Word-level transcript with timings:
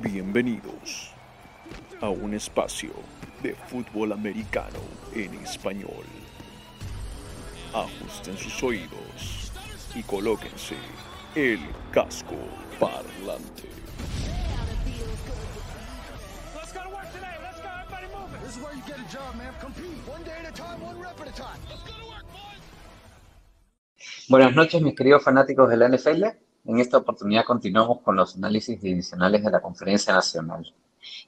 Bienvenidos 0.00 1.12
a 2.00 2.08
un 2.08 2.32
espacio 2.32 2.92
de 3.42 3.54
fútbol 3.54 4.12
americano 4.12 4.78
en 5.14 5.34
español. 5.34 6.06
Ajusten 7.74 8.38
sus 8.38 8.62
oídos 8.62 9.52
y 9.94 10.02
colóquense 10.02 10.76
el 11.34 11.60
casco 11.92 12.36
parlante. 12.80 13.68
Buenas 24.30 24.54
noches, 24.54 24.80
mis 24.80 24.94
queridos 24.94 25.22
fanáticos 25.22 25.68
de 25.68 25.76
la 25.76 25.88
NFL. 25.90 26.51
En 26.64 26.78
esta 26.78 26.98
oportunidad 26.98 27.44
continuamos 27.44 28.02
con 28.02 28.14
los 28.14 28.36
análisis 28.36 28.80
divisionales 28.80 29.42
de 29.42 29.50
la 29.50 29.60
Conferencia 29.60 30.14
Nacional. 30.14 30.72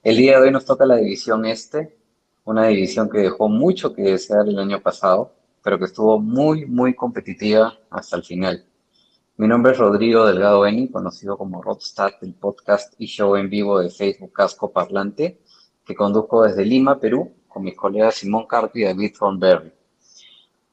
El 0.01 0.15
día 0.15 0.39
de 0.39 0.45
hoy 0.45 0.51
nos 0.51 0.63
toca 0.63 0.85
la 0.85 0.95
división 0.95 1.45
este, 1.45 1.97
una 2.45 2.67
división 2.67 3.09
que 3.09 3.17
dejó 3.17 3.49
mucho 3.49 3.93
que 3.93 4.03
desear 4.03 4.47
el 4.47 4.57
año 4.57 4.81
pasado, 4.81 5.33
pero 5.61 5.77
que 5.77 5.85
estuvo 5.85 6.21
muy, 6.21 6.65
muy 6.65 6.93
competitiva 6.93 7.77
hasta 7.89 8.15
el 8.15 8.23
final. 8.23 8.65
Mi 9.35 9.45
nombre 9.45 9.73
es 9.73 9.77
Rodrigo 9.77 10.25
Delgado 10.25 10.61
Beni, 10.61 10.87
conocido 10.87 11.37
como 11.37 11.61
Rodstat, 11.61 12.23
el 12.23 12.33
podcast 12.33 12.93
y 12.97 13.05
show 13.05 13.35
en 13.35 13.49
vivo 13.49 13.79
de 13.81 13.89
Facebook 13.89 14.31
Casco 14.31 14.71
Parlante, 14.71 15.41
que 15.83 15.95
conduzco 15.95 16.43
desde 16.43 16.63
Lima, 16.63 16.97
Perú, 16.97 17.33
con 17.49 17.63
mis 17.63 17.75
colegas 17.75 18.15
Simón 18.15 18.47
Carpi 18.47 18.83
y 18.83 18.85
David 18.85 19.13
Thornberry. 19.19 19.73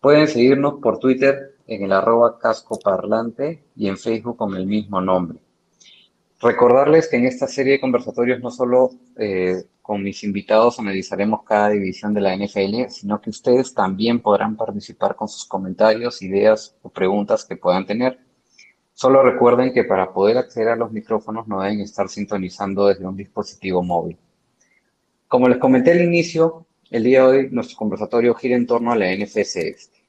Pueden 0.01 0.29
seguirnos 0.29 0.75
por 0.81 1.01
Twitter 1.01 1.52
en 1.67 1.85
el 1.85 1.93
arroba 1.93 2.39
casco 2.39 2.79
parlante 2.79 3.65
y 3.77 3.89
en 3.89 3.97
Facebook 3.97 4.37
con 4.37 4.55
el 4.57 4.67
mismo 4.67 5.01
nombre. 5.01 5.39
Recordarles 6.41 7.09
que 7.09 7.17
en 7.17 7.27
esta 7.27 7.47
serie 7.47 7.75
de 7.75 7.81
conversatorios 7.81 8.41
no 8.41 8.51
solo 8.51 8.91
eh, 9.17 9.65
con 9.81 10.03
mis 10.03 10.25
invitados 10.25 10.79
analizaremos 10.79 11.43
cada 11.45 11.71
división 11.71 12.15
de 12.15 12.21
la 12.21 12.37
NFL, 12.37 12.89
sino 12.89 13.21
que 13.21 13.31
ustedes 13.31 13.75
también 13.75 14.21
podrán 14.21 14.57
participar 14.57 15.15
con 15.15 15.29
sus 15.29 15.45
comentarios, 15.45 16.21
ideas 16.23 16.77
o 16.83 16.89
preguntas 16.89 17.45
que 17.45 17.57
puedan 17.57 17.87
tener. 17.87 18.19
Solo 18.93 19.23
recuerden 19.23 19.73
que 19.73 19.85
para 19.85 20.13
poder 20.13 20.37
acceder 20.37 20.69
a 20.69 20.77
los 20.77 20.93
micrófonos 20.93 21.49
no 21.49 21.63
deben 21.63 21.81
estar 21.81 22.09
sintonizando 22.09 22.87
desde 22.87 23.07
un 23.07 23.17
dispositivo 23.17 23.83
móvil. 23.83 24.19
Como 25.29 25.49
les 25.49 25.59
comenté 25.59 25.93
al 25.93 26.03
inicio, 26.03 26.67
el 26.91 27.05
día 27.05 27.23
de 27.23 27.27
hoy 27.27 27.49
nuestro 27.51 27.79
conversatorio 27.79 28.35
gira 28.35 28.55
en 28.55 28.67
torno 28.67 28.93
a 28.93 28.97
la 28.97 29.07
NFC 29.17 29.57
Este. 29.57 30.02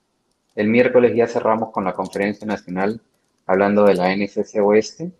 El 0.55 0.67
miércoles 0.67 1.15
ya 1.15 1.25
cerramos 1.25 1.71
con 1.71 1.83
la 1.83 1.93
conferencia 1.93 2.45
nacional 2.45 3.01
hablando 3.47 3.85
de 3.85 3.95
la 3.95 4.15
NFC 4.15 4.59
Oeste 4.61 5.11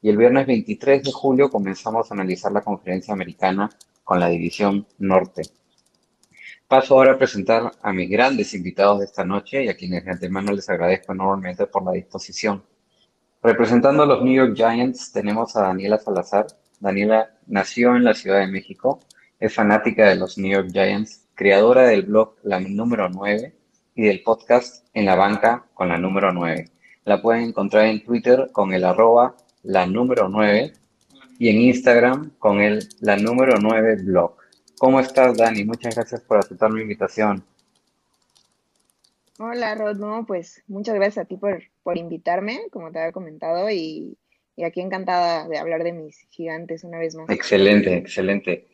y 0.00 0.08
el 0.08 0.16
viernes 0.16 0.46
23 0.46 1.02
de 1.02 1.10
julio 1.12 1.50
comenzamos 1.50 2.08
a 2.08 2.14
analizar 2.14 2.52
la 2.52 2.60
conferencia 2.60 3.12
americana 3.12 3.68
con 4.04 4.20
la 4.20 4.28
división 4.28 4.86
norte. 4.98 5.42
Paso 6.68 6.94
ahora 6.94 7.14
a 7.14 7.18
presentar 7.18 7.72
a 7.82 7.92
mis 7.92 8.08
grandes 8.08 8.54
invitados 8.54 9.00
de 9.00 9.06
esta 9.06 9.24
noche 9.24 9.64
y 9.64 9.68
a 9.68 9.76
quienes 9.76 10.04
de 10.04 10.12
antemano 10.12 10.52
les 10.52 10.68
agradezco 10.68 11.12
enormemente 11.12 11.66
por 11.66 11.82
la 11.84 11.92
disposición. 11.92 12.62
Representando 13.42 14.04
a 14.04 14.06
los 14.06 14.22
New 14.22 14.34
York 14.34 14.54
Giants 14.54 15.10
tenemos 15.10 15.56
a 15.56 15.62
Daniela 15.62 15.98
Salazar. 15.98 16.46
Daniela 16.78 17.30
nació 17.48 17.96
en 17.96 18.04
la 18.04 18.14
Ciudad 18.14 18.38
de 18.38 18.46
México, 18.46 19.00
es 19.40 19.52
fanática 19.52 20.08
de 20.08 20.14
los 20.14 20.38
New 20.38 20.52
York 20.52 20.68
Giants, 20.70 21.26
creadora 21.34 21.82
del 21.88 22.02
blog 22.02 22.36
La 22.44 22.60
Número 22.60 23.08
9 23.08 23.57
y 23.98 24.04
del 24.04 24.22
podcast 24.22 24.86
En 24.94 25.06
la 25.06 25.16
Banca 25.16 25.66
con 25.74 25.88
la 25.88 25.98
número 25.98 26.32
9. 26.32 26.66
La 27.04 27.20
pueden 27.20 27.48
encontrar 27.48 27.86
en 27.86 28.04
Twitter 28.04 28.48
con 28.52 28.72
el 28.72 28.84
arroba 28.84 29.34
la 29.64 29.86
número 29.86 30.28
9 30.28 30.72
y 31.40 31.48
en 31.48 31.60
Instagram 31.62 32.30
con 32.38 32.60
el 32.60 32.88
la 33.00 33.16
número 33.16 33.54
9 33.60 33.96
blog. 34.04 34.36
¿Cómo 34.78 35.00
estás, 35.00 35.36
Dani? 35.36 35.64
Muchas 35.64 35.96
gracias 35.96 36.20
por 36.20 36.38
aceptar 36.38 36.70
mi 36.70 36.82
invitación. 36.82 37.42
Hola, 39.40 39.74
Rod. 39.74 39.96
No, 39.96 40.24
pues 40.24 40.62
muchas 40.68 40.94
gracias 40.94 41.24
a 41.24 41.26
ti 41.26 41.36
por, 41.36 41.60
por 41.82 41.98
invitarme, 41.98 42.68
como 42.70 42.92
te 42.92 43.00
había 43.00 43.10
comentado, 43.10 43.68
y, 43.68 44.16
y 44.54 44.62
aquí 44.62 44.80
encantada 44.80 45.48
de 45.48 45.58
hablar 45.58 45.82
de 45.82 45.92
mis 45.92 46.20
gigantes 46.30 46.84
una 46.84 47.00
vez 47.00 47.16
más. 47.16 47.28
Excelente, 47.30 47.96
excelente. 47.96 48.68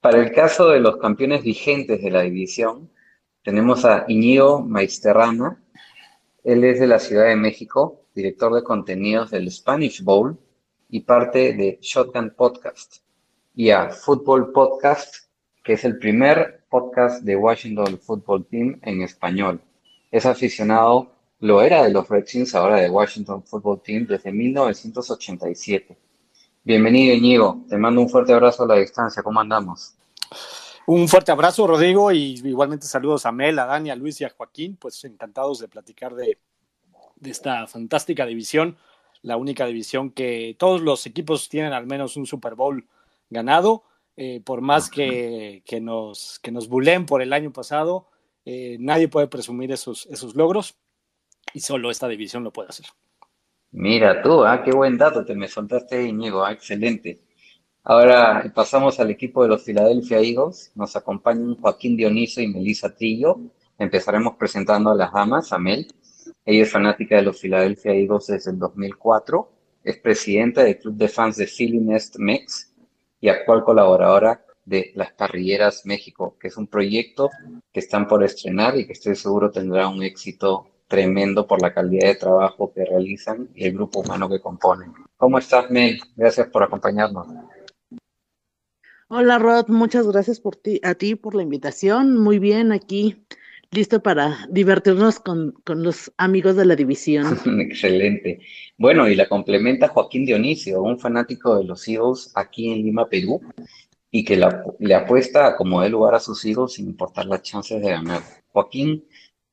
Para 0.00 0.22
el 0.22 0.32
caso 0.32 0.70
de 0.70 0.80
los 0.80 0.96
campeones 0.96 1.42
vigentes 1.42 2.00
de 2.00 2.10
la 2.10 2.22
división, 2.22 2.88
tenemos 3.42 3.84
a 3.84 4.04
Iñigo 4.08 4.60
Maisterrana. 4.60 5.60
Él 6.44 6.64
es 6.64 6.80
de 6.80 6.86
la 6.86 6.98
Ciudad 6.98 7.26
de 7.26 7.36
México, 7.36 8.02
director 8.14 8.54
de 8.54 8.62
contenidos 8.62 9.30
del 9.30 9.50
Spanish 9.50 10.02
Bowl 10.02 10.38
y 10.88 11.00
parte 11.00 11.52
de 11.54 11.78
Shotgun 11.80 12.34
Podcast. 12.36 12.98
Y 13.54 13.70
a 13.70 13.90
Football 13.90 14.52
Podcast, 14.52 15.26
que 15.62 15.74
es 15.74 15.84
el 15.84 15.98
primer 15.98 16.64
podcast 16.70 17.22
de 17.22 17.36
Washington 17.36 17.98
Football 17.98 18.46
Team 18.46 18.80
en 18.82 19.02
español. 19.02 19.60
Es 20.10 20.24
aficionado, 20.24 21.12
lo 21.40 21.62
era 21.62 21.82
de 21.82 21.90
los 21.90 22.08
Redskins, 22.08 22.54
ahora 22.54 22.76
de 22.76 22.90
Washington 22.90 23.42
Football 23.42 23.82
Team 23.82 24.06
desde 24.06 24.32
1987. 24.32 25.98
Bienvenido, 26.64 27.14
Iñigo. 27.14 27.64
Te 27.68 27.76
mando 27.76 28.00
un 28.00 28.08
fuerte 28.08 28.32
abrazo 28.32 28.62
a 28.62 28.68
la 28.68 28.76
distancia. 28.76 29.22
¿Cómo 29.22 29.40
andamos? 29.40 29.96
Un 30.86 31.08
fuerte 31.08 31.30
abrazo, 31.30 31.66
Rodrigo, 31.66 32.10
y 32.10 32.40
igualmente 32.44 32.86
saludos 32.86 33.24
a 33.24 33.32
Mel, 33.32 33.58
a 33.58 33.66
Dani, 33.66 33.90
a 33.90 33.96
Luis 33.96 34.20
y 34.20 34.24
a 34.24 34.30
Joaquín, 34.30 34.76
pues 34.76 35.04
encantados 35.04 35.60
de 35.60 35.68
platicar 35.68 36.14
de, 36.14 36.38
esta 37.22 37.68
fantástica 37.68 38.26
división, 38.26 38.76
la 39.22 39.36
única 39.36 39.64
división 39.66 40.10
que 40.10 40.56
todos 40.58 40.80
los 40.80 41.06
equipos 41.06 41.48
tienen 41.48 41.72
al 41.72 41.86
menos 41.86 42.16
un 42.16 42.26
Super 42.26 42.56
Bowl 42.56 42.88
ganado, 43.30 43.84
eh, 44.16 44.40
por 44.44 44.60
más 44.60 44.90
que, 44.90 45.62
nos, 45.80 46.40
que 46.40 46.50
nos 46.50 46.68
bulen 46.68 47.06
por 47.06 47.22
el 47.22 47.32
año 47.32 47.52
pasado, 47.52 48.08
eh, 48.44 48.76
nadie 48.80 49.06
puede 49.06 49.28
presumir 49.28 49.70
esos, 49.70 50.06
esos 50.06 50.34
logros 50.34 50.76
y 51.54 51.60
solo 51.60 51.90
esta 51.92 52.08
división 52.08 52.42
lo 52.42 52.52
puede 52.52 52.70
hacer. 52.70 52.86
Mira 53.70 54.20
tú, 54.20 54.44
ah, 54.44 54.62
qué 54.64 54.72
buen 54.72 54.98
dato 54.98 55.24
te 55.24 55.34
me 55.34 55.46
soltaste, 55.46 56.02
Íñigo, 56.02 56.44
ah, 56.44 56.52
excelente. 56.52 57.20
Ahora 57.84 58.52
pasamos 58.54 59.00
al 59.00 59.10
equipo 59.10 59.42
de 59.42 59.48
los 59.48 59.64
Philadelphia 59.64 60.18
Eagles. 60.20 60.70
Nos 60.76 60.94
acompañan 60.94 61.56
Joaquín 61.56 61.96
Dioniso 61.96 62.40
y 62.40 62.46
Melissa 62.46 62.94
Trillo. 62.94 63.40
Empezaremos 63.76 64.36
presentando 64.36 64.90
a 64.90 64.94
las 64.94 65.12
damas, 65.12 65.52
a 65.52 65.58
Mel. 65.58 65.88
Ella 66.44 66.62
es 66.62 66.70
fanática 66.70 67.16
de 67.16 67.22
los 67.22 67.40
Philadelphia 67.40 67.92
Eagles 67.92 68.28
desde 68.28 68.52
el 68.52 68.58
2004. 68.60 69.48
Es 69.82 69.96
presidenta 69.96 70.62
del 70.62 70.78
Club 70.78 70.94
de 70.94 71.08
Fans 71.08 71.36
de 71.36 71.46
Philly 71.46 71.80
Nest 71.80 72.18
Mex 72.18 72.72
y 73.20 73.28
actual 73.28 73.64
colaboradora 73.64 74.44
de 74.64 74.92
Las 74.94 75.12
Parrilleras 75.12 75.84
México, 75.84 76.36
que 76.40 76.48
es 76.48 76.56
un 76.56 76.68
proyecto 76.68 77.30
que 77.72 77.80
están 77.80 78.06
por 78.06 78.22
estrenar 78.22 78.78
y 78.78 78.86
que 78.86 78.92
estoy 78.92 79.16
seguro 79.16 79.50
tendrá 79.50 79.88
un 79.88 80.04
éxito 80.04 80.68
tremendo 80.86 81.48
por 81.48 81.60
la 81.60 81.74
calidad 81.74 82.06
de 82.06 82.14
trabajo 82.14 82.72
que 82.72 82.84
realizan 82.84 83.48
y 83.56 83.64
el 83.64 83.72
grupo 83.72 84.00
humano 84.00 84.28
que 84.28 84.40
componen. 84.40 84.92
¿Cómo 85.16 85.38
estás, 85.38 85.68
Mel? 85.68 85.98
Gracias 86.14 86.46
por 86.48 86.62
acompañarnos. 86.62 87.26
Hola 89.14 89.38
Rod, 89.38 89.68
muchas 89.68 90.08
gracias 90.08 90.40
por 90.40 90.56
ti, 90.56 90.80
a 90.82 90.94
ti 90.94 91.16
por 91.16 91.34
la 91.34 91.42
invitación. 91.42 92.16
Muy 92.16 92.38
bien, 92.38 92.72
aquí 92.72 93.26
listo 93.70 94.02
para 94.02 94.46
divertirnos 94.48 95.20
con, 95.20 95.52
los 95.66 96.10
amigos 96.16 96.56
de 96.56 96.64
la 96.64 96.76
división. 96.76 97.38
Excelente. 97.60 98.40
Bueno, 98.78 99.06
y 99.06 99.14
la 99.14 99.28
complementa 99.28 99.88
Joaquín 99.88 100.24
Dionisio, 100.24 100.82
un 100.82 100.98
fanático 100.98 101.58
de 101.58 101.64
los 101.64 101.86
Eagles 101.86 102.32
aquí 102.34 102.72
en 102.72 102.84
Lima, 102.84 103.06
Perú, 103.06 103.42
y 104.10 104.24
que 104.24 104.42
le 104.78 104.94
apuesta 104.94 105.46
a 105.46 105.56
como 105.56 105.86
lugar 105.86 106.14
a 106.14 106.20
sus 106.20 106.42
Eagles 106.46 106.72
sin 106.72 106.86
importar 106.86 107.26
las 107.26 107.42
chances 107.42 107.82
de 107.82 107.90
ganar. 107.90 108.22
Joaquín 108.48 109.04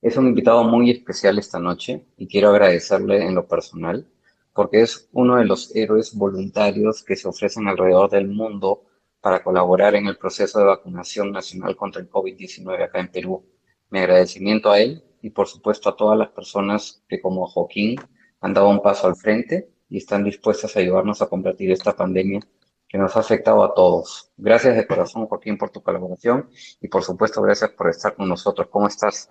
es 0.01 0.15
un 0.15 0.27
invitado 0.27 0.63
muy 0.63 0.89
especial 0.89 1.37
esta 1.37 1.59
noche 1.59 2.05
y 2.15 2.27
quiero 2.27 2.51
agradecerle 2.51 3.25
en 3.25 3.35
lo 3.35 3.45
personal 3.45 4.07
porque 4.53 4.83
es 4.83 5.09
uno 5.11 5.35
de 5.35 5.43
los 5.43 5.75
héroes 5.75 6.15
voluntarios 6.15 7.03
que 7.03 7.17
se 7.17 7.27
ofrecen 7.27 7.67
alrededor 7.67 8.09
del 8.09 8.29
mundo 8.29 8.85
para 9.21 9.43
colaborar 9.43 9.95
en 9.95 10.07
el 10.07 10.17
proceso 10.17 10.59
de 10.59 10.65
vacunación 10.65 11.31
nacional 11.31 11.75
contra 11.75 12.01
el 12.01 12.09
COVID-19 12.09 12.83
acá 12.83 12.99
en 12.99 13.11
Perú. 13.11 13.45
Mi 13.89 13.99
agradecimiento 13.99 14.71
a 14.71 14.79
él 14.79 15.03
y 15.21 15.29
por 15.31 15.47
supuesto 15.47 15.89
a 15.89 15.95
todas 15.95 16.17
las 16.17 16.29
personas 16.29 17.03
que 17.07 17.21
como 17.21 17.47
Joaquín 17.47 17.95
han 18.41 18.53
dado 18.53 18.69
un 18.69 18.81
paso 18.81 19.07
al 19.07 19.15
frente 19.15 19.69
y 19.89 19.97
están 19.97 20.23
dispuestas 20.23 20.75
a 20.75 20.79
ayudarnos 20.79 21.21
a 21.21 21.27
combatir 21.27 21.71
esta 21.71 21.95
pandemia 21.95 22.39
que 22.87 22.97
nos 22.97 23.15
ha 23.15 23.19
afectado 23.19 23.63
a 23.63 23.73
todos. 23.73 24.31
Gracias 24.37 24.75
de 24.75 24.87
corazón, 24.87 25.27
Joaquín, 25.27 25.57
por 25.57 25.69
tu 25.69 25.81
colaboración 25.81 26.49
y 26.79 26.87
por 26.87 27.03
supuesto 27.03 27.41
gracias 27.41 27.71
por 27.71 27.89
estar 27.89 28.15
con 28.15 28.29
nosotros. 28.29 28.67
¿Cómo 28.71 28.87
estás? 28.87 29.29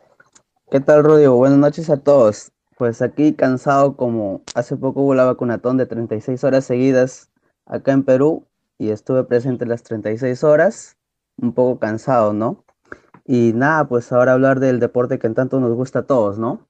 ¿Qué 0.70 0.80
tal, 0.80 1.02
Rodrigo? 1.02 1.36
Buenas 1.36 1.58
noches 1.58 1.88
a 1.88 1.96
todos. 1.96 2.52
Pues 2.76 3.02
aquí 3.02 3.34
cansado 3.34 3.96
como 3.96 4.42
hace 4.54 4.76
poco 4.76 5.00
hubo 5.02 5.14
la 5.14 5.24
vacunatón 5.24 5.76
de 5.76 5.86
36 5.86 6.44
horas 6.44 6.64
seguidas 6.64 7.30
acá 7.66 7.92
en 7.92 8.04
Perú 8.04 8.47
y 8.78 8.90
estuve 8.90 9.24
presente 9.24 9.66
las 9.66 9.82
36 9.82 10.44
horas, 10.44 10.96
un 11.36 11.52
poco 11.52 11.78
cansado, 11.78 12.32
¿no? 12.32 12.64
Y 13.26 13.52
nada, 13.54 13.88
pues 13.88 14.10
ahora 14.12 14.32
hablar 14.32 14.60
del 14.60 14.80
deporte 14.80 15.18
que 15.18 15.26
en 15.26 15.34
tanto 15.34 15.60
nos 15.60 15.74
gusta 15.74 16.00
a 16.00 16.06
todos, 16.06 16.38
¿no? 16.38 16.66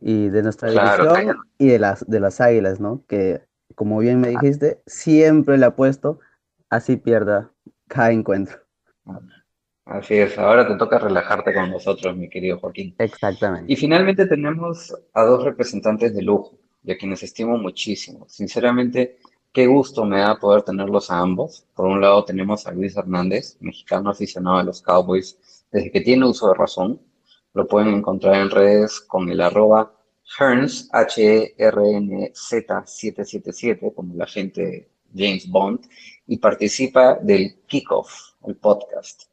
Y 0.00 0.28
de 0.28 0.42
nuestra 0.42 0.70
división 0.70 1.38
y 1.58 1.68
de 1.68 1.78
las, 1.78 2.06
de 2.08 2.20
las 2.20 2.40
águilas, 2.40 2.78
¿no? 2.78 3.02
Que, 3.08 3.42
como 3.74 3.98
bien 3.98 4.20
me 4.20 4.28
dijiste, 4.28 4.80
siempre 4.86 5.58
le 5.58 5.66
apuesto 5.66 6.20
así 6.68 6.96
pierda 6.96 7.50
cada 7.88 8.12
encuentro. 8.12 8.58
Así 9.84 10.14
es, 10.14 10.38
ahora 10.38 10.68
te 10.68 10.76
toca 10.76 10.98
relajarte 10.98 11.52
con 11.52 11.70
nosotros, 11.70 12.16
mi 12.16 12.30
querido 12.30 12.60
Joaquín. 12.60 12.94
Exactamente. 12.98 13.72
Y 13.72 13.74
finalmente 13.74 14.26
tenemos 14.26 14.94
a 15.12 15.24
dos 15.24 15.44
representantes 15.44 16.14
de 16.14 16.22
lujo, 16.22 16.56
a 16.88 16.94
quienes 16.94 17.24
estimo 17.24 17.58
muchísimo. 17.58 18.26
Sinceramente, 18.28 19.18
qué 19.52 19.66
gusto 19.66 20.04
me 20.04 20.20
da 20.20 20.38
poder 20.38 20.62
tenerlos 20.62 21.10
a 21.10 21.18
ambos. 21.18 21.66
Por 21.74 21.86
un 21.86 22.00
lado 22.00 22.24
tenemos 22.24 22.64
a 22.66 22.72
Luis 22.72 22.96
Hernández, 22.96 23.56
mexicano 23.60 24.10
aficionado 24.10 24.58
a 24.58 24.62
los 24.62 24.80
Cowboys 24.82 25.36
desde 25.70 25.90
que 25.90 26.00
tiene 26.00 26.26
uso 26.26 26.48
de 26.48 26.54
razón. 26.54 27.00
Lo 27.52 27.66
pueden 27.66 27.94
encontrar 27.94 28.36
en 28.36 28.50
redes 28.50 29.00
con 29.00 29.28
el 29.28 29.40
arroba 29.40 29.92
Herns, 30.38 30.88
H-E-R-N-Z-777, 30.92 33.92
como 33.94 34.14
la 34.14 34.26
gente 34.26 34.88
James 35.12 35.50
Bond, 35.50 35.80
y 36.26 36.36
participa 36.38 37.16
del 37.16 37.60
Kickoff, 37.66 38.34
el 38.46 38.56
podcast. 38.56 39.24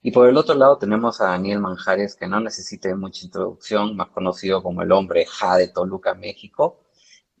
Y 0.00 0.10
por 0.10 0.26
el 0.28 0.38
otro 0.38 0.54
lado 0.54 0.78
tenemos 0.78 1.20
a 1.20 1.26
Daniel 1.26 1.60
Manjares, 1.60 2.16
que 2.16 2.26
no 2.26 2.40
necesita 2.40 2.96
mucha 2.96 3.26
introducción, 3.26 3.94
más 3.96 4.08
conocido 4.08 4.62
como 4.62 4.80
el 4.80 4.90
hombre 4.92 5.26
Ja 5.26 5.58
de 5.58 5.68
Toluca, 5.68 6.14
México. 6.14 6.80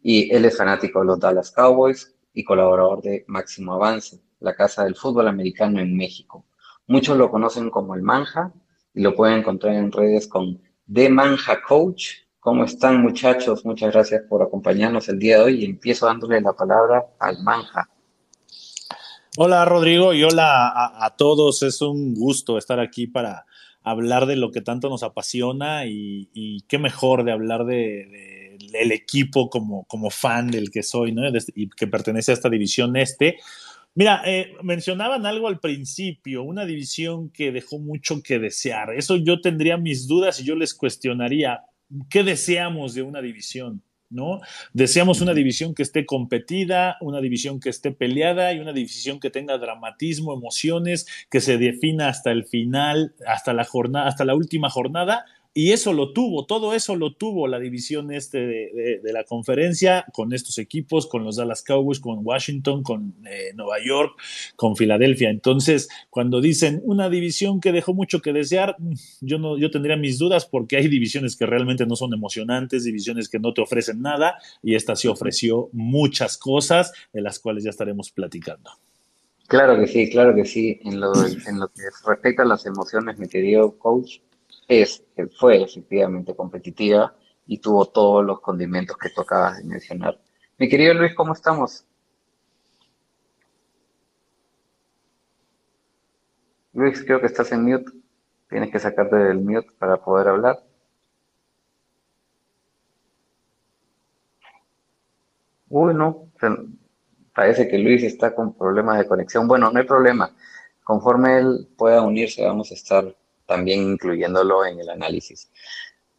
Y 0.02 0.30
él 0.34 0.44
es 0.44 0.58
fanático 0.58 1.00
de 1.00 1.06
los 1.06 1.18
Dallas 1.18 1.50
Cowboys 1.52 2.15
y 2.36 2.44
colaborador 2.44 3.00
de 3.00 3.24
Máximo 3.28 3.72
Avance, 3.72 4.20
la 4.40 4.54
casa 4.54 4.84
del 4.84 4.94
fútbol 4.94 5.26
americano 5.26 5.80
en 5.80 5.96
México. 5.96 6.44
Muchos 6.86 7.16
lo 7.16 7.30
conocen 7.30 7.70
como 7.70 7.94
el 7.94 8.02
Manja 8.02 8.52
y 8.92 9.00
lo 9.00 9.14
pueden 9.14 9.38
encontrar 9.38 9.74
en 9.74 9.90
redes 9.90 10.28
con 10.28 10.60
The 10.92 11.08
Manja 11.08 11.62
Coach. 11.62 12.10
¿Cómo 12.38 12.64
están 12.64 13.00
muchachos? 13.00 13.64
Muchas 13.64 13.90
gracias 13.90 14.22
por 14.28 14.42
acompañarnos 14.42 15.08
el 15.08 15.18
día 15.18 15.38
de 15.38 15.44
hoy 15.44 15.62
y 15.62 15.64
empiezo 15.64 16.04
dándole 16.04 16.38
la 16.42 16.52
palabra 16.52 17.06
al 17.18 17.42
Manja. 17.42 17.88
Hola 19.38 19.64
Rodrigo 19.64 20.12
y 20.12 20.22
hola 20.22 20.72
a, 20.74 21.16
todos. 21.16 21.62
Es 21.62 21.80
un 21.80 22.12
gusto 22.12 22.58
estar 22.58 22.80
aquí 22.80 23.06
para 23.06 23.46
hablar 23.82 24.26
de 24.26 24.36
lo 24.36 24.50
que 24.50 24.60
tanto 24.60 24.90
nos 24.90 25.02
apasiona 25.02 25.86
y, 25.86 26.64
qué 26.68 26.78
mejor 26.78 27.24
de 27.24 27.32
hablar 27.32 27.64
de, 27.64 28.35
del 28.78 28.92
equipo 28.92 29.48
como, 29.50 29.84
como 29.84 30.10
fan 30.10 30.50
del 30.50 30.70
que 30.70 30.82
soy 30.82 31.12
¿no? 31.12 31.26
Este, 31.26 31.52
y 31.54 31.68
que 31.68 31.86
pertenece 31.86 32.32
a 32.32 32.34
esta 32.34 32.48
división 32.48 32.96
este. 32.96 33.36
Mira, 33.94 34.22
eh, 34.26 34.52
mencionaban 34.62 35.24
algo 35.24 35.48
al 35.48 35.58
principio, 35.58 36.42
una 36.42 36.66
división 36.66 37.30
que 37.30 37.50
dejó 37.50 37.78
mucho 37.78 38.22
que 38.22 38.38
desear. 38.38 38.92
Eso 38.94 39.16
yo 39.16 39.40
tendría 39.40 39.78
mis 39.78 40.06
dudas 40.06 40.38
y 40.38 40.44
yo 40.44 40.54
les 40.54 40.74
cuestionaría, 40.74 41.62
¿qué 42.10 42.22
deseamos 42.22 42.92
de 42.92 43.02
una 43.02 43.22
división? 43.22 43.82
¿no? 44.10 44.40
Deseamos 44.72 45.20
una 45.20 45.34
división 45.34 45.74
que 45.74 45.82
esté 45.82 46.04
competida, 46.06 46.96
una 47.00 47.20
división 47.20 47.58
que 47.58 47.70
esté 47.70 47.90
peleada 47.90 48.52
y 48.52 48.60
una 48.60 48.72
división 48.72 49.18
que 49.18 49.30
tenga 49.30 49.58
dramatismo, 49.58 50.34
emociones, 50.34 51.06
que 51.30 51.40
se 51.40 51.58
defina 51.58 52.08
hasta 52.08 52.30
el 52.32 52.44
final, 52.44 53.14
hasta 53.26 53.52
la 53.52 53.64
jornada, 53.64 54.08
hasta 54.08 54.24
la 54.24 54.34
última 54.34 54.70
jornada 54.70 55.24
y 55.58 55.72
eso 55.72 55.94
lo 55.94 56.12
tuvo, 56.12 56.44
todo 56.44 56.74
eso 56.74 56.96
lo 56.96 57.14
tuvo 57.14 57.48
la 57.48 57.58
división 57.58 58.12
este 58.12 58.46
de, 58.46 59.00
la 59.10 59.24
conferencia 59.24 60.04
con 60.12 60.34
estos 60.34 60.58
equipos, 60.58 61.06
con 61.06 61.24
los 61.24 61.36
Dallas 61.36 61.62
Cowboys, 61.62 61.98
con 61.98 62.18
Washington, 62.22 62.82
con 62.82 63.14
eh, 63.26 63.54
Nueva 63.54 63.76
York, 63.82 64.20
con 64.54 64.76
Filadelfia. 64.76 65.30
Entonces, 65.30 65.88
cuando 66.10 66.42
dicen 66.42 66.82
una 66.84 67.08
división 67.08 67.62
que 67.62 67.72
dejó 67.72 67.94
mucho 67.94 68.20
que 68.20 68.34
desear, 68.34 68.76
mm, 68.78 68.92
yo, 69.22 69.38
no, 69.38 69.56
yo 69.56 69.70
tendría 69.70 69.96
mis 69.96 70.18
dudas 70.18 70.44
porque 70.44 70.76
hay 70.76 70.88
divisiones 70.88 71.36
que 71.36 71.46
realmente 71.46 71.86
no 71.86 71.96
son 71.96 72.12
emocionantes, 72.12 72.84
divisiones 72.84 73.30
que 73.30 73.38
no 73.38 73.54
te 73.54 73.62
ofrecen 73.62 74.02
nada 74.02 74.36
y 74.62 74.74
esta 74.74 74.94
sí 74.94 75.08
ofreció 75.08 75.70
muchas 75.72 76.36
cosas 76.36 76.92
de 77.14 77.22
las 77.22 77.38
cuales 77.38 77.64
ya 77.64 77.70
estaremos 77.70 78.10
platicando. 78.10 78.72
Claro 79.46 79.80
que 79.80 79.86
sí, 79.86 80.10
claro 80.10 80.34
que 80.34 80.44
sí. 80.44 80.80
En 80.84 81.00
lo, 81.00 81.14
en 81.14 81.58
lo 81.58 81.68
que 81.68 81.84
respecta 82.06 82.42
a 82.42 82.46
las 82.46 82.66
emociones, 82.66 83.18
mi 83.18 83.26
querido 83.26 83.78
coach, 83.78 84.18
es, 84.68 85.04
fue 85.38 85.62
efectivamente 85.62 86.34
competitiva 86.34 87.14
y 87.46 87.58
tuvo 87.58 87.86
todos 87.86 88.24
los 88.24 88.40
condimentos 88.40 88.96
que 88.96 89.10
tú 89.10 89.20
acabas 89.22 89.58
de 89.58 89.64
mencionar. 89.64 90.18
Mi 90.58 90.68
querido 90.68 90.94
Luis, 90.94 91.14
¿cómo 91.14 91.32
estamos? 91.32 91.84
Luis, 96.72 97.02
creo 97.04 97.20
que 97.20 97.26
estás 97.26 97.52
en 97.52 97.64
mute. 97.64 97.90
Tienes 98.48 98.70
que 98.70 98.78
sacarte 98.78 99.16
del 99.16 99.40
mute 99.40 99.68
para 99.78 99.96
poder 99.96 100.28
hablar. 100.28 100.62
Uy, 105.68 105.94
no. 105.94 106.28
Parece 107.34 107.68
que 107.68 107.78
Luis 107.78 108.02
está 108.02 108.34
con 108.34 108.54
problemas 108.54 108.98
de 108.98 109.06
conexión. 109.06 109.48
Bueno, 109.48 109.70
no 109.70 109.78
hay 109.78 109.86
problema. 109.86 110.34
Conforme 110.84 111.38
él 111.38 111.68
pueda 111.76 112.02
unirse, 112.02 112.44
vamos 112.44 112.70
a 112.70 112.74
estar 112.74 113.14
también 113.46 113.82
incluyéndolo 113.82 114.64
en 114.66 114.80
el 114.80 114.90
análisis. 114.90 115.50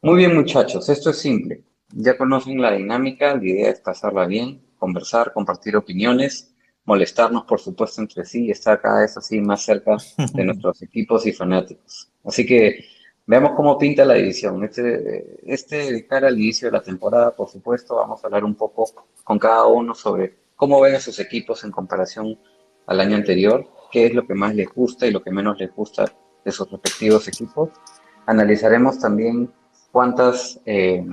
Muy 0.01 0.17
bien 0.17 0.35
muchachos, 0.35 0.89
esto 0.89 1.09
es 1.11 1.19
simple. 1.19 1.63
Ya 1.89 2.17
conocen 2.17 2.61
la 2.61 2.71
dinámica, 2.71 3.35
la 3.35 3.43
idea 3.43 3.71
es 3.71 3.79
pasarla 3.79 4.25
bien, 4.25 4.61
conversar, 4.77 5.33
compartir 5.33 5.75
opiniones, 5.75 6.53
molestarnos 6.85 7.43
por 7.43 7.59
supuesto 7.59 8.01
entre 8.01 8.25
sí 8.25 8.45
y 8.45 8.51
estar 8.51 8.81
cada 8.81 9.01
vez 9.01 9.17
así 9.17 9.41
más 9.41 9.63
cerca 9.63 9.97
de 10.33 10.43
nuestros 10.45 10.81
equipos 10.81 11.25
y 11.25 11.33
fanáticos. 11.33 12.09
Así 12.23 12.45
que 12.45 12.85
veamos 13.25 13.51
cómo 13.55 13.77
pinta 13.77 14.05
la 14.05 14.15
división. 14.15 14.63
Este, 14.63 15.39
este 15.45 15.91
de 15.91 16.07
cara 16.07 16.27
al 16.27 16.39
inicio 16.39 16.67
de 16.67 16.77
la 16.77 16.83
temporada, 16.83 17.35
por 17.35 17.49
supuesto, 17.49 17.95
vamos 17.95 18.23
a 18.23 18.27
hablar 18.27 18.43
un 18.43 18.55
poco 18.55 18.85
con 19.23 19.37
cada 19.39 19.65
uno 19.65 19.93
sobre 19.93 20.35
cómo 20.55 20.79
ven 20.81 20.95
a 20.95 20.99
sus 20.99 21.19
equipos 21.19 21.63
en 21.63 21.71
comparación 21.71 22.39
al 22.87 22.99
año 23.01 23.15
anterior, 23.15 23.67
qué 23.91 24.07
es 24.07 24.13
lo 24.13 24.25
que 24.25 24.33
más 24.33 24.55
les 24.55 24.69
gusta 24.69 25.05
y 25.05 25.11
lo 25.11 25.21
que 25.21 25.31
menos 25.31 25.59
les 25.59 25.73
gusta 25.73 26.05
de 26.47 26.53
sus 26.53 26.71
respectivos 26.71 27.27
equipos. 27.27 27.69
Analizaremos 28.25 28.97
también 28.99 29.51
cuántas, 29.91 30.61
eh, 30.65 31.05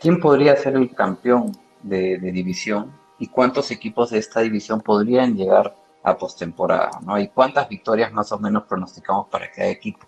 quién 0.00 0.18
podría 0.18 0.56
ser 0.56 0.76
el 0.76 0.94
campeón 0.94 1.52
de, 1.82 2.18
división 2.18 2.90
y 3.18 3.28
cuántos 3.28 3.70
equipos 3.70 4.10
de 4.10 4.18
esta 4.18 4.40
división 4.40 4.80
podrían 4.80 5.36
llegar 5.36 5.76
a 6.02 6.16
postemporada, 6.16 6.90
¿no? 7.04 7.18
Y 7.18 7.28
cuántas 7.28 7.68
victorias 7.68 8.10
más 8.12 8.32
o 8.32 8.38
menos 8.38 8.64
pronosticamos 8.64 9.28
para 9.28 9.50
cada 9.50 9.68
equipo. 9.68 10.06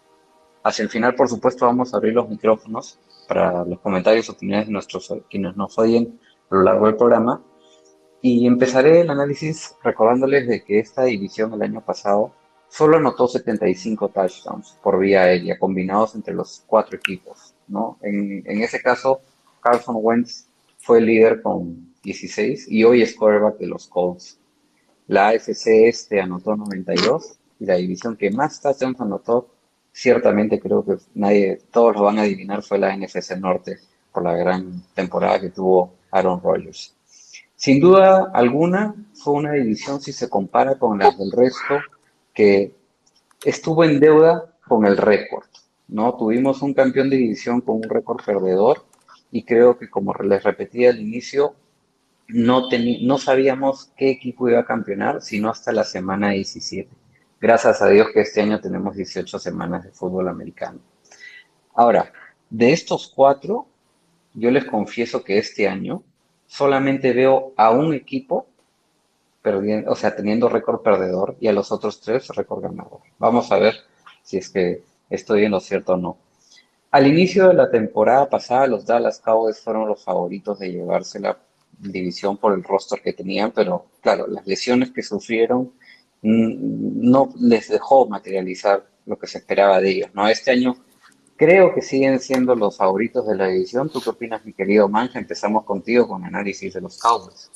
Hacia 0.64 0.82
el 0.82 0.88
final, 0.88 1.14
por 1.14 1.28
supuesto, 1.28 1.66
vamos 1.66 1.92
a 1.92 1.98
abrir 1.98 2.14
los 2.14 2.28
micrófonos 2.28 2.98
para 3.28 3.66
los 3.66 3.80
comentarios, 3.80 4.30
opiniones 4.30 4.66
de 4.66 4.72
nuestros 4.72 5.12
quienes 5.28 5.56
nos 5.56 5.78
oyen 5.78 6.18
a 6.50 6.54
lo 6.54 6.62
largo 6.62 6.86
del 6.86 6.96
programa. 6.96 7.42
Y 8.22 8.46
empezaré 8.46 9.02
el 9.02 9.10
análisis 9.10 9.76
recordándoles 9.82 10.48
de 10.48 10.64
que 10.64 10.78
esta 10.78 11.04
división 11.04 11.52
el 11.52 11.62
año 11.62 11.84
pasado 11.84 12.32
solo 12.68 12.98
anotó 12.98 13.26
75 13.26 14.08
touchdowns 14.10 14.76
por 14.82 14.98
vía 14.98 15.22
aérea, 15.22 15.58
combinados 15.58 16.14
entre 16.14 16.34
los 16.34 16.62
cuatro 16.66 16.96
equipos. 16.96 17.54
¿no? 17.66 17.98
En, 18.02 18.44
ese 18.62 18.80
caso, 18.80 19.20
Carson 19.60 19.96
Wentz 19.98 20.46
fue 20.78 21.00
líder 21.00 21.42
con 21.42 21.94
16 22.02 22.66
y 22.70 22.84
hoy 22.84 23.02
es 23.02 23.14
quarterback 23.14 23.58
de 23.58 23.66
los 23.66 23.86
Colts. 23.88 24.38
La 25.06 25.28
AFC 25.28 25.66
este 25.86 26.20
anotó 26.20 26.56
92 26.56 27.38
y 27.60 27.66
la 27.66 27.76
división 27.76 28.16
que 28.16 28.30
más 28.30 28.60
touchdowns 28.60 29.00
anotó, 29.00 29.48
ciertamente 29.92 30.60
creo 30.60 30.84
que 30.84 30.96
nadie, 31.14 31.60
todos 31.70 31.96
lo 31.96 32.02
van 32.02 32.18
a 32.18 32.22
adivinar, 32.22 32.62
fue 32.62 32.78
la 32.78 32.94
NFC 32.96 33.36
Norte 33.38 33.78
por 34.12 34.22
la 34.22 34.34
gran 34.34 34.82
temporada 34.94 35.40
que 35.40 35.50
tuvo 35.50 35.94
Aaron 36.10 36.40
Rodgers. 36.42 36.94
Sin 37.56 37.80
duda 37.80 38.30
alguna, 38.32 38.94
fue 39.14 39.32
una 39.34 39.52
división 39.52 40.00
si 40.00 40.12
se 40.12 40.28
compara 40.28 40.78
con 40.78 40.98
las 40.98 41.18
del 41.18 41.32
resto 41.32 41.74
que 42.38 42.72
estuvo 43.44 43.82
en 43.82 43.98
deuda 43.98 44.54
con 44.68 44.86
el 44.86 44.96
récord, 44.96 45.46
¿no? 45.88 46.16
Tuvimos 46.16 46.62
un 46.62 46.72
campeón 46.72 47.10
de 47.10 47.16
división 47.16 47.60
con 47.60 47.78
un 47.78 47.82
récord 47.82 48.24
perdedor 48.24 48.84
y 49.32 49.42
creo 49.42 49.76
que 49.76 49.90
como 49.90 50.14
les 50.14 50.44
repetí 50.44 50.86
al 50.86 51.00
inicio, 51.00 51.56
no, 52.28 52.68
no 53.02 53.18
sabíamos 53.18 53.90
qué 53.96 54.10
equipo 54.10 54.48
iba 54.48 54.60
a 54.60 54.64
campeonar, 54.64 55.20
sino 55.20 55.50
hasta 55.50 55.72
la 55.72 55.82
semana 55.82 56.30
17. 56.30 56.88
Gracias 57.40 57.82
a 57.82 57.88
Dios 57.88 58.06
que 58.14 58.20
este 58.20 58.40
año 58.40 58.60
tenemos 58.60 58.94
18 58.94 59.36
semanas 59.40 59.82
de 59.82 59.90
fútbol 59.90 60.28
americano. 60.28 60.78
Ahora, 61.74 62.12
de 62.50 62.72
estos 62.72 63.12
cuatro, 63.12 63.66
yo 64.34 64.52
les 64.52 64.64
confieso 64.64 65.24
que 65.24 65.38
este 65.38 65.66
año 65.66 66.04
solamente 66.46 67.12
veo 67.12 67.52
a 67.56 67.72
un 67.72 67.94
equipo 67.94 68.46
o 69.86 69.94
sea, 69.94 70.14
teniendo 70.14 70.48
récord 70.48 70.82
perdedor 70.82 71.36
y 71.40 71.48
a 71.48 71.52
los 71.52 71.72
otros 71.72 72.00
tres 72.00 72.28
récord 72.28 72.62
ganador. 72.62 73.00
Vamos 73.18 73.50
a 73.52 73.58
ver 73.58 73.74
si 74.22 74.38
es 74.38 74.50
que 74.50 74.82
estoy 75.08 75.44
en 75.44 75.52
lo 75.52 75.60
cierto 75.60 75.94
o 75.94 75.96
no. 75.96 76.18
Al 76.90 77.06
inicio 77.06 77.48
de 77.48 77.54
la 77.54 77.70
temporada 77.70 78.28
pasada, 78.28 78.66
los 78.66 78.84
Dallas 78.84 79.20
Cowboys 79.20 79.60
fueron 79.60 79.88
los 79.88 80.02
favoritos 80.02 80.58
de 80.58 80.72
llevarse 80.72 81.20
la 81.20 81.38
división 81.78 82.36
por 82.38 82.52
el 82.54 82.64
roster 82.64 83.00
que 83.00 83.12
tenían, 83.12 83.52
pero 83.52 83.86
claro, 84.00 84.26
las 84.26 84.46
lesiones 84.46 84.90
que 84.90 85.02
sufrieron 85.02 85.72
mm, 86.22 87.10
no 87.10 87.30
les 87.38 87.68
dejó 87.68 88.06
materializar 88.06 88.86
lo 89.06 89.18
que 89.18 89.26
se 89.26 89.38
esperaba 89.38 89.80
de 89.80 89.90
ellos. 89.90 90.10
¿no? 90.14 90.28
Este 90.28 90.50
año 90.50 90.76
creo 91.36 91.74
que 91.74 91.82
siguen 91.82 92.18
siendo 92.20 92.54
los 92.54 92.76
favoritos 92.76 93.26
de 93.26 93.36
la 93.36 93.46
división. 93.46 93.90
¿Tú 93.90 94.00
qué 94.00 94.10
opinas, 94.10 94.44
mi 94.44 94.52
querido 94.52 94.88
Manja? 94.88 95.18
Empezamos 95.18 95.64
contigo 95.64 96.08
con 96.08 96.24
análisis 96.24 96.74
de 96.74 96.80
los 96.80 96.98
Cowboys. 96.98 97.50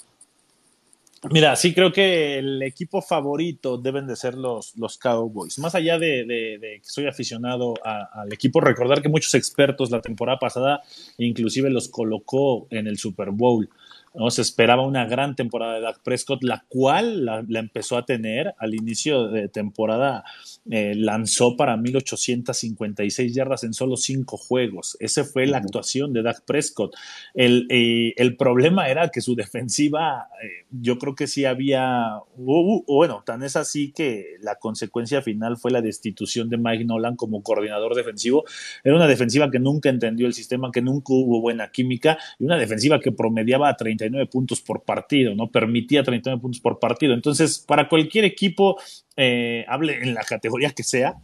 Mira, 1.30 1.54
sí 1.54 1.72
creo 1.72 1.92
que 1.92 2.38
el 2.38 2.62
equipo 2.62 3.00
favorito 3.00 3.78
deben 3.78 4.08
de 4.08 4.16
ser 4.16 4.34
los, 4.34 4.76
los 4.76 4.98
Cowboys. 4.98 5.56
Más 5.60 5.74
allá 5.76 5.96
de, 5.96 6.80
que 6.82 6.88
soy 6.88 7.06
aficionado 7.06 7.74
al 7.84 8.32
equipo, 8.32 8.60
recordar 8.60 9.00
que 9.02 9.08
muchos 9.08 9.34
expertos 9.34 9.90
la 9.92 10.00
temporada 10.00 10.38
pasada 10.38 10.82
inclusive 11.18 11.70
los 11.70 11.88
colocó 11.88 12.66
en 12.70 12.88
el 12.88 12.98
Super 12.98 13.30
Bowl. 13.30 13.68
¿No? 14.14 14.30
Se 14.30 14.42
esperaba 14.42 14.86
una 14.86 15.06
gran 15.06 15.34
temporada 15.34 15.74
de 15.74 15.80
Dak 15.80 16.02
Prescott, 16.02 16.42
la 16.42 16.64
cual 16.68 17.24
la, 17.24 17.44
empezó 17.58 17.96
a 17.96 18.04
tener 18.04 18.54
al 18.58 18.74
inicio 18.74 19.28
de 19.28 19.48
temporada. 19.48 20.24
Eh, 20.70 20.94
lanzó 20.94 21.56
para 21.56 21.76
1856 21.76 23.34
yardas 23.34 23.64
en 23.64 23.74
solo 23.74 23.96
cinco 23.96 24.36
juegos. 24.36 24.96
Esa 25.00 25.24
fue 25.24 25.46
la 25.46 25.58
actuación 25.58 26.12
de 26.12 26.22
Dak 26.22 26.44
Prescott. 26.44 26.94
El, 27.34 27.66
eh, 27.70 28.14
el 28.16 28.36
problema 28.36 28.88
era 28.88 29.08
que 29.08 29.20
su 29.20 29.34
defensiva, 29.34 30.28
eh, 30.42 30.66
yo 30.70 30.98
creo 30.98 31.14
que 31.14 31.26
sí 31.26 31.44
había, 31.44 32.20
bueno, 32.36 33.22
tan 33.26 33.42
es 33.42 33.56
así 33.56 33.92
que 33.92 34.36
la 34.40 34.56
consecuencia 34.56 35.22
final 35.22 35.56
fue 35.56 35.70
la 35.70 35.82
destitución 35.82 36.48
de 36.48 36.58
Mike 36.58 36.84
Nolan 36.84 37.16
como 37.16 37.42
coordinador 37.42 37.94
defensivo. 37.94 38.44
Era 38.84 38.94
una 38.94 39.06
defensiva 39.06 39.50
que 39.50 39.58
nunca 39.58 39.88
entendió 39.88 40.26
el 40.26 40.34
sistema, 40.34 40.70
que 40.72 40.82
nunca 40.82 41.12
hubo 41.12 41.40
buena 41.40 41.70
química 41.70 42.18
y 42.38 42.44
una 42.44 42.56
defensiva 42.56 43.00
que 43.00 43.12
promediaba 43.12 43.68
a 43.68 43.76
30 43.76 44.01
puntos 44.30 44.60
por 44.60 44.84
partido, 44.84 45.34
¿no? 45.34 45.50
Permitía 45.50 46.02
39 46.02 46.40
puntos 46.40 46.60
por 46.60 46.78
partido. 46.78 47.14
Entonces, 47.14 47.58
para 47.58 47.88
cualquier 47.88 48.24
equipo, 48.24 48.76
eh, 49.16 49.66
hable 49.68 50.02
en 50.02 50.14
la 50.14 50.22
categoría 50.22 50.70
que 50.70 50.82
sea, 50.82 51.16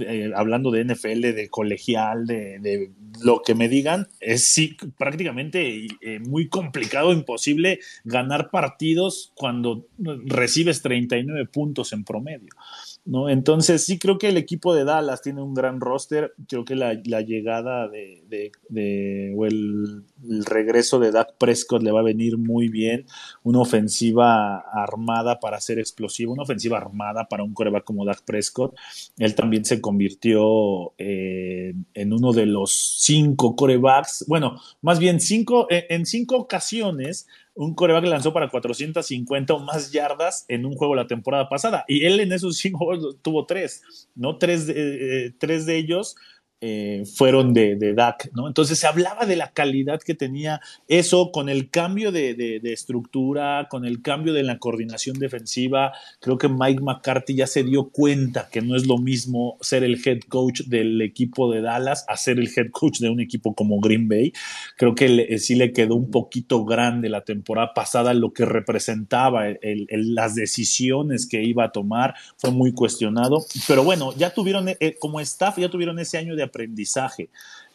eh, 0.00 0.32
hablando 0.34 0.72
de 0.72 0.84
NFL, 0.84 1.20
de 1.32 1.48
colegial, 1.48 2.26
de, 2.26 2.90
lo 3.22 3.40
que 3.42 3.54
me 3.54 3.68
digan, 3.68 4.08
es 4.20 4.48
sí, 4.52 4.76
prácticamente 4.98 5.86
eh, 6.00 6.18
muy 6.18 6.48
complicado, 6.48 7.12
imposible 7.12 7.78
ganar 8.04 8.50
partidos 8.50 9.32
cuando 9.36 9.86
recibes 9.98 10.82
39 10.82 11.46
puntos 11.46 11.92
en 11.92 12.04
promedio. 12.04 12.50
¿no? 13.04 13.30
Entonces 13.30 13.84
sí 13.84 13.98
creo 13.98 14.18
que 14.18 14.28
el 14.28 14.36
equipo 14.36 14.74
de 14.74 14.84
Dallas 14.84 15.22
tiene 15.22 15.40
un 15.40 15.54
gran 15.54 15.80
roster, 15.80 16.34
creo 16.48 16.64
que 16.64 16.74
la, 16.74 16.94
llegada 16.94 17.88
de, 17.88 19.32
o 19.36 19.46
el, 19.46 20.02
regreso 20.44 20.98
de 20.98 21.10
Dak 21.10 21.36
Prescott 21.38 21.82
le 21.82 21.92
va 21.92 22.00
a 22.00 22.04
venir 22.04 22.38
muy 22.38 22.68
bien, 22.68 23.06
una 23.42 23.60
ofensiva 23.60 24.58
armada 24.58 25.40
para 25.40 25.60
ser 25.60 25.78
explosiva, 25.78 26.32
una 26.32 26.42
ofensiva 26.42 26.78
armada 26.78 27.28
para 27.28 27.42
un 27.42 27.54
coreback 27.54 27.84
como 27.84 28.04
Dak 28.04 28.22
Prescott, 28.24 28.74
él 29.18 29.34
también 29.34 29.64
se 29.64 29.80
convirtió 29.80 30.94
eh, 30.98 31.74
en 31.94 32.12
uno 32.12 32.32
de 32.32 32.46
los 32.46 32.72
cinco 32.72 33.56
corebacks, 33.56 34.24
bueno, 34.28 34.60
más 34.82 34.98
bien 34.98 35.20
cinco, 35.20 35.66
en 35.70 36.06
cinco 36.06 36.36
ocasiones 36.36 37.26
un 37.56 37.74
coreback 37.74 38.04
lanzó 38.04 38.34
para 38.34 38.50
450 38.50 39.54
o 39.54 39.58
más 39.60 39.90
yardas 39.90 40.44
en 40.48 40.66
un 40.66 40.74
juego 40.74 40.94
la 40.94 41.06
temporada 41.06 41.48
pasada. 41.48 41.86
Y 41.88 42.04
él 42.04 42.20
en 42.20 42.32
esos 42.32 42.58
cinco 42.58 42.86
tuvo 43.22 43.46
tres, 43.46 44.08
¿no? 44.14 44.36
Tres 44.36 44.68
eh, 44.68 45.34
tres 45.38 45.64
de 45.64 45.78
ellos 45.78 46.16
eh, 46.62 47.04
fueron 47.14 47.52
de, 47.52 47.76
de, 47.76 47.92
DAC, 47.92 48.30
¿no? 48.32 48.48
Entonces 48.48 48.78
se 48.78 48.86
hablaba 48.86 49.26
de 49.26 49.36
la 49.36 49.52
calidad 49.52 50.00
que 50.00 50.14
tenía 50.14 50.62
eso 50.88 51.30
con 51.30 51.50
el 51.50 51.68
cambio 51.68 52.12
de, 52.12 52.60
estructura, 52.64 53.68
con 53.68 53.84
el 53.84 54.00
cambio 54.00 54.32
de 54.32 54.42
la 54.42 54.58
coordinación 54.58 55.18
defensiva. 55.18 55.92
Creo 56.18 56.38
que 56.38 56.48
Mike 56.48 56.80
McCarthy 56.82 57.34
ya 57.34 57.46
se 57.46 57.62
dio 57.62 57.90
cuenta 57.90 58.48
que 58.50 58.62
no 58.62 58.74
es 58.74 58.86
lo 58.86 58.96
mismo 58.96 59.58
ser 59.60 59.84
el 59.84 60.00
head 60.02 60.20
coach 60.28 60.62
del 60.62 61.02
equipo 61.02 61.52
de 61.52 61.60
Dallas 61.60 62.06
a 62.08 62.16
ser 62.16 62.38
el 62.38 62.48
head 62.48 62.70
coach 62.72 63.00
de 63.00 63.10
un 63.10 63.20
equipo 63.20 63.54
como 63.54 63.78
Green 63.78 64.08
Bay. 64.08 64.32
Creo 64.78 64.94
que 64.94 65.38
sí 65.38 65.56
le 65.56 65.74
quedó 65.74 65.94
un 65.94 66.10
poquito 66.10 66.64
grande 66.64 67.10
la 67.10 67.20
temporada 67.20 67.74
pasada 67.74 68.14
lo 68.14 68.32
que 68.32 68.46
representaba 68.46 69.44
las 69.90 70.34
decisiones 70.34 71.28
que 71.28 71.42
iba 71.42 71.64
a 71.64 71.72
tomar. 71.72 72.14
Fue 72.38 72.50
muy 72.50 72.72
cuestionado. 72.72 73.44
Pero 73.68 73.84
bueno, 73.84 74.14
ya 74.16 74.32
tuvieron, 74.32 74.68
eh, 74.68 74.96
como 74.98 75.20
staff, 75.20 75.58
ya 75.58 75.68
tuvieron 75.68 75.98
ese 75.98 76.16
año 76.16 76.34
de 76.34 76.45
aprendizaje. 76.46 77.30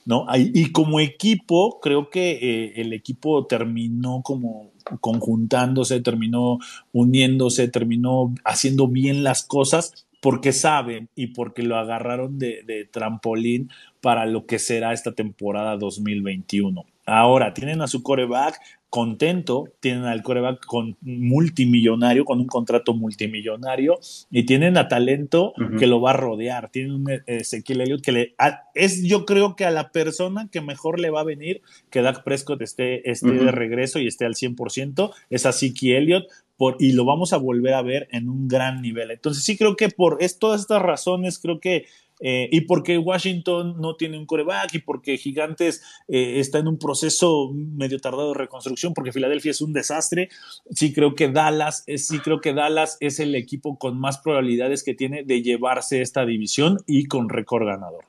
¿no? 0.05 0.25
Y 0.35 0.71
como 0.71 0.99
equipo, 0.99 1.79
creo 1.79 2.09
que 2.09 2.31
eh, 2.31 2.73
el 2.81 2.93
equipo 2.93 3.45
terminó 3.45 4.21
como 4.23 4.71
conjuntándose, 4.99 6.01
terminó 6.01 6.57
uniéndose, 6.91 7.67
terminó 7.67 8.33
haciendo 8.43 8.87
bien 8.87 9.23
las 9.23 9.43
cosas 9.43 10.07
porque 10.19 10.53
saben 10.53 11.09
y 11.15 11.27
porque 11.27 11.63
lo 11.63 11.77
agarraron 11.77 12.39
de, 12.39 12.63
de 12.63 12.85
trampolín 12.85 13.69
para 14.01 14.25
lo 14.25 14.45
que 14.45 14.59
será 14.59 14.93
esta 14.93 15.13
temporada 15.13 15.77
2021. 15.77 16.83
Ahora, 17.11 17.53
tienen 17.53 17.81
a 17.81 17.87
su 17.87 18.03
coreback 18.03 18.59
contento, 18.89 19.65
tienen 19.79 20.03
al 20.03 20.21
coreback 20.21 20.65
con 20.65 20.97
multimillonario, 21.01 22.25
con 22.25 22.39
un 22.39 22.47
contrato 22.47 22.93
multimillonario, 22.93 23.99
y 24.29 24.45
tienen 24.45 24.77
a 24.77 24.87
talento 24.87 25.53
que 25.77 25.87
lo 25.87 25.99
va 25.99 26.11
a 26.11 26.13
rodear. 26.13 26.69
Tienen 26.71 26.93
un 26.93 27.05
Ezequiel 27.25 27.81
Elliott 27.81 28.01
que 28.01 28.11
le 28.11 28.35
es, 28.75 29.03
yo 29.03 29.25
creo 29.25 29.55
que 29.55 29.65
a 29.65 29.71
la 29.71 29.91
persona 29.91 30.49
que 30.51 30.61
mejor 30.61 30.99
le 30.99 31.09
va 31.09 31.21
a 31.21 31.25
venir 31.25 31.61
que 31.89 32.01
Dak 32.01 32.23
Prescott 32.23 32.61
esté, 32.61 33.09
esté 33.09 33.31
de 33.31 33.51
regreso 33.51 33.99
y 33.99 34.07
esté 34.07 34.25
al 34.25 34.35
100%, 34.35 35.11
es 35.29 35.45
a 35.45 35.51
Zeke 35.51 35.97
Elliott, 35.97 36.25
por, 36.55 36.77
y 36.79 36.93
lo 36.93 37.05
vamos 37.05 37.33
a 37.33 37.37
volver 37.37 37.73
a 37.73 37.81
ver 37.81 38.07
en 38.11 38.29
un 38.29 38.47
gran 38.47 38.81
nivel. 38.81 39.11
Entonces 39.11 39.43
sí 39.43 39.57
creo 39.57 39.75
que 39.75 39.89
por 39.89 40.17
es, 40.21 40.37
todas 40.37 40.61
estas 40.61 40.81
razones, 40.81 41.39
creo 41.39 41.59
que 41.59 41.85
eh, 42.21 42.47
y 42.51 42.61
porque 42.61 42.97
Washington 42.97 43.81
no 43.81 43.95
tiene 43.95 44.17
un 44.17 44.25
coreback 44.25 44.75
y 44.75 44.79
porque 44.79 45.17
Gigantes 45.17 45.83
eh, 46.07 46.39
está 46.39 46.59
en 46.59 46.67
un 46.67 46.77
proceso 46.77 47.51
medio 47.53 47.99
tardado 47.99 48.29
de 48.29 48.39
reconstrucción, 48.39 48.93
porque 48.93 49.11
Filadelfia 49.11 49.51
es 49.51 49.61
un 49.61 49.73
desastre. 49.73 50.29
Sí 50.69 50.93
creo 50.93 51.15
que 51.15 51.29
Dallas, 51.29 51.83
es, 51.87 52.07
sí 52.07 52.19
creo 52.19 52.39
que 52.39 52.53
Dallas 52.53 52.97
es 52.99 53.19
el 53.19 53.35
equipo 53.35 53.77
con 53.77 53.99
más 53.99 54.19
probabilidades 54.19 54.83
que 54.83 54.93
tiene 54.93 55.23
de 55.23 55.41
llevarse 55.41 56.01
esta 56.01 56.25
división 56.25 56.77
y 56.85 57.05
con 57.05 57.29
récord 57.29 57.65
ganador. 57.65 58.05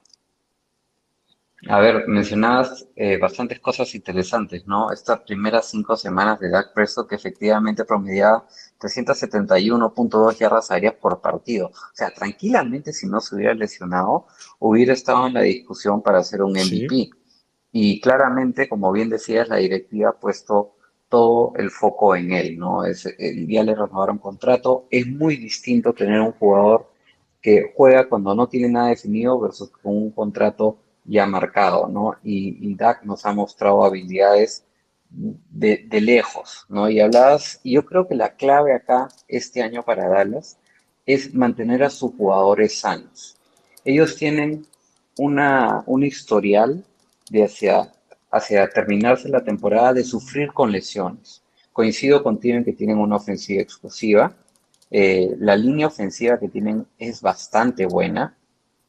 A 1.69 1.79
ver, 1.79 2.09
mencionabas 2.09 2.89
eh, 2.97 3.19
bastantes 3.19 3.61
cosas 3.61 3.95
interesantes, 3.95 4.67
¿no? 4.67 4.91
Estas 4.91 5.21
primeras 5.21 5.71
cinco 5.71 5.97
semanas 5.97 6.41
de 6.41 6.51
Dak 6.51 6.75
Prescott 6.75 7.09
que 7.09 7.15
efectivamente 7.15 7.85
promediaba 7.85 8.45
371.2 8.83 10.39
yardas 10.39 10.71
aéreas 10.71 10.95
por 10.95 11.21
partido. 11.21 11.69
O 11.69 11.95
sea, 11.95 12.11
tranquilamente 12.13 12.93
si 12.93 13.07
no 13.07 13.21
se 13.21 13.37
hubiera 13.37 13.55
lesionado, 13.55 14.27
hubiera 14.59 14.93
estado 14.93 15.29
en 15.29 15.35
la 15.35 15.43
discusión 15.43 16.03
para 16.03 16.19
hacer 16.19 16.43
un 16.43 16.53
MVP. 16.53 17.11
Y 17.71 18.01
claramente, 18.01 18.69
como 18.69 18.93
bien 18.93 19.09
decías, 19.09 19.49
la 19.49 19.57
directiva 19.57 20.11
ha 20.11 20.21
puesto 20.21 20.75
todo 21.09 21.53
el 21.57 21.71
foco 21.71 22.17
en 22.17 22.33
él, 22.33 22.59
¿no? 22.59 22.85
Es, 22.85 23.07
el 23.07 23.47
día 23.47 23.63
le 23.63 23.75
renovaron 23.75 24.19
contrato. 24.19 24.87
Es 24.91 25.07
muy 25.07 25.37
distinto 25.37 25.93
tener 25.93 26.21
un 26.21 26.33
jugador 26.33 26.91
que 27.41 27.73
juega 27.77 28.09
cuando 28.09 28.35
no 28.35 28.49
tiene 28.49 28.69
nada 28.69 28.89
definido 28.89 29.39
versus 29.41 29.71
con 29.71 29.97
un 29.97 30.11
contrato 30.11 30.79
ya 31.05 31.27
marcado, 31.27 31.89
¿no? 31.89 32.17
Y, 32.23 32.59
y 32.61 32.75
Dak 32.75 33.05
nos 33.05 33.25
ha 33.27 33.33
mostrado 33.33 33.85
habilidades 33.85 34.65
de, 35.13 36.01
lejos, 36.01 36.65
¿no? 36.69 36.89
Y 36.89 37.01
hablabas, 37.01 37.61
y 37.63 37.75
yo 37.75 37.85
creo 37.85 38.09
que 38.09 38.15
la 38.15 38.35
clave 38.35 38.75
acá 38.75 39.09
este 39.29 39.63
año 39.63 39.83
para 39.83 40.09
Dallas 40.09 40.59
es 41.07 41.35
mantener 41.35 41.83
a 41.83 41.91
sus 41.91 42.15
jugadores 42.15 42.79
sanos. 42.79 43.37
Ellos 43.85 44.17
tienen 44.17 44.67
una, 45.19 45.83
un 45.87 46.03
historial 46.05 46.85
de 47.31 47.45
hacia, 47.45 47.93
hacia 48.31 48.69
terminarse 48.71 49.29
la 49.29 49.45
temporada 49.45 49.93
de 49.93 50.05
sufrir 50.05 50.53
con 50.53 50.73
lesiones. 50.73 51.43
Coincido 51.73 52.23
contigo 52.23 52.57
en 52.57 52.65
que 52.65 52.73
tienen 52.73 52.99
una 52.99 53.17
ofensiva 53.17 53.63
explosiva. 53.63 54.35
Eh, 54.91 55.35
la 55.39 55.57
línea 55.57 55.87
ofensiva 55.87 56.39
que 56.39 56.49
tienen 56.49 56.87
es 56.99 57.21
bastante 57.21 57.87
buena. 57.87 58.37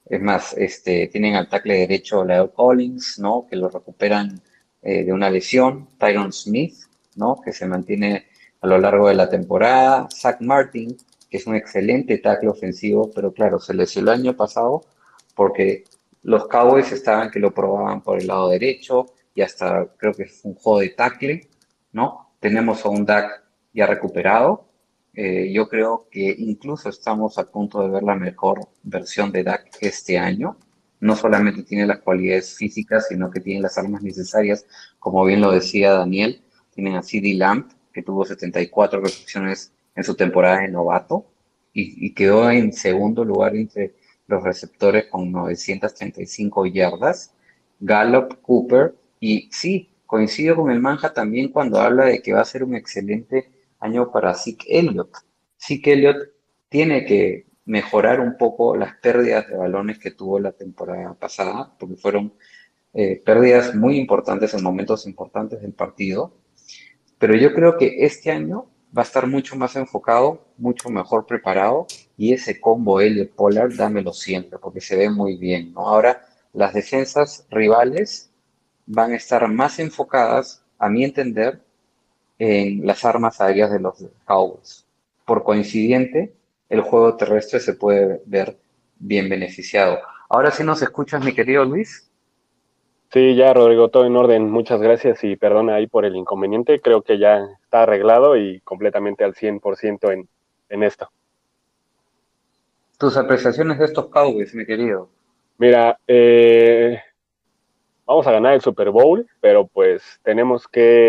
Es 0.06 0.22
más, 0.22 0.54
este, 0.58 1.08
tienen 1.08 1.36
al 1.36 1.50
tackle 1.50 1.76
derecho 1.76 2.24
Leo 2.24 2.54
Collins, 2.54 3.20
¿no? 3.20 3.48
Que 3.50 3.56
lo 3.56 3.70
recuperan 3.70 4.42
eh, 4.84 5.04
de 5.04 5.14
una 5.14 5.30
lesión. 5.30 5.88
Tyron 5.98 6.32
Smith, 6.32 6.76
¿no? 7.16 7.40
Que 7.44 7.54
se 7.54 7.66
mantiene 7.66 8.28
a 8.62 8.68
lo 8.68 8.78
largo 8.78 9.08
de 9.08 9.16
la 9.16 9.30
temporada. 9.30 10.08
Zach 10.12 10.42
Martin, 10.42 10.96
que 11.30 11.38
es 11.38 11.48
un 11.48 11.56
excelente 11.56 12.18
tackle 12.20 12.50
ofensivo, 12.50 13.12
pero 13.14 13.34
claro, 13.34 13.60
se 13.60 13.74
lesionó 13.74 14.12
el 14.12 14.20
año 14.20 14.36
pasado 14.36 14.84
porque 15.36 15.84
los 16.24 16.48
Cowboys 16.48 16.92
estaban 16.92 17.32
que 17.32 17.40
lo 17.40 17.54
probaban 17.54 18.02
por 18.02 18.20
el 18.20 18.28
lado 18.28 18.50
derecho 18.50 19.08
y 19.36 19.42
hasta 19.42 19.88
creo 19.98 20.14
que 20.14 20.26
fue 20.26 20.52
un 20.52 20.58
juego 20.58 20.80
de 20.80 20.90
tackle, 20.90 21.50
¿no? 21.92 22.34
Tenemos 22.40 22.86
a 22.86 22.90
un 22.90 23.06
Dak 23.06 23.44
ya 23.74 23.88
recuperado, 23.88 24.68
eh, 25.16 25.52
yo 25.54 25.70
creo 25.70 26.08
que 26.10 26.36
incluso 26.40 26.90
estamos 26.90 27.38
a 27.38 27.44
punto 27.46 27.82
de 27.84 27.90
ver 27.90 28.04
la 28.04 28.16
mejor 28.16 28.68
versión 28.82 29.32
de 29.32 29.44
Dak 29.44 29.70
este 29.80 30.18
año. 30.18 30.58
No 31.04 31.18
solamente 31.18 31.64
tiene 31.64 31.86
las 31.86 32.00
cualidades 32.00 32.56
físicas, 32.56 33.08
sino 33.10 33.30
que 33.30 33.42
tiene 33.42 33.62
las 33.62 33.78
armas 33.78 34.02
necesarias, 34.02 34.66
como 35.00 35.26
bien 35.26 35.42
lo 35.42 35.52
decía 35.52 35.92
Daniel. 35.92 36.42
Tienen 36.74 36.96
a 36.96 37.04
CD 37.04 37.34
Lamp, 37.34 37.72
que 37.92 38.04
tuvo 38.04 38.24
74 38.24 39.02
recepciones 39.02 39.74
en 39.96 40.04
su 40.06 40.16
temporada 40.16 40.62
de 40.62 40.70
novato 40.70 41.26
y, 41.74 42.06
y 42.06 42.14
quedó 42.14 42.50
en 42.50 42.72
segundo 42.72 43.26
lugar 43.26 43.54
entre 43.56 43.96
los 44.28 44.42
receptores 44.44 45.08
con 45.08 45.30
935 45.30 46.68
yardas. 46.68 47.34
Gallup, 47.82 48.42
Cooper, 48.42 48.96
y 49.20 49.50
sí, 49.52 49.90
coincido 50.06 50.56
con 50.56 50.72
el 50.72 50.80
Manja 50.80 51.14
también 51.14 51.50
cuando 51.50 51.82
habla 51.82 52.06
de 52.06 52.22
que 52.22 52.32
va 52.32 52.40
a 52.40 52.46
ser 52.46 52.64
un 52.64 52.76
excelente 52.76 53.52
año 53.80 54.10
para 54.10 54.36
Zeke 54.36 54.80
Elliott. 54.80 55.18
Zeke 55.60 55.92
Elliott 55.92 56.30
tiene 56.70 57.04
que 57.04 57.46
mejorar 57.66 58.20
un 58.20 58.38
poco 58.38 58.76
las 58.76 58.96
pérdidas 58.98 59.48
de 59.48 59.58
balones 59.58 60.00
que 60.00 60.12
tuvo 60.12 60.40
la 60.40 60.52
temporada 60.52 61.14
pasada, 61.14 61.74
porque 61.80 61.96
fueron 61.96 62.34
eh, 62.94 63.22
pérdidas 63.26 63.74
muy 63.76 63.98
importantes 63.98 64.54
en 64.54 64.64
momentos 64.64 65.08
importantes 65.08 65.62
del 65.62 65.74
partido. 65.74 66.34
Pero 67.18 67.36
yo 67.36 67.54
creo 67.54 67.78
que 67.78 68.06
este 68.06 68.32
año 68.32 68.68
va 68.96 69.02
a 69.02 69.06
estar 69.06 69.28
mucho 69.28 69.56
más 69.56 69.76
enfocado, 69.76 70.46
mucho 70.58 70.90
mejor 70.90 71.26
preparado 71.26 71.88
y 72.18 72.34
ese 72.34 72.60
combo 72.60 73.02
L 73.02 73.26
Polar 73.28 73.76
dámelo 73.76 74.14
siempre 74.14 74.60
porque 74.60 74.82
se 74.82 74.96
ve 74.96 75.10
muy 75.10 75.38
bien, 75.38 75.74
¿no? 75.74 75.88
Ahora 75.88 76.22
las 76.54 76.74
defensas 76.74 77.48
rivales 77.50 78.32
van 78.86 79.12
a 79.14 79.16
estar 79.16 79.48
más 79.48 79.80
enfocadas, 79.80 80.64
a 80.78 80.90
mi 80.90 81.04
entender, 81.04 81.62
en 82.38 82.86
las 82.86 83.06
armas 83.06 83.40
aéreas 83.42 83.72
de 83.72 83.80
los 83.80 84.06
Cowboys. 84.26 84.86
Por 85.26 85.44
coincidente, 85.44 86.36
el 86.74 86.82
juego 86.82 87.16
terrestre 87.16 87.60
se 87.60 87.76
puede 87.76 88.22
ver 88.26 88.58
bien 88.98 89.30
beneficiado. 89.30 90.00
Ahora 90.28 90.50
sí 90.50 90.64
nos 90.64 90.82
escuchas, 90.82 91.24
mi 91.24 91.32
querido 91.32 91.64
Luis. 91.66 92.12
Sí, 93.12 93.36
ya 93.36 93.54
Rodrigo, 93.54 93.90
todo 93.90 94.08
en 94.08 94.18
orden. 94.18 94.50
Muchas 94.50 94.82
gracias 94.82 95.24
y 95.24 95.36
perdona 95.36 95.76
ahí 95.76 95.86
por 95.86 96.04
el 96.04 96.16
inconveniente. 96.16 96.82
Creo 96.82 97.04
que 97.04 97.20
ya 97.20 97.46
está 97.62 97.84
arreglado 97.84 98.36
y 98.38 98.60
completamente 98.62 99.24
al 99.24 99.36
100% 99.36 100.14
en, 100.14 100.28
en 100.70 100.82
esto. 100.84 101.12
Tus 102.98 103.18
apreciaciones 103.18 103.78
de 103.78 103.86
estos 103.86 104.08
Cowboys, 104.08 104.56
mi 104.56 104.66
querido. 104.66 105.10
Mira, 105.60 106.00
eh, 106.08 107.00
vamos 108.08 108.26
a 108.26 108.32
ganar 108.32 108.54
el 108.54 108.62
Super 108.62 108.90
Bowl, 108.90 109.28
pero 109.42 109.68
pues 109.68 110.20
tenemos 110.24 110.68
que 110.68 111.08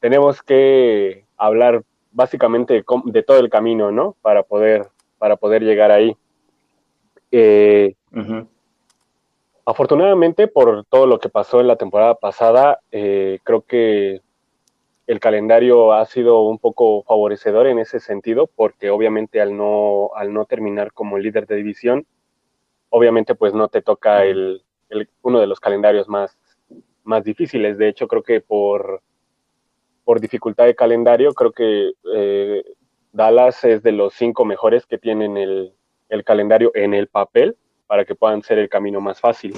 tenemos 0.00 0.42
que 0.42 1.24
hablar 1.38 1.82
básicamente 2.16 2.82
de 3.04 3.22
todo 3.22 3.38
el 3.38 3.50
camino, 3.50 3.92
¿no? 3.92 4.16
Para 4.22 4.42
poder 4.42 4.88
para 5.18 5.36
poder 5.36 5.62
llegar 5.62 5.90
ahí. 5.90 6.16
Eh, 7.30 7.94
Afortunadamente, 9.68 10.46
por 10.46 10.84
todo 10.84 11.08
lo 11.08 11.18
que 11.18 11.28
pasó 11.28 11.60
en 11.60 11.66
la 11.66 11.74
temporada 11.74 12.14
pasada, 12.14 12.78
eh, 12.92 13.40
creo 13.42 13.62
que 13.62 14.22
el 15.08 15.18
calendario 15.18 15.92
ha 15.92 16.06
sido 16.06 16.42
un 16.42 16.58
poco 16.58 17.02
favorecedor 17.02 17.66
en 17.66 17.80
ese 17.80 17.98
sentido, 17.98 18.46
porque 18.46 18.90
obviamente 18.90 19.40
al 19.40 19.56
no, 19.56 20.10
al 20.14 20.32
no 20.32 20.44
terminar 20.44 20.92
como 20.92 21.18
líder 21.18 21.48
de 21.48 21.56
división, 21.56 22.06
obviamente 22.90 23.34
pues 23.34 23.54
no 23.54 23.66
te 23.66 23.82
toca 23.82 24.24
el, 24.24 24.62
uno 25.22 25.40
de 25.40 25.48
los 25.48 25.58
calendarios 25.58 26.08
más, 26.08 26.38
más 27.02 27.24
difíciles. 27.24 27.76
De 27.76 27.88
hecho, 27.88 28.06
creo 28.06 28.22
que 28.22 28.40
por, 28.40 29.02
por 30.06 30.20
dificultad 30.20 30.66
de 30.66 30.76
calendario, 30.76 31.34
creo 31.34 31.50
que 31.50 31.90
eh, 32.14 32.62
Dallas 33.12 33.64
es 33.64 33.82
de 33.82 33.90
los 33.90 34.14
cinco 34.14 34.44
mejores 34.44 34.86
que 34.86 34.98
tienen 34.98 35.36
el, 35.36 35.74
el 36.08 36.22
calendario 36.22 36.70
en 36.74 36.94
el 36.94 37.08
papel 37.08 37.56
para 37.88 38.04
que 38.04 38.14
puedan 38.14 38.40
ser 38.44 38.58
el 38.58 38.68
camino 38.68 39.00
más 39.00 39.20
fácil. 39.20 39.52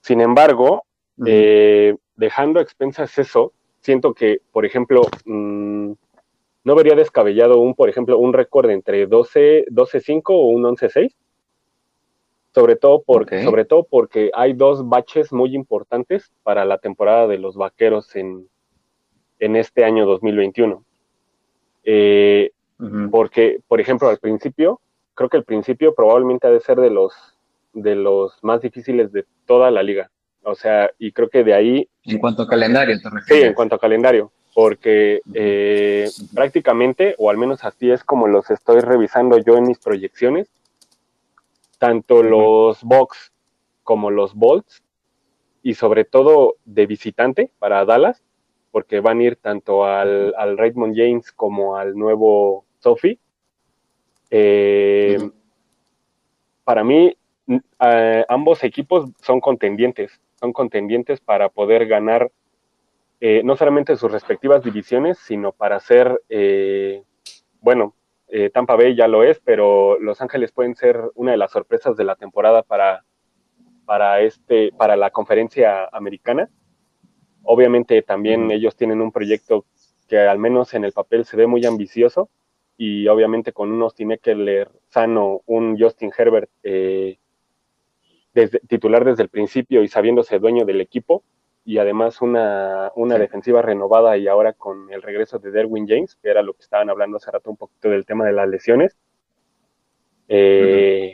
Sin 0.00 0.22
embargo, 0.22 0.84
eh, 1.26 1.94
dejando 2.16 2.58
a 2.58 2.62
expensas 2.62 3.18
eso, 3.18 3.52
siento 3.80 4.14
que, 4.14 4.40
por 4.50 4.64
ejemplo, 4.64 5.02
mm, 5.26 5.92
no 6.64 6.74
vería 6.74 6.94
descabellado 6.94 7.58
un, 7.58 7.74
por 7.74 7.90
ejemplo, 7.90 8.16
un 8.16 8.32
récord 8.32 8.70
entre 8.70 9.06
12, 9.06 9.66
12-5 9.70 10.22
o 10.28 10.46
un 10.46 10.64
11-6. 10.64 11.14
Sobre 12.54 12.76
todo, 12.76 13.02
porque, 13.02 13.44
sobre 13.44 13.66
todo 13.66 13.84
porque 13.84 14.30
hay 14.34 14.54
dos 14.54 14.88
baches 14.88 15.34
muy 15.34 15.54
importantes 15.54 16.32
para 16.42 16.64
la 16.64 16.78
temporada 16.78 17.28
de 17.28 17.36
los 17.36 17.56
vaqueros 17.56 18.16
en, 18.16 18.48
en 19.40 19.56
este 19.56 19.84
año 19.84 20.06
2021. 20.06 20.84
Eh, 21.84 22.52
porque, 23.10 23.58
por 23.66 23.80
ejemplo, 23.80 24.08
al 24.08 24.18
principio 24.18 24.80
creo 25.20 25.28
que 25.28 25.36
el 25.36 25.44
principio 25.44 25.94
probablemente 25.94 26.46
ha 26.46 26.50
de 26.50 26.60
ser 26.60 26.80
de 26.80 26.88
los, 26.88 27.12
de 27.74 27.94
los 27.94 28.42
más 28.42 28.62
difíciles 28.62 29.12
de 29.12 29.26
toda 29.44 29.70
la 29.70 29.82
liga. 29.82 30.10
O 30.42 30.54
sea, 30.54 30.90
y 30.98 31.12
creo 31.12 31.28
que 31.28 31.44
de 31.44 31.52
ahí... 31.52 31.88
En 32.04 32.18
cuanto 32.18 32.44
a 32.44 32.48
calendario, 32.48 32.98
¿te 32.98 33.10
refieres? 33.10 33.42
Sí, 33.42 33.48
en 33.48 33.52
cuanto 33.52 33.74
a 33.74 33.78
calendario, 33.78 34.32
porque 34.54 35.20
eh, 35.34 36.08
prácticamente, 36.34 37.14
o 37.18 37.28
al 37.28 37.36
menos 37.36 37.64
así 37.64 37.90
es 37.90 38.02
como 38.02 38.28
los 38.28 38.50
estoy 38.50 38.80
revisando 38.80 39.36
yo 39.36 39.58
en 39.58 39.64
mis 39.64 39.78
proyecciones, 39.78 40.48
tanto 41.78 42.22
los 42.22 42.82
Bucks 42.82 43.30
como 43.82 44.10
los 44.10 44.34
Bolts, 44.34 44.82
y 45.62 45.74
sobre 45.74 46.06
todo 46.06 46.56
de 46.64 46.86
visitante 46.86 47.50
para 47.58 47.84
Dallas, 47.84 48.22
porque 48.70 49.00
van 49.00 49.20
a 49.20 49.22
ir 49.24 49.36
tanto 49.36 49.84
al, 49.84 50.34
al 50.36 50.56
Raymond 50.56 50.94
James 50.96 51.32
como 51.32 51.76
al 51.76 51.94
nuevo 51.94 52.64
Sophie, 52.78 53.18
eh, 54.30 55.18
para 56.64 56.84
mí, 56.84 57.16
eh, 57.80 58.24
ambos 58.28 58.62
equipos 58.62 59.10
son 59.20 59.40
contendientes, 59.40 60.20
son 60.38 60.52
contendientes 60.52 61.20
para 61.20 61.48
poder 61.48 61.86
ganar 61.86 62.30
eh, 63.20 63.42
no 63.44 63.56
solamente 63.56 63.96
sus 63.96 64.12
respectivas 64.12 64.62
divisiones, 64.62 65.18
sino 65.18 65.52
para 65.52 65.78
ser, 65.80 66.22
bueno, 67.60 67.94
Tampa 68.54 68.76
Bay 68.76 68.94
ya 68.94 69.08
lo 69.08 69.24
es, 69.24 69.40
pero 69.40 69.98
Los 69.98 70.22
Ángeles 70.22 70.52
pueden 70.52 70.76
ser 70.76 71.02
una 71.16 71.32
de 71.32 71.36
las 71.36 71.50
sorpresas 71.50 71.96
de 71.96 72.04
la 72.04 72.14
temporada 72.14 72.62
para, 72.62 73.04
para, 73.84 74.20
este, 74.20 74.70
para 74.78 74.96
la 74.96 75.10
conferencia 75.10 75.86
americana. 75.92 76.48
Obviamente 77.52 78.00
también 78.02 78.48
ellos 78.52 78.76
tienen 78.76 79.00
un 79.00 79.10
proyecto 79.10 79.64
que 80.06 80.20
al 80.20 80.38
menos 80.38 80.72
en 80.74 80.84
el 80.84 80.92
papel 80.92 81.24
se 81.24 81.36
ve 81.36 81.48
muy 81.48 81.66
ambicioso, 81.66 82.30
y 82.76 83.08
obviamente 83.08 83.52
con 83.52 83.72
un 83.72 83.82
Austin 83.82 84.12
Eckler 84.12 84.70
sano, 84.88 85.42
un 85.46 85.76
Justin 85.76 86.12
Herbert 86.16 86.48
eh, 86.62 87.18
desde, 88.32 88.60
titular 88.60 89.04
desde 89.04 89.24
el 89.24 89.30
principio 89.30 89.82
y 89.82 89.88
sabiéndose 89.88 90.38
dueño 90.38 90.64
del 90.64 90.80
equipo, 90.80 91.24
y 91.64 91.78
además 91.78 92.22
una, 92.22 92.92
una 92.94 93.18
defensiva 93.18 93.62
renovada 93.62 94.16
y 94.16 94.28
ahora 94.28 94.52
con 94.52 94.88
el 94.92 95.02
regreso 95.02 95.40
de 95.40 95.50
Derwin 95.50 95.88
James, 95.88 96.14
que 96.22 96.30
era 96.30 96.42
lo 96.42 96.54
que 96.54 96.62
estaban 96.62 96.88
hablando 96.88 97.16
hace 97.16 97.32
rato 97.32 97.50
un 97.50 97.56
poquito 97.56 97.88
del 97.88 98.06
tema 98.06 98.26
de 98.26 98.32
las 98.32 98.48
lesiones. 98.48 98.96
Eh, 100.28 101.10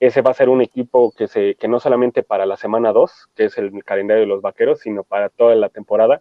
ese 0.00 0.22
va 0.22 0.30
a 0.30 0.34
ser 0.34 0.48
un 0.48 0.62
equipo 0.62 1.12
que, 1.12 1.26
se, 1.26 1.54
que 1.56 1.68
no 1.68 1.80
solamente 1.80 2.22
para 2.22 2.46
la 2.46 2.56
semana 2.56 2.92
2, 2.92 3.30
que 3.34 3.46
es 3.46 3.58
el 3.58 3.82
calendario 3.84 4.22
de 4.22 4.28
los 4.28 4.42
vaqueros, 4.42 4.80
sino 4.80 5.02
para 5.02 5.28
toda 5.28 5.54
la 5.56 5.68
temporada, 5.68 6.20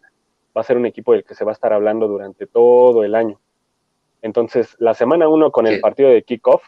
va 0.55 0.61
a 0.61 0.63
ser 0.63 0.77
un 0.77 0.85
equipo 0.85 1.13
del 1.13 1.23
que 1.23 1.35
se 1.35 1.45
va 1.45 1.51
a 1.51 1.53
estar 1.53 1.73
hablando 1.73 2.07
durante 2.07 2.47
todo 2.47 3.03
el 3.03 3.13
año. 3.13 3.39
Entonces, 4.21 4.75
la 4.79 4.95
semana 4.95 5.29
uno 5.29 5.51
con 5.51 5.67
el 5.67 5.79
partido 5.79 6.09
de 6.09 6.23
kickoff, 6.23 6.63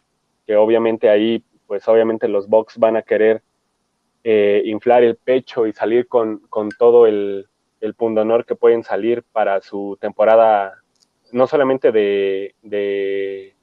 que 0.46 0.56
obviamente 0.56 1.10
ahí, 1.10 1.44
pues 1.66 1.88
obviamente 1.88 2.28
los 2.28 2.48
Bucks 2.48 2.78
van 2.78 2.96
a 2.96 3.02
querer 3.02 3.42
eh, 4.24 4.62
inflar 4.66 5.04
el 5.04 5.16
pecho 5.16 5.66
y 5.66 5.74
salir 5.74 6.08
con, 6.08 6.42
todo 6.78 7.08
el, 7.08 7.48
el 7.82 7.94
pundonor 7.96 8.46
que 8.46 8.56
pueden 8.56 8.84
salir 8.84 9.24
para 9.24 9.62
su 9.62 9.98
temporada, 10.00 10.84
no 11.32 11.48
solamente 11.48 11.92
de, 11.92 12.56
de, 12.62 13.56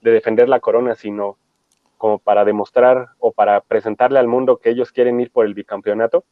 defender 0.00 0.48
la 0.48 0.60
corona, 0.60 0.94
sino 0.94 1.36
como 1.96 2.18
para 2.18 2.44
demostrar 2.44 3.08
o 3.18 3.32
para 3.32 3.60
presentarle 3.60 4.18
al 4.18 4.28
mundo 4.28 4.58
que 4.58 4.70
ellos 4.70 4.92
quieren 4.92 5.20
ir 5.20 5.30
por 5.30 5.46
el 5.46 5.54
bicampeonato. 5.54 6.24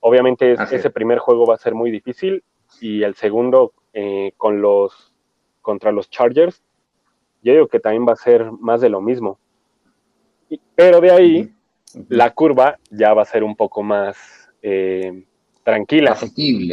Obviamente 0.00 0.52
ese 0.52 0.90
primer 0.90 1.18
juego 1.18 1.46
va 1.46 1.54
a 1.54 1.58
ser 1.58 1.74
muy 1.74 1.90
difícil 1.90 2.42
y 2.80 3.02
el 3.02 3.14
segundo 3.14 3.72
eh, 3.92 4.32
con 4.36 4.62
los 4.62 5.12
contra 5.60 5.92
los 5.92 6.08
Chargers, 6.08 6.62
yo 7.42 7.52
digo 7.52 7.68
que 7.68 7.80
también 7.80 8.06
va 8.06 8.12
a 8.12 8.16
ser 8.16 8.50
más 8.52 8.80
de 8.80 8.88
lo 8.88 9.00
mismo. 9.00 9.38
pero 10.74 11.00
de 11.00 11.10
ahí, 11.10 11.54
la 12.08 12.32
curva 12.32 12.78
ya 12.90 13.14
va 13.14 13.22
a 13.22 13.26
ser 13.26 13.44
un 13.44 13.56
poco 13.56 13.82
más 13.82 14.50
eh, 14.62 15.24
tranquila. 15.62 16.14
Sí, 16.16 16.72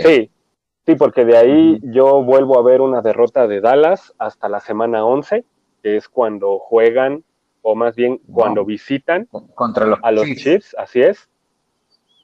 sí, 0.85 0.95
porque 0.95 1.25
de 1.25 1.37
ahí 1.37 1.79
yo 1.83 2.23
vuelvo 2.23 2.57
a 2.57 2.63
ver 2.63 2.81
una 2.81 3.01
derrota 3.01 3.47
de 3.47 3.61
Dallas 3.61 4.13
hasta 4.17 4.49
la 4.49 4.59
semana 4.59 5.05
11, 5.05 5.43
que 5.83 5.97
es 5.97 6.07
cuando 6.07 6.59
juegan, 6.59 7.23
o 7.69 7.75
más 7.75 7.97
bien 7.97 8.17
cuando 8.31 8.63
visitan 8.63 9.27
contra 9.53 9.85
los 9.85 9.99
a 10.01 10.11
los 10.11 10.25
Chiefs, 10.25 10.73
así 10.77 11.01
es. 11.01 11.27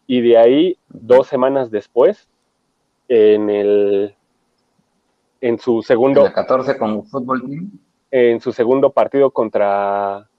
Y 0.08 0.22
de 0.22 0.38
ahí, 0.38 0.78
dos 0.88 1.28
semanas 1.28 1.70
después, 1.70 2.30
en 3.10 3.50
el 3.50 4.16
en 5.42 5.60
su 5.60 5.82
segundo... 5.82 6.32
14 6.34 6.78
con 6.78 7.06
fútbol 7.06 7.42
team. 7.42 7.72
En 8.10 8.40
su 8.40 8.54
segundo 8.54 8.94
partido 8.94 9.32
contra... 9.32 10.30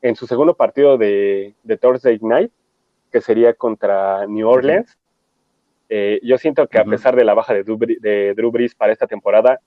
En 0.00 0.14
su 0.14 0.28
segundo 0.28 0.54
partido 0.54 0.96
de, 0.96 1.56
Thursday 1.80 2.20
Night, 2.22 2.52
que 3.10 3.20
sería 3.20 3.54
contra 3.54 4.28
New 4.28 4.48
Orleans. 4.48 4.96
Eh, 5.88 6.20
yo 6.22 6.38
siento 6.38 6.68
que 6.68 6.78
a 6.78 6.84
pesar 6.84 7.16
de 7.16 7.24
la 7.24 7.34
baja 7.34 7.52
de 7.52 7.64
Drew, 7.64 7.78
de 7.78 8.32
Drew 8.36 8.52
Brees 8.52 8.76
para 8.76 8.92
esta 8.92 9.08
temporada, 9.08 9.58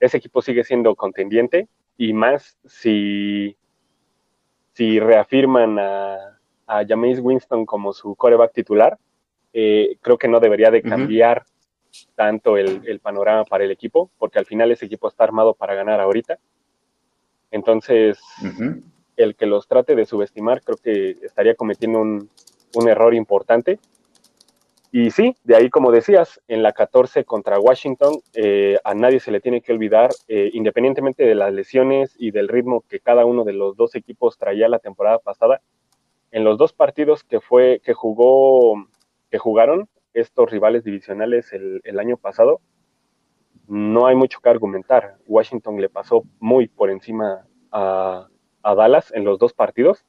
ese 0.00 0.16
equipo 0.16 0.42
sigue 0.42 0.64
siendo 0.64 0.96
contendiente 0.96 1.68
y 1.96 2.12
más 2.12 2.58
si, 2.64 3.56
si 4.74 5.00
reafirman 5.00 5.78
a, 5.78 6.38
a 6.66 6.84
Jameis 6.86 7.20
Winston 7.20 7.64
como 7.64 7.92
su 7.92 8.14
coreback 8.14 8.52
titular, 8.52 8.98
eh, 9.52 9.96
creo 10.00 10.18
que 10.18 10.28
no 10.28 10.40
debería 10.40 10.70
de 10.70 10.82
cambiar 10.82 11.44
tanto 12.16 12.56
el, 12.56 13.00
panorama 13.00 13.44
para 13.44 13.64
el 13.64 13.70
equipo, 13.70 14.10
porque 14.18 14.40
al 14.40 14.46
final 14.46 14.72
ese 14.72 14.86
equipo 14.86 15.06
está 15.06 15.24
armado 15.24 15.54
para 15.54 15.74
ganar 15.74 16.00
ahorita. 16.00 16.38
Entonces, 17.52 18.18
el 19.16 19.36
que 19.36 19.46
los 19.46 19.68
trate 19.68 19.94
de 19.94 20.06
subestimar 20.06 20.60
creo 20.62 20.76
que 20.76 21.10
estaría 21.22 21.54
cometiendo 21.54 22.00
un, 22.00 22.28
un 22.74 22.88
error 22.88 23.14
importante. 23.14 23.78
Y 24.96 25.10
sí, 25.10 25.34
de 25.42 25.56
ahí, 25.56 25.70
como 25.70 25.90
decías, 25.90 26.40
en 26.46 26.62
la 26.62 26.70
14 26.70 27.24
contra 27.24 27.58
Washington, 27.58 28.14
eh, 28.32 28.78
a 28.84 28.94
nadie 28.94 29.18
se 29.18 29.32
le 29.32 29.40
tiene 29.40 29.60
que 29.60 29.72
olvidar, 29.72 30.10
eh, 30.28 30.50
independientemente 30.52 31.24
de 31.24 31.34
las 31.34 31.52
lesiones 31.52 32.14
y 32.16 32.30
del 32.30 32.46
ritmo 32.46 32.84
que 32.88 33.00
cada 33.00 33.24
uno 33.24 33.42
de 33.42 33.54
los 33.54 33.76
dos 33.76 33.96
equipos 33.96 34.38
traía 34.38 34.68
la 34.68 34.78
temporada 34.78 35.18
pasada, 35.18 35.62
en 36.30 36.44
los 36.44 36.58
dos 36.58 36.72
partidos 36.72 37.24
que 37.24 37.40
fue 37.40 37.80
que 37.84 37.92
jugó, 37.92 38.86
que 39.32 39.38
jugaron 39.38 39.88
estos 40.12 40.48
rivales 40.48 40.84
divisionales 40.84 41.52
el, 41.52 41.98
año 41.98 42.16
pasado, 42.16 42.60
no 43.66 44.06
hay 44.06 44.14
mucho 44.14 44.38
que 44.40 44.48
argumentar. 44.48 45.16
Washington 45.26 45.80
le 45.80 45.88
pasó 45.88 46.22
muy 46.38 46.68
por 46.68 46.88
encima 46.90 47.48
a, 47.72 48.28
a 48.62 48.74
Dallas 48.76 49.12
en 49.12 49.24
los 49.24 49.40
dos 49.40 49.54
partidos. 49.54 50.04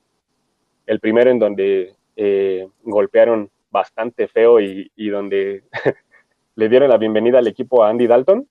El 0.86 1.00
primero 1.00 1.32
en 1.32 1.39
donde 1.39 1.95
eh, 2.15 2.67
golpearon 2.84 3.50
bastante 3.76 4.30
feo 4.30 4.62
y, 4.62 5.10
donde 5.10 5.64
le 6.56 6.70
dieron 6.70 6.90
la 6.90 6.98
bienvenida 6.98 7.40
al 7.40 7.48
equipo 7.48 7.84
a 7.84 7.90
Andy 7.90 8.08
Dalton 8.08 8.48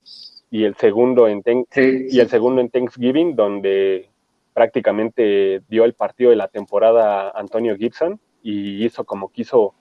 y 0.51 0.65
el 0.65 0.75
segundo 0.77 1.27
en 1.27 1.43
y 1.75 2.21
el 2.21 2.29
segundo 2.29 2.61
en 2.61 2.69
Thanksgiving 2.69 3.35
donde 3.35 4.11
prácticamente 4.53 5.63
dio 5.67 5.87
el 5.87 5.95
partido 5.95 6.29
de 6.29 6.37
la 6.37 6.49
temporada 6.49 7.31
a 7.31 7.41
Antonio 7.41 7.75
Gibson 7.75 8.21
y 8.43 8.85
hizo 8.85 9.05
como 9.05 9.33
quiso 9.33 9.73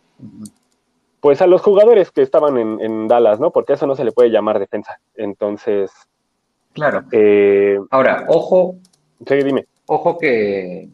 pues 1.19 1.41
a 1.41 1.47
los 1.47 1.61
jugadores 1.61 2.11
que 2.11 2.21
estaban 2.21 2.57
en, 2.57 3.07
Dallas, 3.09 3.39
¿no? 3.41 3.51
Porque 3.51 3.73
eso 3.73 3.85
no 3.85 3.95
se 3.95 4.03
le 4.03 4.11
puede 4.11 4.29
llamar 4.29 4.59
defensa. 4.59 4.99
Entonces. 5.15 5.91
Claro. 6.73 7.03
Eh, 7.11 7.79
Ahora, 7.91 8.25
ojo. 8.27 8.75
Sí, 9.25 9.35
dime. 9.35 9.65
Ojo 9.85 10.17
que 10.17 10.89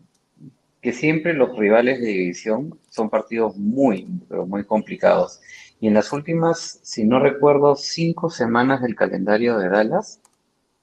que 0.82 0.94
siempre 0.94 1.34
los 1.34 1.58
rivales 1.58 2.00
de 2.00 2.08
división 2.08 2.80
son 2.90 3.10
partidos 3.10 3.58
muy, 3.58 4.08
pero 4.30 4.46
muy 4.46 4.64
complicados. 4.64 5.42
Y 5.80 5.88
en 5.88 5.94
las 5.94 6.12
últimas, 6.14 6.80
si 6.84 7.06
no 7.06 7.20
recuerdo, 7.20 7.76
cinco 7.76 8.30
semanas 8.30 8.82
del 8.82 8.96
calendario 8.96 9.58
de 9.58 9.70
Dallas, 9.70 10.22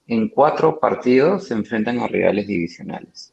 en 0.07 0.29
cuatro 0.29 0.79
partidos 0.79 1.47
se 1.47 1.53
enfrentan 1.53 1.99
a 1.99 2.07
rivales 2.07 2.47
divisionales. 2.47 3.31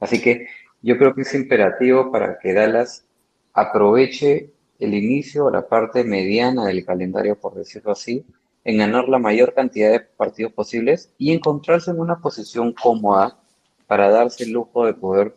Así 0.00 0.20
que 0.20 0.46
yo 0.82 0.96
creo 0.98 1.14
que 1.14 1.22
es 1.22 1.34
imperativo 1.34 2.10
para 2.10 2.38
que 2.38 2.52
Dallas 2.52 3.06
aproveche 3.52 4.50
el 4.78 4.94
inicio 4.94 5.46
o 5.46 5.50
la 5.50 5.66
parte 5.66 6.04
mediana 6.04 6.66
del 6.66 6.84
calendario, 6.84 7.38
por 7.38 7.54
decirlo 7.54 7.92
así, 7.92 8.24
en 8.64 8.78
ganar 8.78 9.08
la 9.08 9.18
mayor 9.18 9.54
cantidad 9.54 9.90
de 9.90 10.00
partidos 10.00 10.52
posibles 10.52 11.12
y 11.18 11.32
encontrarse 11.32 11.90
en 11.90 12.00
una 12.00 12.18
posición 12.20 12.72
cómoda 12.72 13.38
para 13.86 14.08
darse 14.08 14.44
el 14.44 14.52
lujo 14.52 14.86
de 14.86 14.94
poder 14.94 15.34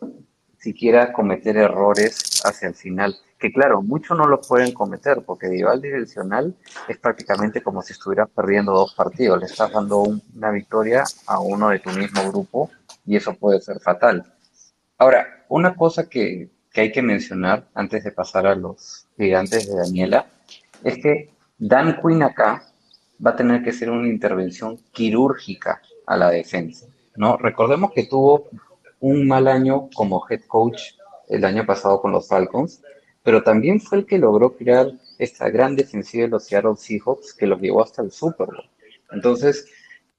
siquiera 0.58 1.12
cometer 1.12 1.56
errores 1.56 2.42
hacia 2.44 2.68
el 2.68 2.74
final. 2.74 3.16
Que 3.38 3.52
claro, 3.52 3.82
muchos 3.82 4.18
no 4.18 4.26
los 4.26 4.46
pueden 4.46 4.72
cometer, 4.72 5.22
porque 5.24 5.48
rival 5.48 5.80
direccional 5.80 6.54
es 6.88 6.98
prácticamente 6.98 7.62
como 7.62 7.82
si 7.82 7.92
estuvieras 7.92 8.28
perdiendo 8.34 8.72
dos 8.72 8.94
partidos. 8.94 9.38
Le 9.38 9.46
estás 9.46 9.72
dando 9.72 10.02
una 10.34 10.50
victoria 10.50 11.04
a 11.26 11.38
uno 11.38 11.68
de 11.68 11.78
tu 11.78 11.90
mismo 11.90 12.28
grupo 12.30 12.70
y 13.06 13.16
eso 13.16 13.34
puede 13.34 13.60
ser 13.60 13.78
fatal. 13.80 14.24
Ahora, 14.98 15.44
una 15.48 15.76
cosa 15.76 16.08
que, 16.08 16.48
que 16.72 16.80
hay 16.80 16.92
que 16.92 17.02
mencionar 17.02 17.68
antes 17.74 18.02
de 18.02 18.10
pasar 18.10 18.46
a 18.46 18.56
los 18.56 19.06
gigantes 19.16 19.68
de 19.68 19.76
Daniela 19.76 20.26
es 20.82 20.98
que 20.98 21.30
Dan 21.58 22.00
Quinn 22.02 22.22
acá 22.22 22.64
va 23.24 23.30
a 23.30 23.36
tener 23.36 23.62
que 23.62 23.70
hacer 23.70 23.90
una 23.90 24.08
intervención 24.08 24.78
quirúrgica 24.92 25.80
a 26.06 26.16
la 26.16 26.30
defensa. 26.30 26.86
¿no? 27.16 27.36
Recordemos 27.36 27.92
que 27.92 28.04
tuvo 28.04 28.48
un 29.00 29.26
mal 29.26 29.48
año 29.48 29.88
como 29.94 30.24
head 30.28 30.42
coach 30.46 30.80
el 31.28 31.44
año 31.44 31.66
pasado 31.66 32.00
con 32.00 32.12
los 32.12 32.28
Falcons, 32.28 32.82
pero 33.22 33.42
también 33.42 33.80
fue 33.80 33.98
el 33.98 34.06
que 34.06 34.18
logró 34.18 34.56
crear 34.56 34.90
esta 35.18 35.50
gran 35.50 35.76
defensiva 35.76 36.24
de 36.24 36.30
los 36.30 36.44
Seattle 36.44 36.76
Seahawks 36.76 37.34
que 37.34 37.46
los 37.46 37.60
llevó 37.60 37.82
hasta 37.82 38.02
el 38.02 38.10
Super 38.10 38.46
Bowl. 38.46 38.70
Entonces, 39.10 39.66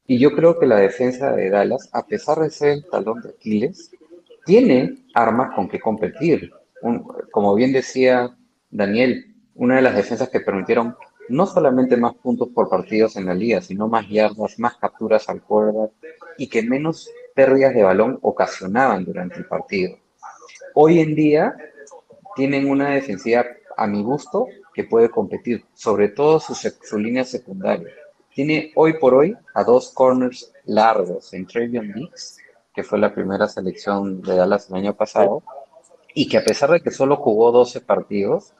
y 0.05 0.17
yo 0.19 0.35
creo 0.35 0.59
que 0.59 0.65
la 0.65 0.77
defensa 0.77 1.31
de 1.31 1.49
Dallas, 1.49 1.89
a 1.93 2.05
pesar 2.05 2.39
de 2.39 2.49
ser 2.49 2.69
el 2.69 2.85
talón 2.85 3.21
de 3.21 3.29
Aquiles, 3.29 3.91
tiene 4.45 5.05
armas 5.13 5.55
con 5.55 5.67
que 5.67 5.79
competir. 5.79 6.51
como 7.31 7.53
bien 7.55 7.73
decía 7.73 8.35
Daniel, 8.71 9.35
una 9.55 9.75
de 9.75 9.81
las 9.81 9.95
defensas 9.95 10.29
que 10.29 10.39
permitieron 10.39 10.95
no 11.27 11.45
solamente 11.45 11.95
más 11.97 12.15
puntos 12.15 12.49
por 12.49 12.69
partidos 12.69 13.15
en 13.15 13.25
la 13.27 13.35
liga, 13.35 13.61
sino 13.61 13.87
más 13.87 14.07
yardas, 14.09 14.57
más 14.57 14.77
capturas 14.77 15.29
al 15.29 15.41
quarterback 15.43 15.91
y 16.37 16.47
que 16.47 16.63
menos 16.63 17.09
pérdidas 17.39 17.73
de 17.73 17.83
balón 17.83 18.19
ocasionaban 18.21 19.05
durante 19.05 19.37
el 19.37 19.45
partido. 19.45 19.97
Hoy 20.73 20.99
en 20.99 21.15
día 21.15 21.55
tienen 22.35 22.69
una 22.69 22.89
defensiva 22.89 23.45
a 23.77 23.87
mi 23.87 24.03
gusto 24.03 24.47
que 24.73 24.83
puede 24.83 25.09
competir, 25.09 25.63
sobre 25.73 26.09
todo 26.09 26.41
su, 26.41 26.53
su 26.53 26.99
línea 26.99 27.23
secundaria. 27.23 27.87
Tiene 28.35 28.73
hoy 28.75 28.99
por 28.99 29.13
hoy 29.13 29.37
a 29.53 29.63
dos 29.63 29.93
corners 29.93 30.51
largos 30.65 31.33
en 31.33 31.47
Travion 31.47 31.93
Diggs, 31.93 32.39
que 32.75 32.83
fue 32.83 32.99
la 32.99 33.13
primera 33.13 33.47
selección 33.47 34.21
de 34.21 34.35
Dallas 34.35 34.69
el 34.69 34.75
año 34.75 34.93
pasado, 34.97 35.41
y 36.13 36.27
que 36.27 36.39
a 36.39 36.43
pesar 36.43 36.71
de 36.71 36.81
que 36.81 36.91
solo 36.91 37.15
jugó 37.15 37.53
12 37.53 37.79
partidos, 37.79 38.51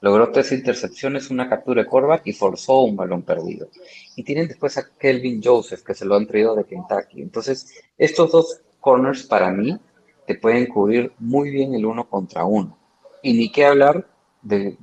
Logró 0.00 0.30
tres 0.30 0.52
intercepciones, 0.52 1.30
una 1.30 1.48
captura 1.48 1.82
de 1.82 1.88
quarterback 1.88 2.22
y 2.26 2.32
forzó 2.32 2.82
un 2.82 2.96
balón 2.96 3.22
perdido. 3.22 3.68
Y 4.14 4.22
tienen 4.22 4.46
después 4.46 4.78
a 4.78 4.88
Kelvin 4.96 5.40
Joseph, 5.42 5.82
que 5.82 5.94
se 5.94 6.04
lo 6.04 6.14
han 6.14 6.26
traído 6.26 6.54
de 6.54 6.64
Kentucky. 6.64 7.20
Entonces, 7.20 7.82
estos 7.96 8.30
dos 8.30 8.60
corners 8.80 9.24
para 9.24 9.50
mí 9.50 9.76
te 10.26 10.36
pueden 10.36 10.66
cubrir 10.66 11.12
muy 11.18 11.50
bien 11.50 11.74
el 11.74 11.84
uno 11.84 12.08
contra 12.08 12.44
uno. 12.44 12.78
Y 13.22 13.32
ni 13.32 13.50
qué 13.50 13.66
hablar 13.66 14.06
del, 14.40 14.76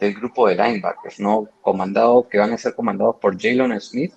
grupo 0.00 0.48
de 0.48 0.56
linebackers, 0.56 1.20
¿no? 1.20 1.48
Comandado, 1.62 2.28
que 2.28 2.38
van 2.38 2.52
a 2.52 2.58
ser 2.58 2.74
comandados 2.74 3.16
por 3.20 3.40
Jalen 3.40 3.80
Smith 3.80 4.12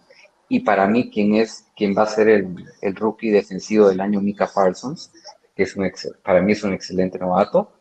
y 0.50 0.62
para 0.62 0.88
mí 0.88 1.12
quien 1.12 1.36
es 1.36 1.66
quien 1.76 1.96
va 1.96 2.04
a 2.04 2.08
ser 2.08 2.30
el, 2.30 2.56
el 2.82 2.96
rookie 2.96 3.30
defensivo 3.30 3.88
del 3.90 4.02
año 4.02 4.22
Mika 4.22 4.50
Parsons, 4.54 5.12
que 5.56 5.64
es 5.64 5.76
un 5.76 5.90
para 6.24 6.42
mí 6.42 6.54
es 6.54 6.64
un 6.64 6.74
excelente 6.74 7.20
novato 7.20 7.77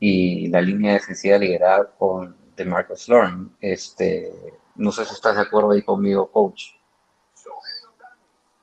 y 0.00 0.48
la 0.48 0.60
línea 0.60 0.94
defensiva 0.94 1.38
liderada 1.38 1.90
con 1.98 2.36
Marcus 2.64 3.08
Lawrence. 3.08 3.50
Este, 3.60 4.32
no 4.76 4.92
sé 4.92 5.04
si 5.04 5.14
estás 5.14 5.36
de 5.36 5.42
acuerdo 5.42 5.72
ahí 5.72 5.82
conmigo, 5.82 6.30
coach. 6.30 6.70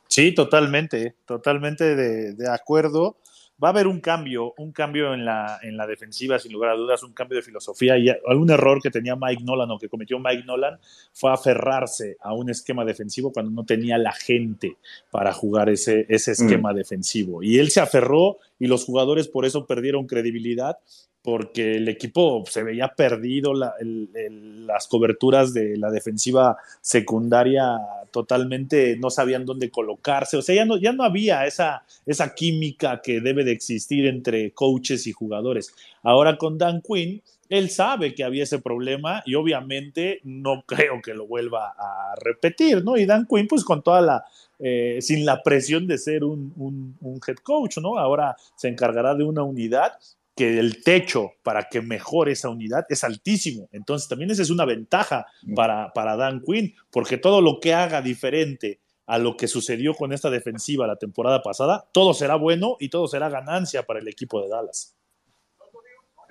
Sí, 0.07 0.33
totalmente, 0.33 1.15
totalmente 1.25 1.95
de, 1.95 2.49
acuerdo. 2.49 3.17
Va 3.61 3.69
a 3.69 3.71
haber 3.71 3.87
un 3.87 4.01
cambio, 4.01 4.53
un 4.57 4.73
cambio 4.73 5.13
en 5.13 5.25
la, 5.25 5.59
en 5.61 5.77
la 5.77 5.87
defensiva, 5.87 6.39
sin 6.39 6.51
lugar 6.51 6.71
a 6.71 6.75
dudas, 6.75 7.03
un 7.03 7.13
cambio 7.13 7.37
de 7.37 7.41
filosofía. 7.41 7.97
Y 7.97 8.09
algún 8.27 8.49
error 8.49 8.81
que 8.81 8.91
tenía 8.91 9.15
Mike 9.15 9.43
Nolan 9.43 9.71
o 9.71 9.79
que 9.79 9.89
cometió 9.89 10.19
Mike 10.19 10.43
Nolan 10.45 10.77
fue 11.13 11.33
aferrarse 11.33 12.17
a 12.21 12.33
un 12.33 12.49
esquema 12.49 12.85
defensivo 12.85 13.31
cuando 13.31 13.51
no 13.51 13.65
tenía 13.65 13.97
la 13.97 14.11
gente 14.13 14.77
para 15.09 15.33
jugar 15.33 15.69
ese, 15.69 16.05
ese 16.07 16.31
esquema 16.33 16.71
mm. 16.71 16.75
defensivo. 16.75 17.43
Y 17.43 17.59
él 17.59 17.69
se 17.69 17.81
aferró 17.81 18.39
y 18.59 18.67
los 18.67 18.85
jugadores 18.85 19.27
por 19.27 19.45
eso 19.45 19.65
perdieron 19.65 20.05
credibilidad 20.05 20.77
porque 21.25 21.77
el 21.77 21.89
equipo 21.89 22.43
se 22.47 22.61
veía 22.61 22.89
perdido, 22.89 23.53
las 23.55 24.87
coberturas 24.87 25.55
de 25.55 25.75
la 25.75 25.89
defensiva 25.89 26.55
secundaria 26.81 27.79
totalmente 28.11 28.95
no 28.97 29.09
sabían 29.09 29.43
dónde 29.43 29.71
colocarse, 29.71 30.37
o 30.37 30.43
sea, 30.43 30.53
ya 30.53 30.65
no, 30.65 30.77
ya 30.77 30.93
no 30.93 31.03
había 31.03 31.47
esa, 31.47 31.83
esa 32.05 32.35
química 32.35 33.01
que 33.01 33.21
debe 33.21 33.43
de 33.43 33.53
existir 33.53 34.05
entre 34.05 34.51
coaches 34.51 35.07
y 35.07 35.13
jugadores. 35.13 35.73
Ahora 36.03 36.37
con 36.37 36.59
Dan 36.59 36.83
Quinn, 36.83 37.23
él 37.49 37.71
sabe 37.71 38.13
que 38.13 38.23
había 38.23 38.43
ese 38.43 38.59
problema 38.59 39.23
y 39.25 39.33
obviamente 39.33 40.19
no 40.23 40.63
creo 40.67 41.01
que 41.01 41.15
lo 41.15 41.25
vuelva 41.25 41.73
a 41.75 42.13
repetir, 42.21 42.83
¿no? 42.83 42.97
Y 42.97 43.07
Dan 43.07 43.25
Quinn, 43.27 43.47
pues 43.47 43.63
con 43.63 43.81
toda 43.81 44.01
la, 44.01 44.25
eh, 44.59 44.99
sin 45.01 45.25
la 45.25 45.41
presión 45.41 45.87
de 45.87 45.97
ser 45.97 46.23
un, 46.23 46.53
un, 46.55 47.19
head 47.27 47.37
coach, 47.37 47.79
¿no? 47.79 47.97
Ahora 47.97 48.35
se 48.55 48.67
encargará 48.67 49.15
de 49.15 49.23
una 49.23 49.41
unidad 49.41 49.93
que 50.35 50.59
el 50.59 50.83
techo 50.83 51.31
para 51.43 51.69
que 51.69 51.81
mejore 51.81 52.33
esa 52.33 52.49
unidad 52.49 52.85
es 52.89 53.03
altísimo. 53.03 53.69
Entonces 53.71 54.09
también 54.09 54.31
esa 54.31 54.41
es 54.41 54.49
una 54.49 54.65
ventaja 54.65 55.25
para, 55.55 55.93
para 55.93 56.17
Dan 56.17 56.41
Quinn, 56.41 56.75
porque 56.91 57.17
todo 57.17 57.41
lo 57.41 57.59
que 57.59 57.73
haga 57.73 58.01
diferente 58.01 58.81
a 59.07 59.17
lo 59.17 59.37
que 59.37 59.47
sucedió 59.47 59.93
con 59.93 60.13
esta 60.13 60.29
defensiva 60.29 60.87
la 60.87 60.97
temporada 60.97 61.41
pasada, 61.41 61.87
todo 61.91 62.13
será 62.13 62.35
bueno 62.35 62.75
y 62.79 62.89
todo 62.89 63.07
será 63.07 63.29
ganancia 63.29 63.83
para 63.83 63.99
el 63.99 64.07
equipo 64.07 64.41
de 64.41 64.49
Dallas. 64.49 64.95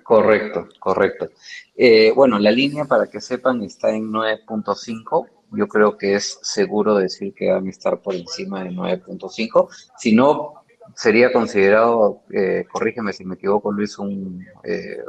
Correcto, 0.02 0.68
correcto. 0.78 1.30
Eh, 1.74 2.12
bueno, 2.14 2.38
la 2.38 2.50
línea, 2.50 2.84
para 2.84 3.06
que 3.06 3.22
sepan, 3.22 3.62
está 3.62 3.90
en 3.90 4.12
9.5. 4.12 5.28
Yo 5.52 5.66
creo 5.66 5.96
que 5.96 6.14
es 6.14 6.38
seguro 6.42 6.96
decir 6.96 7.32
que 7.32 7.50
van 7.50 7.66
a 7.66 7.70
estar 7.70 8.02
por 8.02 8.14
encima 8.14 8.62
de 8.64 8.70
9.5. 8.70 9.68
Si 9.96 10.12
no, 10.12 10.63
sería 10.94 11.32
considerado, 11.32 12.22
eh, 12.32 12.64
corrígeme 12.70 13.12
si 13.12 13.24
me 13.24 13.34
equivoco 13.34 13.72
Luis, 13.72 13.98
un, 13.98 14.44
eh, 14.64 15.02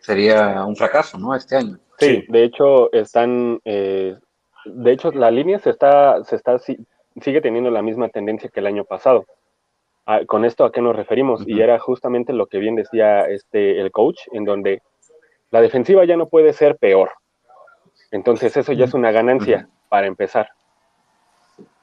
sería 0.00 0.64
un 0.64 0.76
fracaso, 0.76 1.18
¿no? 1.18 1.34
Este 1.34 1.56
año. 1.56 1.78
Sí, 1.98 2.24
de 2.28 2.44
hecho 2.44 2.92
están, 2.92 3.60
eh, 3.64 4.16
de 4.64 4.92
hecho, 4.92 5.10
la 5.12 5.30
línea 5.30 5.58
se 5.58 5.70
está, 5.70 6.24
se 6.24 6.36
está, 6.36 6.58
sigue 6.58 7.40
teniendo 7.40 7.70
la 7.70 7.82
misma 7.82 8.08
tendencia 8.08 8.50
que 8.50 8.60
el 8.60 8.66
año 8.66 8.84
pasado. 8.84 9.26
Ah, 10.06 10.22
con 10.26 10.44
esto 10.44 10.64
a 10.64 10.72
qué 10.72 10.80
nos 10.80 10.96
referimos 10.96 11.46
y 11.46 11.60
era 11.60 11.78
justamente 11.78 12.32
lo 12.32 12.46
que 12.46 12.58
bien 12.58 12.74
decía 12.74 13.26
este 13.26 13.80
el 13.80 13.92
coach 13.92 14.18
en 14.32 14.44
donde 14.44 14.82
la 15.50 15.60
defensiva 15.60 16.04
ya 16.04 16.16
no 16.16 16.26
puede 16.26 16.52
ser 16.52 16.78
peor 16.78 17.10
entonces 18.10 18.56
eso 18.56 18.72
ya 18.72 18.86
es 18.86 18.94
una 18.94 19.12
ganancia 19.12 19.68
para 19.88 20.08
empezar 20.08 20.48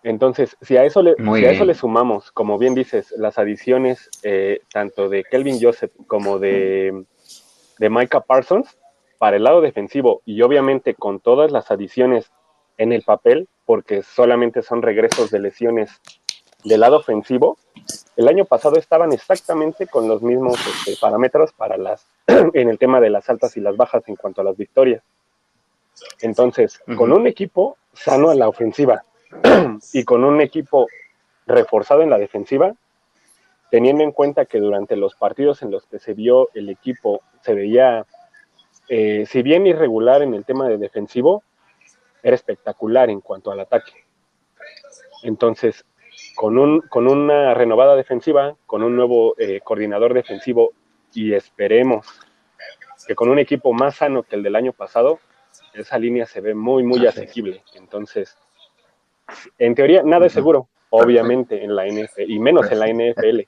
entonces 0.08 0.56
si 0.62 0.78
a 0.78 0.86
eso 0.86 1.02
le 1.02 1.12
a 1.12 1.52
eso 1.52 1.66
le 1.66 1.74
sumamos 1.74 2.32
como 2.32 2.58
bien 2.58 2.74
dices 2.74 3.14
las 3.18 3.38
adiciones 3.38 4.10
eh, 4.24 4.62
tanto 4.72 5.10
de 5.10 5.24
Kelvin 5.24 5.60
Joseph 5.62 5.92
como 6.08 6.40
de 6.40 7.06
de 7.78 7.90
Micah 7.90 8.22
Parsons 8.22 8.78
para 9.18 9.38
el 9.38 9.44
lado 9.44 9.62
defensivo 9.62 10.22
y 10.26 10.42
obviamente 10.42 10.94
con 10.94 11.20
todas 11.20 11.52
las 11.52 11.72
adiciones 11.72 12.32
en 12.78 12.94
el 12.94 13.04
papel 13.04 13.48
porque 13.66 14.02
solamente 14.02 14.62
son 14.62 14.82
regresos 14.82 15.30
de 15.30 15.40
lesiones 15.40 15.92
del 16.64 16.80
lado 16.82 16.98
ofensivo, 16.98 17.58
el 18.16 18.28
año 18.28 18.46
pasado 18.46 18.78
estaban 18.78 19.14
exactamente 19.14 19.88
con 19.88 20.08
los 20.08 20.22
mismos 20.22 20.58
este, 20.68 21.00
parámetros 21.00 21.54
para 21.54 21.78
las 21.78 22.08
en 22.28 22.70
el 22.70 22.78
tema 22.78 23.00
de 23.00 23.10
las 23.10 23.30
altas 23.30 23.58
y 23.58 23.62
las 23.62 23.78
bajas 23.78 24.04
en 24.08 24.16
cuanto 24.16 24.42
a 24.42 24.44
las 24.44 24.58
victorias. 24.58 25.04
Entonces, 26.22 26.80
con 26.96 27.12
un 27.12 27.26
equipo 27.26 27.78
sano 27.94 28.32
en 28.32 28.40
la 28.40 28.48
ofensiva 28.48 29.04
y 29.94 30.04
con 30.04 30.24
un 30.24 30.42
equipo 30.42 30.88
reforzado 31.46 32.02
en 32.02 32.10
la 32.10 32.18
defensiva, 32.18 32.76
teniendo 33.72 34.04
en 34.04 34.12
cuenta 34.12 34.46
que 34.46 34.60
durante 34.60 34.96
los 34.96 35.16
partidos 35.16 35.62
en 35.62 35.72
los 35.72 35.86
que 35.86 36.00
se 36.00 36.14
vio 36.14 36.50
el 36.54 36.70
equipo 36.70 37.22
se 37.42 37.54
veía, 37.54 38.06
eh, 38.90 39.26
si 39.28 39.42
bien 39.42 39.68
irregular 39.68 40.22
en 40.22 40.34
el 40.34 40.46
tema 40.46 40.68
de 40.68 40.78
defensivo, 40.78 41.44
era 42.24 42.36
espectacular 42.36 43.10
en 43.10 43.22
cuanto 43.22 43.52
al 43.52 43.60
ataque. 43.60 44.06
Entonces, 45.24 45.86
con, 46.36 46.58
un, 46.58 46.82
con 46.82 47.08
una 47.08 47.54
renovada 47.54 47.96
defensiva, 47.96 48.56
con 48.66 48.84
un 48.84 48.96
nuevo 48.96 49.36
eh, 49.38 49.62
coordinador 49.64 50.14
defensivo 50.14 50.72
y 51.14 51.34
esperemos 51.34 52.08
que 53.08 53.16
con 53.16 53.30
un 53.30 53.40
equipo 53.40 53.74
más 53.74 53.96
sano 53.96 54.24
que 54.24 54.36
el 54.36 54.44
del 54.44 54.56
año 54.56 54.74
pasado, 54.74 55.20
esa 55.74 55.98
línea 55.98 56.26
se 56.26 56.42
ve 56.42 56.54
muy, 56.54 56.84
muy 56.84 57.06
asequible. 57.06 57.64
Entonces, 57.76 58.38
en 59.58 59.76
teoría, 59.76 60.04
nada 60.04 60.26
es 60.26 60.34
seguro, 60.34 60.68
obviamente, 60.90 61.64
en 61.64 61.76
la 61.76 61.86
NFL, 61.86 62.22
y 62.28 62.40
menos 62.40 62.72
en 62.72 62.80
la 62.80 62.88
NFL. 62.88 63.42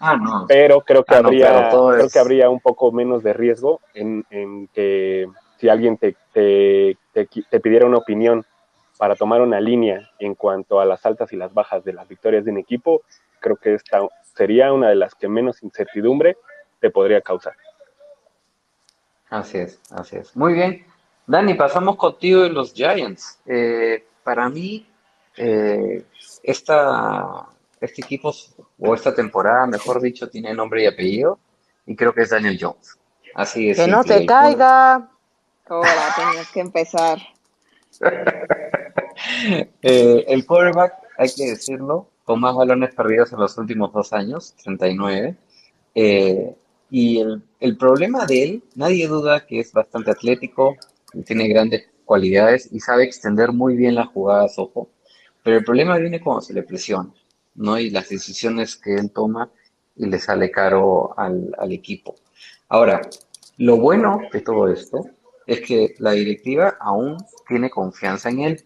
Ah, 0.00 0.16
no. 0.16 0.44
Pero 0.48 0.80
creo 0.80 1.04
que, 1.04 1.14
ah, 1.14 1.18
habría, 1.18 1.68
creo 1.70 2.08
que 2.12 2.18
habría 2.18 2.50
un 2.50 2.60
poco 2.60 2.92
menos 2.92 3.22
de 3.22 3.32
riesgo 3.32 3.80
en, 3.94 4.24
en 4.30 4.68
que 4.68 5.28
si 5.58 5.68
alguien 5.68 5.96
te, 5.96 6.16
te, 6.32 6.98
te 7.12 7.60
pidiera 7.60 7.86
una 7.86 7.98
opinión 7.98 8.44
para 8.98 9.16
tomar 9.16 9.40
una 9.40 9.60
línea 9.60 10.10
en 10.18 10.34
cuanto 10.34 10.80
a 10.80 10.84
las 10.84 11.04
altas 11.06 11.32
y 11.32 11.36
las 11.36 11.52
bajas 11.52 11.84
de 11.84 11.92
las 11.92 12.08
victorias 12.08 12.44
de 12.44 12.50
un 12.50 12.58
equipo, 12.58 13.02
creo 13.40 13.56
que 13.56 13.74
esta 13.74 14.00
sería 14.34 14.72
una 14.72 14.88
de 14.88 14.94
las 14.94 15.14
que 15.14 15.28
menos 15.28 15.62
incertidumbre 15.62 16.36
te 16.80 16.90
podría 16.90 17.20
causar. 17.20 17.54
Así 19.30 19.58
es, 19.58 19.80
así 19.90 20.16
es. 20.16 20.36
Muy 20.36 20.54
bien. 20.54 20.84
Dani, 21.26 21.54
pasamos 21.54 21.96
contigo 21.96 22.42
de 22.42 22.50
los 22.50 22.72
Giants. 22.74 23.40
Eh, 23.46 24.06
para 24.22 24.48
mí, 24.48 24.86
eh, 25.36 26.04
esta, 26.42 27.46
este 27.80 28.02
equipo, 28.02 28.32
o 28.78 28.94
esta 28.94 29.14
temporada, 29.14 29.66
mejor 29.66 30.00
dicho, 30.00 30.28
tiene 30.28 30.54
nombre 30.54 30.84
y 30.84 30.86
apellido, 30.86 31.38
y 31.86 31.96
creo 31.96 32.14
que 32.14 32.22
es 32.22 32.30
Daniel 32.30 32.58
Jones. 32.60 32.98
Así 33.34 33.70
es. 33.70 33.78
Que 33.78 33.88
no 33.88 34.04
te 34.04 34.24
caiga. 34.24 35.10
Ahora 35.66 36.14
tenías 36.16 36.50
que 36.52 36.60
empezar. 36.60 37.18
Eh, 39.80 40.24
el 40.26 40.44
quarterback, 40.44 40.94
hay 41.16 41.28
que 41.32 41.50
decirlo, 41.50 42.08
con 42.24 42.40
más 42.40 42.54
balones 42.54 42.92
perdidos 42.94 43.32
en 43.32 43.38
los 43.38 43.56
últimos 43.56 43.92
dos 43.92 44.12
años, 44.12 44.54
39. 44.64 45.36
Eh, 45.94 46.54
y 46.90 47.20
el, 47.20 47.42
el, 47.60 47.76
problema 47.76 48.26
de 48.26 48.42
él, 48.42 48.62
nadie 48.74 49.06
duda 49.06 49.46
que 49.46 49.60
es 49.60 49.72
bastante 49.72 50.10
atlético, 50.10 50.76
tiene 51.24 51.46
grandes 51.46 51.88
cualidades 52.04 52.68
y 52.72 52.80
sabe 52.80 53.04
extender 53.04 53.52
muy 53.52 53.76
bien 53.76 53.94
las 53.94 54.08
jugadas, 54.08 54.58
ojo. 54.58 54.88
Pero 55.44 55.58
el 55.58 55.64
problema 55.64 55.96
viene 55.98 56.20
cuando 56.20 56.40
se 56.40 56.54
le 56.54 56.64
presiona, 56.64 57.12
¿no? 57.54 57.78
Y 57.78 57.90
las 57.90 58.08
decisiones 58.08 58.76
que 58.76 58.94
él 58.94 59.12
toma 59.12 59.50
y 59.94 60.06
le 60.06 60.18
sale 60.18 60.50
caro 60.50 61.16
al, 61.16 61.54
al 61.58 61.70
equipo. 61.70 62.16
Ahora, 62.68 63.00
lo 63.58 63.76
bueno 63.76 64.18
de 64.32 64.40
todo 64.40 64.68
esto 64.68 65.04
es 65.46 65.60
que 65.60 65.94
la 65.98 66.12
directiva 66.12 66.76
aún 66.80 67.16
tiene 67.46 67.70
confianza 67.70 68.30
en 68.30 68.40
él. 68.40 68.64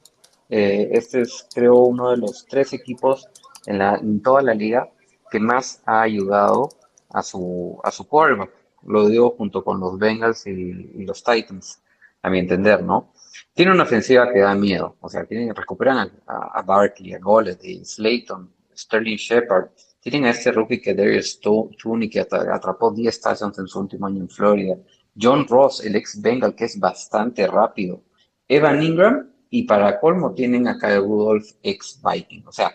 Eh, 0.48 0.88
este 0.92 1.22
es, 1.22 1.46
creo, 1.52 1.74
uno 1.80 2.10
de 2.10 2.16
los 2.16 2.46
tres 2.46 2.72
equipos 2.72 3.28
en, 3.66 3.78
la, 3.78 3.96
en 3.96 4.22
toda 4.22 4.40
la 4.40 4.54
liga 4.54 4.88
que 5.30 5.40
más 5.40 5.82
ha 5.84 6.02
ayudado 6.02 6.70
a 7.10 7.22
su, 7.22 7.78
a 7.84 7.90
su 7.90 8.06
quarterback. 8.06 8.50
Lo 8.86 9.08
digo 9.08 9.34
junto 9.36 9.62
con 9.64 9.80
los 9.80 9.98
Bengals 9.98 10.46
y, 10.46 11.04
los 11.04 11.22
Titans, 11.22 11.82
a 12.22 12.30
mi 12.30 12.38
entender, 12.38 12.82
¿no? 12.82 13.12
Tiene 13.59 13.73
una 13.73 13.83
ofensiva 13.83 14.33
que 14.33 14.38
da 14.38 14.55
miedo. 14.55 14.99
O 15.01 15.09
sea, 15.09 15.25
tienen, 15.25 15.53
recuperan 15.53 16.12
a, 16.29 16.61
a 16.61 16.62
Barkley, 16.62 17.12
a 17.14 17.18
Golladay, 17.18 17.85
Slayton, 17.85 18.55
Sterling 18.73 19.16
Shepard. 19.16 19.71
Tienen 19.99 20.27
a 20.27 20.31
este 20.31 20.53
rookie 20.53 20.81
que 20.81 20.94
Darius 20.94 21.40
Tooney, 21.40 22.09
que 22.09 22.21
atrapó 22.21 22.92
10 22.92 23.21
touchdowns 23.21 23.59
en 23.59 23.66
su 23.66 23.81
último 23.81 24.07
año 24.07 24.21
en 24.21 24.29
Florida. 24.29 24.77
John 25.21 25.44
Ross, 25.49 25.85
el 25.85 25.97
ex 25.97 26.23
Bengal, 26.23 26.55
que 26.55 26.66
es 26.66 26.79
bastante 26.79 27.49
rápido. 27.49 28.05
Evan 28.47 28.81
Ingram, 28.81 29.29
y 29.51 29.64
para 29.64 29.99
colmo 29.99 30.35
tienen 30.35 30.68
a 30.68 30.79
Kyle 30.79 31.01
Rudolph, 31.01 31.49
ex 31.61 32.01
Viking. 32.01 32.44
O 32.47 32.53
sea, 32.53 32.73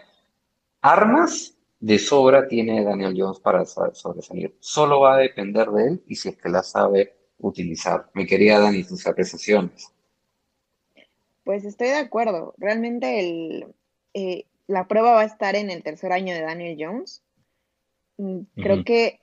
armas 0.81 1.57
de 1.79 1.97
sobra 1.97 2.45
tiene 2.45 2.83
Daniel 2.83 3.15
Jones 3.17 3.39
para 3.39 3.63
sobresalir. 3.63 4.57
Solo 4.59 4.99
va 4.99 5.15
a 5.15 5.19
depender 5.19 5.69
de 5.69 5.87
él 5.87 6.03
y 6.07 6.15
si 6.17 6.27
es 6.27 6.35
que 6.35 6.49
la 6.49 6.61
sabe 6.61 7.15
utilizar. 7.37 8.09
Me 8.13 8.27
quería 8.27 8.59
Dani 8.59 8.83
tus 8.83 9.07
apreciaciones. 9.07 9.92
Pues 11.43 11.65
estoy 11.65 11.89
de 11.89 11.97
acuerdo. 11.97 12.53
Realmente 12.57 13.19
el, 13.19 13.75
eh, 14.13 14.45
la 14.67 14.87
prueba 14.87 15.13
va 15.13 15.21
a 15.21 15.25
estar 15.25 15.55
en 15.55 15.69
el 15.69 15.83
tercer 15.83 16.11
año 16.11 16.33
de 16.33 16.41
Daniel 16.41 16.77
Jones. 16.79 17.23
Mm, 18.17 18.41
creo 18.55 18.83
que 18.83 19.19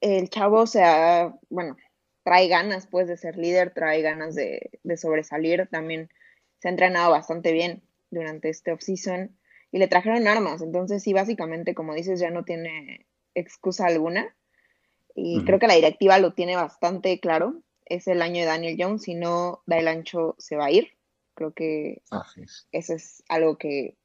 el 0.00 0.28
chavo 0.28 0.66
se 0.66 0.82
ha, 0.82 1.34
bueno, 1.48 1.76
trae 2.24 2.48
ganas 2.48 2.86
pues 2.86 3.08
de 3.08 3.16
ser 3.16 3.36
líder, 3.36 3.72
trae 3.72 4.02
ganas 4.02 4.34
de, 4.34 4.70
sobresalir, 4.96 5.68
también 5.70 6.10
se 6.58 6.68
ha 6.68 6.70
entrenado 6.70 7.10
bastante 7.10 7.52
bien 7.52 7.82
durante 8.10 8.48
este 8.48 8.72
off-season 8.72 9.36
y 9.70 9.78
le 9.78 9.88
trajeron 9.88 10.28
armas, 10.28 10.60
entonces 10.60 11.02
sí, 11.02 11.12
básicamente, 11.12 11.74
como 11.74 11.94
dices, 11.94 12.20
ya 12.20 12.30
no 12.30 12.44
tiene 12.44 13.06
excusa 13.34 13.86
alguna. 13.86 14.34
Y 15.14 15.44
creo 15.44 15.58
que 15.58 15.66
la 15.66 15.74
directiva 15.74 16.18
lo 16.18 16.34
tiene 16.34 16.56
bastante 16.56 17.20
claro, 17.20 17.62
es 17.86 18.06
el 18.06 18.22
año 18.22 18.40
de 18.40 18.46
Daniel 18.46 18.76
Jones, 18.78 19.02
si 19.02 19.14
no 19.14 19.62
da 19.66 19.78
el 19.78 19.88
ancho 19.88 20.34
se 20.38 20.56
va 20.56 20.66
a 20.66 20.70
ir, 20.70 20.92
creo 21.50 21.54
que 21.54 22.02
eso 22.72 22.94
es 22.94 23.22
algo 23.28 23.58
que, 23.58 23.96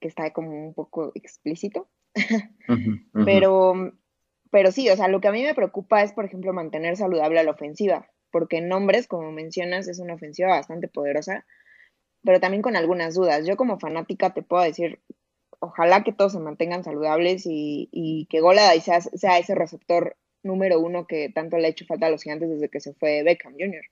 está 0.00 0.32
como 0.32 0.66
un 0.66 0.74
poco 0.74 1.12
explícito, 1.14 1.88
pero 3.24 3.92
pero 4.50 4.70
sí, 4.70 4.90
o 4.90 4.96
sea, 4.96 5.08
lo 5.08 5.20
que 5.20 5.28
a 5.28 5.32
mí 5.32 5.42
me 5.42 5.54
preocupa 5.54 6.02
es, 6.02 6.12
por 6.12 6.26
ejemplo, 6.26 6.52
mantener 6.52 6.96
saludable 6.96 7.40
a 7.40 7.42
la 7.42 7.52
ofensiva, 7.52 8.10
porque 8.30 8.58
en 8.58 8.68
nombres, 8.68 9.06
como 9.06 9.32
mencionas, 9.32 9.88
es 9.88 9.98
una 9.98 10.14
ofensiva 10.14 10.50
bastante 10.50 10.88
poderosa, 10.88 11.46
pero 12.22 12.38
también 12.38 12.62
con 12.62 12.76
algunas 12.76 13.14
dudas. 13.14 13.46
Yo 13.46 13.56
como 13.56 13.78
fanática 13.78 14.34
te 14.34 14.42
puedo 14.42 14.62
decir, 14.62 15.00
ojalá 15.58 16.04
que 16.04 16.12
todos 16.12 16.32
se 16.32 16.38
mantengan 16.38 16.84
saludables 16.84 17.44
y, 17.46 18.26
que 18.28 18.40
Gola 18.40 18.72
sea, 18.80 19.00
sea 19.00 19.38
ese 19.38 19.54
receptor 19.54 20.16
número 20.42 20.80
uno 20.80 21.06
que 21.06 21.30
tanto 21.30 21.56
le 21.56 21.68
ha 21.68 21.70
hecho 21.70 21.86
falta 21.86 22.06
a 22.06 22.10
los 22.10 22.22
gigantes 22.22 22.50
desde 22.50 22.68
que 22.68 22.80
se 22.80 22.92
fue 22.92 23.22
Beckham 23.22 23.54
Jr. 23.54 23.84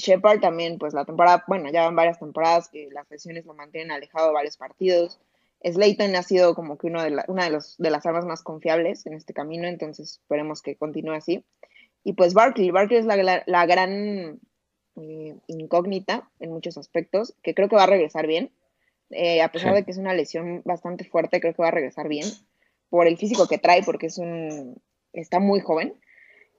Shepard 0.00 0.40
también, 0.40 0.78
pues 0.78 0.94
la 0.94 1.04
temporada, 1.04 1.44
bueno, 1.46 1.70
ya 1.70 1.84
van 1.84 1.96
varias 1.96 2.18
temporadas 2.18 2.68
que 2.68 2.88
las 2.90 3.10
lesiones 3.10 3.44
lo 3.46 3.54
mantienen 3.54 3.90
alejado 3.90 4.28
de 4.28 4.34
varios 4.34 4.56
partidos. 4.56 5.20
Slayton 5.62 6.16
ha 6.16 6.22
sido 6.22 6.54
como 6.54 6.78
que 6.78 6.86
uno 6.86 7.02
de 7.02 7.22
una 7.28 7.44
de, 7.44 7.50
los, 7.50 7.76
de 7.78 7.90
las 7.90 8.06
armas 8.06 8.24
más 8.24 8.42
confiables 8.42 9.06
en 9.06 9.12
este 9.14 9.34
camino, 9.34 9.68
entonces 9.68 10.12
esperemos 10.12 10.62
que 10.62 10.76
continúe 10.76 11.12
así. 11.12 11.44
Y 12.02 12.14
pues 12.14 12.32
Barkley, 12.32 12.70
Barkley 12.70 12.98
es 12.98 13.04
la, 13.04 13.42
la, 13.44 13.66
gran 13.66 14.40
eh, 14.96 15.36
incógnita 15.46 16.30
en 16.40 16.50
muchos 16.50 16.78
aspectos, 16.78 17.34
que 17.42 17.54
creo 17.54 17.68
que 17.68 17.76
va 17.76 17.84
a 17.84 17.88
regresar 17.88 18.26
bien. 18.26 18.50
Eh, 19.10 19.42
a 19.42 19.52
pesar 19.52 19.74
de 19.74 19.84
que 19.84 19.90
es 19.90 19.98
una 19.98 20.14
lesión 20.14 20.62
bastante 20.64 21.04
fuerte, 21.04 21.40
creo 21.40 21.52
que 21.52 21.62
va 21.62 21.68
a 21.68 21.72
regresar 21.72 22.08
bien 22.08 22.26
por 22.88 23.06
el 23.06 23.18
físico 23.18 23.46
que 23.46 23.58
trae, 23.58 23.82
porque 23.82 24.06
es 24.06 24.18
un 24.18 24.80
está 25.12 25.40
muy 25.40 25.60
joven. 25.60 25.94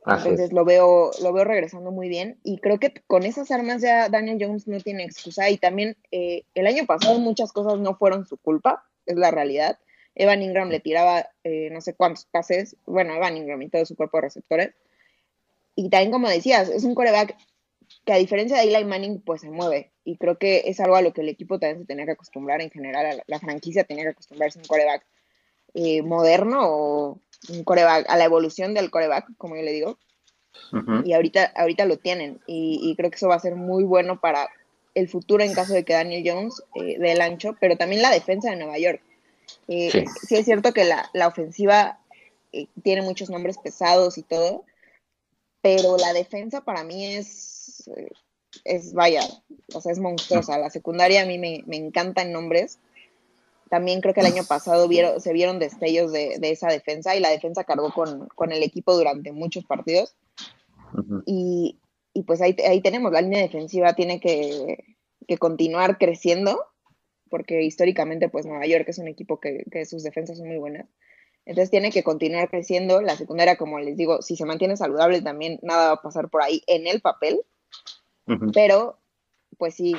Entonces 0.06 0.52
lo 0.52 0.66
veo, 0.66 1.12
lo 1.22 1.34
veo 1.34 1.44
regresando 1.44 1.92
muy 1.92 2.10
bien. 2.10 2.40
Y 2.44 2.58
creo 2.58 2.80
que 2.80 2.94
con 3.08 3.24
esas 3.24 3.52
armas 3.52 3.82
ya 3.82 4.10
Daniel 4.10 4.38
Jones 4.40 4.68
no 4.68 4.80
tiene 4.80 5.04
excusa. 5.04 5.50
Y 5.50 5.58
también 5.58 5.96
eh, 6.12 6.44
el 6.56 6.68
año 6.68 6.86
pasado 6.86 7.20
muchas 7.20 7.52
cosas 7.52 7.80
no 7.80 7.96
fueron 7.96 8.26
su 8.26 8.38
culpa 8.38 8.84
es 9.06 9.16
la 9.16 9.32
realidad. 9.32 9.80
Evan 10.16 10.42
Ingram 10.42 10.70
le 10.70 10.80
tiraba 10.80 11.30
eh, 11.44 11.70
no 11.72 11.82
sé 11.82 11.94
cuántos 11.94 12.26
pases, 12.26 12.76
bueno, 12.86 13.16
Evan 13.16 13.38
Ingram 13.38 13.62
y 13.62 13.70
todo 13.70 13.86
su 13.86 13.96
cuerpo 13.96 14.18
de 14.18 14.22
receptores. 14.22 14.74
Y 15.76 15.90
también, 15.90 16.12
como 16.12 16.28
decías, 16.28 16.70
es 16.70 16.84
un 16.84 16.96
coreback 16.96 17.38
que 18.06 18.14
a 18.14 18.18
diferencia 18.18 18.58
de 18.58 18.64
Eli 18.64 18.86
Manning, 18.86 19.22
pues 19.22 19.42
se 19.42 19.50
mueve. 19.50 19.92
y 20.04 20.18
creo 20.18 20.38
que 20.38 20.64
es 20.66 20.80
algo 20.80 20.96
a 20.96 21.02
lo 21.02 21.14
que 21.14 21.22
el 21.22 21.30
equipo 21.30 21.60
también 21.60 21.80
se 21.80 21.86
tenía 21.86 22.06
que 22.06 22.12
acostumbrar 22.12 22.62
en 22.62 22.72
general, 22.72 23.24
la, 23.26 23.40
franquicia 23.40 23.84
tenía 23.84 24.04
que 24.04 24.10
acostumbrarse 24.12 24.60
a 24.60 24.62
un 24.62 24.68
coreback 24.68 25.06
eh, 25.74 26.02
moderno 26.02 26.60
o 26.64 27.22
un 27.50 27.64
coreback, 27.64 28.10
a 28.10 28.18
la 28.18 28.26
evolución 28.26 28.74
del 28.74 28.92
coreback, 28.92 29.28
como 29.38 29.56
yo 29.56 29.64
le 29.64 29.72
digo. 29.72 29.98
Y 31.06 31.14
ahorita, 31.14 31.52
ahorita 31.56 31.86
lo 31.86 31.98
tienen 31.98 32.40
y, 32.46 32.94
creo 32.98 33.10
que 33.10 33.16
eso 33.16 33.28
va 33.28 33.36
a 33.36 33.40
ser 33.40 33.56
muy 33.56 33.84
bueno 33.84 34.20
para 34.20 34.50
el 34.94 35.08
futuro 35.08 35.44
en 35.44 35.54
caso 35.54 35.74
de 35.74 35.84
que 35.84 35.94
Daniel 35.94 36.24
Jones 36.26 36.64
eh, 36.76 36.98
dé 37.00 37.14
el 37.14 37.22
ancho, 37.22 37.56
pero 37.60 37.78
también 37.78 38.02
la 38.02 38.12
defensa 38.12 38.50
de 38.50 38.58
Nueva 38.58 38.78
York. 38.78 39.02
Eh, 39.68 40.06
sí. 40.28 40.36
es 40.36 40.46
cierto 40.46 40.74
que 40.74 40.84
la, 40.84 41.10
la 41.14 41.28
ofensiva 41.28 42.00
eh, 42.52 42.68
tiene 42.84 43.02
muchos 43.02 43.30
nombres 43.30 43.58
pesados 43.58 44.18
y 44.18 44.24
todo, 44.24 44.66
pero 45.62 45.98
la 45.98 46.14
defensa 46.14 46.62
para 46.62 46.84
mí 46.84 47.06
es, 47.06 47.90
es 48.66 48.94
vaya, 48.94 49.22
o 49.74 49.82
sea, 49.82 49.92
es 49.92 50.00
monstruosa. 50.00 50.58
La 50.58 50.70
secundaria 50.70 51.22
a 51.22 51.26
mí 51.26 51.38
me, 51.38 51.64
me 51.66 51.78
encantan 51.78 52.32
nombres. 52.32 52.80
También 53.72 54.02
creo 54.02 54.14
que 54.14 54.20
el 54.20 54.26
año 54.26 54.44
pasado 54.44 54.86
vieron, 54.90 55.22
se 55.22 55.32
vieron 55.32 55.58
destellos 55.58 56.12
de, 56.12 56.38
esa 56.42 56.68
defensa 56.68 57.16
y 57.16 57.22
la 57.22 57.30
defensa 57.30 57.64
cargó 57.64 57.94
con, 57.94 58.52
el 58.52 58.64
equipo 58.64 58.94
durante 58.94 59.32
muchos 59.32 59.64
partidos. 59.64 60.14
y, 61.26 61.80
pues 62.28 62.42
ahí, 62.42 62.54
ahí 62.68 62.82
tenemos, 62.82 63.14
la 63.14 63.22
línea 63.22 63.40
defensiva 63.40 63.94
tiene 63.94 64.20
que, 64.20 64.98
continuar 65.40 65.98
creciendo, 65.98 66.62
porque 67.30 67.64
históricamente 67.64 68.28
pues 68.28 68.46
Nueva 68.46 68.66
York 68.66 68.84
es 68.90 68.98
un 68.98 69.08
equipo 69.08 69.40
que, 69.40 69.64
que 69.72 69.86
sus 69.86 70.04
defensas 70.04 70.40
son 70.40 70.50
muy 70.50 70.58
buenas. 70.58 70.90
Entonces 71.46 71.72
tiene 71.72 71.92
que 71.92 72.04
continuar 72.04 72.50
creciendo. 72.50 73.02
La 73.02 73.16
secundaria, 73.16 73.56
como 73.56 73.80
les 73.80 73.96
digo, 73.96 74.22
si 74.22 74.36
se 74.36 74.44
mantiene 74.44 74.76
saludable 74.76 75.22
también 75.22 75.60
nada 75.62 75.88
va 75.88 75.94
a 75.94 76.02
pasar 76.02 76.30
por 76.30 76.44
ahí 76.44 76.62
en 76.68 76.88
el 76.88 77.00
papel. 77.00 77.40
Pero, 78.54 79.00
pues 79.58 79.76
sí, 79.76 79.96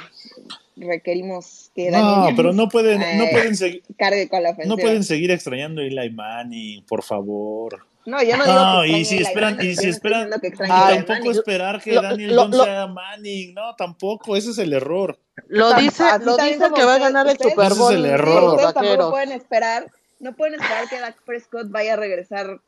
requerimos 0.77 1.71
que 1.75 1.91
Daniel 1.91 2.31
No, 2.31 2.37
pero 2.37 2.53
no 2.53 2.69
pueden, 2.69 3.01
no 3.19 3.27
pueden 3.31 3.57
seguir. 3.57 3.83
Cargue 3.97 4.29
con 4.29 4.43
la 4.43 4.57
No 4.65 4.77
pueden 4.77 5.05
seguir 5.05 5.31
extrañando 5.31 5.81
a 5.81 5.85
Eli 5.85 6.11
Manning, 6.11 6.85
por 6.85 7.03
favor. 7.03 7.87
No, 8.05 8.21
yo 8.21 8.37
no 8.37 8.45
digo 8.45 8.57
no, 8.57 8.85
y 8.85 9.05
si 9.05 9.19
esperan, 9.19 9.65
y 9.65 9.77
si 9.77 9.88
esperan, 9.88 10.29
tampoco 10.59 11.31
esperar 11.31 11.81
que 11.81 11.95
Daniel 11.95 12.35
Jones 12.37 12.57
sea 12.57 12.87
Manning, 12.88 13.55
no, 13.55 13.77
tampoco, 13.77 14.37
ese 14.37 14.51
es 14.51 14.59
el 14.59 14.73
error. 14.73 15.21
Lo 15.47 15.73
dice, 15.75 16.03
lo 16.25 16.37
dice 16.37 16.65
que 16.75 16.85
va 16.85 16.97
a 16.97 16.99
ganar 16.99 17.29
el 17.29 17.38
Super 17.38 17.75
Bowl. 17.75 17.93
Ese 17.93 18.01
es 18.01 18.05
el 18.05 18.07
error. 18.07 18.73
tampoco 18.75 19.11
pueden 19.11 19.33
esperar 19.33 19.87
no 20.23 20.37
pueden 20.37 20.55
esperar 20.55 20.88
que 20.88 21.01
Dak 21.01 21.21
Prescott 21.25 21.69
vaya 21.69 21.95
a 21.95 21.97
regresar 21.97 22.61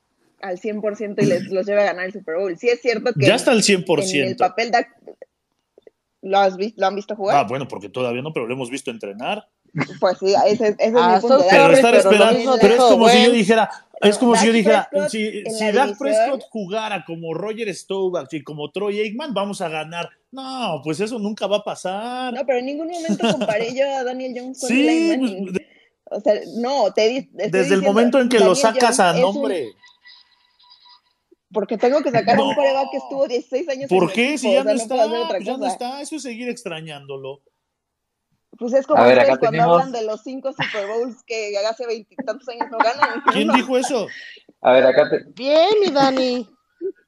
al 0.42 0.58
100% 0.58 1.14
y 1.22 1.26
les 1.26 1.46
los 1.50 1.64
lleve 1.64 1.82
a 1.82 1.84
ganar 1.84 2.06
el 2.06 2.12
Super 2.12 2.34
Bowl. 2.34 2.58
Sí 2.58 2.68
es 2.68 2.82
cierto 2.82 3.14
que 3.14 3.26
ya 3.26 3.36
está 3.36 3.52
al 3.52 3.62
100%. 3.62 4.12
En 4.12 4.28
el 4.28 4.36
papel 4.36 4.72
Dak 4.72 4.88
¿Lo, 6.24 6.38
has 6.38 6.56
visto, 6.56 6.80
¿Lo 6.80 6.86
han 6.86 6.96
visto 6.96 7.14
jugar? 7.14 7.36
Ah, 7.36 7.44
bueno, 7.44 7.68
porque 7.68 7.90
todavía 7.90 8.22
no, 8.22 8.32
pero 8.32 8.46
lo 8.46 8.54
hemos 8.54 8.70
visto 8.70 8.90
entrenar. 8.90 9.46
Pues 10.00 10.18
sí, 10.18 10.32
ese, 10.46 10.68
ese 10.68 10.76
es 10.78 10.92
mi 10.92 11.00
ah, 11.00 11.18
punto. 11.20 11.44
Pero, 11.50 11.72
estar 11.72 11.94
esperando, 11.94 12.56
pero 12.60 12.74
es 12.74 12.80
como 12.80 13.08
si 13.08 13.24
yo 13.24 13.32
dijera, 13.32 13.70
es 14.00 14.16
como 14.16 14.36
si 14.36 14.46
yo 14.46 14.52
dijera, 14.52 14.88
si, 15.10 15.42
si 15.44 15.72
Dak 15.72 15.98
Prescott 15.98 16.44
jugara 16.48 17.04
como 17.04 17.34
Roger 17.34 17.74
Staubach 17.74 18.32
y 18.32 18.42
como 18.42 18.70
Troy 18.70 19.00
Aikman, 19.00 19.34
vamos 19.34 19.60
a 19.60 19.68
ganar. 19.68 20.08
No, 20.30 20.80
pues 20.82 21.00
eso 21.00 21.18
nunca 21.18 21.46
va 21.46 21.58
a 21.58 21.64
pasar. 21.64 22.32
No, 22.32 22.46
pero 22.46 22.60
en 22.60 22.66
ningún 22.66 22.88
momento 22.88 23.30
comparé 23.30 23.74
yo 23.74 23.84
a 23.98 24.04
Daniel 24.04 24.32
Jones 24.34 24.60
con 24.60 24.68
sí, 24.68 25.16
pues, 25.18 25.62
o 26.04 26.20
sea, 26.20 26.34
no, 26.56 26.92
te 26.92 27.28
Desde 27.32 27.74
el 27.74 27.82
momento 27.82 28.18
en 28.20 28.28
que 28.28 28.38
lo 28.38 28.54
sacas 28.54 28.98
a 29.00 29.12
nombre. 29.12 29.74
Porque 31.54 31.78
tengo 31.78 32.02
que 32.02 32.10
sacar 32.10 32.36
a 32.36 32.42
un 32.42 32.54
coreback 32.54 32.90
que 32.90 32.96
estuvo 32.98 33.26
16 33.26 33.68
años. 33.68 33.88
¿Por 33.88 34.12
qué? 34.12 34.36
si 34.36 34.52
ya 34.52 34.64
no, 34.64 34.72
está, 34.72 35.38
ya 35.38 35.56
no 35.56 35.66
está, 35.66 36.02
eso 36.02 36.16
es 36.16 36.22
seguir 36.22 36.48
extrañándolo. 36.48 37.40
Pues 38.58 38.72
es 38.74 38.86
como 38.86 39.02
cuando 39.38 39.62
hablan 39.62 39.92
de 39.92 40.04
los 40.04 40.22
cinco 40.22 40.52
Super 40.52 40.86
Bowls 40.86 41.22
que 41.24 41.56
hace 41.58 41.86
veintitantos 41.86 42.48
años 42.48 42.68
no 42.70 42.78
ganan. 42.78 43.22
¿Quién 43.32 43.48
dijo 43.52 43.78
eso? 43.78 44.06
A 44.60 44.72
ver, 44.72 44.86
acá 44.86 45.08
te... 45.10 45.24
Bien, 45.34 45.70
mi 45.80 45.90
Dani. 45.90 46.48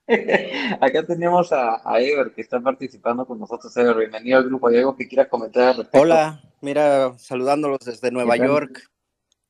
acá 0.81 1.05
tenemos 1.05 1.53
a, 1.53 1.81
a, 1.85 2.01
Ever 2.01 2.33
que 2.33 2.41
está 2.41 2.61
participando 2.61 3.27
con 3.27 3.39
nosotros. 3.39 3.77
Ever, 3.77 3.97
bienvenido 3.97 4.39
al 4.39 4.45
grupo. 4.45 4.69
¿Hay 4.69 4.79
algo 4.79 4.97
que 4.97 5.09
quieras 5.09 5.29
comentar? 5.29 5.75
Hola, 5.93 6.41
mira, 6.61 7.17
saludándolos 7.19 7.81
desde 7.81 8.11
Nueva 8.11 8.37
York. 8.37 8.89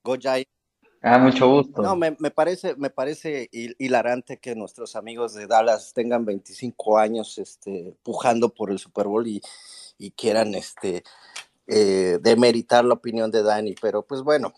Go 0.02 0.16
Ah, 1.08 1.18
mucho 1.18 1.48
gusto. 1.48 1.82
No, 1.82 1.94
me, 1.94 2.12
parece, 2.32 2.74
me 2.74 2.90
parece 2.90 3.48
hilarante 3.52 4.38
que 4.38 4.56
nuestros 4.56 4.96
amigos 4.96 5.34
de 5.34 5.46
Dallas 5.46 5.92
tengan 5.94 6.24
25 6.24 6.98
años 6.98 7.38
este, 7.38 7.94
pujando 8.02 8.48
por 8.52 8.72
el 8.72 8.80
Super 8.80 9.06
Bowl 9.06 9.24
y, 9.28 9.40
quieran 10.16 10.56
este, 10.56 11.04
eh, 11.68 12.18
demeritar 12.20 12.84
la 12.84 12.94
opinión 12.94 13.30
de 13.30 13.44
Dani, 13.44 13.76
pero 13.80 14.02
pues 14.02 14.22
bueno, 14.22 14.52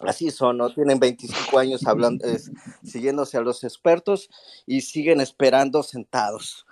así 0.00 0.30
son, 0.30 0.56
¿no? 0.56 0.72
Tienen 0.72 0.98
25 0.98 1.58
años 1.58 1.86
hablando, 1.86 2.24
siguiéndose 2.82 3.36
a 3.36 3.42
los 3.42 3.62
expertos 3.62 4.30
y 4.64 4.80
siguen 4.80 5.20
esperando 5.20 5.82
sentados. 5.82 6.64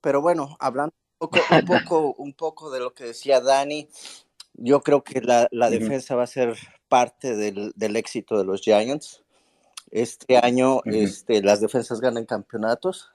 Pero 0.00 0.22
bueno, 0.22 0.56
hablando 0.60 0.94
un 1.18 1.28
poco, 1.28 1.40
un 1.50 1.64
poco, 1.66 2.14
un 2.18 2.32
poco 2.34 2.70
de 2.70 2.78
lo 2.78 2.94
que 2.94 3.02
decía 3.02 3.40
Dani, 3.40 3.88
yo 4.54 4.80
creo 4.80 5.02
que 5.02 5.20
la, 5.20 5.70
defensa 5.70 6.14
va 6.14 6.22
a 6.22 6.28
ser 6.28 6.56
parte 6.90 7.36
del, 7.36 7.96
éxito 7.96 8.36
de 8.36 8.44
los 8.44 8.60
Giants. 8.60 9.22
Este 9.90 10.36
año 10.36 10.82
este, 10.84 11.42
las 11.42 11.60
defensas 11.60 12.00
ganan 12.00 12.26
campeonatos 12.26 13.10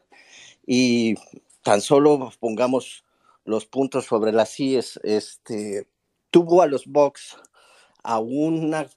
y 0.65 1.15
tan 1.61 1.81
solo 1.81 2.31
pongamos 2.39 3.03
los 3.43 3.65
puntos 3.65 4.05
sobre 4.05 4.31
las 4.31 4.59
IES, 4.59 4.99
este, 5.03 5.87
tuvo 6.31 6.63
a 6.63 6.67
los 6.67 6.87
Bucks 6.87 7.37
a 8.01 8.19
una 8.19 8.87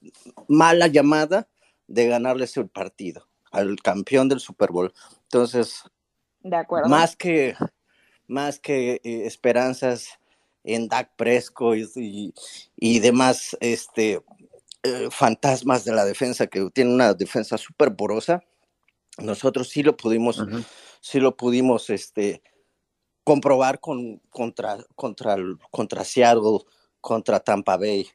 mala 0.47 0.87
llamada 0.87 1.47
de 1.87 2.07
ganarles 2.07 2.57
el 2.57 2.67
partido 2.67 3.27
al 3.51 3.75
campeón 3.81 4.29
del 4.29 4.39
Super 4.39 4.71
Bowl. 4.71 4.93
Entonces, 5.23 5.83
más 6.87 7.15
que 7.15 7.55
más 8.27 8.59
que 8.59 9.01
eh, 9.03 9.25
esperanzas 9.25 10.19
en 10.63 10.87
Dak 10.87 11.15
Prescott 11.15 11.77
y, 11.95 12.33
y 12.75 12.99
demás 12.99 13.57
este, 13.59 14.21
eh, 14.83 15.09
fantasmas 15.11 15.85
de 15.85 15.93
la 15.93 16.05
defensa, 16.05 16.47
que 16.47 16.69
tiene 16.73 16.93
una 16.93 17.13
defensa 17.13 17.57
súper 17.57 17.95
porosa, 17.95 18.43
nosotros 19.17 19.69
sí 19.69 19.83
lo 19.83 19.97
pudimos, 19.97 20.43
sí 21.01 21.19
lo 21.19 21.35
pudimos 21.35 21.89
este, 21.89 22.41
comprobar 23.23 23.79
con, 23.79 24.19
contra, 24.29 24.77
contra, 24.95 25.35
contra 25.71 26.03
Seattle, 26.03 26.59
contra 27.01 27.39
Tampa 27.39 27.77
Bay. 27.77 28.07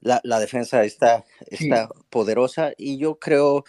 La, 0.00 0.20
la 0.24 0.38
defensa 0.38 0.84
está, 0.84 1.24
está 1.46 1.88
poderosa 2.10 2.72
y 2.76 2.98
yo 2.98 3.18
creo 3.18 3.64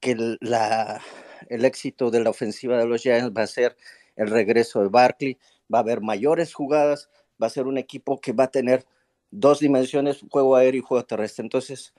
que 0.00 0.12
el, 0.12 0.38
la, 0.40 1.00
el 1.48 1.64
éxito 1.64 2.10
de 2.10 2.20
la 2.20 2.30
ofensiva 2.30 2.78
de 2.78 2.86
los 2.86 3.02
Giants 3.02 3.32
va 3.36 3.42
a 3.42 3.46
ser 3.46 3.76
el 4.16 4.30
regreso 4.30 4.80
de 4.80 4.88
Barkley, 4.88 5.38
va 5.72 5.78
a 5.78 5.82
haber 5.82 6.00
mayores 6.00 6.54
jugadas, 6.54 7.08
va 7.40 7.46
a 7.46 7.50
ser 7.50 7.66
un 7.66 7.78
equipo 7.78 8.20
que 8.20 8.32
va 8.32 8.44
a 8.44 8.50
tener 8.50 8.86
dos 9.30 9.60
dimensiones, 9.60 10.24
juego 10.28 10.56
aéreo 10.56 10.80
y 10.80 10.84
juego 10.84 11.04
terrestre. 11.04 11.42
Entonces, 11.42 11.92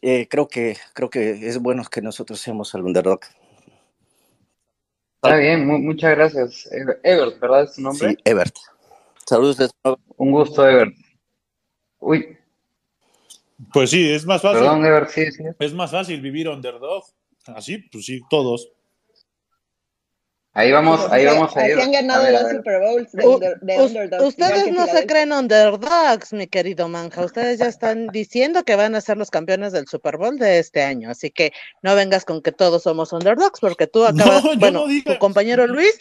eh, 0.00 0.26
creo, 0.28 0.48
que, 0.48 0.76
creo 0.94 1.10
que 1.10 1.46
es 1.46 1.58
bueno 1.58 1.84
que 1.84 2.02
nosotros 2.02 2.40
seamos 2.40 2.74
el 2.74 2.82
underdog. 2.82 3.20
Está 5.22 5.36
bien, 5.36 5.66
muchas 5.66 6.16
gracias. 6.16 6.68
Ebert, 7.04 7.38
¿verdad 7.38 7.64
es 7.64 7.74
tu 7.74 7.82
nombre? 7.82 8.10
Sí, 8.10 8.16
Ebert. 8.24 8.56
Saludos. 9.24 9.70
Un 10.16 10.32
gusto, 10.32 10.68
Ebert. 10.68 10.94
Uy. 12.00 12.36
Pues 13.72 13.90
sí, 13.90 14.10
es 14.10 14.26
más 14.26 14.42
fácil. 14.42 14.60
Perdón, 14.60 14.84
Ebert, 14.84 15.10
sí, 15.10 15.30
sí. 15.30 15.44
Es 15.60 15.72
más 15.72 15.92
fácil 15.92 16.20
vivir 16.20 16.48
underdog. 16.48 17.04
Así, 17.46 17.78
pues 17.78 18.06
sí, 18.06 18.20
todos. 18.28 18.72
Ahí 20.54 20.70
vamos, 20.70 21.00
ahí 21.10 21.24
vamos 21.24 21.56
a 21.56 21.66
ir. 21.66 21.80
han 21.80 21.92
ganado 21.92 22.30
los 22.30 22.50
Super 22.50 22.80
Bowls 22.80 23.12
de, 23.12 24.22
Ustedes 24.22 24.70
no 24.70 24.86
se 24.86 25.06
creen 25.06 25.32
underdogs, 25.32 26.34
mi 26.34 26.46
querido 26.46 26.88
Manja. 26.88 27.24
Ustedes 27.24 27.58
ya 27.58 27.68
están 27.68 28.08
diciendo 28.08 28.62
que 28.62 28.76
van 28.76 28.94
a 28.94 29.00
ser 29.00 29.16
los 29.16 29.30
campeones 29.30 29.72
del 29.72 29.88
Super 29.88 30.18
Bowl 30.18 30.38
de 30.38 30.58
este 30.58 30.82
año. 30.82 31.08
Así 31.08 31.30
que 31.30 31.54
no 31.80 31.94
vengas 31.94 32.26
con 32.26 32.42
que 32.42 32.52
todos 32.52 32.82
somos 32.82 33.14
underdogs, 33.14 33.60
porque 33.60 33.86
tú 33.86 34.04
acabas. 34.04 34.42
bueno, 34.58 34.84
tu 35.06 35.16
compañero 35.18 35.66
Luis, 35.66 35.98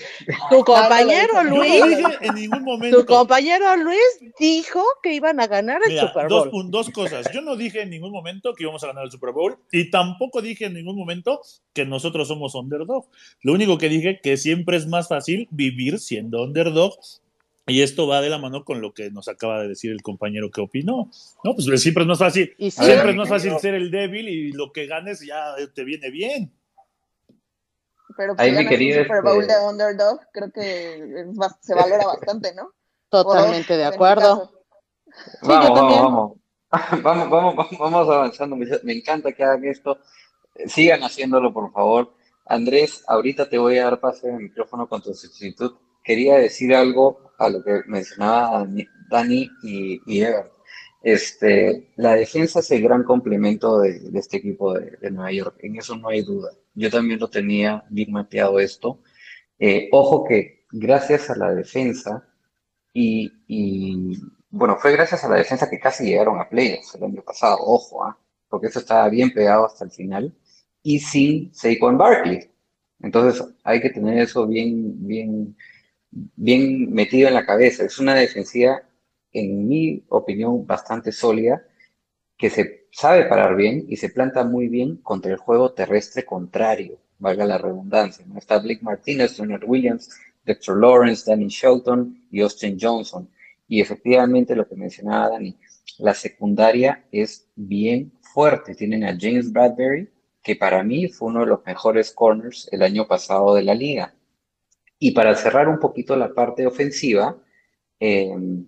tu 0.49 0.65
compañero 0.65 1.43
Luis. 1.43 1.81
en 2.19 2.35
ningún 2.35 2.63
momento. 2.63 2.99
Tu 2.99 3.05
compañero 3.05 3.77
Luis 3.77 4.19
dijo 4.37 4.83
que 5.01 5.13
iban 5.13 5.39
a 5.39 5.47
ganar 5.47 5.79
el 5.87 5.97
Super 5.97 6.27
Bowl. 6.27 6.51
Dos, 6.51 6.71
dos 6.71 6.89
cosas. 6.89 7.31
Yo 7.33 7.39
no 7.41 7.55
dije 7.55 7.83
en 7.83 7.89
ningún 7.89 8.11
momento 8.11 8.53
que 8.53 8.63
íbamos 8.63 8.83
a 8.83 8.87
ganar 8.87 9.05
el 9.05 9.11
Super 9.11 9.31
Bowl 9.31 9.57
y 9.71 9.89
tampoco 9.89 10.41
dije 10.41 10.65
en 10.65 10.73
ningún 10.73 10.97
momento 10.97 11.39
que 11.71 11.85
nosotros 11.85 12.27
somos 12.27 12.53
underdog. 12.53 13.07
Lo 13.43 13.53
único 13.53 13.77
que 13.77 13.87
dije 13.87 14.19
que 14.21 14.40
siempre 14.41 14.77
es 14.77 14.87
más 14.87 15.07
fácil 15.07 15.47
vivir 15.51 15.99
siendo 15.99 16.43
underdog. 16.43 16.93
Y 17.67 17.83
esto 17.83 18.07
va 18.07 18.21
de 18.21 18.29
la 18.29 18.39
mano 18.39 18.65
con 18.65 18.81
lo 18.81 18.93
que 18.93 19.11
nos 19.11 19.27
acaba 19.27 19.61
de 19.61 19.67
decir 19.67 19.91
el 19.91 20.01
compañero 20.01 20.49
que 20.49 20.61
opinó. 20.61 21.09
No, 21.43 21.55
pues 21.55 21.81
siempre 21.81 22.03
es 22.03 22.07
más 22.07 22.19
fácil, 22.19 22.53
siempre 22.57 23.11
es 23.11 23.15
más 23.15 23.29
fácil 23.29 23.57
ser 23.59 23.75
el 23.75 23.91
débil 23.91 24.27
y 24.27 24.51
lo 24.51 24.71
que 24.71 24.87
ganes 24.87 25.25
ya 25.25 25.55
te 25.73 25.83
viene 25.83 26.09
bien. 26.09 26.51
Pero 28.17 28.35
pues, 28.35 28.57
Ahí 28.57 28.67
querido 28.67 29.03
Super 29.03 29.21
Bowl 29.21 29.41
este 29.41 29.53
de 29.53 29.67
underdog, 29.67 30.19
creo 30.33 30.51
que 30.51 31.25
se 31.61 31.75
valora 31.75 32.05
bastante, 32.05 32.53
¿no? 32.53 32.73
Totalmente 33.09 33.77
de 33.77 33.85
acuerdo. 33.85 34.51
vamos, 35.43 35.79
vamos, 35.79 36.37
vamos, 37.03 37.29
vamos, 37.29 37.69
vamos, 37.79 38.09
avanzando. 38.09 38.55
Me 38.55 38.93
encanta 38.93 39.31
que 39.31 39.43
hagan 39.43 39.65
esto. 39.65 39.99
Sigan 40.65 41.03
haciéndolo, 41.03 41.53
por 41.53 41.71
favor. 41.71 42.13
Andrés, 42.51 43.03
ahorita 43.07 43.49
te 43.49 43.57
voy 43.57 43.77
a 43.77 43.85
dar 43.85 43.99
pase 43.99 44.29
el 44.29 44.37
micrófono 44.37 44.87
con 44.87 45.01
tu 45.01 45.13
sustituto. 45.13 45.79
Quería 46.03 46.35
decir 46.37 46.75
algo 46.75 47.31
a 47.37 47.49
lo 47.49 47.63
que 47.63 47.81
mencionaba 47.87 48.67
Dani 49.09 49.49
y, 49.63 50.01
y 50.05 50.25
Este, 51.01 51.91
la 51.95 52.15
defensa 52.15 52.59
es 52.59 52.69
el 52.71 52.83
gran 52.83 53.03
complemento 53.03 53.79
de, 53.79 54.01
este 54.15 54.37
equipo 54.37 54.73
de, 54.73 55.11
Nueva 55.11 55.31
York, 55.31 55.55
en 55.59 55.77
eso 55.77 55.95
no 55.95 56.09
hay 56.09 56.23
duda. 56.23 56.51
Yo 56.75 56.89
también 56.89 57.19
lo 57.19 57.29
tenía 57.29 57.85
bien 57.89 58.11
mapeado 58.11 58.59
esto. 58.59 58.99
Eh, 59.57 59.89
ojo 59.91 60.25
que 60.25 60.65
gracias 60.71 61.29
a 61.29 61.35
la 61.37 61.53
defensa, 61.53 62.27
y, 62.93 64.17
bueno, 64.49 64.77
fue 64.77 64.91
gracias 64.91 65.23
a 65.23 65.29
la 65.29 65.37
defensa 65.37 65.69
que 65.69 65.79
casi 65.79 66.05
llegaron 66.05 66.39
a 66.39 66.49
playoffs 66.49 66.95
el 66.95 67.03
año 67.05 67.21
pasado, 67.23 67.57
ojo, 67.61 68.03
¿ah? 68.03 68.17
porque 68.49 68.67
eso 68.67 68.79
estaba 68.79 69.07
bien 69.09 69.33
pegado 69.33 69.65
hasta 69.65 69.85
el 69.85 69.91
final, 69.91 70.35
y 70.83 70.99
sin 70.99 71.53
Saquon 71.53 71.97
Barkley. 71.97 72.49
Entonces 73.01 73.43
hay 73.63 73.81
que 73.81 73.89
tener 73.89 74.19
eso 74.19 74.47
bien, 74.47 75.07
bien, 75.07 75.55
bien 76.11 76.91
metido 76.93 77.27
en 77.27 77.33
la 77.33 77.45
cabeza. 77.45 77.85
Es 77.85 77.99
una 77.99 78.15
defensiva, 78.15 78.81
en 79.31 79.67
mi 79.67 80.03
opinión, 80.09 80.65
bastante 80.65 81.11
sólida, 81.11 81.63
que 82.37 82.49
se 82.49 82.87
sabe 82.91 83.25
parar 83.25 83.55
bien 83.55 83.85
y 83.87 83.97
se 83.97 84.09
planta 84.09 84.43
muy 84.43 84.67
bien 84.67 84.97
contra 84.97 85.31
el 85.31 85.37
juego 85.37 85.73
terrestre 85.73 86.25
contrario, 86.25 86.99
valga 87.19 87.45
la 87.45 87.57
redundancia. 87.57 88.25
¿no? 88.27 88.37
Está 88.37 88.59
Blake 88.59 88.81
Martinez, 88.81 89.37
Leonard 89.39 89.63
Williams, 89.65 90.09
Dexter 90.43 90.75
Lawrence, 90.75 91.29
Danny 91.29 91.47
Shelton 91.47 92.25
y 92.31 92.41
Austin 92.41 92.77
Johnson. 92.79 93.29
Y 93.67 93.79
efectivamente 93.79 94.55
lo 94.55 94.67
que 94.67 94.75
mencionaba 94.75 95.29
Danny, 95.29 95.55
la 95.99 96.13
secundaria 96.13 97.05
es 97.11 97.47
bien 97.55 98.11
fuerte. 98.21 98.75
Tienen 98.75 99.03
a 99.03 99.17
James 99.17 99.51
Bradbury, 99.51 100.09
que 100.41 100.55
para 100.55 100.83
mí 100.83 101.07
fue 101.07 101.29
uno 101.29 101.41
de 101.41 101.47
los 101.47 101.65
mejores 101.65 102.11
corners 102.11 102.67
el 102.71 102.81
año 102.81 103.07
pasado 103.07 103.55
de 103.55 103.63
la 103.63 103.75
liga. 103.75 104.15
Y 104.99 105.11
para 105.11 105.35
cerrar 105.35 105.67
un 105.67 105.79
poquito 105.79 106.15
la 106.15 106.33
parte 106.33 106.65
ofensiva, 106.65 107.37
em, 107.99 108.65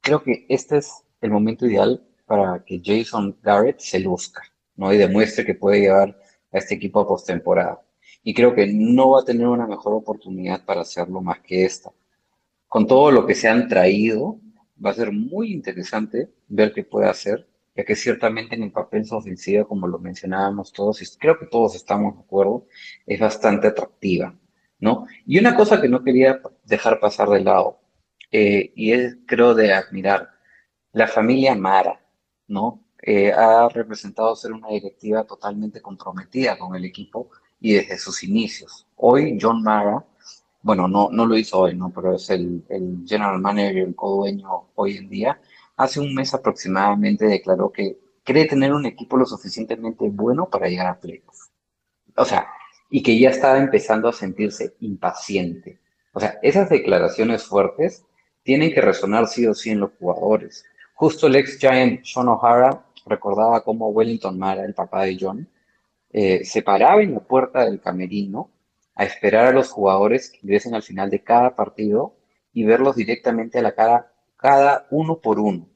creo 0.00 0.22
que 0.22 0.46
este 0.48 0.78
es 0.78 1.04
el 1.20 1.30
momento 1.30 1.66
ideal 1.66 2.04
para 2.26 2.64
que 2.64 2.80
Jason 2.84 3.36
Garrett 3.42 3.78
se 3.80 4.00
luzca, 4.00 4.42
¿no? 4.76 4.92
Y 4.92 4.98
demuestre 4.98 5.44
que 5.44 5.54
puede 5.54 5.80
llevar 5.80 6.18
a 6.52 6.58
este 6.58 6.74
equipo 6.74 7.00
a 7.00 7.06
postemporada. 7.06 7.82
Y 8.22 8.34
creo 8.34 8.54
que 8.54 8.66
no 8.66 9.10
va 9.10 9.20
a 9.20 9.24
tener 9.24 9.46
una 9.46 9.66
mejor 9.66 9.94
oportunidad 9.94 10.64
para 10.64 10.82
hacerlo 10.82 11.20
más 11.20 11.40
que 11.40 11.64
esta. 11.64 11.92
Con 12.68 12.86
todo 12.86 13.10
lo 13.10 13.26
que 13.26 13.34
se 13.34 13.48
han 13.48 13.68
traído, 13.68 14.40
va 14.84 14.90
a 14.90 14.94
ser 14.94 15.12
muy 15.12 15.52
interesante 15.52 16.30
ver 16.48 16.72
qué 16.72 16.84
puede 16.84 17.08
hacer 17.08 17.46
ya 17.74 17.84
que 17.84 17.96
ciertamente 17.96 18.54
en 18.54 18.64
el 18.64 18.72
papel 18.72 19.04
su 19.06 19.16
ofensiva, 19.16 19.64
como 19.64 19.86
lo 19.86 19.98
mencionábamos 19.98 20.72
todos, 20.72 21.00
y 21.02 21.18
creo 21.18 21.38
que 21.38 21.46
todos 21.46 21.74
estamos 21.74 22.16
de 22.16 22.22
acuerdo, 22.22 22.66
es 23.06 23.18
bastante 23.20 23.68
atractiva, 23.68 24.38
¿no? 24.78 25.06
Y 25.26 25.38
una 25.38 25.54
cosa 25.56 25.80
que 25.80 25.88
no 25.88 26.02
quería 26.02 26.40
dejar 26.64 27.00
pasar 27.00 27.28
de 27.30 27.40
lado, 27.40 27.80
eh, 28.30 28.72
y 28.74 28.92
es, 28.92 29.16
creo, 29.26 29.54
de 29.54 29.72
admirar, 29.72 30.30
la 30.92 31.08
familia 31.08 31.54
Mara, 31.54 32.00
¿no? 32.48 32.84
Eh, 33.02 33.32
ha 33.32 33.68
representado 33.68 34.36
ser 34.36 34.52
una 34.52 34.68
directiva 34.68 35.24
totalmente 35.24 35.80
comprometida 35.80 36.58
con 36.58 36.76
el 36.76 36.84
equipo 36.84 37.30
y 37.60 37.74
desde 37.74 37.98
sus 37.98 38.22
inicios. 38.22 38.86
Hoy 38.96 39.38
John 39.40 39.62
Mara, 39.62 40.04
bueno, 40.62 40.86
no, 40.86 41.08
no 41.10 41.26
lo 41.26 41.36
hizo 41.36 41.60
hoy, 41.60 41.74
¿no? 41.74 41.90
Pero 41.90 42.14
es 42.14 42.30
el, 42.30 42.62
el 42.68 43.04
general 43.06 43.40
manager, 43.40 43.78
el 43.78 43.94
co-dueño 43.96 44.68
hoy 44.76 44.98
en 44.98 45.08
día, 45.08 45.40
hace 45.76 46.00
un 46.00 46.14
mes 46.14 46.34
aproximadamente 46.34 47.26
declaró 47.26 47.70
que 47.70 47.98
cree 48.24 48.46
tener 48.46 48.72
un 48.72 48.86
equipo 48.86 49.16
lo 49.16 49.26
suficientemente 49.26 50.08
bueno 50.08 50.48
para 50.48 50.68
llegar 50.68 50.86
a 50.86 51.00
playoffs. 51.00 51.50
O 52.16 52.24
sea, 52.24 52.46
y 52.90 53.02
que 53.02 53.18
ya 53.18 53.30
estaba 53.30 53.58
empezando 53.58 54.08
a 54.08 54.12
sentirse 54.12 54.76
impaciente. 54.80 55.80
O 56.12 56.20
sea, 56.20 56.38
esas 56.42 56.68
declaraciones 56.68 57.44
fuertes 57.44 58.04
tienen 58.42 58.72
que 58.72 58.80
resonar 58.80 59.28
sí 59.28 59.46
o 59.46 59.54
sí 59.54 59.70
en 59.70 59.80
los 59.80 59.92
jugadores. 59.98 60.64
Justo 60.94 61.26
el 61.26 61.36
ex 61.36 61.58
Giant 61.58 62.04
Sean 62.04 62.28
O'Hara 62.28 62.84
recordaba 63.06 63.64
cómo 63.64 63.88
Wellington 63.88 64.38
Mara, 64.38 64.64
el 64.64 64.74
papá 64.74 65.04
de 65.04 65.16
John, 65.18 65.48
eh, 66.10 66.44
se 66.44 66.62
paraba 66.62 67.02
en 67.02 67.14
la 67.14 67.20
puerta 67.20 67.64
del 67.64 67.80
camerino 67.80 68.50
a 68.94 69.04
esperar 69.04 69.46
a 69.46 69.52
los 69.52 69.70
jugadores 69.70 70.30
que 70.30 70.40
ingresen 70.42 70.74
al 70.74 70.82
final 70.82 71.08
de 71.08 71.22
cada 71.22 71.56
partido 71.56 72.14
y 72.52 72.64
verlos 72.64 72.96
directamente 72.96 73.58
a 73.58 73.62
la 73.62 73.74
cara 73.74 74.11
cada 74.42 74.88
uno 74.90 75.20
por 75.20 75.38
uno, 75.38 75.68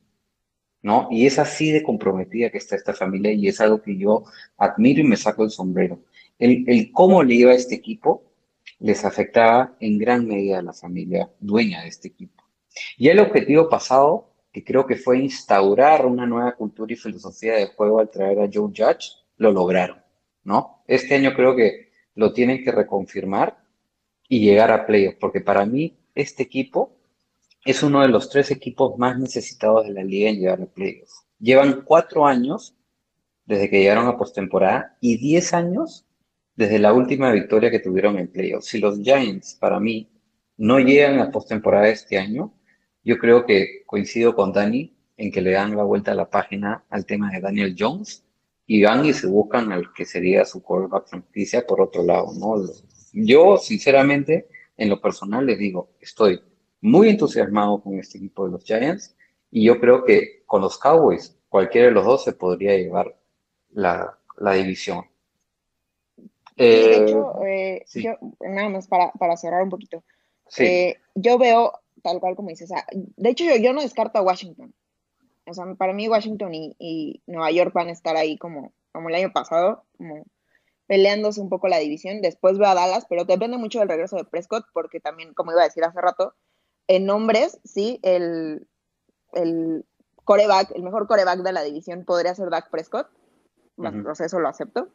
¿no? 0.82 1.06
Y 1.10 1.24
es 1.24 1.38
así 1.38 1.70
de 1.70 1.84
comprometida 1.84 2.50
que 2.50 2.58
está 2.58 2.74
esta 2.74 2.92
familia 2.92 3.32
y 3.32 3.46
es 3.46 3.60
algo 3.60 3.80
que 3.80 3.96
yo 3.96 4.24
admiro 4.58 5.00
y 5.00 5.04
me 5.04 5.16
saco 5.16 5.44
el 5.44 5.50
sombrero. 5.50 6.00
El, 6.36 6.90
cómo 6.92 7.22
le 7.22 7.36
iba 7.36 7.52
a 7.52 7.54
este 7.54 7.76
equipo 7.76 8.24
les 8.80 9.04
afectaba 9.04 9.74
en 9.80 9.98
gran 9.98 10.26
medida 10.26 10.58
a 10.58 10.62
la 10.62 10.72
familia 10.72 11.30
dueña 11.38 11.82
de 11.82 11.88
este 11.88 12.08
equipo. 12.08 12.44
Y 12.98 13.08
el 13.08 13.20
objetivo 13.20 13.70
pasado, 13.70 14.34
que 14.52 14.64
creo 14.64 14.84
que 14.84 14.96
fue 14.96 15.18
instaurar 15.18 16.04
una 16.04 16.26
nueva 16.26 16.52
cultura 16.52 16.92
y 16.92 16.96
filosofía 16.96 17.54
de 17.54 17.68
juego 17.68 18.00
al 18.00 18.10
traer 18.10 18.40
a 18.40 18.50
Joe 18.52 18.72
Judge, 18.76 19.12
lo 19.38 19.52
lograron, 19.52 20.02
¿no? 20.42 20.82
Este 20.86 21.14
año 21.14 21.32
creo 21.34 21.54
que 21.54 21.90
lo 22.16 22.32
tienen 22.32 22.64
que 22.64 22.72
reconfirmar 22.72 23.56
y 24.28 24.40
llegar 24.40 24.72
a 24.72 24.84
playoffs, 24.84 25.18
porque 25.20 25.40
para 25.40 25.64
mí 25.64 25.96
este 26.14 26.42
equipo 26.42 26.95
es 27.66 27.82
uno 27.82 28.00
de 28.00 28.08
los 28.08 28.30
tres 28.30 28.50
equipos 28.50 28.96
más 28.96 29.18
necesitados 29.18 29.86
de 29.86 29.92
la 29.92 30.04
liga 30.04 30.30
en 30.30 30.36
llegar 30.36 30.62
a 30.62 30.66
playoffs. 30.66 31.26
Llevan 31.40 31.82
cuatro 31.84 32.26
años 32.26 32.76
desde 33.44 33.68
que 33.68 33.80
llegaron 33.80 34.06
a 34.06 34.16
postemporada 34.16 34.96
y 35.00 35.18
diez 35.18 35.52
años 35.52 36.06
desde 36.54 36.78
la 36.78 36.92
última 36.92 37.32
victoria 37.32 37.70
que 37.70 37.80
tuvieron 37.80 38.18
en 38.18 38.28
playoffs. 38.28 38.66
Si 38.66 38.78
los 38.78 39.00
Giants, 39.00 39.56
para 39.60 39.80
mí, 39.80 40.08
no 40.56 40.78
llegan 40.78 41.18
a 41.18 41.30
postemporada 41.30 41.88
este 41.88 42.18
año, 42.18 42.54
yo 43.04 43.18
creo 43.18 43.44
que 43.44 43.82
coincido 43.84 44.34
con 44.34 44.52
Dani 44.52 44.96
en 45.16 45.32
que 45.32 45.40
le 45.40 45.50
dan 45.50 45.76
la 45.76 45.82
vuelta 45.82 46.12
a 46.12 46.14
la 46.14 46.30
página 46.30 46.84
al 46.88 47.04
tema 47.04 47.30
de 47.30 47.40
Daniel 47.40 47.74
Jones 47.78 48.24
y 48.66 48.82
van 48.82 49.04
y 49.04 49.12
se 49.12 49.26
buscan 49.26 49.72
al 49.72 49.92
que 49.92 50.04
sería 50.04 50.44
su 50.44 50.62
quarterback 50.62 51.08
franquicia 51.08 51.66
por 51.66 51.80
otro 51.80 52.04
lado, 52.04 52.32
¿no? 52.38 52.64
Yo, 53.12 53.56
sinceramente, 53.58 54.48
en 54.76 54.88
lo 54.88 55.00
personal 55.00 55.46
les 55.46 55.58
digo, 55.58 55.90
estoy 56.00 56.40
muy 56.86 57.08
entusiasmado 57.08 57.82
con 57.82 57.98
este 57.98 58.18
equipo 58.18 58.46
de 58.46 58.52
los 58.52 58.64
Giants 58.64 59.16
y 59.50 59.64
yo 59.64 59.80
creo 59.80 60.04
que 60.04 60.44
con 60.46 60.60
los 60.62 60.78
Cowboys 60.78 61.36
cualquiera 61.48 61.88
de 61.88 61.92
los 61.92 62.04
dos 62.04 62.22
se 62.22 62.32
podría 62.32 62.76
llevar 62.76 63.16
la, 63.72 64.16
división. 64.54 65.04
de 66.56 66.94
eh, 66.94 67.02
hecho, 67.02 67.44
eh, 67.44 67.84
yo, 67.94 68.12
nada 68.40 68.68
más 68.68 68.86
para, 68.86 69.36
cerrar 69.36 69.62
un 69.62 69.70
poquito. 69.70 70.04
Eh, 70.58 70.96
yo 71.16 71.38
veo, 71.38 71.72
tal 72.02 72.20
cual 72.20 72.36
como 72.36 72.50
dices, 72.50 72.70
de 72.92 73.30
hecho 73.30 73.44
yo, 73.56 73.72
no 73.72 73.82
descarto 73.82 74.20
a 74.20 74.22
Washington. 74.22 74.72
O 75.44 75.54
sea, 75.54 75.64
para 75.74 75.92
mí 75.92 76.08
Washington 76.08 76.52
y, 76.54 77.20
Nueva 77.26 77.50
York 77.50 77.72
van 77.72 77.88
a 77.88 77.92
estar 77.92 78.16
ahí 78.16 78.38
como, 78.38 78.72
como 78.92 79.08
el 79.08 79.16
año 79.16 79.32
pasado, 79.32 79.84
como 79.98 80.24
peleándose 80.86 81.40
un 81.40 81.48
poco 81.48 81.66
la 81.66 81.78
división. 81.78 82.20
Después 82.20 82.58
veo 82.58 82.68
a 82.68 82.74
Dallas, 82.74 83.06
pero 83.08 83.24
depende 83.24 83.56
mucho 83.56 83.80
del 83.80 83.88
regreso 83.88 84.16
de 84.16 84.24
Prescott, 84.24 84.66
porque 84.72 85.00
también, 85.00 85.34
como 85.34 85.50
iba 85.50 85.62
a 85.62 85.64
decir 85.64 85.82
hace 85.82 86.00
rato, 86.00 86.34
en 86.88 87.06
nombres, 87.06 87.58
sí, 87.64 87.98
el, 88.02 88.66
el 89.32 89.84
coreback, 90.24 90.72
el 90.74 90.82
mejor 90.82 91.06
coreback 91.06 91.40
de 91.40 91.52
la 91.52 91.62
división 91.62 92.04
podría 92.04 92.34
ser 92.34 92.50
Dak 92.50 92.70
Prescott. 92.70 93.08
eso 94.20 94.40
lo 94.40 94.48
acepto. 94.48 94.88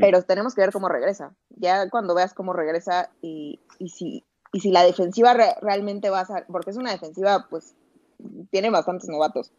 Pero 0.00 0.22
tenemos 0.22 0.54
que 0.54 0.62
ver 0.62 0.72
cómo 0.72 0.88
regresa. 0.88 1.34
Ya 1.50 1.90
cuando 1.90 2.14
veas 2.14 2.32
cómo 2.32 2.54
regresa 2.54 3.10
y, 3.20 3.60
y 3.78 3.90
si, 3.90 4.24
y 4.50 4.60
si 4.60 4.70
la 4.70 4.82
defensiva 4.82 5.34
realmente 5.60 6.08
va 6.08 6.20
a 6.20 6.24
ser, 6.24 6.46
porque 6.46 6.70
es 6.70 6.78
una 6.78 6.90
defensiva, 6.90 7.48
pues, 7.50 7.74
tiene 8.50 8.70
bastantes 8.70 9.10
novatos. 9.10 9.52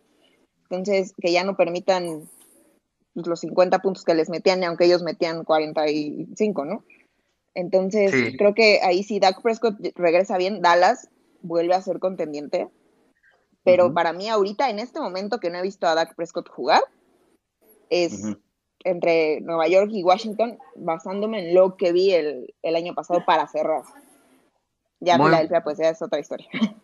Entonces, 0.63 1.13
que 1.21 1.31
ya 1.31 1.43
no 1.43 1.55
permitan 1.55 2.27
los 3.13 3.39
50 3.39 3.79
puntos 3.79 4.03
que 4.03 4.15
les 4.15 4.29
metían, 4.29 4.63
aunque 4.63 4.85
ellos 4.85 5.03
metían 5.03 5.43
45, 5.43 6.65
¿no? 6.65 6.83
Entonces, 7.53 8.33
creo 8.37 8.55
que 8.55 8.81
ahí 8.81 9.03
si 9.03 9.19
Dak 9.19 9.43
Prescott 9.43 9.75
regresa 9.95 10.37
bien, 10.37 10.61
Dallas 10.61 11.07
vuelve 11.45 11.73
a 11.73 11.81
ser 11.81 11.99
contendiente. 11.99 12.69
Pero 13.63 13.93
para 13.93 14.13
mí 14.13 14.29
ahorita, 14.29 14.69
en 14.69 14.79
este 14.79 14.99
momento 14.99 15.39
que 15.39 15.49
no 15.49 15.57
he 15.57 15.63
visto 15.63 15.87
a 15.87 15.95
Dak 15.95 16.15
Prescott 16.15 16.49
jugar, 16.49 16.83
es 17.89 18.23
entre 18.83 19.41
Nueva 19.41 19.67
York 19.67 19.89
y 19.91 20.03
Washington, 20.03 20.59
basándome 20.75 21.49
en 21.49 21.55
lo 21.55 21.75
que 21.75 21.91
vi 21.91 22.13
el, 22.13 22.75
año 22.75 22.93
pasado 22.93 23.25
para 23.25 23.47
cerrar. 23.47 23.81
Ya 24.99 25.17
Filadelfia, 25.17 25.63
pues 25.63 25.79
ya 25.79 25.89
es 25.89 26.01
otra 26.01 26.19
historia. 26.19 26.47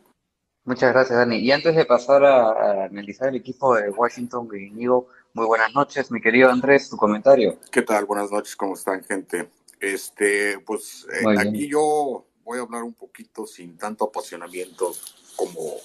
Muchas 0.64 0.92
gracias, 0.92 1.18
Dani. 1.18 1.38
Y 1.38 1.52
antes 1.52 1.76
de 1.76 1.86
pasar 1.86 2.24
a, 2.24 2.86
analizar 2.86 3.30
el 3.30 3.36
equipo 3.36 3.76
de 3.76 3.90
Washington, 3.90 4.48
digo 4.50 5.08
muy 5.34 5.46
buenas 5.46 5.74
noches, 5.74 6.12
mi 6.12 6.22
querido 6.22 6.50
Andrés, 6.50 6.90
tu 6.90 6.98
comentario. 6.98 7.58
¿Qué 7.72 7.84
tal? 7.84 8.06
Buenas 8.06 8.32
noches, 8.32 8.56
¿cómo 8.56 8.74
están, 8.74 9.04
gente? 9.04 9.50
Este, 9.80 10.60
pues 10.60 11.08
eh, 11.12 11.40
aquí 11.40 11.68
yo 11.68 12.26
voy 12.44 12.60
a 12.60 12.62
hablar 12.62 12.84
un 12.84 12.94
poquito 12.94 13.46
sin 13.46 13.78
tanto 13.78 14.06
apasionamiento 14.06 14.94
como 15.36 15.76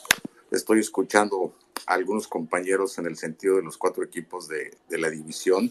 estoy 0.51 0.81
escuchando 0.81 1.55
algunos 1.87 2.27
compañeros 2.29 2.99
en 2.99 3.07
el 3.07 3.17
sentido 3.17 3.57
de 3.57 3.63
los 3.63 3.77
cuatro 3.77 4.03
equipos 4.03 4.49
de, 4.49 4.77
la 4.91 5.11
división. 5.11 5.71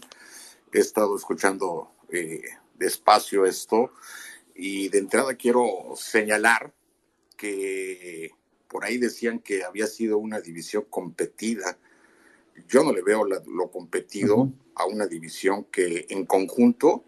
He 0.72 0.78
estado 0.78 1.16
escuchando 1.16 1.92
eh, 2.10 2.42
despacio 2.74 3.44
esto 3.46 3.90
y 4.54 4.88
de 4.88 4.98
entrada 4.98 5.34
quiero 5.34 5.66
señalar 5.96 6.72
que 7.36 8.30
por 8.68 8.84
ahí 8.84 8.98
decían 8.98 9.40
que 9.40 9.64
había 9.64 9.86
sido 9.86 10.18
una 10.18 10.40
división 10.40 10.86
competida. 10.88 11.78
Yo 12.68 12.82
no 12.82 12.92
le 12.92 13.02
veo 13.02 13.24
lo 13.24 13.70
competido 13.70 14.50
a 14.74 14.86
una 14.86 15.06
división 15.06 15.64
que 15.64 16.06
en 16.08 16.24
conjunto 16.24 17.04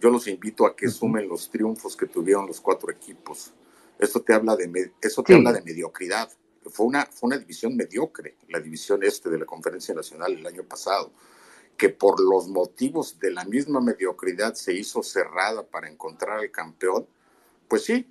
yo 0.00 0.10
los 0.10 0.26
invito 0.28 0.66
a 0.66 0.76
que 0.76 0.88
sumen 0.88 1.28
los 1.28 1.50
triunfos 1.50 1.96
que 1.96 2.06
tuvieron 2.06 2.46
los 2.46 2.60
cuatro 2.60 2.90
equipos. 2.90 3.52
Esto 3.98 4.22
te 4.22 4.32
habla 4.32 4.56
de, 4.56 4.92
eso 5.00 5.22
te 5.22 5.34
habla 5.34 5.52
de 5.52 5.62
mediocridad. 5.62 6.30
Fue 6.70 6.86
una, 6.86 7.06
fue 7.06 7.28
una 7.28 7.38
división 7.38 7.76
mediocre, 7.76 8.36
la 8.48 8.60
división 8.60 9.02
este 9.02 9.30
de 9.30 9.38
la 9.38 9.46
Conferencia 9.46 9.94
Nacional 9.94 10.34
el 10.34 10.46
año 10.46 10.62
pasado, 10.62 11.12
que 11.76 11.88
por 11.88 12.20
los 12.20 12.48
motivos 12.48 13.18
de 13.18 13.30
la 13.30 13.44
misma 13.44 13.80
mediocridad 13.80 14.54
se 14.54 14.74
hizo 14.74 15.02
cerrada 15.02 15.66
para 15.66 15.88
encontrar 15.88 16.38
al 16.38 16.50
campeón. 16.50 17.06
Pues 17.66 17.84
sí, 17.84 18.06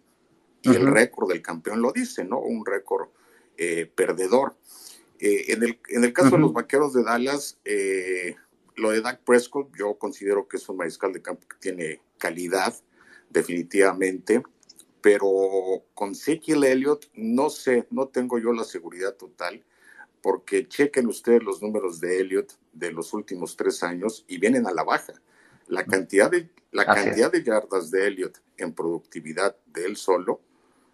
y 0.62 0.70
el 0.70 0.88
récord 0.88 1.30
del 1.30 1.42
campeón 1.42 1.82
lo 1.82 1.92
dice, 1.92 2.24
¿no? 2.24 2.40
Un 2.40 2.66
récord 2.66 3.10
eh, 3.58 3.90
perdedor. 3.94 4.56
Eh, 5.20 5.54
en, 5.54 5.64
el, 5.64 5.80
en 5.90 6.04
el 6.04 6.14
caso 6.14 6.32
de 6.32 6.40
los 6.40 6.54
vaqueros 6.54 6.94
de 6.94 7.04
Dallas, 7.04 7.58
eh, 7.66 8.36
lo 8.78 8.91
de 8.91 9.01
Dak 9.01 9.23
Prescott, 9.23 9.75
yo 9.75 9.97
considero 9.97 10.47
que 10.47 10.57
es 10.57 10.69
un 10.69 10.78
mariscal 10.78 11.11
de 11.11 11.21
campo 11.21 11.47
que 11.47 11.57
tiene 11.57 12.01
calidad, 12.17 12.73
definitivamente, 13.30 14.43
pero 15.01 15.28
con 15.93 16.11
Ezekiel 16.11 16.63
Elliott 16.63 17.09
no 17.13 17.49
sé, 17.49 17.88
no 17.89 18.07
tengo 18.07 18.39
yo 18.39 18.53
la 18.53 18.63
seguridad 18.63 19.15
total, 19.15 19.63
porque 20.21 20.67
chequen 20.67 21.07
ustedes 21.07 21.43
los 21.43 21.61
números 21.61 21.99
de 21.99 22.19
Elliott 22.19 22.53
de 22.71 22.91
los 22.91 23.13
últimos 23.13 23.55
tres 23.55 23.84
años 23.84 24.25
y 24.28 24.38
vienen 24.38 24.67
a 24.67 24.73
la 24.73 24.84
baja. 24.84 25.13
La 25.67 25.86
cantidad 25.86 26.30
de, 26.30 26.49
la 26.71 26.86
cantidad 26.86 27.32
de 27.32 27.43
yardas 27.43 27.91
de 27.91 28.07
Elliott 28.07 28.41
en 28.57 28.73
productividad 28.73 29.55
de 29.65 29.86
él 29.86 29.97
solo 29.97 30.41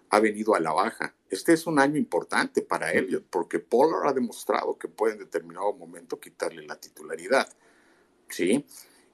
ha 0.10 0.20
venido 0.20 0.56
a 0.56 0.60
la 0.60 0.72
baja. 0.72 1.16
Este 1.30 1.54
es 1.54 1.66
un 1.68 1.80
año 1.80 1.98
importante 1.98 2.62
para 2.62 2.92
Elliott 2.92 3.26
porque 3.30 3.60
Pollard 3.60 4.08
ha 4.08 4.14
demostrado 4.14 4.78
que 4.78 4.88
puede 4.88 5.14
en 5.14 5.20
determinado 5.20 5.74
momento 5.74 6.20
quitarle 6.20 6.66
la 6.66 6.80
titularidad. 6.80 7.48
¿Sí? 8.34 8.66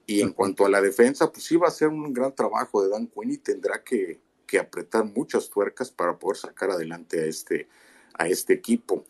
Y 0.06 0.22
en 0.22 0.32
cuanto 0.34 0.66
a 0.66 0.70
la 0.70 0.82
defensa, 0.82 1.32
pues 1.32 1.46
sí 1.46 1.56
va 1.56 1.68
a 1.68 1.72
ser 1.72 1.90
un 1.90 2.14
gran 2.14 2.34
trabajo 2.34 2.82
de 2.82 2.90
Dan 2.90 3.08
Quinn 3.08 3.32
y 3.32 3.38
tendrá 3.38 3.84
que, 3.84 4.20
apretar 4.60 5.06
muchas 5.06 5.48
tuercas 5.48 5.92
para 5.92 6.18
poder 6.18 6.38
sacar 6.38 6.72
adelante 6.72 7.20
a 7.20 7.26
este, 7.26 7.68
a 8.16 8.28
este 8.28 8.54
equipo. 8.54 9.06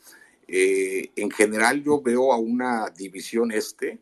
Eh, 0.50 1.12
en 1.16 1.32
general 1.32 1.82
yo 1.82 2.02
veo 2.02 2.34
a 2.34 2.38
una 2.38 2.90
división 2.90 3.54
este 3.54 4.02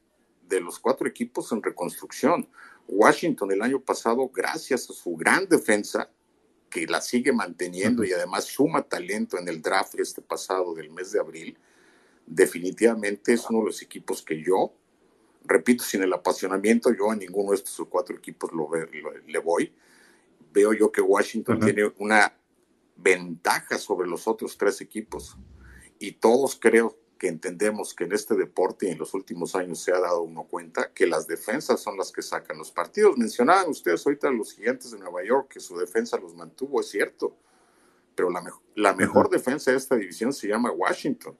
de 0.49 0.59
los 0.59 0.79
cuatro 0.79 1.07
equipos 1.07 1.51
en 1.51 1.61
reconstrucción. 1.61 2.49
Washington 2.87 3.51
el 3.51 3.61
año 3.61 3.79
pasado, 3.79 4.31
gracias 4.33 4.89
a 4.89 4.93
su 4.93 5.15
gran 5.15 5.47
defensa, 5.47 6.09
que 6.69 6.87
la 6.87 7.01
sigue 7.01 7.31
manteniendo 7.31 8.03
y 8.03 8.13
además 8.13 8.45
suma 8.45 8.81
talento 8.81 9.37
en 9.37 9.47
el 9.47 9.61
draft 9.61 9.99
este 9.99 10.21
pasado 10.21 10.73
del 10.73 10.89
mes 10.89 11.11
de 11.11 11.19
abril, 11.19 11.57
definitivamente 12.25 13.33
es 13.33 13.49
uno 13.49 13.59
de 13.59 13.65
los 13.65 13.81
equipos 13.81 14.21
que 14.21 14.41
yo 14.41 14.73
repito, 15.47 15.83
sin 15.83 16.03
el 16.03 16.13
apasionamiento, 16.13 16.93
yo 16.93 17.09
a 17.09 17.15
ninguno 17.15 17.51
de 17.51 17.57
estos 17.57 17.87
cuatro 17.89 18.15
equipos 18.15 18.51
lo, 18.51 18.69
le 19.25 19.39
voy. 19.39 19.73
Veo 20.51 20.73
yo 20.73 20.91
que 20.91 21.01
Washington 21.01 21.59
tiene 21.59 21.91
una 21.97 22.33
ventaja 22.95 23.77
sobre 23.77 24.07
los 24.07 24.27
otros 24.27 24.57
tres 24.57 24.81
equipos. 24.81 25.37
Y 25.99 26.13
todos 26.13 26.57
creo 26.59 26.97
que 27.17 27.27
entendemos 27.27 27.95
que 27.95 28.03
en 28.03 28.13
este 28.13 28.35
deporte 28.35 28.87
y 28.87 28.91
en 28.91 28.99
los 28.99 29.13
últimos 29.13 29.55
años 29.55 29.79
se 29.79 29.91
ha 29.91 29.99
dado 29.99 30.21
uno 30.21 30.43
cuenta 30.43 30.93
que 30.93 31.07
las 31.07 31.27
defensas 31.27 31.79
son 31.81 31.97
las 31.97 32.11
que 32.11 32.21
sacan 32.21 32.57
los 32.57 32.71
partidos. 32.71 33.17
Mencionaban 33.17 33.69
ustedes 33.69 34.05
ahorita 34.05 34.29
los 34.29 34.53
gigantes 34.53 34.91
de 34.91 34.99
Nueva 34.99 35.23
York 35.23 35.53
que 35.53 35.59
su 35.59 35.77
defensa 35.77 36.17
los 36.17 36.35
mantuvo, 36.35 36.81
es 36.81 36.89
cierto, 36.89 37.35
pero 38.13 38.29
la, 38.29 38.43
la 38.75 38.93
mejor 38.93 39.29
defensa 39.29 39.71
de 39.71 39.77
esta 39.77 39.95
división 39.95 40.33
se 40.33 40.47
llama 40.47 40.71
Washington. 40.71 41.37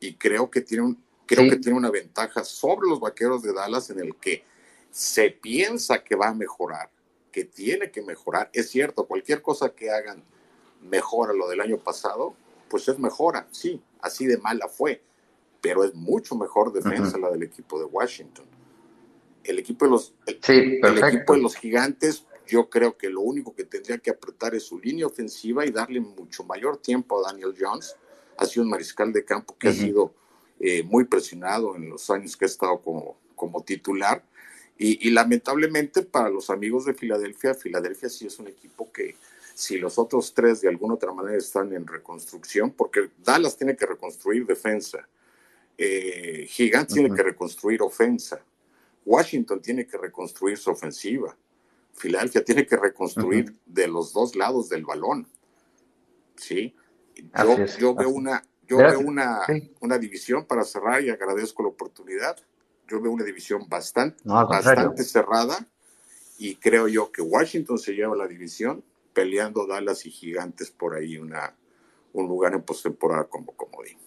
Y 0.00 0.14
creo 0.14 0.50
que 0.50 0.60
tiene 0.60 0.84
un, 0.84 1.04
creo 1.28 1.48
que 1.48 1.56
tiene 1.56 1.78
una 1.78 1.90
ventaja 1.90 2.42
sobre 2.42 2.88
los 2.88 2.98
vaqueros 2.98 3.42
de 3.42 3.52
Dallas 3.52 3.90
en 3.90 4.00
el 4.00 4.16
que 4.16 4.44
se 4.90 5.30
piensa 5.30 6.02
que 6.02 6.16
va 6.16 6.28
a 6.28 6.34
mejorar, 6.34 6.90
que 7.30 7.44
tiene 7.44 7.90
que 7.90 8.02
mejorar. 8.02 8.50
Es 8.52 8.70
cierto, 8.70 9.06
cualquier 9.06 9.42
cosa 9.42 9.68
que 9.68 9.90
hagan 9.90 10.24
mejora 10.80 11.34
lo 11.34 11.48
del 11.48 11.60
año 11.60 11.78
pasado, 11.78 12.34
pues 12.70 12.88
es 12.88 12.98
mejora, 12.98 13.46
sí, 13.50 13.80
así 14.00 14.26
de 14.26 14.38
mala 14.38 14.68
fue, 14.68 15.02
pero 15.60 15.84
es 15.84 15.94
mucho 15.94 16.34
mejor 16.34 16.72
defensa 16.72 17.18
la 17.18 17.30
del 17.30 17.42
equipo 17.42 17.78
de 17.78 17.84
Washington. 17.84 18.46
El 19.44 19.58
equipo 19.58 19.84
de 19.84 19.90
los, 19.90 20.14
el 20.26 21.04
equipo 21.04 21.34
de 21.34 21.42
los 21.42 21.56
gigantes, 21.56 22.24
yo 22.46 22.70
creo 22.70 22.96
que 22.96 23.10
lo 23.10 23.20
único 23.20 23.54
que 23.54 23.64
tendría 23.64 23.98
que 23.98 24.10
apretar 24.10 24.54
es 24.54 24.62
su 24.62 24.78
línea 24.78 25.06
ofensiva 25.06 25.66
y 25.66 25.70
darle 25.70 26.00
mucho 26.00 26.44
mayor 26.44 26.78
tiempo 26.78 27.18
a 27.18 27.30
Daniel 27.30 27.54
Jones. 27.58 27.96
Ha 28.38 28.46
sido 28.46 28.64
un 28.64 28.70
mariscal 28.70 29.12
de 29.12 29.24
campo 29.24 29.56
que 29.58 29.68
ha 29.68 29.72
sido 29.72 30.14
eh, 30.60 30.82
muy 30.82 31.04
presionado 31.04 31.76
en 31.76 31.88
los 31.88 32.10
años 32.10 32.36
que 32.36 32.44
ha 32.44 32.46
estado 32.46 32.80
como, 32.80 33.16
como 33.36 33.62
titular. 33.62 34.24
Y, 34.80 35.10
lamentablemente 35.10 36.02
para 36.02 36.28
los 36.28 36.50
amigos 36.50 36.84
de 36.84 36.94
Filadelfia, 36.94 37.52
Filadelfia 37.52 38.08
sí 38.08 38.26
es 38.26 38.38
un 38.38 38.46
equipo 38.46 38.92
que 38.92 39.16
si 39.52 39.76
los 39.76 39.98
otros 39.98 40.32
tres 40.32 40.60
de 40.60 40.68
alguna 40.68 40.94
otra 40.94 41.12
manera 41.12 41.36
están 41.36 41.72
en 41.72 41.84
reconstrucción, 41.84 42.70
porque 42.70 43.10
Dallas 43.24 43.56
tiene 43.56 43.74
que 43.76 43.86
reconstruir 43.86 44.46
defensa, 44.46 45.08
eh, 45.76 46.46
Gigantes 46.48 46.94
tiene 46.94 47.12
que 47.12 47.24
reconstruir 47.24 47.82
ofensa, 47.82 48.40
Washington 49.04 49.60
tiene 49.60 49.84
que 49.84 49.98
reconstruir 49.98 50.56
su 50.56 50.70
ofensiva, 50.70 51.36
Filadelfia 51.94 52.44
tiene 52.44 52.64
que 52.64 52.76
reconstruir 52.76 53.52
de 53.66 53.88
los 53.88 54.12
dos 54.12 54.36
lados 54.36 54.68
del 54.68 54.84
balón. 54.84 55.26
¿sí? 56.36 56.72
Yo, 57.16 57.66
yo 57.80 57.94
veo 57.96 58.10
una, 58.10 58.44
yo 58.68 58.76
veo 58.76 59.00
una, 59.00 59.40
una 59.80 59.98
división 59.98 60.44
para 60.44 60.62
cerrar 60.64 61.02
y 61.02 61.10
agradezco 61.10 61.62
la 61.62 61.70
oportunidad. 61.70 62.36
Yo 62.86 63.00
veo 63.00 63.12
una 63.12 63.24
división 63.24 63.68
bastante, 63.68 64.18
bastante 64.24 65.02
cerrada 65.04 65.66
y 66.38 66.56
creo 66.56 66.86
yo 66.88 67.10
que 67.10 67.22
Washington 67.22 67.78
se 67.78 67.94
lleva 67.94 68.14
la 68.14 68.26
división 68.26 68.84
peleando 69.12 69.66
Dallas 69.66 70.06
y 70.06 70.10
Gigantes 70.10 70.70
por 70.70 70.94
ahí 70.94 71.16
una, 71.16 71.56
un 72.12 72.28
lugar 72.28 72.54
en 72.54 72.62
postemporada 72.62 73.24
como 73.24 73.52
comodín. 73.56 73.98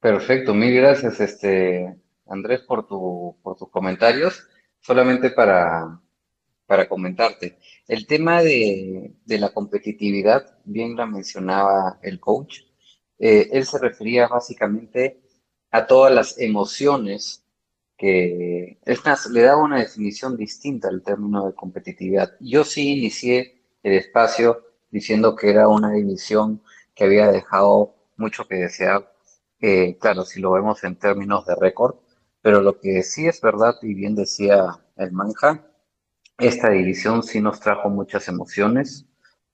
Perfecto, 0.00 0.54
mil 0.54 0.74
gracias 0.74 1.20
este 1.20 1.96
Andrés 2.28 2.60
por, 2.60 2.86
tu, 2.86 3.36
por 3.42 3.56
tus 3.56 3.68
comentarios. 3.70 4.48
Solamente 4.80 5.30
para, 5.30 6.00
para 6.66 6.88
comentarte. 6.88 7.58
El 7.88 8.06
tema 8.06 8.42
de, 8.42 9.14
de, 9.24 9.38
la 9.38 9.52
competitividad, 9.52 10.58
bien 10.64 10.94
la 10.96 11.06
mencionaba 11.06 11.98
el 12.02 12.20
coach, 12.20 12.60
eh, 13.18 13.48
él 13.52 13.64
se 13.64 13.78
refería 13.78 14.28
básicamente 14.28 15.20
a 15.70 15.86
todas 15.86 16.12
las 16.12 16.38
emociones 16.38 17.44
que, 17.96 18.78
es 18.84 19.26
le 19.30 19.42
daba 19.42 19.62
una 19.62 19.80
definición 19.80 20.36
distinta 20.36 20.88
al 20.88 21.02
término 21.02 21.46
de 21.46 21.54
competitividad. 21.54 22.36
Yo 22.40 22.64
sí 22.64 22.98
inicié 22.98 23.60
el 23.82 23.94
espacio 23.94 24.62
diciendo 24.90 25.34
que 25.34 25.50
era 25.50 25.68
una 25.68 25.92
división 25.92 26.62
que 26.94 27.04
había 27.04 27.30
dejado 27.30 27.96
mucho 28.16 28.46
que 28.46 28.56
desear, 28.56 29.12
eh, 29.60 29.96
claro, 30.00 30.24
si 30.24 30.40
lo 30.40 30.52
vemos 30.52 30.82
en 30.84 30.96
términos 30.96 31.44
de 31.46 31.56
récord, 31.56 31.96
pero 32.40 32.60
lo 32.62 32.78
que 32.80 33.02
sí 33.02 33.26
es 33.26 33.40
verdad, 33.40 33.74
y 33.82 33.94
bien 33.94 34.14
decía 34.14 34.78
el 34.96 35.12
Manja, 35.12 35.66
esta 36.38 36.70
división 36.70 37.22
sí 37.24 37.40
nos 37.40 37.58
trajo 37.60 37.90
muchas 37.90 38.28
emociones, 38.28 39.06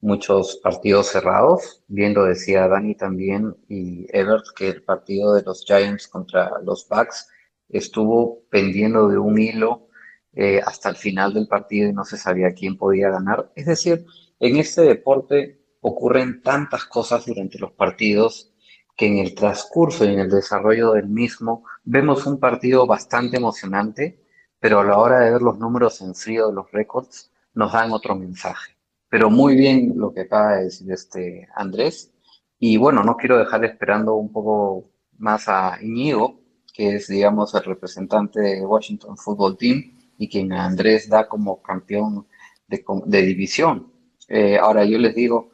muchos 0.04 0.58
partidos 0.62 1.08
cerrados. 1.08 1.82
Bien 1.88 2.14
lo 2.14 2.24
decía 2.24 2.68
Dani 2.68 2.94
también 2.94 3.56
y 3.68 4.06
Evert 4.16 4.44
que 4.54 4.68
el 4.68 4.82
partido 4.82 5.34
de 5.34 5.42
los 5.42 5.64
Giants 5.64 6.06
contra 6.08 6.50
los 6.62 6.86
Bucks 6.88 7.28
estuvo 7.70 8.42
pendiendo 8.50 9.08
de 9.08 9.18
un 9.18 9.38
hilo 9.38 9.88
eh, 10.34 10.60
hasta 10.64 10.90
el 10.90 10.96
final 10.96 11.32
del 11.32 11.48
partido 11.48 11.88
y 11.88 11.94
no 11.94 12.04
se 12.04 12.18
sabía 12.18 12.52
quién 12.52 12.76
podía 12.76 13.08
ganar. 13.10 13.50
Es 13.56 13.66
decir, 13.66 14.04
en 14.40 14.56
este 14.56 14.82
deporte 14.82 15.60
ocurren 15.80 16.42
tantas 16.42 16.84
cosas 16.84 17.24
durante 17.24 17.58
los 17.58 17.72
partidos 17.72 18.52
que 18.96 19.06
en 19.06 19.18
el 19.18 19.34
transcurso 19.34 20.04
y 20.04 20.12
en 20.12 20.20
el 20.20 20.30
desarrollo 20.30 20.92
del 20.92 21.08
mismo 21.08 21.64
vemos 21.82 22.26
un 22.26 22.38
partido 22.38 22.86
bastante 22.86 23.38
emocionante, 23.38 24.22
pero 24.60 24.80
a 24.80 24.84
la 24.84 24.98
hora 24.98 25.20
de 25.20 25.30
ver 25.32 25.42
los 25.42 25.58
números 25.58 26.00
en 26.02 26.14
frío 26.14 26.48
de 26.48 26.54
los 26.54 26.70
récords 26.72 27.32
nos 27.54 27.72
dan 27.72 27.90
otro 27.92 28.14
mensaje 28.14 28.73
pero 29.14 29.30
muy 29.30 29.54
bien 29.54 29.92
lo 29.94 30.12
que 30.12 30.22
acaba 30.22 30.56
de 30.56 30.64
decir 30.64 30.90
este 30.90 31.46
Andrés. 31.54 32.12
Y 32.58 32.78
bueno, 32.78 33.04
no 33.04 33.16
quiero 33.16 33.38
dejar 33.38 33.64
esperando 33.64 34.16
un 34.16 34.32
poco 34.32 34.90
más 35.18 35.48
a 35.48 35.78
Iñigo, 35.80 36.40
que 36.72 36.96
es, 36.96 37.06
digamos, 37.06 37.54
el 37.54 37.62
representante 37.62 38.40
de 38.40 38.66
Washington 38.66 39.16
Football 39.16 39.56
Team 39.56 39.96
y 40.18 40.28
quien 40.28 40.52
Andrés 40.52 41.08
da 41.08 41.28
como 41.28 41.62
campeón 41.62 42.26
de, 42.66 43.22
división. 43.22 43.92
Eh, 44.26 44.58
ahora 44.58 44.84
yo 44.84 44.98
les 44.98 45.14
digo, 45.14 45.52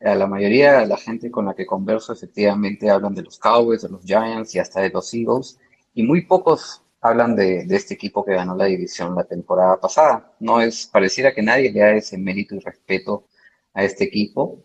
a 0.00 0.14
la 0.14 0.26
mayoría 0.26 0.78
de 0.78 0.86
la 0.86 0.96
gente 0.96 1.30
con 1.30 1.44
la 1.44 1.54
que 1.54 1.66
converso 1.66 2.14
efectivamente 2.14 2.88
hablan 2.88 3.14
de 3.14 3.24
los 3.24 3.38
Cowboys, 3.38 3.82
de 3.82 3.90
los 3.90 4.02
Giants 4.02 4.54
y 4.54 4.60
hasta 4.60 4.80
de 4.80 4.88
los 4.88 5.12
Eagles, 5.12 5.60
y 5.92 6.04
muy 6.04 6.22
pocos 6.22 6.82
hablan 7.04 7.36
de, 7.36 7.66
este 7.68 7.94
equipo 7.94 8.24
que 8.24 8.32
ganó 8.32 8.56
la 8.56 8.64
división 8.64 9.14
la 9.14 9.24
temporada 9.24 9.78
pasada. 9.78 10.32
No 10.40 10.60
es, 10.62 10.86
pareciera 10.86 11.34
que 11.34 11.42
nadie 11.42 11.70
le 11.70 11.80
da 11.80 11.90
ese 11.92 12.16
mérito 12.16 12.54
y 12.54 12.60
respeto 12.60 13.26
a 13.74 13.84
este 13.84 14.04
equipo. 14.04 14.64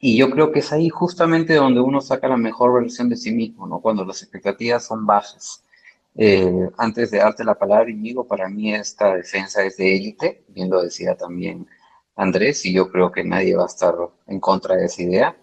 Y 0.00 0.16
yo 0.18 0.30
creo 0.30 0.50
que 0.50 0.58
es 0.60 0.72
ahí 0.72 0.88
justamente 0.88 1.54
donde 1.54 1.80
uno 1.80 2.00
saca 2.00 2.26
la 2.26 2.36
mejor 2.36 2.74
versión 2.74 3.08
de 3.08 3.16
sí 3.16 3.30
mismo, 3.32 3.68
¿no? 3.68 3.80
Cuando 3.80 4.04
las 4.04 4.20
expectativas 4.20 4.84
son 4.84 5.06
bajas. 5.06 5.62
Eh, 6.16 6.70
antes 6.76 7.12
de 7.12 7.18
darte 7.18 7.44
la 7.44 7.54
palabra, 7.54 7.88
Inigo, 7.88 8.26
para 8.26 8.48
mí 8.48 8.74
esta 8.74 9.14
defensa 9.14 9.62
es 9.64 9.76
de 9.76 9.94
élite, 9.96 10.44
bien 10.48 10.70
lo 10.70 10.82
decía 10.82 11.16
también 11.16 11.68
Andrés, 12.16 12.66
y 12.66 12.72
yo 12.72 12.90
creo 12.90 13.12
que 13.12 13.22
nadie 13.22 13.54
va 13.54 13.62
a 13.64 13.66
estar 13.66 13.94
en 14.26 14.40
contra 14.40 14.74
de 14.76 14.86
esa 14.86 15.02
idea. 15.02 15.36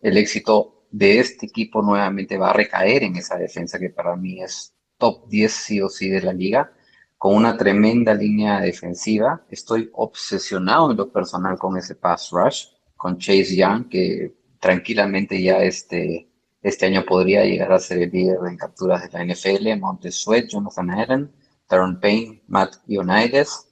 El 0.00 0.18
éxito 0.18 0.84
de 0.92 1.18
este 1.18 1.46
equipo 1.46 1.82
nuevamente 1.82 2.38
va 2.38 2.50
a 2.50 2.52
recaer 2.52 3.02
en 3.02 3.16
esa 3.16 3.36
defensa 3.36 3.80
que 3.80 3.90
para 3.90 4.14
mí 4.14 4.40
es 4.40 4.73
top 4.98 5.28
10 5.28 5.52
sí 5.52 5.80
o 5.80 5.88
sí 5.88 6.08
de 6.08 6.22
la 6.22 6.32
liga, 6.32 6.72
con 7.18 7.34
una 7.34 7.56
tremenda 7.56 8.14
línea 8.14 8.60
defensiva. 8.60 9.44
Estoy 9.50 9.90
obsesionado 9.94 10.90
en 10.90 10.96
lo 10.96 11.10
personal 11.10 11.58
con 11.58 11.76
ese 11.76 11.94
pass 11.94 12.30
rush, 12.32 12.66
con 12.96 13.18
Chase 13.18 13.56
Young, 13.56 13.88
que 13.88 14.34
tranquilamente 14.60 15.42
ya 15.42 15.62
este, 15.62 16.28
este 16.62 16.86
año 16.86 17.04
podría 17.04 17.44
llegar 17.44 17.72
a 17.72 17.78
ser 17.78 18.02
el 18.02 18.10
líder 18.10 18.38
en 18.48 18.56
capturas 18.56 19.02
de 19.02 19.18
la 19.18 19.34
NFL, 19.34 19.78
Montez 19.78 20.16
Sweat, 20.16 20.46
Jonathan 20.48 20.90
Allen, 20.90 21.32
Taron 21.66 22.00
Payne, 22.00 22.42
Matt 22.48 22.76
Ioannidis, 22.86 23.63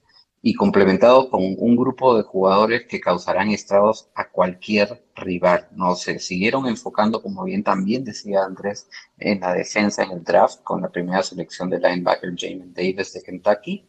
y 0.45 0.55
complementado 0.55 1.29
con 1.29 1.41
un 1.57 1.77
grupo 1.77 2.17
de 2.17 2.23
jugadores 2.23 2.85
que 2.85 2.99
causarán 2.99 3.49
estragos 3.51 4.09
a 4.13 4.27
cualquier 4.29 5.01
rival. 5.15 5.69
No 5.71 5.95
se 5.95 6.19
siguieron 6.19 6.67
enfocando, 6.67 7.21
como 7.21 7.45
bien 7.45 7.63
también 7.63 8.03
decía 8.03 8.43
Andrés, 8.43 8.89
en 9.17 9.39
la 9.39 9.53
defensa 9.53 10.03
en 10.03 10.11
el 10.11 10.23
draft 10.23 10.61
con 10.61 10.81
la 10.81 10.89
primera 10.89 11.23
selección 11.23 11.69
de 11.69 11.79
linebacker 11.79 12.33
Jamin 12.37 12.73
Davis 12.73 13.13
de 13.13 13.23
Kentucky. 13.23 13.87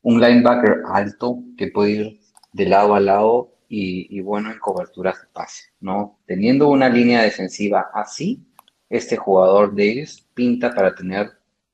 Un 0.00 0.18
linebacker 0.18 0.78
alto 0.90 1.40
que 1.58 1.68
puede 1.68 1.90
ir 1.90 2.20
de 2.54 2.66
lado 2.66 2.94
a 2.94 3.00
lado 3.00 3.52
y, 3.68 4.18
bueno 4.22 4.50
en 4.50 4.58
coberturas 4.58 5.20
de 5.20 5.26
pase. 5.30 5.64
¿no? 5.78 6.18
Teniendo 6.24 6.70
una 6.70 6.88
línea 6.88 7.20
defensiva 7.20 7.90
así, 7.92 8.42
este 8.88 9.18
jugador 9.18 9.76
Davis 9.76 10.26
pinta 10.32 10.74
para 10.74 10.94
tener 10.94 11.32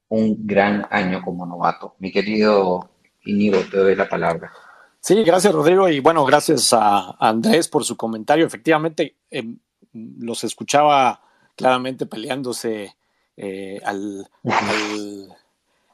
un 0.08 0.44
gran 0.44 0.86
año 0.90 1.22
como 1.22 1.46
novato. 1.46 1.94
Mi 2.00 2.10
querido 2.10 2.90
Íñigo, 3.28 3.58
te 3.70 3.76
doy 3.76 3.94
la 3.94 4.08
palabra. 4.08 4.52
Sí, 5.00 5.22
gracias 5.22 5.54
Rodrigo 5.54 5.88
y 5.88 6.00
bueno, 6.00 6.24
gracias 6.24 6.72
a 6.72 7.16
Andrés 7.18 7.68
por 7.68 7.84
su 7.84 7.96
comentario. 7.96 8.46
Efectivamente, 8.46 9.16
em, 9.30 9.58
los 9.92 10.44
escuchaba 10.44 11.22
claramente 11.54 12.06
peleándose 12.06 12.96
eh, 13.36 13.80
al, 13.84 14.28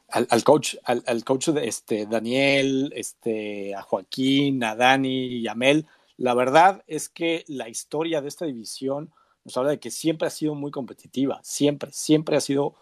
al, 0.09 0.43
coach, 0.43 0.75
al, 0.83 1.23
coach 1.23 1.49
de 1.49 1.67
este, 1.67 2.05
Daniel, 2.05 2.91
este, 2.95 3.75
a 3.75 3.81
Joaquín, 3.81 4.63
a 4.63 4.75
Dani 4.75 5.27
y 5.27 5.47
a 5.47 5.55
Mel. 5.55 5.85
La 6.17 6.33
verdad 6.33 6.83
es 6.87 7.09
que 7.09 7.43
la 7.47 7.67
historia 7.67 8.21
de 8.21 8.29
esta 8.29 8.45
división 8.45 9.11
nos 9.43 9.57
habla 9.57 9.71
de 9.71 9.79
que 9.79 9.91
siempre 9.91 10.27
ha 10.27 10.31
sido 10.31 10.55
muy 10.55 10.71
competitiva, 10.71 11.39
siempre, 11.43 11.91
siempre 11.91 12.37
ha 12.37 12.41
sido 12.41 12.75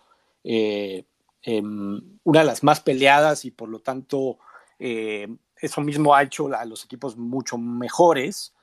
eh, 0.44 1.06
Em, 1.46 2.02
una 2.24 2.40
de 2.40 2.46
las 2.46 2.64
más 2.64 2.80
peleadas 2.80 3.44
y 3.44 3.52
por 3.52 3.68
lo 3.68 3.80
tanto 3.80 4.38
eh, 4.80 5.28
eso 5.58 5.82
mismo 5.82 6.16
ha 6.16 6.24
hecho 6.24 6.48
a 6.56 6.64
los 6.64 6.86
equipos 6.86 7.18
mucho 7.18 7.58
mejores. 7.58 8.54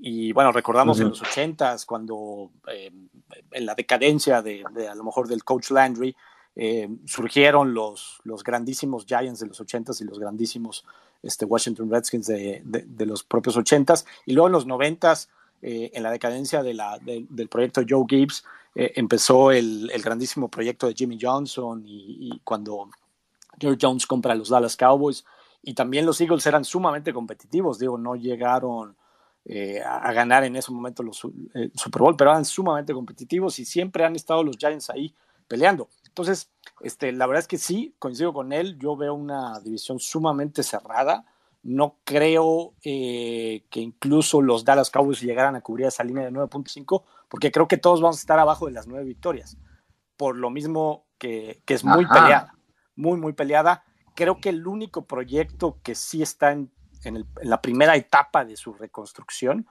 Y 0.00 0.32
bueno, 0.32 0.50
recordamos 0.52 0.98
en 1.00 1.10
los 1.10 1.22
ochentas 1.22 1.86
cuando 1.86 2.50
em, 2.66 3.08
en 3.52 3.66
la 3.66 3.74
decadencia 3.74 4.42
de, 4.42 4.64
a 4.88 4.94
lo 4.94 5.04
mejor 5.04 5.28
del 5.28 5.44
coach 5.44 5.70
Landry 5.70 6.14
em, 6.56 6.98
surgieron 7.06 7.72
los, 7.72 8.20
los 8.24 8.42
grandísimos 8.42 9.06
Giants 9.06 9.40
de 9.40 9.46
los 9.46 9.60
ochentas 9.60 10.00
y 10.00 10.04
los 10.04 10.18
grandísimos 10.18 10.84
este, 11.22 11.44
Washington 11.44 11.90
Redskins 11.90 12.26
de, 12.26 12.62
de, 12.64 13.06
los 13.06 13.22
propios 13.22 13.56
ochentas. 13.56 14.06
Y 14.26 14.32
luego 14.32 14.48
en 14.48 14.52
los 14.52 14.66
noventas, 14.66 15.30
eh, 15.62 15.90
en 15.94 16.02
la 16.02 16.10
decadencia 16.10 16.62
de 16.62 16.74
la, 16.74 16.98
del 17.00 17.48
proyecto 17.48 17.82
Joe 17.88 18.04
Gibbs, 18.08 18.44
eh, 18.80 18.92
empezó 18.94 19.50
el, 19.50 19.90
grandísimo 20.04 20.48
proyecto 20.48 20.86
de 20.86 20.94
Jimmy 20.94 21.18
Johnson 21.20 21.82
y, 21.84 22.40
cuando 22.44 22.88
George 23.58 23.78
Jones 23.82 24.06
compra 24.06 24.34
a 24.34 24.36
los 24.36 24.50
Dallas 24.50 24.76
Cowboys 24.76 25.24
y 25.64 25.74
también 25.74 26.06
los 26.06 26.20
Eagles 26.20 26.46
eran 26.46 26.64
sumamente 26.64 27.12
competitivos, 27.12 27.80
digo, 27.80 27.98
no 27.98 28.14
llegaron 28.14 28.96
eh, 29.44 29.82
a, 29.84 30.12
ganar 30.12 30.44
en 30.44 30.54
ese 30.54 30.70
momento 30.70 31.02
los 31.02 31.24
eh, 31.54 31.72
Super 31.74 32.02
Bowl, 32.02 32.16
pero 32.16 32.30
eran 32.30 32.44
sumamente 32.44 32.94
competitivos 32.94 33.58
y 33.58 33.64
siempre 33.64 34.04
han 34.04 34.14
estado 34.14 34.44
los 34.44 34.56
Giants 34.56 34.90
ahí 34.90 35.12
peleando. 35.48 35.88
Entonces, 36.06 36.48
este, 36.80 37.10
la 37.10 37.26
verdad 37.26 37.40
es 37.40 37.48
que 37.48 37.58
sí, 37.58 37.96
coincido 37.98 38.32
con 38.32 38.52
él, 38.52 38.78
yo 38.78 38.96
veo 38.96 39.12
una 39.12 39.58
división 39.58 39.98
sumamente 39.98 40.62
cerrada. 40.62 41.24
No 41.64 41.96
creo 42.04 42.74
que 42.80 43.64
incluso 43.72 44.40
los 44.40 44.64
Dallas 44.64 44.90
Cowboys 44.90 45.20
llegaran 45.20 45.56
a 45.56 45.62
cubrir 45.62 45.88
esa 45.88 46.04
línea 46.04 46.24
de 46.24 46.30
9.5, 46.30 47.02
porque 47.28 47.50
creo 47.50 47.68
que 47.68 47.76
todos 47.76 48.00
vamos 48.00 48.16
a 48.16 48.20
estar 48.20 48.38
abajo 48.38 48.66
de 48.66 48.72
las 48.72 48.86
nueve 48.86 49.04
victorias. 49.04 49.56
Por 50.16 50.36
lo 50.36 50.50
mismo 50.50 51.06
que, 51.18 51.62
es 51.66 51.84
muy 51.84 52.06
peleada, 52.06 52.54
muy, 52.96 53.18
muy 53.18 53.32
peleada. 53.32 53.84
Creo 54.14 54.40
que 54.40 54.48
el 54.48 54.66
único 54.66 55.06
proyecto 55.06 55.78
que 55.82 55.94
sí 55.94 56.22
está 56.22 56.52
en, 56.52 56.70
la 57.42 57.62
primera 57.62 57.94
etapa 57.96 58.44
de 58.44 58.56
su 58.56 58.72
reconstrucción, 58.74 59.66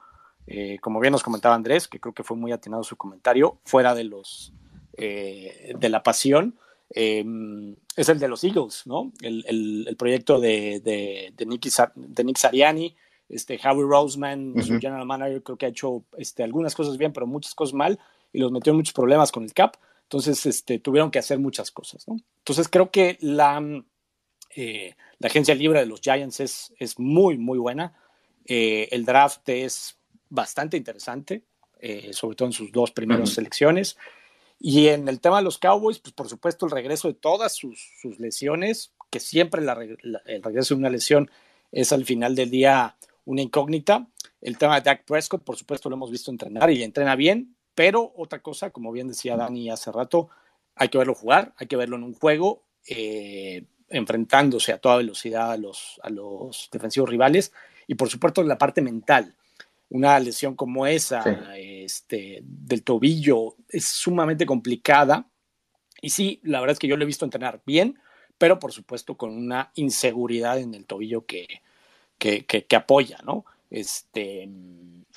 eh, 0.46 0.80
como 0.80 1.00
bien 1.00 1.12
nos 1.12 1.24
comentaba 1.24 1.56
Andrés, 1.56 1.88
que 1.88 2.00
creo 2.00 2.14
que 2.14 2.24
fue 2.24 2.38
muy 2.38 2.52
atinado 2.54 2.84
su 2.84 2.96
comentario, 2.96 3.60
fuera 3.66 3.94
de 3.94 4.06
los 4.06 4.54
eh, 5.00 5.74
de 5.78 5.90
la 5.90 6.02
pasión, 6.02 6.58
em, 6.90 7.76
es 7.96 8.10
el 8.10 8.18
de 8.18 8.28
los 8.28 8.44
Eagles, 8.44 8.84
¿no? 8.88 9.12
El, 9.22 9.96
proyecto 9.98 10.40
de, 10.40 10.80
de, 10.80 11.34
de, 11.36 12.24
Nick 12.24 12.38
Sariani, 12.38 12.96
este, 13.30 13.60
Howie 13.64 13.86
Roseman, 13.88 14.54
su 14.64 14.80
general 14.80 15.06
manager, 15.06 15.44
creo 15.44 15.58
que 15.58 15.66
ha 15.66 15.70
hecho 15.70 16.04
este, 16.18 16.44
algunas 16.44 16.76
cosas 16.76 16.98
bien, 16.98 17.14
pero 17.14 17.28
muchas 17.28 17.54
cosas 17.56 17.74
mal 17.74 18.00
y 18.32 18.40
los 18.40 18.52
metió 18.52 18.72
en 18.72 18.78
muchos 18.78 18.94
problemas 18.94 19.32
con 19.32 19.44
el 19.44 19.54
cap. 19.54 19.76
Entonces, 20.04 20.46
este, 20.46 20.80
tuvieron 20.80 21.12
que 21.12 21.20
hacer 21.20 21.40
muchas 21.40 21.72
cosas. 21.72 22.08
¿no? 22.08 22.18
Entonces, 22.40 22.70
creo 22.70 22.92
que 22.92 23.18
la, 23.20 23.62
eh, 24.56 24.96
la 25.20 25.28
agencia 25.28 25.54
libre 25.56 25.80
de 25.80 25.86
los 25.86 26.00
Giants 26.00 26.40
es, 26.40 26.74
es 26.80 26.98
muy, 26.98 27.38
muy 27.38 27.58
buena. 27.58 27.94
Eh, 28.46 28.88
el 28.92 29.04
draft 29.04 29.48
es 29.50 29.98
bastante 30.30 30.78
interesante, 30.78 31.44
eh, 31.80 32.14
sobre 32.14 32.36
todo 32.36 32.48
en 32.48 32.54
sus 32.54 32.72
dos 32.72 32.92
primeras 32.92 33.32
selecciones. 33.32 33.98
Y 34.60 34.88
en 34.88 35.08
el 35.10 35.20
tema 35.20 35.38
de 35.38 35.44
los 35.44 35.58
Cowboys, 35.58 36.00
pues 36.00 36.14
por 36.14 36.30
supuesto 36.30 36.66
el 36.66 36.72
regreso 36.72 37.10
de 37.10 37.14
todas 37.14 37.54
sus, 37.54 37.92
sus 38.02 38.20
lesiones, 38.20 38.94
que 39.10 39.20
siempre 39.20 39.62
el 39.62 40.42
regreso 40.44 40.74
de 40.74 40.80
una 40.80 40.90
lesión 40.90 41.30
es 41.72 41.92
al 41.92 42.06
final 42.06 42.36
del 42.36 42.50
día 42.50 42.96
una 43.28 43.42
incógnita. 43.42 44.08
El 44.42 44.58
tema 44.58 44.76
de 44.76 44.82
Dak 44.82 45.06
Prescott, 45.06 45.44
por 45.44 45.58
supuesto, 45.58 45.90
lo 45.90 45.96
hemos 45.96 46.10
visto 46.10 46.32
entrenar 46.32 46.72
y 46.72 46.82
entrena 46.82 47.16
bien, 47.16 47.56
pero 47.76 48.14
otra 48.16 48.40
cosa, 48.40 48.72
como 48.72 48.92
bien 48.92 49.08
decía 49.08 49.36
Dani 49.36 49.70
hace 49.70 49.92
rato, 49.92 50.30
hay 50.76 50.90
que 50.90 50.98
verlo 50.98 51.14
jugar, 51.14 51.54
hay 51.58 51.68
que 51.68 51.76
verlo 51.76 51.98
en 51.98 52.04
un 52.04 52.14
juego, 52.14 52.64
eh, 52.88 53.66
enfrentándose 53.90 54.72
a 54.72 54.80
toda 54.80 54.98
velocidad 54.98 55.52
a 55.52 55.58
los, 55.58 56.00
a 56.04 56.10
los 56.10 56.70
defensivos 56.72 57.10
rivales 57.10 57.52
y 57.86 57.96
por 57.96 58.10
supuesto 58.10 58.42
la 58.44 58.58
parte 58.58 58.82
mental. 58.82 59.36
Una 59.90 60.20
lesión 60.20 60.56
como 60.56 60.86
esa 60.86 61.24
este, 61.56 62.42
del 62.44 62.84
tobillo 62.84 63.56
es 63.70 63.86
sumamente 63.86 64.46
complicada 64.46 65.28
y 66.02 66.10
sí, 66.10 66.40
la 66.44 66.60
verdad 66.60 66.74
es 66.74 66.80
que 66.80 66.88
yo 66.88 66.98
lo 66.98 67.04
he 67.04 67.08
visto 67.08 67.26
entrenar 67.26 67.62
bien, 67.66 68.00
pero 68.38 68.60
por 68.60 68.72
supuesto 68.72 69.16
con 69.16 69.32
una 69.32 69.72
inseguridad 69.76 70.60
en 70.60 70.74
el 70.74 70.86
tobillo 70.86 71.26
que, 71.26 71.62
que, 72.18 72.46
que, 72.46 72.76
apoya, 72.76 73.20
¿no? 73.24 73.46
Este, 73.70 74.50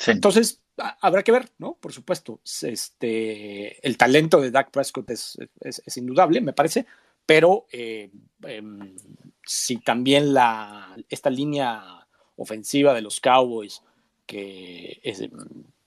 Entonces, 0.07 0.61
habrá 1.01 1.23
que 1.23 1.33
ver, 1.33 1.51
¿no? 1.59 1.75
Por 1.75 1.93
supuesto, 1.93 2.41
este, 2.63 3.87
el 3.87 3.97
talento 3.97 4.41
de 4.41 4.51
Dak 4.51 4.71
Prescott 4.71 5.11
es, 5.11 5.39
es, 5.61 5.97
indudable, 5.97 6.41
me 6.41 6.53
parece, 6.53 6.87
pero 7.27 7.67
eh, 7.73 8.11
em, 8.43 8.97
si 9.45 9.79
también 9.79 10.35
la, 10.35 10.97
esta 11.09 11.31
línea 11.31 12.07
ofensiva 12.37 12.95
de 12.95 13.03
los 13.03 13.21
Cowboys, 13.21 13.83
que 14.27 15.01
es, 15.03 15.23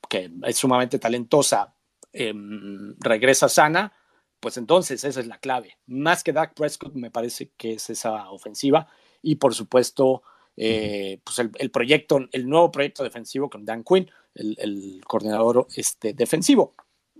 que 0.10 0.32
es 0.44 0.58
sumamente 0.58 1.00
talentosa, 1.00 1.74
em, 2.12 2.96
regresa 3.00 3.50
sana, 3.50 3.94
pues 4.40 4.58
entonces 4.58 5.04
esa 5.04 5.20
es 5.22 5.28
la 5.28 5.38
clave. 5.38 5.78
Más 5.88 6.24
que 6.24 6.34
Dak 6.34 6.54
Prescott, 6.54 6.94
me 6.94 7.12
parece 7.12 7.52
que 7.58 7.74
es 7.74 7.90
esa 7.90 8.30
ofensiva 8.30 8.88
y 9.22 9.36
por 9.36 9.56
supuesto 9.56 10.22
eh, 10.56 11.20
pues 11.24 11.40
el, 11.40 11.72
proyecto, 11.72 12.28
el 12.32 12.48
nuevo 12.48 12.72
proyecto 12.72 13.04
defensivo 13.04 13.50
con 13.50 13.66
Dan 13.66 13.84
Quinn, 13.84 14.10
el, 14.36 15.02
coordinador 15.08 15.68
este, 15.76 16.14
defensivo. 16.14 16.76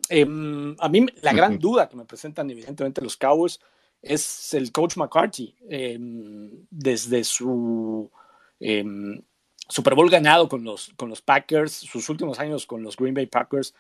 Em, 0.10 0.76
a 0.80 0.90
mí 0.90 1.06
la 1.22 1.34
gran 1.34 1.58
duda 1.58 1.88
que 1.88 1.96
me 1.96 2.06
presentan 2.06 2.50
evidentemente 2.50 3.02
los 3.02 3.18
Cowboys 3.18 3.60
es 4.02 4.54
el 4.54 4.72
coach 4.72 4.98
McCarthy. 4.98 5.56
Em, 5.70 6.66
desde 6.70 7.24
su 7.24 8.12
em, 8.60 9.22
Super 9.68 9.96
Bowl 9.96 10.10
ganado 10.10 10.48
con 10.50 10.64
los, 10.64 10.92
con 10.96 11.10
los 11.10 11.22
Packers, 11.22 11.72
sus 11.72 12.10
últimos 12.10 12.40
años 12.40 12.66
con 12.66 12.84
los 12.84 12.98
Green 12.98 13.14
Bay 13.14 13.28
Packers, 13.28 13.74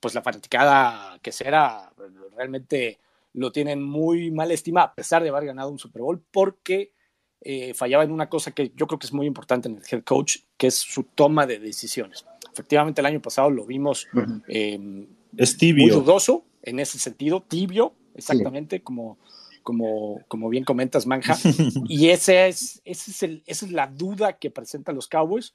pues 0.00 0.14
la 0.14 0.20
fanaticada 0.20 1.18
que 1.22 1.32
será 1.32 1.90
realmente 2.36 2.98
lo 3.32 3.52
tienen 3.52 3.82
muy 3.82 4.30
mal 4.30 4.50
estimado, 4.50 4.88
a 4.88 4.94
pesar 4.94 5.22
de 5.22 5.30
haber 5.30 5.46
ganado 5.46 5.70
un 5.70 5.78
Super 5.78 6.02
Bowl, 6.02 6.22
porque 6.30 6.92
eh, 7.40 7.72
fallaba 7.74 8.04
en 8.04 8.10
una 8.10 8.28
cosa 8.28 8.50
que 8.50 8.72
yo 8.74 8.86
creo 8.86 8.98
que 8.98 9.06
es 9.06 9.12
muy 9.12 9.26
importante 9.26 9.68
en 9.68 9.76
el 9.76 9.82
head 9.90 10.02
coach, 10.04 10.38
que 10.56 10.66
es 10.68 10.74
su 10.74 11.04
toma 11.04 11.46
de 11.46 11.58
decisiones. 11.58 12.24
Efectivamente, 12.52 13.00
el 13.00 13.06
año 13.06 13.22
pasado 13.22 13.50
lo 13.50 13.64
vimos 13.64 14.08
em, 14.48 15.06
muy 15.32 15.90
dudoso 15.90 16.44
en 16.62 16.80
ese 16.80 16.98
sentido, 16.98 17.42
tibio, 17.42 17.94
exactamente, 18.14 18.82
como, 18.82 19.18
como, 19.62 20.20
como 20.26 20.48
bien 20.48 20.64
comentas, 20.64 21.06
Manja. 21.06 21.36
y 21.88 22.08
ese 22.08 22.48
es, 22.48 22.82
ese 22.84 23.10
es 23.12 23.22
el, 23.22 23.42
esa 23.46 23.66
es 23.66 23.72
la 23.72 23.86
duda 23.86 24.38
que 24.38 24.50
presentan 24.50 24.96
los 24.96 25.06
Cowboys, 25.06 25.54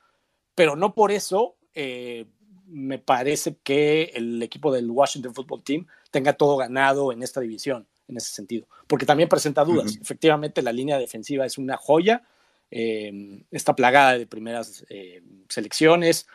pero 0.56 0.76
no 0.76 0.94
por 0.94 1.12
eso 1.12 1.58
eh, 1.74 2.26
me 2.68 3.00
parece 3.00 3.58
que 3.64 4.12
el 4.16 4.42
equipo 4.42 4.72
del 4.72 4.90
Washington 4.90 5.36
Football 5.36 5.64
Team 5.64 5.88
tenga 6.12 6.34
todo 6.34 6.58
ganado 6.58 7.12
en 7.12 7.24
esta 7.24 7.42
división, 7.42 7.88
en 8.08 8.18
ese 8.18 8.34
sentido, 8.34 8.68
porque 8.88 9.06
también 9.06 9.30
presenta 9.30 9.64
dudas. 9.64 9.98
Efectivamente, 10.02 10.62
la 10.62 10.72
línea 10.72 10.98
defensiva 10.98 11.46
es 11.46 11.58
una 11.58 11.78
joya, 11.78 12.24
eh, 12.70 13.44
está 13.52 13.76
plagada 13.76 14.18
de 14.18 14.28
primeras 14.28 14.86
eh, 14.90 15.22
selecciones, 15.48 16.28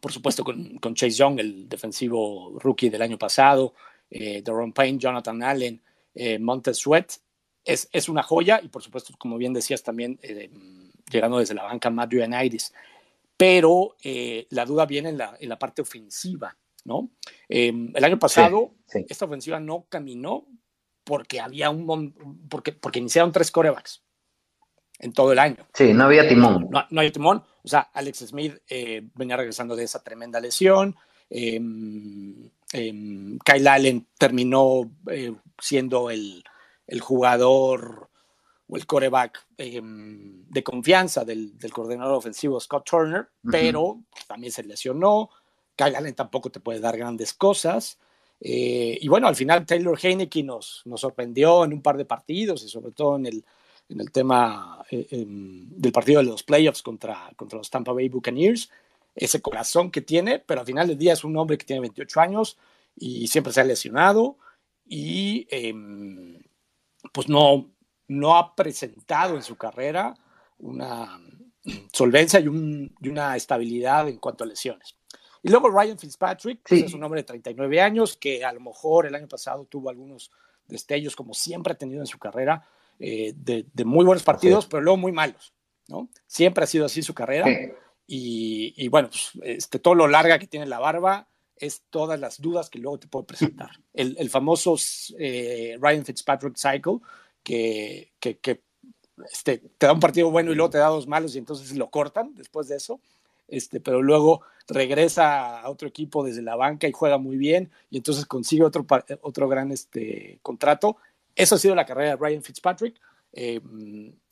por 0.00 0.12
supuesto 0.12 0.44
con, 0.44 0.78
con, 0.78 0.94
Chase 0.94 1.16
Young, 1.16 1.40
el 1.40 1.68
defensivo 1.68 2.58
rookie 2.58 2.90
del 2.90 3.02
año 3.02 3.18
pasado, 3.18 3.74
eh, 4.10 4.42
Deron 4.42 4.72
Payne, 4.72 4.98
Jonathan 4.98 5.42
Allen, 5.42 5.82
eh, 6.14 6.38
Montez 6.38 6.78
Sweat, 6.78 7.12
es, 7.64 7.88
es, 7.92 8.08
una 8.08 8.22
joya 8.22 8.60
y 8.62 8.68
por 8.68 8.82
supuesto, 8.82 9.12
como 9.18 9.36
bien 9.36 9.52
decías 9.52 9.82
también, 9.82 10.18
eh, 10.22 10.50
llegando 11.10 11.38
desde 11.38 11.54
la 11.54 11.64
banca, 11.64 11.90
Matthew 11.90 12.22
Anides. 12.22 12.72
Pero 13.36 13.96
la 14.48 14.64
duda 14.64 14.86
viene 14.86 15.10
en 15.10 15.18
la, 15.18 15.36
en 15.38 15.50
la 15.50 15.58
parte 15.58 15.82
ofensiva, 15.82 16.56
¿no? 16.84 17.10
Em, 17.50 17.92
el 17.94 18.02
año 18.02 18.18
pasado, 18.18 18.72
esta 18.88 19.26
ofensiva 19.26 19.60
no 19.60 19.84
caminó 19.90 20.46
porque 21.06 21.40
había 21.40 21.70
un 21.70 22.12
porque, 22.50 22.72
porque 22.72 22.98
iniciaron 22.98 23.30
tres 23.30 23.52
corebacks 23.52 24.02
en 24.98 25.12
todo 25.12 25.32
el 25.32 25.38
año. 25.38 25.56
Sí, 25.72 25.94
no 25.94 26.04
había 26.04 26.28
timón. 26.28 26.68
No, 26.68 26.84
no 26.90 27.00
había 27.00 27.12
timón. 27.12 27.44
O 27.62 27.68
sea, 27.68 27.90
Alex 27.92 28.26
Smith 28.26 28.58
eh, 28.68 29.08
venía 29.14 29.36
regresando 29.36 29.76
de 29.76 29.84
esa 29.84 30.02
tremenda 30.02 30.40
lesión. 30.40 30.96
Eh, 31.30 31.60
eh, 32.72 33.38
Kyle 33.44 33.68
Allen 33.68 34.08
terminó 34.18 34.90
eh, 35.10 35.32
siendo 35.60 36.10
el, 36.10 36.42
el, 36.88 37.00
jugador 37.00 38.10
o 38.66 38.76
el 38.76 38.86
coreback 38.86 39.46
de 39.56 40.64
confianza 40.64 41.24
del, 41.24 41.56
del, 41.56 41.72
coordinador 41.72 42.16
ofensivo 42.16 42.58
Scott 42.58 42.88
Turner, 42.88 43.20
uh 43.20 43.48
-huh. 43.48 43.50
pero 43.52 44.00
también 44.26 44.52
se 44.52 44.64
lesionó. 44.64 45.30
Kyle 45.76 45.96
Allen 45.96 46.14
tampoco 46.14 46.50
te 46.50 46.60
puede 46.60 46.80
dar 46.80 46.96
grandes 46.96 47.32
cosas. 47.32 47.98
Eh, 48.40 48.98
y 49.00 49.08
bueno, 49.08 49.28
al 49.28 49.36
final 49.36 49.64
Taylor 49.64 49.98
Heineke 50.00 50.42
nos, 50.42 50.82
nos, 50.84 51.00
sorprendió 51.00 51.64
en 51.64 51.72
un 51.72 51.82
par 51.82 51.96
de 51.96 52.04
partidos 52.04 52.62
y 52.64 52.68
sobre 52.68 52.92
todo 52.92 53.16
en 53.16 53.26
el, 53.26 53.44
en 53.88 54.00
el 54.00 54.10
tema 54.10 54.84
eh, 54.90 55.06
eh, 55.10 55.24
del 55.26 55.92
partido 55.92 56.20
de 56.20 56.26
los 56.26 56.42
playoffs 56.42 56.82
contra, 56.82 57.30
contra 57.36 57.58
los 57.58 57.70
Tampa 57.70 57.92
Bay 57.92 58.08
Buccaneers, 58.08 58.70
ese 59.14 59.40
corazón 59.40 59.90
que 59.90 60.02
tiene, 60.02 60.38
pero 60.38 60.60
al 60.60 60.66
final 60.66 60.88
del 60.88 60.98
día 60.98 61.14
es 61.14 61.24
un 61.24 61.36
hombre 61.36 61.56
que 61.56 61.64
tiene 61.64 61.80
28 61.80 62.20
años 62.20 62.58
y 62.94 63.26
siempre 63.28 63.52
se 63.52 63.60
ha 63.60 63.64
lesionado 63.64 64.38
y 64.84 65.46
eh, 65.50 65.74
pues 67.12 67.28
no, 67.28 67.70
no 68.08 68.36
ha 68.36 68.54
presentado 68.54 69.36
en 69.36 69.42
su 69.42 69.56
carrera 69.56 70.14
una 70.58 71.18
solvencia 71.92 72.40
y, 72.40 72.48
un, 72.48 72.94
y 73.00 73.08
una 73.08 73.36
estabilidad 73.36 74.08
en 74.08 74.18
cuanto 74.18 74.44
a 74.44 74.46
lesiones. 74.46 74.95
Y 75.46 75.48
luego 75.48 75.70
Ryan 75.70 75.96
Fitzpatrick, 75.96 76.58
sí. 76.58 76.62
pues 76.80 76.82
es 76.82 76.94
un 76.94 77.04
hombre 77.04 77.20
de 77.20 77.24
39 77.24 77.80
años 77.80 78.16
que 78.16 78.44
a 78.44 78.52
lo 78.52 78.58
mejor 78.58 79.06
el 79.06 79.14
año 79.14 79.28
pasado 79.28 79.64
tuvo 79.64 79.90
algunos 79.90 80.32
destellos, 80.66 81.14
como 81.14 81.34
siempre 81.34 81.72
ha 81.72 81.78
tenido 81.78 82.00
en 82.00 82.08
su 82.08 82.18
carrera, 82.18 82.66
eh, 82.98 83.32
de, 83.36 83.64
de, 83.72 83.84
muy 83.84 84.04
buenos 84.04 84.24
partidos, 84.24 84.64
sí. 84.64 84.70
pero 84.72 84.82
luego 84.82 84.96
muy 84.96 85.12
malos. 85.12 85.54
¿no? 85.86 86.08
Siempre 86.26 86.64
ha 86.64 86.66
sido 86.66 86.84
así 86.84 87.00
su 87.00 87.14
carrera. 87.14 87.46
Sí. 87.46 87.72
Y, 88.08 88.74
y, 88.76 88.88
bueno, 88.88 89.08
pues, 89.08 89.30
este, 89.44 89.78
todo 89.78 89.94
lo 89.94 90.08
larga 90.08 90.40
que 90.40 90.48
tiene 90.48 90.66
la 90.66 90.80
barba 90.80 91.28
es 91.56 91.84
todas 91.90 92.18
las 92.18 92.40
dudas 92.40 92.68
que 92.68 92.80
luego 92.80 92.98
te 92.98 93.06
puedo 93.06 93.24
presentar. 93.24 93.70
El, 93.94 94.16
el 94.18 94.28
famoso 94.28 94.76
eh, 95.16 95.78
Ryan 95.80 96.04
Fitzpatrick 96.04 96.56
Cycle, 96.56 96.98
que, 97.44 98.14
que, 98.18 98.38
que 98.38 98.62
este, 99.32 99.58
te 99.78 99.86
da 99.86 99.92
un 99.92 100.00
partido 100.00 100.28
bueno 100.32 100.50
y 100.50 100.56
luego 100.56 100.70
te 100.70 100.78
da 100.78 100.88
dos 100.88 101.06
malos 101.06 101.36
y 101.36 101.38
entonces 101.38 101.76
lo 101.76 101.88
cortan 101.88 102.34
después 102.34 102.66
de 102.66 102.76
eso 102.76 103.00
este, 103.48 103.80
pero 103.80 104.02
luego 104.02 104.42
regresa 104.68 105.60
a 105.60 105.70
otro 105.70 105.88
equipo 105.88 106.24
desde 106.24 106.42
la 106.42 106.56
banca 106.56 106.88
y 106.88 106.92
juega 106.92 107.18
muy 107.18 107.36
bien 107.36 107.70
y 107.90 107.98
entonces 107.98 108.26
consigue 108.26 108.64
otro, 108.64 108.86
otro 109.22 109.48
gran 109.48 109.72
este, 109.72 110.38
contrato. 110.42 110.96
Eso 111.34 111.54
ha 111.54 111.58
sido 111.58 111.74
la 111.74 111.86
carrera 111.86 112.10
de 112.10 112.16
Ryan 112.16 112.42
Fitzpatrick 112.42 113.00
eh, 113.32 113.60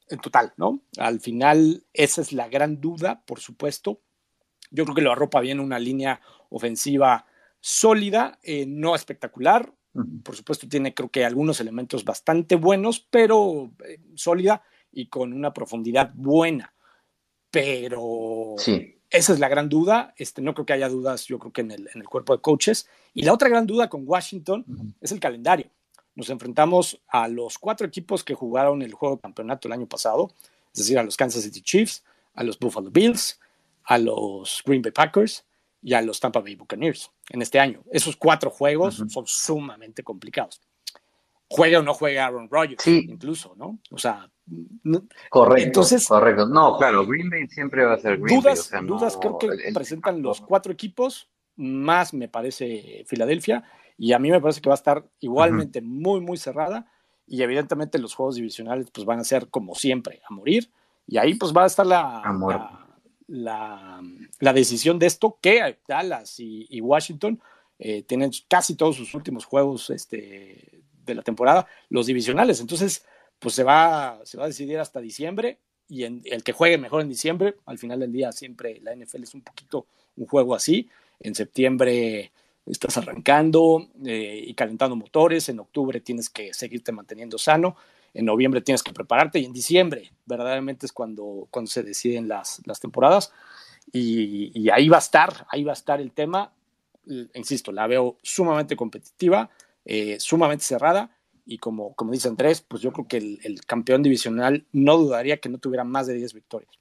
en 0.08 0.18
total, 0.20 0.52
¿no? 0.56 0.80
Al 0.98 1.20
final, 1.20 1.84
esa 1.92 2.20
es 2.20 2.32
la 2.32 2.48
gran 2.48 2.80
duda, 2.80 3.22
por 3.24 3.40
supuesto. 3.40 4.00
Yo 4.70 4.84
creo 4.84 4.94
que 4.94 5.02
lo 5.02 5.12
arropa 5.12 5.40
bien 5.40 5.60
una 5.60 5.78
línea 5.78 6.20
ofensiva 6.50 7.26
sólida, 7.60 8.38
eh, 8.42 8.66
no 8.66 8.94
espectacular. 8.94 9.72
Por 10.24 10.34
supuesto, 10.34 10.68
tiene 10.68 10.92
creo 10.92 11.08
que 11.08 11.24
algunos 11.24 11.60
elementos 11.60 12.04
bastante 12.04 12.56
buenos, 12.56 13.06
pero 13.10 13.70
eh, 13.86 14.00
sólida 14.14 14.62
y 14.90 15.06
con 15.06 15.32
una 15.32 15.54
profundidad 15.54 16.10
buena. 16.14 16.74
Pero 17.50 18.54
sí. 18.58 18.93
Esa 19.14 19.32
es 19.32 19.38
la 19.38 19.48
gran 19.48 19.68
duda. 19.68 20.12
Este, 20.16 20.42
no 20.42 20.54
creo 20.54 20.66
que 20.66 20.72
haya 20.72 20.88
dudas, 20.88 21.26
yo 21.26 21.38
creo 21.38 21.52
que 21.52 21.60
en 21.60 21.70
el, 21.70 21.88
en 21.94 22.00
el 22.00 22.08
cuerpo 22.08 22.34
de 22.34 22.42
coaches. 22.42 22.88
Y 23.14 23.22
la 23.22 23.32
otra 23.32 23.48
gran 23.48 23.64
duda 23.64 23.88
con 23.88 24.02
Washington 24.04 24.64
uh 24.66 24.72
-huh. 24.72 24.92
es 25.00 25.12
el 25.12 25.20
calendario. 25.20 25.70
Nos 26.16 26.30
enfrentamos 26.30 27.00
a 27.06 27.28
los 27.28 27.56
cuatro 27.58 27.86
equipos 27.86 28.24
que 28.24 28.34
jugaron 28.34 28.82
el 28.82 28.92
juego 28.92 29.16
de 29.16 29.22
campeonato 29.22 29.68
el 29.68 29.72
año 29.72 29.86
pasado, 29.86 30.32
es 30.72 30.80
decir, 30.80 30.98
a 30.98 31.04
los 31.04 31.16
Kansas 31.16 31.44
City 31.44 31.60
Chiefs, 31.60 32.02
a 32.34 32.42
los 32.42 32.58
Buffalo 32.58 32.90
Bills, 32.90 33.38
a 33.84 33.98
los 33.98 34.62
Green 34.66 34.82
Bay 34.82 34.90
Packers 34.92 35.44
y 35.80 35.94
a 35.94 36.02
los 36.02 36.18
Tampa 36.18 36.40
Bay 36.40 36.56
Buccaneers 36.56 37.10
en 37.30 37.40
este 37.40 37.60
año. 37.60 37.84
Esos 37.92 38.16
cuatro 38.16 38.50
juegos 38.50 38.98
uh 38.98 39.04
-huh. 39.04 39.10
son 39.10 39.26
sumamente 39.26 40.02
complicados. 40.02 40.60
Juega 41.48 41.78
o 41.78 41.82
no 41.82 41.94
juega 41.94 42.26
Aaron 42.26 42.48
Rodgers, 42.50 42.82
sí. 42.82 43.06
incluso, 43.08 43.54
¿no? 43.56 43.78
O 43.90 43.98
sea, 43.98 44.28
Correcto, 45.30 45.66
Entonces, 45.66 46.06
correcto. 46.06 46.46
No, 46.46 46.76
claro, 46.76 47.06
Green 47.06 47.30
Bay 47.30 47.48
siempre 47.48 47.84
va 47.84 47.94
a 47.94 47.98
ser 47.98 48.18
Green 48.18 48.40
dudas, 48.40 48.44
Bay. 48.44 48.60
O 48.60 48.62
sea, 48.62 48.80
dudas 48.82 49.14
no, 49.14 49.20
creo 49.20 49.38
que 49.38 49.46
el, 49.46 49.60
el, 49.60 49.74
presentan 49.74 50.22
los 50.22 50.40
cuatro 50.40 50.72
equipos, 50.72 51.30
más 51.56 52.12
me 52.12 52.28
parece 52.28 53.04
Filadelfia, 53.06 53.64
y 53.96 54.12
a 54.12 54.18
mí 54.18 54.30
me 54.30 54.40
parece 54.40 54.60
que 54.60 54.68
va 54.68 54.74
a 54.74 54.76
estar 54.76 55.08
igualmente 55.20 55.78
uh 55.78 55.82
-huh. 55.82 55.86
muy, 55.86 56.20
muy 56.20 56.36
cerrada, 56.36 56.90
y 57.26 57.42
evidentemente 57.42 57.98
los 57.98 58.14
juegos 58.14 58.36
divisionales 58.36 58.90
pues 58.92 59.06
van 59.06 59.20
a 59.20 59.24
ser 59.24 59.48
como 59.48 59.74
siempre, 59.74 60.20
a 60.28 60.34
morir, 60.34 60.70
y 61.06 61.16
ahí 61.18 61.34
pues 61.34 61.52
va 61.52 61.64
a 61.64 61.66
estar 61.66 61.86
la, 61.86 62.22
la, 62.46 62.86
la, 63.26 64.02
la, 64.40 64.52
decisión 64.52 64.98
de 64.98 65.06
esto, 65.06 65.38
que 65.40 65.78
Dallas 65.88 66.38
y, 66.38 66.66
y 66.68 66.80
Washington 66.80 67.40
eh, 67.78 68.02
tienen 68.02 68.30
casi 68.48 68.76
todos 68.76 68.96
sus 68.96 69.14
últimos 69.14 69.44
juegos 69.46 69.90
este, 69.90 70.82
de 71.04 71.14
la 71.14 71.22
temporada, 71.22 71.66
los 71.88 72.06
divisionales, 72.06 72.60
entonces 72.60 73.06
pues 73.44 73.56
se 73.56 73.62
va, 73.62 74.20
se 74.24 74.38
va 74.38 74.44
a 74.44 74.46
decidir 74.46 74.78
hasta 74.78 75.02
diciembre 75.02 75.58
y 75.86 76.04
en, 76.04 76.22
el 76.24 76.42
que 76.42 76.52
juegue 76.52 76.78
mejor 76.78 77.02
en 77.02 77.10
diciembre, 77.10 77.56
al 77.66 77.76
final 77.76 78.00
del 78.00 78.10
día 78.10 78.32
siempre 78.32 78.80
la 78.80 78.96
NFL 78.96 79.22
es 79.22 79.34
un 79.34 79.42
poquito 79.42 79.86
un 80.16 80.26
juego 80.26 80.54
así, 80.54 80.88
en 81.20 81.34
septiembre 81.34 82.32
estás 82.64 82.96
arrancando 82.96 83.90
eh, 84.06 84.42
y 84.46 84.54
calentando 84.54 84.96
motores, 84.96 85.50
en 85.50 85.60
octubre 85.60 86.00
tienes 86.00 86.30
que 86.30 86.54
seguirte 86.54 86.90
manteniendo 86.90 87.36
sano, 87.36 87.76
en 88.14 88.24
noviembre 88.24 88.62
tienes 88.62 88.82
que 88.82 88.94
prepararte 88.94 89.40
y 89.40 89.44
en 89.44 89.52
diciembre 89.52 90.10
verdaderamente 90.24 90.86
es 90.86 90.92
cuando, 90.94 91.46
cuando 91.50 91.70
se 91.70 91.82
deciden 91.82 92.28
las, 92.28 92.62
las 92.64 92.80
temporadas. 92.80 93.30
Y, 93.92 94.70
ahí 94.70 94.88
va 94.88 94.96
a 94.96 95.00
estar, 95.00 95.46
ahí 95.50 95.64
va 95.64 95.72
a 95.72 95.74
estar 95.74 96.00
el 96.00 96.12
tema, 96.12 96.50
insisto, 97.34 97.72
la 97.72 97.86
veo 97.86 98.16
sumamente 98.22 98.74
competitiva, 98.74 99.50
eh, 99.84 100.18
sumamente 100.18 100.64
cerrada 100.64 101.14
y 101.44 101.58
como, 101.58 101.94
como 101.94 102.12
dice 102.12 102.28
Andrés, 102.28 102.62
pues 102.62 102.82
yo 102.82 102.92
creo 102.92 103.06
que 103.06 103.18
el, 103.18 103.38
el, 103.44 103.64
campeón 103.64 104.02
divisional 104.02 104.66
no 104.72 104.96
dudaría 104.96 105.38
que 105.38 105.48
no 105.48 105.58
tuviera 105.58 105.84
más 105.84 106.06
de 106.06 106.14
10 106.14 106.34
victorias. 106.34 106.72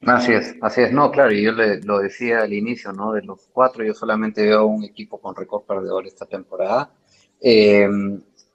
Así 0.00 0.32
es, 0.32 0.54
así 0.60 0.82
es, 0.82 0.92
no, 0.92 1.10
claro, 1.10 1.32
y 1.32 1.42
yo 1.42 1.52
le, 1.52 1.80
lo 1.80 1.98
decía 1.98 2.40
al 2.42 2.52
inicio, 2.52 2.92
¿no? 2.92 3.12
De 3.12 3.22
los 3.22 3.48
cuatro, 3.52 3.82
yo 3.82 3.94
solamente 3.94 4.42
veo 4.42 4.66
un 4.66 4.84
equipo 4.84 5.20
con 5.20 5.34
récord 5.34 5.64
perdedor 5.64 6.06
esta 6.06 6.26
temporada. 6.26 6.92
Eh, 7.40 7.88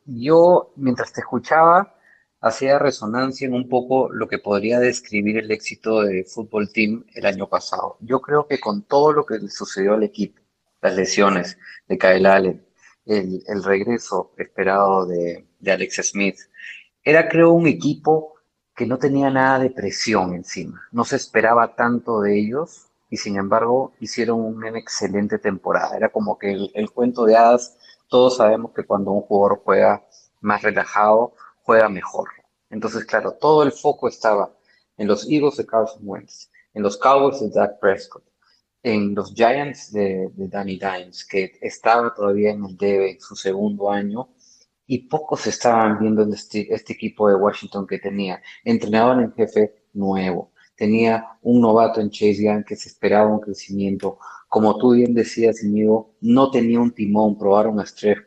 yo, 0.05 0.71
mientras 0.75 1.11
te 1.11 1.21
escuchaba, 1.21 1.95
hacía 2.41 2.79
resonancia 2.79 3.47
en 3.47 3.53
un 3.53 3.69
poco 3.69 4.11
lo 4.11 4.27
que 4.27 4.39
podría 4.39 4.79
describir 4.79 5.37
el 5.37 5.51
éxito 5.51 6.01
de 6.01 6.23
Fútbol 6.23 6.71
Team 6.71 7.05
el 7.13 7.25
año 7.25 7.47
pasado. 7.47 7.97
Yo 8.01 8.21
creo 8.21 8.47
que 8.47 8.59
con 8.59 8.83
todo 8.83 9.13
lo 9.13 9.25
que 9.25 9.37
le 9.39 9.49
sucedió 9.49 9.93
al 9.93 10.03
equipo, 10.03 10.41
las 10.81 10.95
lesiones 10.95 11.57
de 11.87 11.97
Kyle 11.97 12.25
Allen, 12.25 12.65
el, 13.17 13.63
regreso 13.63 14.31
esperado 14.37 15.05
de, 15.05 15.45
de, 15.59 15.71
Alex 15.71 16.01
Smith. 16.11 16.37
Era, 17.03 17.27
creo, 17.27 17.51
un 17.51 17.67
equipo 17.67 18.35
que 18.75 18.85
no 18.85 18.97
tenía 18.97 19.29
nada 19.29 19.59
de 19.59 19.69
presión 19.69 20.33
encima. 20.33 20.81
No 20.91 21.03
se 21.03 21.15
esperaba 21.15 21.75
tanto 21.75 22.21
de 22.21 22.39
ellos 22.39 22.91
y 23.11 23.17
sin 23.17 23.37
embargo 23.37 23.93
hicieron 23.99 24.39
una 24.39 24.69
excelente 24.79 25.37
temporada. 25.37 25.95
Era 25.97 26.09
como 26.09 26.37
que 26.37 26.69
el, 26.73 26.91
cuento 26.91 27.25
de 27.25 27.35
hadas, 27.35 27.77
todos 28.07 28.37
sabemos 28.37 28.71
que 28.73 28.85
cuando 28.85 29.11
un 29.11 29.21
jugador 29.21 29.61
juega 29.63 30.05
más 30.39 30.61
relajado, 30.61 31.33
juega 31.63 31.89
mejor. 31.89 32.29
Entonces, 32.69 33.03
claro, 33.05 33.33
todo 33.33 33.63
el 33.63 33.73
foco 33.73 34.07
estaba 34.07 34.53
en 34.97 35.07
los 35.07 35.29
Eagles 35.29 35.57
de 35.57 35.65
Carson 35.65 36.01
Wentz, 36.03 36.49
en 36.73 36.83
los 36.83 36.97
Cowboys 36.97 37.41
de 37.41 37.49
Dak 37.49 37.79
Prescott, 37.79 38.23
en 38.83 39.13
los 39.15 39.33
Giants 39.33 39.91
de, 39.91 40.29
Danny 40.35 40.79
Dimes, 40.79 41.25
que 41.25 41.53
estaba 41.61 42.13
todavía 42.13 42.51
en 42.51 42.65
el 42.65 42.77
debe 42.77 43.11
en 43.11 43.21
su 43.21 43.35
segundo 43.35 43.91
año, 43.91 44.29
y 44.87 45.07
pocos 45.07 45.47
estaban 45.47 45.99
viendo 45.99 46.23
este, 46.33 46.73
este 46.73 46.93
equipo 46.93 47.29
de 47.29 47.35
Washington 47.35 47.87
que 47.87 47.99
tenía. 47.99 48.41
Entrenador 48.65 49.21
en 49.21 49.33
jefe 49.33 49.85
nuevo, 49.93 50.51
tenía 50.75 51.37
un 51.41 51.61
novato 51.61 52.01
en 52.01 52.09
Chase 52.09 52.43
Young 52.43 52.65
que 52.65 52.75
se 52.75 52.89
esperaba 52.89 53.29
un 53.31 53.39
crecimiento, 53.39 54.19
como 54.49 54.77
tú 54.77 54.91
bien 54.93 55.13
decías, 55.13 55.63
amigo, 55.63 56.15
no 56.21 56.51
tenía 56.51 56.79
un 56.79 56.91
timón, 56.91 57.37
probaron 57.37 57.79
a 57.79 57.85
Stretch 57.85 58.25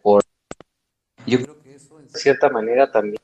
Yo 1.26 1.38
creo 1.42 1.61
que 1.61 1.74
eso, 1.74 2.00
en 2.00 2.09
cierta 2.09 2.48
manera, 2.48 2.90
también 2.90 3.16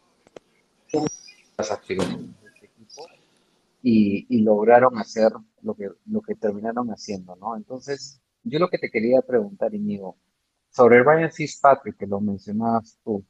y, 3.83 4.43
lograron 4.43 4.99
hacer 4.99 5.33
lo 5.63 5.75
que, 5.75 5.89
lo 6.07 6.21
que 6.23 6.35
terminaron 6.35 6.89
haciendo, 6.89 7.37
¿no? 7.37 7.57
Entonces, 7.57 8.21
yo 8.43 8.59
lo 8.59 8.69
que 8.69 8.79
te 8.79 8.91
quería 8.91 9.23
preguntar, 9.23 9.75
Inigo, 9.75 10.17
sobre 10.71 11.03
Ryan 11.03 11.31
Fitzpatrick, 11.31 11.97
que 11.97 12.07
lo 12.07 12.21
mencionabas 12.21 12.99
tú, 13.05 13.25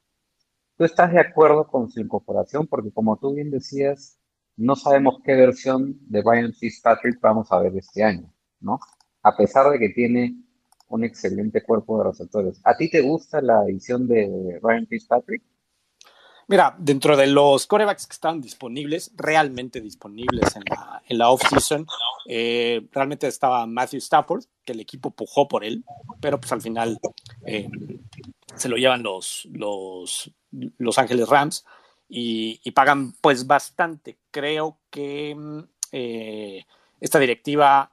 ¿tú 0.76 0.84
estás 0.84 1.12
de 1.12 1.20
acuerdo 1.20 1.66
con 1.66 1.90
su 1.90 2.00
incorporación? 2.00 2.66
Porque 2.66 2.92
como 2.92 3.16
tú 3.16 3.34
bien 3.34 3.50
decías, 3.50 4.18
no 4.56 4.76
sabemos 4.76 5.20
qué 5.24 5.34
versión 5.34 5.98
de 6.08 6.22
Ryan 6.22 6.52
Fitzpatrick 6.52 7.20
vamos 7.20 7.50
a 7.50 7.58
ver 7.60 7.76
este 7.76 8.04
año, 8.04 8.32
¿no? 8.60 8.78
A 9.22 9.36
pesar 9.36 9.70
de 9.70 9.78
que 9.78 9.90
tiene 9.90 10.36
un 10.88 11.04
excelente 11.04 11.62
cuerpo 11.62 11.98
de 11.98 12.04
receptores. 12.10 12.60
¿A 12.64 12.76
ti 12.76 12.90
te 12.90 13.00
gusta 13.00 13.40
la 13.40 13.64
edición 13.64 14.06
de 14.08 14.58
Ryan 14.62 14.86
Fitzpatrick? 14.86 15.42
Mira, 16.50 16.74
dentro 16.76 17.16
de 17.16 17.28
los 17.28 17.68
corebacks 17.68 18.08
que 18.08 18.12
estaban 18.12 18.40
disponibles, 18.40 19.12
realmente 19.14 19.80
disponibles 19.80 20.56
en 20.56 20.64
la, 20.68 21.00
en 21.08 21.16
la 21.16 21.30
off-season, 21.30 21.86
eh, 22.26 22.88
realmente 22.90 23.28
estaba 23.28 23.64
Matthew 23.66 23.98
Stafford, 23.98 24.42
que 24.64 24.72
el 24.72 24.80
equipo 24.80 25.12
pujó 25.12 25.46
por 25.46 25.62
él, 25.62 25.84
pero 26.20 26.40
pues 26.40 26.50
al 26.50 26.60
final 26.60 26.98
eh, 27.46 27.68
se 28.56 28.68
lo 28.68 28.78
llevan 28.78 29.04
los, 29.04 29.46
los, 29.52 30.32
los 30.50 30.98
Ángeles 30.98 31.28
Rams 31.28 31.64
y, 32.08 32.68
pagan 32.72 33.12
pues 33.20 33.46
bastante. 33.46 34.18
Creo 34.32 34.80
que 34.90 35.36
mm, 35.36 35.60
eh, 35.92 36.64
esta 36.98 37.20
directiva 37.20 37.92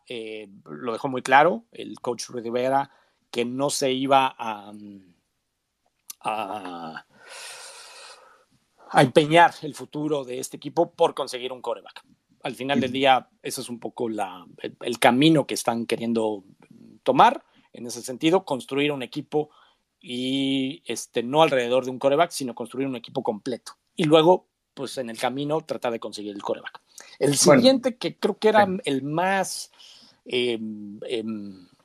lo 0.66 0.94
dejó 0.94 1.10
muy 1.10 1.22
claro, 1.22 1.66
el 1.72 2.00
coach 2.00 2.30
Rivera, 2.30 2.90
que 3.30 3.46
no 3.46 3.70
se 3.70 3.92
iba 3.92 4.36
a, 4.36 4.74
a 6.22 7.06
a 8.92 9.02
empeñar 9.02 9.54
el 9.62 9.76
futuro 9.76 10.24
de 10.24 10.40
este 10.40 10.58
equipo 10.58 10.92
por 10.92 11.14
conseguir 11.14 11.52
un 11.52 11.62
coreback. 11.62 12.04
Al 12.44 12.56
final 12.56 12.80
del 12.80 12.92
día, 12.92 13.30
ese 13.42 13.62
es 13.62 13.70
un 13.70 13.80
poco 13.80 14.10
la, 14.10 14.46
el, 14.82 15.00
camino 15.00 15.46
que 15.46 15.56
están 15.56 15.86
queriendo 15.86 16.44
tomar 17.04 17.44
en 17.74 17.86
ese 17.88 18.02
sentido, 18.02 18.46
construir 18.46 18.92
un 18.92 19.04
equipo 19.04 19.50
y 20.00 20.82
este, 20.86 21.24
no 21.24 21.42
alrededor 21.42 21.86
de 21.86 21.92
un 21.92 22.00
coreback, 22.00 22.32
sino 22.32 22.56
construir 22.56 22.88
un 22.88 22.96
equipo 22.96 23.24
completo. 23.24 23.74
Y 23.96 24.06
luego, 24.06 24.48
pues 24.74 24.98
en 24.98 25.10
el 25.10 25.18
camino, 25.18 25.62
tratar 25.62 25.92
de 25.92 26.00
conseguir 26.00 26.36
el 26.36 26.42
coreback. 26.42 26.82
El 27.20 27.36
siguiente, 27.36 27.98
que 27.98 28.18
creo 28.18 28.38
que 28.38 28.50
era 28.50 28.68
el 28.86 29.04
más 29.04 29.72
em, 30.26 31.00
em, 31.08 31.66
eh, 31.66 31.77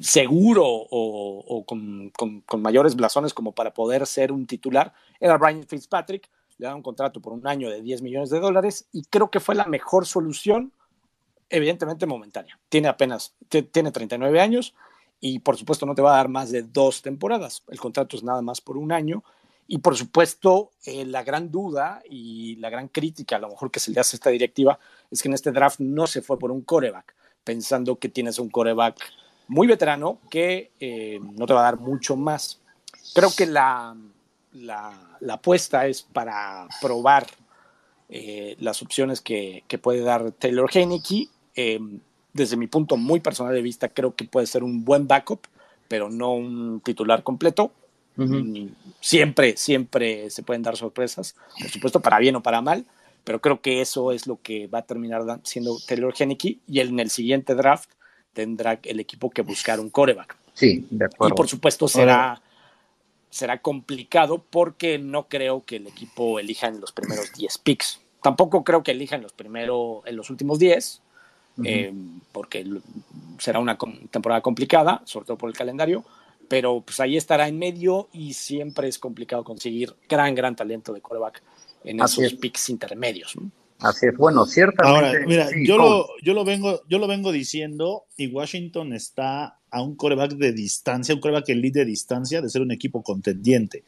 seguro 0.00 0.64
o, 0.66 1.64
con, 1.66 2.12
mayores 2.58 2.96
blasones 2.96 3.32
como 3.32 3.52
para 3.52 3.72
poder 3.72 4.06
ser 4.06 4.32
un 4.32 4.46
titular 4.46 4.92
era 5.20 5.38
Brian 5.38 5.66
Fitzpatrick. 5.66 6.28
Le 6.58 6.66
da 6.66 6.74
un 6.74 6.82
contrato 6.82 7.20
por 7.20 7.32
un 7.32 7.46
año 7.46 7.68
de 7.70 7.82
10 7.82 8.02
millones 8.02 8.30
de 8.30 8.40
dólares 8.40 8.88
y 8.92 9.04
creo 9.04 9.30
que 9.30 9.40
fue 9.40 9.54
la 9.54 9.66
mejor 9.66 10.06
solución, 10.06 10.72
evidentemente 11.50 12.06
momentánea. 12.06 12.58
Tiene 12.68 12.88
apenas, 12.88 13.34
tiene 13.48 13.92
39 13.92 14.40
años 14.40 14.74
y 15.20 15.38
por 15.40 15.56
supuesto 15.56 15.86
no 15.86 15.94
te 15.94 16.02
va 16.02 16.14
a 16.14 16.16
dar 16.16 16.28
más 16.28 16.50
de 16.50 16.62
dos 16.62 17.02
temporadas. 17.02 17.62
El 17.68 17.78
contrato 17.78 18.16
es 18.16 18.22
nada 18.22 18.42
más 18.42 18.60
por 18.60 18.78
un 18.78 18.92
año. 18.92 19.22
Y 19.68 19.78
por 19.78 19.96
supuesto, 19.96 20.70
eh, 20.84 21.04
la 21.04 21.24
gran 21.24 21.50
duda 21.50 22.00
y 22.08 22.56
la 22.56 22.70
gran 22.70 22.88
crítica 22.88 23.36
a 23.36 23.40
lo 23.40 23.48
mejor 23.48 23.70
que 23.70 23.80
se 23.80 23.90
le 23.90 24.00
hace 24.00 24.14
a 24.14 24.18
esta 24.18 24.30
directiva 24.30 24.78
es 25.10 25.20
que 25.20 25.28
en 25.28 25.34
este 25.34 25.50
draft 25.50 25.80
no 25.80 26.06
se 26.06 26.22
fue 26.22 26.38
por 26.38 26.52
un 26.52 26.62
coreback, 26.62 27.16
pensando 27.42 27.98
que 27.98 28.08
tienes 28.08 28.38
un 28.38 28.48
coreback 28.48 28.96
muy 29.48 29.66
veterano 29.66 30.18
que 30.30 30.70
eh, 30.80 31.20
no 31.20 31.46
te 31.46 31.54
va 31.54 31.60
a 31.60 31.70
dar 31.70 31.78
mucho 31.78 32.16
más. 32.16 32.60
Creo 33.14 33.30
que 33.36 33.46
la, 33.46 33.96
la, 34.52 34.92
apuesta 35.30 35.86
es 35.86 36.02
para 36.02 36.66
probar 36.80 37.26
eh, 38.08 38.56
las 38.60 38.82
opciones 38.82 39.20
que, 39.20 39.64
puede 39.80 40.00
dar 40.00 40.32
Taylor 40.32 40.70
Heineke. 40.72 41.28
Eh, 41.54 41.80
desde 42.32 42.56
mi 42.56 42.66
punto 42.66 42.98
muy 42.98 43.20
personal 43.20 43.54
de 43.54 43.62
vista, 43.62 43.88
creo 43.88 44.14
que 44.14 44.24
puede 44.24 44.46
ser 44.46 44.62
un 44.62 44.84
buen 44.84 45.08
backup, 45.08 45.46
pero 45.88 46.10
no 46.10 46.34
un 46.34 46.80
titular 46.80 47.22
completo. 47.22 47.72
Mm, 48.16 48.68
siempre, 49.00 49.56
siempre 49.56 50.30
se 50.30 50.42
pueden 50.42 50.62
dar 50.62 50.76
sorpresas, 50.76 51.34
por 51.58 51.70
supuesto, 51.70 52.00
para 52.00 52.18
bien 52.18 52.36
o 52.36 52.42
para 52.42 52.60
mal, 52.60 52.84
pero 53.24 53.40
creo 53.40 53.60
que 53.60 53.80
eso 53.80 54.12
es 54.12 54.26
lo 54.26 54.40
que 54.42 54.66
va 54.66 54.80
a 54.80 54.86
terminar 54.86 55.22
siendo 55.44 55.78
Taylor 55.86 56.14
Heineke 56.18 56.58
y 56.66 56.80
en 56.80 57.00
el 57.00 57.10
siguiente 57.10 57.54
draft 57.54 57.90
tendrá 58.36 58.78
el 58.82 59.00
equipo 59.00 59.30
que 59.30 59.40
buscar 59.40 59.80
un 59.80 59.88
coreback. 59.88 60.36
Sí, 60.52 60.86
de 60.90 61.06
acuerdo. 61.06 61.34
Y 61.34 61.36
por 61.36 61.48
supuesto 61.48 61.88
será, 61.88 62.42
será 63.30 63.62
complicado 63.62 64.44
porque 64.50 64.98
no 64.98 65.26
creo 65.26 65.64
que 65.64 65.76
el 65.76 65.86
equipo 65.86 66.38
elija 66.38 66.66
en 66.66 66.78
los 66.78 66.92
primeros 66.92 67.32
10 67.32 67.58
picks. 67.58 67.98
Tampoco 68.22 68.62
creo 68.62 68.82
que 68.82 68.90
elija 68.90 69.16
en 69.16 69.22
los, 69.22 69.32
primeros, 69.32 70.02
en 70.04 70.16
los 70.16 70.28
últimos 70.28 70.58
10, 70.58 71.00
eh, 71.64 71.94
porque 72.32 72.66
será 73.38 73.58
una 73.58 73.78
temporada 74.10 74.42
complicada, 74.42 75.00
sobre 75.06 75.24
todo 75.24 75.38
por 75.38 75.48
el 75.48 75.56
calendario, 75.56 76.04
pero 76.46 76.82
pues 76.82 77.00
ahí 77.00 77.16
estará 77.16 77.48
en 77.48 77.58
medio 77.58 78.08
y 78.12 78.34
siempre 78.34 78.86
es 78.86 78.98
complicado 78.98 79.44
conseguir 79.44 79.94
gran, 80.10 80.34
gran 80.34 80.54
talento 80.54 80.92
de 80.92 81.00
coreback 81.00 81.42
en 81.84 82.00
esos 82.00 82.34
picks 82.34 82.68
intermedios. 82.68 83.34
Así 83.80 84.06
es, 84.06 84.16
bueno, 84.16 84.46
ciertamente. 84.46 85.08
Ahora, 85.08 85.26
mira, 85.26 85.48
yo, 85.64 85.76
lo, 85.76 86.06
yo, 86.22 86.32
lo 86.32 86.44
vengo, 86.44 86.80
yo 86.88 86.98
lo 86.98 87.06
vengo 87.06 87.30
diciendo 87.30 88.04
y 88.16 88.28
Washington 88.28 88.94
está 88.94 89.58
a 89.70 89.82
un 89.82 89.96
coreback 89.96 90.32
de 90.32 90.52
distancia, 90.52 91.14
un 91.14 91.20
coreback 91.20 91.50
elite 91.50 91.80
de 91.80 91.84
distancia 91.84 92.40
de 92.40 92.48
ser 92.48 92.62
un 92.62 92.72
equipo 92.72 93.02
contendiente. 93.02 93.84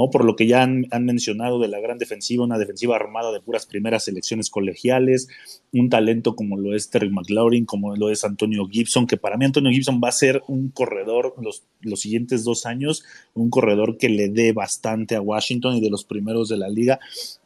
¿No? 0.00 0.10
Por 0.10 0.24
lo 0.24 0.34
que 0.34 0.46
ya 0.46 0.62
han, 0.62 0.88
mencionado 1.04 1.58
de 1.58 1.68
la 1.68 1.78
gran 1.78 1.98
defensiva, 1.98 2.42
una 2.42 2.56
defensiva 2.56 2.96
armada 2.96 3.32
de 3.32 3.40
puras 3.40 3.66
primeras 3.66 4.04
selecciones 4.04 4.48
colegiales, 4.48 5.28
un 5.72 5.90
talento 5.90 6.34
como 6.34 6.56
lo 6.56 6.74
es 6.74 6.88
Terry 6.88 7.10
McLaurin, 7.10 7.66
como 7.66 7.94
lo 7.94 8.08
es 8.08 8.24
Antonio 8.24 8.66
Gibson, 8.66 9.06
que 9.06 9.18
para 9.18 9.36
mí 9.36 9.44
Antonio 9.44 9.70
Gibson 9.70 10.00
va 10.02 10.08
a 10.08 10.12
ser 10.12 10.42
un 10.48 10.70
corredor 10.70 11.34
los, 11.42 11.64
los 11.82 12.00
siguientes 12.00 12.44
dos 12.44 12.64
años, 12.64 13.04
un 13.34 13.50
corredor 13.50 13.98
que 13.98 14.08
le 14.08 14.30
dé 14.30 14.52
bastante 14.52 15.16
a 15.16 15.20
Washington 15.20 15.76
y 15.76 15.82
de 15.82 15.90
los 15.90 16.04
primeros 16.04 16.48
de 16.48 16.56
la 16.56 16.70
liga. 16.70 16.98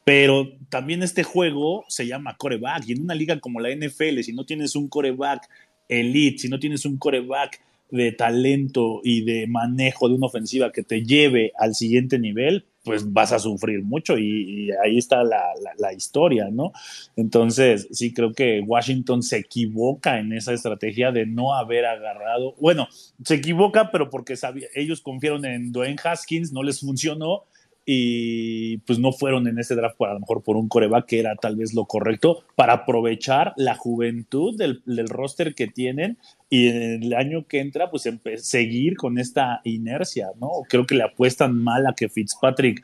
Pero 0.04 0.52
también 0.68 1.02
este 1.02 1.24
juego 1.24 1.84
se 1.88 2.06
llama 2.06 2.36
coreback 2.36 2.86
y 2.86 2.92
en 2.92 3.02
una 3.02 3.16
liga 3.16 3.40
como 3.40 3.58
la 3.58 3.74
NFL, 3.74 4.20
si 4.20 4.32
no 4.32 4.46
tienes 4.46 4.76
un 4.76 4.88
coreback 4.88 5.48
elite, 5.88 6.38
si 6.38 6.48
no 6.48 6.60
tienes 6.60 6.84
un 6.84 6.98
coreback 6.98 7.60
de 7.90 8.12
talento 8.12 9.00
y 9.04 9.24
de 9.24 9.46
manejo 9.46 10.08
de 10.08 10.14
una 10.14 10.26
ofensiva 10.26 10.72
que 10.72 10.82
te 10.82 11.04
lleve 11.04 11.52
al 11.58 11.74
siguiente 11.74 12.18
nivel, 12.18 12.66
pues 12.84 13.12
vas 13.12 13.32
a 13.32 13.38
sufrir 13.38 13.82
mucho 13.82 14.18
y, 14.18 14.70
ahí 14.84 14.98
está 14.98 15.24
la, 15.24 15.42
la, 15.78 15.92
historia, 15.94 16.50
¿no? 16.50 16.72
Entonces, 17.16 17.88
sí 17.90 18.12
creo 18.12 18.32
que 18.32 18.60
Washington 18.60 19.22
se 19.22 19.38
equivoca 19.38 20.18
en 20.18 20.32
esa 20.32 20.52
estrategia 20.52 21.10
de 21.10 21.24
no 21.24 21.54
haber 21.54 21.86
agarrado, 21.86 22.54
bueno, 22.60 22.88
se 23.24 23.36
equivoca, 23.36 23.90
pero 23.90 24.10
porque 24.10 24.34
ellos 24.74 25.00
confiaron 25.00 25.46
en 25.46 25.72
Dwayne 25.72 25.96
Haskins, 26.02 26.52
no 26.52 26.62
les 26.62 26.80
funcionó 26.80 27.44
y 27.86 28.78
pues 28.78 28.98
no 28.98 29.12
fueron 29.12 29.46
en 29.46 29.58
ese 29.58 29.74
draft 29.74 30.00
a 30.00 30.14
lo 30.14 30.20
mejor 30.20 30.42
por 30.42 30.56
un 30.56 30.68
coreback 30.68 31.06
que 31.06 31.20
era 31.20 31.36
tal 31.36 31.56
vez 31.56 31.74
lo 31.74 31.84
correcto 31.84 32.44
para 32.56 32.72
aprovechar 32.72 33.52
la 33.56 33.74
juventud 33.74 34.56
del, 34.56 34.82
roster 35.08 35.54
que 35.54 35.66
tienen 35.66 36.18
y 36.48 36.68
en 36.68 37.02
el 37.02 37.14
año 37.14 37.46
que 37.46 37.60
entra 37.60 37.90
pues 37.90 38.08
seguir 38.36 38.96
con 38.96 39.18
esta 39.18 39.60
inercia, 39.64 40.28
¿no? 40.40 40.48
Creo 40.68 40.86
que 40.86 40.94
le 40.94 41.02
apuestan 41.02 41.56
mal 41.62 41.86
a 41.86 41.94
que 41.94 42.08
Fitzpatrick 42.08 42.82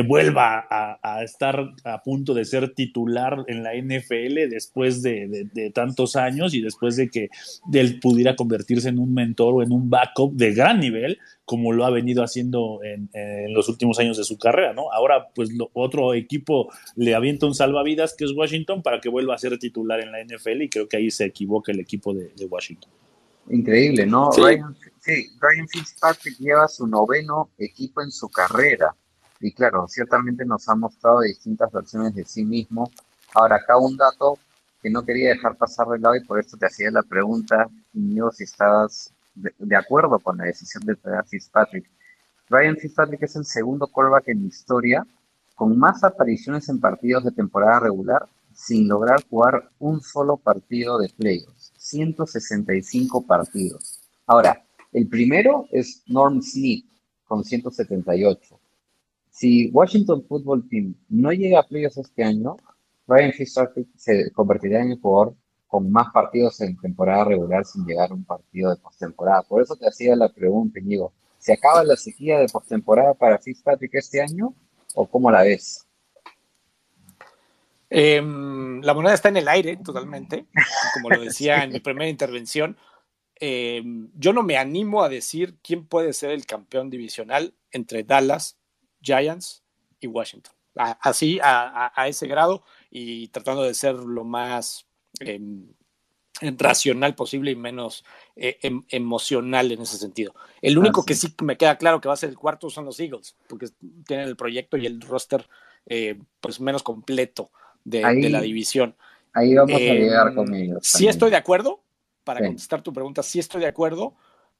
vuelva 0.00 0.66
a, 0.70 1.22
estar 1.22 1.74
a 1.84 2.02
punto 2.02 2.32
de 2.32 2.46
ser 2.46 2.74
titular 2.74 3.44
en 3.46 3.62
la 3.62 3.74
NFL 3.74 4.48
después 4.48 5.02
de, 5.02 5.70
tantos 5.74 6.16
años 6.16 6.54
y 6.54 6.62
después 6.62 6.96
de 6.96 7.10
que 7.10 7.28
él 7.72 8.00
pudiera 8.00 8.34
convertirse 8.34 8.88
en 8.88 8.98
un 8.98 9.12
mentor 9.12 9.54
o 9.54 9.62
en 9.62 9.70
un 9.70 9.90
backup 9.90 10.32
de 10.32 10.54
gran 10.54 10.80
nivel, 10.80 11.18
como 11.44 11.72
lo 11.72 11.84
ha 11.84 11.90
venido 11.90 12.24
haciendo 12.24 12.80
en, 12.82 13.10
los 13.52 13.68
últimos 13.68 13.98
años 13.98 14.16
de 14.16 14.24
su 14.24 14.38
carrera, 14.38 14.72
¿no? 14.72 14.90
Ahora, 14.90 15.28
pues 15.34 15.50
otro 15.74 16.14
equipo 16.14 16.72
le 16.96 17.14
avienta 17.14 17.44
un 17.44 17.54
salvavidas 17.54 18.14
que 18.14 18.24
es 18.24 18.32
Washington 18.32 18.82
para 18.82 18.98
que 18.98 19.10
vuelva 19.10 19.34
a 19.34 19.38
ser 19.38 19.58
titular 19.58 20.00
en 20.00 20.10
la 20.10 20.24
NFL 20.24 20.62
y 20.62 20.68
creo 20.70 20.88
que 20.88 20.96
ahí 20.96 21.10
se 21.10 21.26
equivoca 21.26 21.70
el 21.70 21.80
equipo 21.80 22.14
de, 22.14 22.32
Washington. 22.48 22.90
Increíble, 23.50 24.06
¿no? 24.06 24.32
Sí. 24.32 24.40
Ryan, 24.40 24.76
sí, 25.00 25.28
Ryan 25.40 25.68
Fitzpatrick 25.68 26.38
lleva 26.38 26.66
su 26.68 26.86
noveno 26.86 27.50
equipo 27.58 28.02
en 28.02 28.10
su 28.10 28.28
carrera 28.28 28.94
y 29.42 29.52
claro, 29.52 29.86
ciertamente 29.88 30.44
nos 30.44 30.68
ha 30.68 30.76
mostrado 30.76 31.20
distintas 31.20 31.70
versiones 31.72 32.14
de 32.14 32.24
sí 32.24 32.44
mismo. 32.44 32.90
Ahora, 33.34 33.56
acá 33.56 33.76
un 33.76 33.96
dato 33.96 34.38
que 34.80 34.88
no 34.88 35.04
quería 35.04 35.30
dejar 35.30 35.56
pasar 35.56 35.88
de 35.88 35.98
lado 35.98 36.16
y 36.16 36.24
por 36.24 36.38
esto 36.38 36.56
te 36.56 36.66
hacía 36.66 36.90
la 36.90 37.02
pregunta, 37.02 37.68
yo 37.92 38.30
si 38.30 38.44
estabas 38.44 39.12
de, 39.34 39.76
acuerdo 39.76 40.18
con 40.18 40.36
la 40.38 40.44
decisión 40.44 40.84
de 40.84 40.96
traer 40.96 41.24
Fitzpatrick. 41.24 41.88
Ryan 42.48 42.76
Fitzpatrick 42.76 43.22
es 43.22 43.36
el 43.36 43.44
segundo 43.44 43.86
quarterback 43.86 44.28
en 44.28 44.46
historia 44.46 45.06
con 45.54 45.78
más 45.78 46.04
apariciones 46.04 46.68
en 46.68 46.80
partidos 46.80 47.24
de 47.24 47.32
temporada 47.32 47.80
regular 47.80 48.26
sin 48.54 48.86
lograr 48.86 49.24
jugar 49.28 49.70
un 49.78 50.00
solo 50.00 50.36
partido 50.36 50.98
de 50.98 51.08
playoffs. 51.08 51.72
165 51.78 53.26
partidos. 53.26 54.00
Ahora, 54.26 54.62
el 54.92 55.08
primero 55.08 55.66
es 55.72 56.02
Norm 56.06 56.42
Smith 56.42 56.86
con 57.26 57.44
178. 57.44 58.61
Si 59.42 59.70
Washington 59.72 60.24
Football 60.28 60.68
Team 60.68 60.94
no 61.08 61.32
llega 61.32 61.58
a 61.58 61.62
playoffs 61.64 61.98
este 61.98 62.22
año, 62.22 62.56
Ryan 63.08 63.32
Fitzpatrick 63.32 63.88
se 63.96 64.30
convertirá 64.30 64.82
en 64.82 64.92
el 64.92 65.00
jugador 65.00 65.34
con 65.66 65.90
más 65.90 66.12
partidos 66.12 66.60
en 66.60 66.76
temporada 66.76 67.24
regular 67.24 67.64
sin 67.64 67.84
llegar 67.84 68.12
a 68.12 68.14
un 68.14 68.24
partido 68.24 68.70
de 68.70 68.76
postemporada. 68.76 69.42
Por 69.42 69.60
eso 69.60 69.74
te 69.74 69.88
hacía 69.88 70.14
la 70.14 70.28
pregunta, 70.28 70.78
Íñigo. 70.78 71.12
¿Se 71.38 71.54
acaba 71.54 71.82
la 71.82 71.96
sequía 71.96 72.38
de 72.38 72.46
postemporada 72.46 73.14
para 73.14 73.40
Fitzpatrick 73.40 73.92
este 73.96 74.22
año 74.22 74.54
o 74.94 75.08
cómo 75.08 75.28
la 75.28 75.42
ves? 75.42 75.88
Em, 77.90 78.80
la 78.80 78.94
moneda 78.94 79.14
está 79.14 79.28
en 79.28 79.38
el 79.38 79.48
aire 79.48 79.76
totalmente, 79.78 80.46
como 80.94 81.10
lo 81.10 81.20
decía 81.20 81.64
en 81.64 81.72
mi 81.72 81.80
primera 81.80 82.08
intervención. 82.08 82.76
Em, 83.34 84.08
yo 84.14 84.32
no 84.32 84.44
me 84.44 84.56
animo 84.56 85.02
a 85.02 85.08
decir 85.08 85.56
quién 85.64 85.84
puede 85.84 86.12
ser 86.12 86.30
el 86.30 86.46
campeón 86.46 86.90
divisional 86.90 87.54
entre 87.72 88.04
Dallas 88.04 88.61
Giants 89.02 89.62
y 90.00 90.06
Washington. 90.06 90.52
así, 90.74 91.38
a, 91.42 91.92
ese 92.06 92.26
grado 92.26 92.62
y 92.90 93.28
tratando 93.28 93.62
de 93.62 93.74
ser 93.74 93.94
lo 93.94 94.24
más 94.24 94.86
em, 95.20 95.66
racional 96.40 97.14
posible 97.14 97.50
y 97.50 97.56
menos 97.56 98.04
eh, 98.36 98.58
em, 98.62 98.82
emocional 98.88 99.70
en 99.70 99.82
ese 99.82 99.98
sentido. 99.98 100.34
El 100.60 100.78
único 100.78 101.04
que 101.04 101.14
sí 101.14 101.34
me 101.42 101.56
queda 101.56 101.76
claro 101.78 102.00
que 102.00 102.08
va 102.08 102.14
a 102.14 102.18
ser 102.18 102.30
el 102.30 102.38
cuarto 102.38 102.70
son 102.70 102.84
los 102.84 102.98
Eagles, 103.00 103.36
porque 103.48 103.66
tienen 104.06 104.28
el 104.28 104.36
proyecto 104.36 104.76
y 104.76 104.86
el 104.86 105.00
roster 105.00 105.46
eh, 105.86 106.18
pues 106.40 106.60
menos 106.60 106.82
completo 106.82 107.50
de, 107.84 108.30
la 108.30 108.40
división. 108.40 108.96
Ahí 109.32 109.54
vamos 109.54 109.74
a 109.74 109.78
llegar 109.78 110.34
con 110.34 110.54
ellos. 110.54 110.78
Sí 110.82 111.08
estoy 111.08 111.30
de 111.30 111.36
acuerdo, 111.36 111.82
para 112.24 112.40
contestar 112.40 112.82
tu 112.82 112.92
pregunta, 112.92 113.22
sí 113.22 113.38
estoy 113.38 113.60
de 113.60 113.66
acuerdo, 113.66 114.14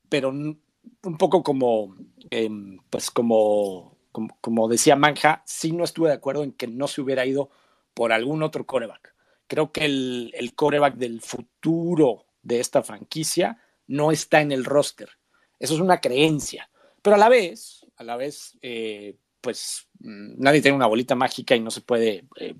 pero 0.08 0.30
un 0.30 1.18
poco 1.18 1.42
como, 1.42 1.96
em, 2.30 2.78
pues 2.90 3.10
como 3.10 3.91
como, 4.12 4.68
decía 4.68 4.96
Manja, 4.96 5.42
sí 5.46 5.72
no 5.72 5.84
estuve 5.84 6.08
de 6.08 6.14
acuerdo 6.14 6.44
en 6.44 6.52
que 6.52 6.66
no 6.66 6.86
se 6.86 7.00
hubiera 7.00 7.26
ido 7.26 7.50
por 7.94 8.12
algún 8.12 8.42
otro 8.42 8.66
coreback. 8.66 9.14
Creo 9.46 9.72
que 9.72 9.84
el, 9.84 10.32
el 10.34 10.54
coreback 10.54 10.96
del 10.96 11.20
futuro 11.20 12.26
de 12.42 12.60
esta 12.60 12.82
franquicia 12.82 13.58
no 13.86 14.12
está 14.12 14.40
en 14.40 14.52
el 14.52 14.64
roster. 14.64 15.10
Eso 15.58 15.74
es 15.74 15.80
una 15.80 16.00
creencia. 16.00 16.68
Pero 17.02 17.16
a 17.16 17.18
la 17.18 17.28
vez, 17.28 17.86
a 17.96 18.04
la 18.04 18.16
vez, 18.16 18.56
eh, 18.62 19.16
pues 19.40 19.88
mm, 20.00 20.34
nadie 20.38 20.62
tiene 20.62 20.76
una 20.76 20.86
bolita 20.86 21.14
mágica 21.14 21.54
y 21.54 21.60
no 21.60 21.70
se 21.70 21.80
puede 21.80 22.24
eh, 22.36 22.54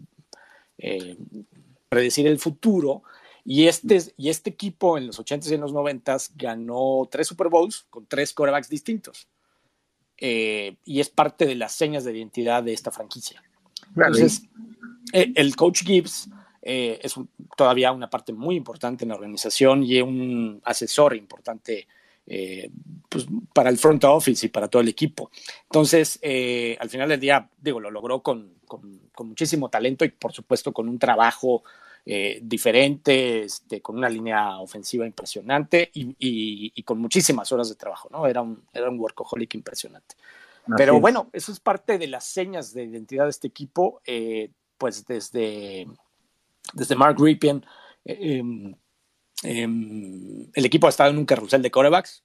eh, 0.78 1.16
predecir 1.88 2.26
el 2.26 2.38
futuro. 2.38 3.03
Y 3.44 3.66
este, 3.66 4.00
y 4.16 4.28
este 4.28 4.50
equipo 4.50 4.98
en 4.98 5.07
los 5.07 5.20
80s 5.20 5.50
y 5.50 5.55
en 5.55 5.61
los 5.61 5.72
90s 5.72 6.32
ganó 6.36 7.09
tres 7.11 7.26
Super 7.26 7.48
Bowls 7.48 7.86
con 7.90 8.07
tres 8.07 8.32
corebacks 8.32 8.68
distintos. 8.68 9.28
Eh, 10.24 10.76
y 10.84 11.00
es 11.00 11.08
parte 11.08 11.46
de 11.46 11.56
las 11.56 11.72
señas 11.72 12.04
de 12.04 12.16
identidad 12.16 12.62
de 12.62 12.72
esta 12.72 12.92
franquicia. 12.92 13.42
Entonces, 13.96 14.42
eh, 15.12 15.32
el 15.34 15.56
coach 15.56 15.82
Gibbs 15.82 16.28
eh, 16.62 17.00
es 17.02 17.16
todavía 17.56 17.90
una 17.90 18.08
parte 18.08 18.32
muy 18.32 18.54
importante 18.54 19.04
en 19.04 19.08
la 19.08 19.16
organización 19.16 19.82
y 19.82 20.00
un 20.00 20.60
asesor 20.64 21.16
importante 21.16 21.88
pues, 23.08 23.26
para 23.52 23.68
el 23.68 23.78
front 23.78 24.04
office 24.04 24.46
y 24.46 24.48
para 24.48 24.68
todo 24.68 24.80
el 24.80 24.86
equipo. 24.86 25.28
Entonces, 25.64 26.20
al 26.78 26.88
final 26.88 27.08
del 27.08 27.18
día, 27.18 27.50
digo, 27.60 27.80
lo 27.80 27.90
logró 27.90 28.22
con, 28.22 28.52
con, 28.68 29.00
con 29.12 29.26
muchísimo 29.26 29.70
talento 29.70 30.04
y 30.04 30.10
por 30.10 30.32
supuesto 30.32 30.72
con 30.72 30.88
un 30.88 31.00
trabajo 31.00 31.64
eh, 32.05 32.40
diferente, 32.42 33.44
este, 33.44 33.80
con 33.80 33.96
una 33.96 34.09
línea 34.09 34.59
ofensiva 34.59 35.07
impresionante 35.07 35.88
y, 35.94 36.82
con 36.82 36.98
muchísimas 36.98 37.53
horas 37.53 37.68
de 37.68 37.76
trabajo, 37.76 38.09
¿no? 38.11 38.26
Era 38.26 38.42
un, 38.42 38.64
era 38.72 38.90
un 38.90 38.98
workaholic 38.98 39.55
impresionante. 39.55 40.16
Pero 40.76 40.98
bueno, 41.00 41.28
eso 41.32 41.53
es 41.53 41.61
parte 41.61 41.98
de 41.98 42.09
las 42.09 42.24
señas 42.24 42.72
de 42.74 42.84
identidad 42.84 43.24
de 43.24 43.30
este 43.30 43.46
equipo, 43.46 44.00
eh, 44.05 44.50
pues 44.78 45.07
desde, 45.07 45.86
desde 46.72 46.96
Mark 46.96 47.20
Ripien, 47.20 47.64
eh, 48.05 48.38
em, 48.38 48.74
em, 49.44 50.50
el 50.53 50.64
equipo 50.64 50.88
ha 50.88 50.90
estado 50.90 51.11
en 51.11 51.18
un 51.18 51.26
carrusel 51.26 51.62
de 51.62 51.70
corebacks, 51.70 52.24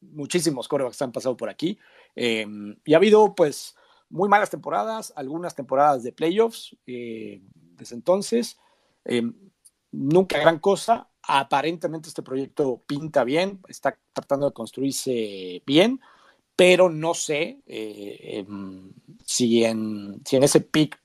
muchísimos 0.00 0.66
corebacks 0.66 1.00
han 1.02 1.12
pasado 1.12 1.36
por 1.36 1.48
aquí, 1.48 1.78
em, 2.16 2.76
y 2.84 2.94
ha 2.94 2.96
habido 2.96 3.36
pues 3.36 3.76
muy 4.10 4.28
malas 4.28 4.50
temporadas, 4.50 5.12
algunas 5.14 5.54
temporadas 5.54 6.02
de 6.02 6.12
playoffs, 6.12 6.76
desde 7.76 7.96
entonces. 7.96 8.58
Eh, 9.04 9.22
nunca 9.92 10.38
gran 10.38 10.58
cosa. 10.58 11.08
Aparentemente 11.22 12.08
este 12.08 12.22
proyecto 12.22 12.82
pinta 12.86 13.22
bien, 13.22 13.60
está 13.68 13.96
tratando 14.12 14.46
de 14.46 14.52
construirse 14.52 15.62
bien, 15.64 16.00
pero 16.56 16.88
no 16.88 17.14
sé 17.14 17.58
eh, 17.66 18.44
em, 18.46 18.92
si, 19.24 19.64
en, 19.64 20.20
si 20.24 20.36
en 20.36 20.42
ese 20.42 20.60
pick, 20.60 21.00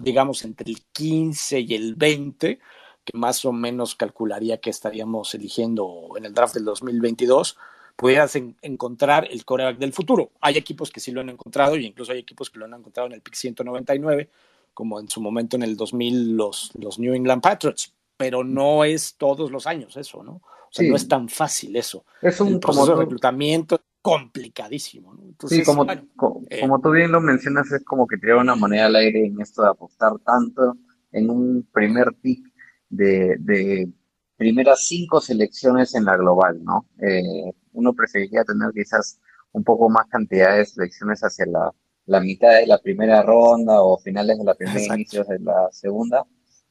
digamos, 0.00 0.44
entre 0.44 0.70
el 0.70 0.82
15 0.92 1.60
y 1.60 1.74
el 1.74 1.94
20, 1.94 2.58
que 3.04 3.16
más 3.16 3.44
o 3.44 3.52
menos 3.52 3.94
calcularía 3.94 4.58
que 4.58 4.70
estaríamos 4.70 5.32
eligiendo 5.34 6.08
en 6.16 6.24
el 6.24 6.34
draft 6.34 6.54
del 6.54 6.64
2022, 6.64 7.56
pudieras 7.94 8.36
encontrar 8.62 9.26
el 9.30 9.44
coreback 9.44 9.78
del 9.78 9.92
futuro. 9.92 10.30
Hay 10.40 10.58
equipos 10.58 10.90
que 10.90 11.00
sí 11.00 11.12
lo 11.12 11.22
han 11.22 11.30
encontrado 11.30 11.76
y 11.76 11.86
incluso 11.86 12.12
hay 12.12 12.18
equipos 12.18 12.50
que 12.50 12.58
lo 12.58 12.66
han 12.66 12.74
encontrado 12.74 13.06
en 13.06 13.14
el 13.14 13.22
pick 13.22 13.34
199, 13.34 14.28
como 14.76 15.00
en 15.00 15.08
su 15.08 15.22
momento 15.22 15.56
en 15.56 15.62
el 15.62 15.74
2000 15.74 16.36
los, 16.36 16.70
los 16.78 16.98
New 16.98 17.14
England 17.14 17.40
Patriots, 17.40 17.94
pero 18.14 18.44
no 18.44 18.84
es 18.84 19.16
todos 19.16 19.50
los 19.50 19.66
años 19.66 19.96
eso, 19.96 20.22
¿no? 20.22 20.32
O 20.34 20.68
sea, 20.70 20.86
no 20.86 20.96
es 20.96 21.08
tan 21.08 21.30
fácil 21.30 21.74
eso. 21.76 22.04
Es 22.20 22.38
un 22.42 22.60
proceso 22.60 22.94
de 22.94 22.96
reclutamiento 22.96 23.80
complicadísimo, 24.02 25.14
¿no? 25.14 25.48
sí, 25.48 25.64
como, 25.64 25.90
eh, 25.90 26.60
como, 26.60 26.78
tú 26.82 26.90
bien 26.90 27.10
lo 27.10 27.22
mencionas, 27.22 27.72
es 27.72 27.82
como 27.84 28.06
que 28.06 28.18
tirar 28.18 28.36
una 28.36 28.54
moneda 28.54 28.84
al 28.84 28.96
aire 28.96 29.24
en 29.24 29.40
esto 29.40 29.62
de 29.62 29.70
apostar 29.70 30.12
tanto 30.26 30.76
en 31.10 31.30
un 31.30 31.66
primer 31.72 32.12
pick 32.20 32.46
de, 32.90 33.36
de 33.38 33.88
primeras 34.36 34.86
cinco 34.86 35.22
selecciones 35.22 35.94
en 35.94 36.04
la 36.04 36.18
global, 36.18 36.62
¿no? 36.62 36.86
Eh, 37.00 37.50
uno 37.72 37.94
preferiría 37.94 38.44
tener 38.44 38.72
quizás 38.74 39.18
un 39.52 39.64
poco 39.64 39.88
más 39.88 40.06
cantidad 40.08 40.54
de 40.54 40.66
selecciones 40.66 41.20
hacia 41.22 41.46
la 41.46 41.72
la 42.06 42.20
mitad 42.20 42.52
de 42.52 42.66
la 42.66 42.78
primera 42.78 43.22
ronda 43.22 43.82
o 43.82 43.98
finales 43.98 44.38
de 44.38 44.44
la 44.44 44.54
primera, 44.54 44.94
inicios 44.94 45.26
de 45.28 45.38
la 45.40 45.68
segunda. 45.72 46.24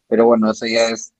Pero 0.07 0.25
bueno, 0.25 0.51
eso 0.51 0.65
ya 0.65 0.89
es 0.89 1.13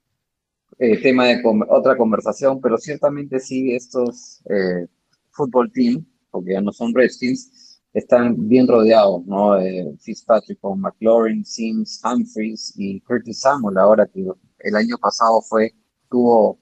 eh, 0.80 1.02
tema 1.02 1.28
de 1.28 1.42
otra 1.70 1.98
conversación, 1.98 2.60
pero 2.62 2.78
ciertamente 2.78 3.40
sí 3.40 3.74
estos 3.74 4.42
eh, 4.50 4.88
fútbol 5.32 5.72
team, 5.72 6.06
porque 6.32 6.54
ya 6.54 6.62
no 6.62 6.72
son 6.72 6.94
Redskins, 6.94 7.82
están 7.94 8.48
bien 8.48 8.68
rodeados, 8.68 9.26
¿no? 9.26 9.58
Eh, 9.60 9.96
Fitzpatrick 10.00 10.60
con 10.60 10.80
McLaurin, 10.82 11.46
Sims, 11.46 12.02
Humphries 12.04 12.74
y 12.76 13.00
Curtis 13.02 13.42
Samuel, 13.42 13.78
ahora 13.78 14.06
que 14.06 14.26
el 14.60 14.76
año 14.76 14.98
pasado 14.98 15.42
fue, 15.42 15.74
tuvo 16.10 16.60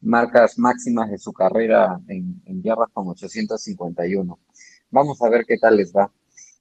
marcas 0.00 0.58
máximas 0.58 1.10
de 1.10 1.18
su 1.18 1.32
carrera 1.32 2.00
en, 2.08 2.42
en 2.46 2.62
yardas 2.62 2.88
con 2.92 3.08
851. 3.08 4.38
Vamos 4.90 5.22
a 5.22 5.28
ver 5.28 5.44
qué 5.46 5.56
tal 5.56 5.76
les 5.76 5.92
va. 5.92 6.12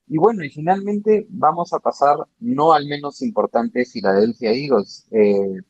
Y 0.08 0.18
bueno, 0.18 0.44
y 0.44 0.50
finalmente 0.50 1.26
vamos 1.30 1.74
a 1.74 1.80
pasar 1.80 2.18
no 2.40 2.74
al 2.74 2.86
menos 2.88 3.22
importante 3.22 3.86
Philadelphia 3.86 4.52
Eagles. 4.52 5.08
Eh, 5.12 5.62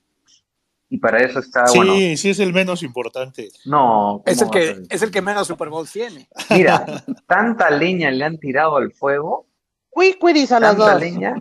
y 0.90 0.98
para 0.98 1.24
eso 1.24 1.40
está. 1.40 1.68
Sí, 1.68 2.18
sí 2.18 2.30
es 2.32 2.40
el 2.40 2.52
menos 2.52 2.84
importante. 2.84 3.50
No. 3.66 4.24
Es 4.26 4.42
el, 4.42 4.50
que, 4.50 4.84
es 4.90 5.02
el 5.02 5.12
que 5.12 5.22
menos 5.22 5.48
Super 5.48 5.70
Bowl 5.70 5.88
tiene. 5.88 6.28
Mira, 6.50 6.86
tanta 7.28 7.70
leña 7.70 8.12
le 8.12 8.26
han 8.26 8.38
tirado 8.40 8.78
al 8.78 8.92
fuego 8.92 9.48
Quiquidis 9.94 10.52
a 10.52 10.60
las 10.60 10.78
dos. 10.78 11.00
Leña 11.00 11.36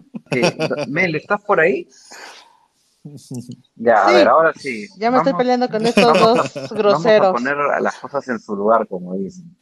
Mel, 0.88 1.16
¿estás 1.16 1.42
por 1.42 1.60
ahí? 1.60 1.88
Ya, 3.76 4.06
a 4.06 4.12
ver, 4.12 4.28
ahora 4.28 4.52
sí. 4.54 4.86
Ya 4.98 5.10
me 5.10 5.16
estoy 5.16 5.32
peleando 5.32 5.70
con 5.70 5.86
estos 5.86 6.20
dos 6.20 6.70
groseros. 6.70 7.32
Vamos 7.32 7.46
a 7.46 7.54
poner 7.54 7.56
las 7.80 7.96
cosas 7.96 8.28
en 8.28 8.38
su 8.38 8.54
lugar, 8.54 8.86
como 8.86 9.16
dicen. 9.16 9.56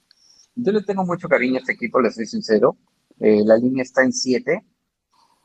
Yo 0.57 0.73
le 0.73 0.83
tengo 0.83 1.07
mucho 1.07 1.29
cariño 1.29 1.55
a 1.55 1.59
este 1.61 1.75
equipo, 1.75 2.01
le 2.01 2.11
soy 2.11 2.27
sincero. 2.27 2.77
Eh, 3.21 3.43
la 3.45 3.57
línea 3.57 3.83
está 3.83 4.03
en 4.03 4.13
7. 4.13 4.65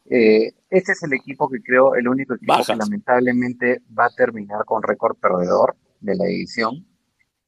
Eh, 0.05 0.53
este 0.69 0.91
es 0.91 1.03
el 1.03 1.13
equipo 1.13 1.49
que 1.49 1.61
creo, 1.61 1.95
el 1.95 2.07
único 2.07 2.35
equipo 2.35 2.53
que 2.65 2.75
lamentablemente 2.75 3.81
va 3.97 4.05
a 4.05 4.15
terminar 4.15 4.65
con 4.65 4.83
récord 4.83 5.15
perdedor 5.17 5.75
de 5.99 6.15
la 6.15 6.25
edición. 6.25 6.85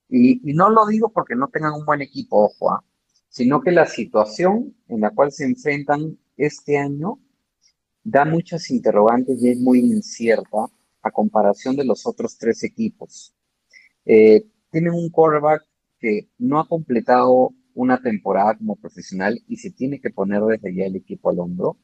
Y, 0.10 0.40
no 0.54 0.70
lo 0.70 0.86
digo 0.86 1.10
porque 1.10 1.36
no 1.36 1.50
tengan 1.50 1.74
un 1.74 1.86
buen 1.86 2.02
equipo, 2.02 2.46
ojo, 2.46 2.72
¿ah? 2.72 2.84
sino 3.30 3.62
que 3.62 3.72
la 3.72 3.86
situación 3.86 4.76
en 4.88 5.02
la 5.02 5.10
cual 5.10 5.32
se 5.32 5.46
enfrentan 5.46 6.18
este 6.38 6.78
año 6.78 7.20
da 8.04 8.24
muchas 8.24 8.70
interrogantes 8.70 9.42
y 9.42 9.50
es 9.50 9.60
muy 9.60 9.80
incierta 9.80 10.68
a 11.02 11.12
comparación 11.12 11.76
de 11.76 11.86
los 11.86 12.06
otros 12.06 12.38
tres 12.38 12.64
equipos. 12.64 13.36
Eh, 14.06 14.46
tienen 14.72 14.94
un 14.94 15.10
quarterback 15.10 15.66
que 16.00 16.30
no 16.38 16.60
ha 16.60 16.68
completado 16.68 17.52
una 17.76 18.02
temporada 18.02 18.58
como 18.58 18.76
profesional 18.78 19.40
y 19.48 19.58
se 19.58 19.72
tiene 19.72 20.00
que 20.02 20.10
poner 20.10 20.42
desde 20.42 20.74
ya 20.74 20.86
el 20.86 20.96
equipo 20.96 21.30
al 21.30 21.40
hombro. 21.40 21.78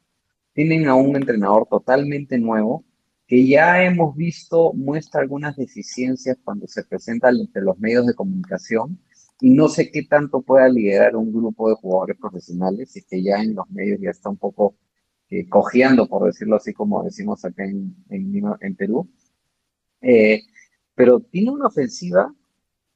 Tienen 0.54 0.88
a 0.88 0.96
un 0.96 1.16
entrenador 1.16 1.68
totalmente 1.70 2.40
nuevo 2.40 2.86
que 3.28 3.48
ya 3.48 3.84
hemos 3.84 4.16
visto 4.16 4.74
muestra 4.74 5.22
algunas 5.22 5.56
deficiencias 5.56 6.38
cuando 6.44 6.68
se 6.68 6.84
presenta 6.84 7.30
entre 7.30 7.62
los 7.62 7.80
medios 7.80 8.06
de 8.06 8.14
comunicación 8.14 9.00
y 9.40 9.52
no 9.52 9.70
sé 9.70 9.90
qué 9.92 10.04
tanto 10.04 10.42
pueda 10.42 10.68
liderar 10.70 11.16
un 11.16 11.32
grupo 11.32 11.70
de 11.70 11.76
jugadores 11.76 12.18
profesionales 12.20 12.96
y 12.98 13.04
que 13.04 13.24
ya 13.24 13.42
en 13.42 13.56
los 13.56 13.70
medios 13.70 14.00
ya 14.02 14.10
está 14.10 14.30
un 14.30 14.38
poco 14.38 14.76
eh, 15.30 15.48
cojeando, 15.48 16.08
por 16.08 16.26
decirlo 16.26 16.58
así 16.58 16.74
como 16.74 17.04
decimos 17.04 17.46
acá 17.46 17.64
en, 17.66 17.96
en, 18.10 18.76
Perú. 18.76 19.10
Eh, 20.02 20.42
pero 20.94 21.22
tiene 21.22 21.52
una 21.52 21.68
ofensiva 21.68 22.34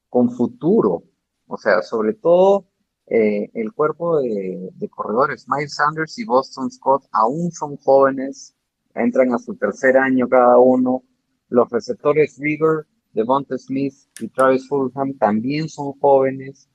con 0.10 0.30
futuro, 0.32 1.04
o 1.48 1.58
sea, 1.58 1.82
sobre 1.82 2.14
todo 2.14 2.68
eh, 3.08 3.52
el 3.54 3.72
cuerpo 3.74 4.20
de, 4.20 4.90
corredores, 4.90 5.46
Miles 5.48 5.76
Sanders 5.76 6.18
y 6.18 6.26
Boston 6.26 6.72
Scott, 6.72 7.06
aún 7.12 7.52
son 7.52 7.78
jóvenes, 7.78 8.56
entran 8.96 9.34
a 9.34 9.38
su 9.40 9.56
tercer 9.56 9.98
año 9.98 10.28
cada 10.28 10.58
uno. 10.58 11.04
Los 11.50 11.70
receptores 11.70 12.38
Rigor, 12.40 12.88
Devonta 13.14 13.58
Smith 13.58 13.94
y 14.20 14.28
Travis 14.30 14.68
Fulham 14.68 15.18
también 15.18 15.70
son 15.70 15.94
jóvenes. 16.00 16.68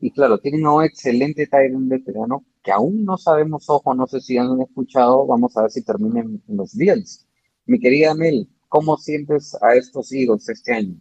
Y 0.00 0.10
claro, 0.10 0.38
tienen 0.38 0.66
un 0.66 0.84
excelente 0.84 1.46
Tyrant 1.46 1.88
veterano 1.88 2.44
que 2.62 2.72
aún 2.72 3.04
no 3.04 3.18
sabemos, 3.18 3.68
ojo, 3.68 3.94
no 3.94 4.06
sé 4.06 4.20
si 4.20 4.38
han 4.38 4.60
escuchado, 4.60 5.26
vamos 5.26 5.56
a 5.56 5.62
ver 5.62 5.70
si 5.70 5.82
terminan 5.84 6.42
los 6.48 6.74
Bills. 6.74 7.26
Mi 7.66 7.78
querida 7.78 8.14
Mel, 8.14 8.48
¿cómo 8.68 8.96
sientes 8.96 9.56
a 9.62 9.74
estos 9.74 10.12
Eagles 10.12 10.48
este 10.48 10.72
año? 10.72 10.96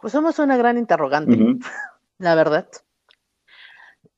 Pues 0.00 0.12
somos 0.12 0.38
una 0.38 0.56
gran 0.56 0.78
interrogante, 0.78 1.36
la 2.18 2.34
verdad 2.34 2.68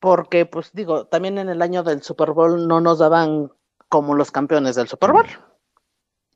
porque 0.01 0.47
pues 0.47 0.71
digo, 0.73 1.05
también 1.05 1.37
en 1.37 1.47
el 1.47 1.61
año 1.61 1.83
del 1.83 2.01
Super 2.01 2.31
Bowl 2.31 2.67
no 2.67 2.81
nos 2.81 2.97
daban 2.97 3.51
como 3.87 4.15
los 4.15 4.31
campeones 4.31 4.75
del 4.75 4.87
Super 4.87 5.11
Bowl. 5.11 5.27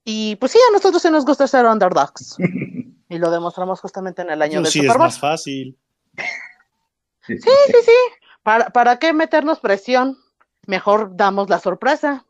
Y 0.04 0.36
pues 0.36 0.52
sí, 0.52 0.60
a 0.70 0.72
nosotros 0.72 1.02
sí 1.02 1.10
nos 1.10 1.26
gusta 1.26 1.48
ser 1.48 1.66
underdogs. 1.66 2.38
y 3.10 3.18
lo 3.18 3.32
demostramos 3.32 3.82
justamente 3.82 4.22
en 4.22 4.30
el 4.30 4.42
año 4.44 4.62
del 4.62 4.72
Super 4.72 4.86
Bowl. 4.86 4.94
Sí, 4.94 4.98
es 4.98 5.00
más 5.00 5.20
fácil. 5.20 5.78
Sí, 7.26 7.40
sí, 7.40 7.74
sí. 7.84 7.92
¿Para, 8.44 8.70
¿Para 8.70 9.00
qué 9.00 9.14
meternos 9.14 9.60
presión? 9.60 10.20
Mejor 10.68 11.18
damos 11.18 11.50
la 11.50 11.58
sorpresa. 11.58 12.24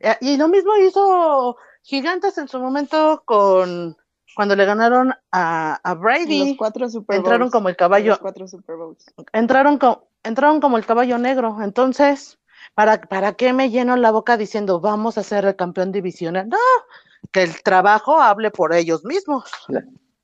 Eh, 0.00 0.16
y 0.20 0.36
lo 0.36 0.48
mismo 0.48 0.76
hizo 0.78 1.56
Gigantes 1.82 2.38
en 2.38 2.48
su 2.48 2.58
momento 2.58 3.22
con 3.24 3.96
cuando 4.34 4.56
le 4.56 4.64
ganaron 4.64 5.14
a, 5.30 5.80
a 5.82 5.94
Brady. 5.94 6.48
Los 6.48 6.56
cuatro 6.56 6.88
Super 6.88 7.16
Bowls. 7.16 7.26
Entraron 7.26 7.50
como 7.50 7.68
el 7.68 7.76
caballo. 7.76 8.18
cuatro 8.20 8.48
Super 8.48 8.76
Bowls. 8.76 9.06
Entraron 9.32 9.78
como 9.78 10.08
entraron 10.24 10.60
como 10.60 10.78
el 10.78 10.86
caballo 10.86 11.18
negro. 11.18 11.58
Entonces, 11.62 12.38
¿para, 12.74 13.00
¿para 13.00 13.34
qué 13.34 13.52
me 13.52 13.70
lleno 13.70 13.96
la 13.96 14.10
boca 14.10 14.36
diciendo 14.36 14.80
vamos 14.80 15.18
a 15.18 15.22
ser 15.22 15.44
el 15.44 15.56
campeón 15.56 15.92
divisional? 15.92 16.48
No, 16.48 16.58
que 17.30 17.42
el 17.42 17.62
trabajo 17.62 18.20
hable 18.20 18.50
por 18.50 18.74
ellos 18.74 19.04
mismos. 19.04 19.50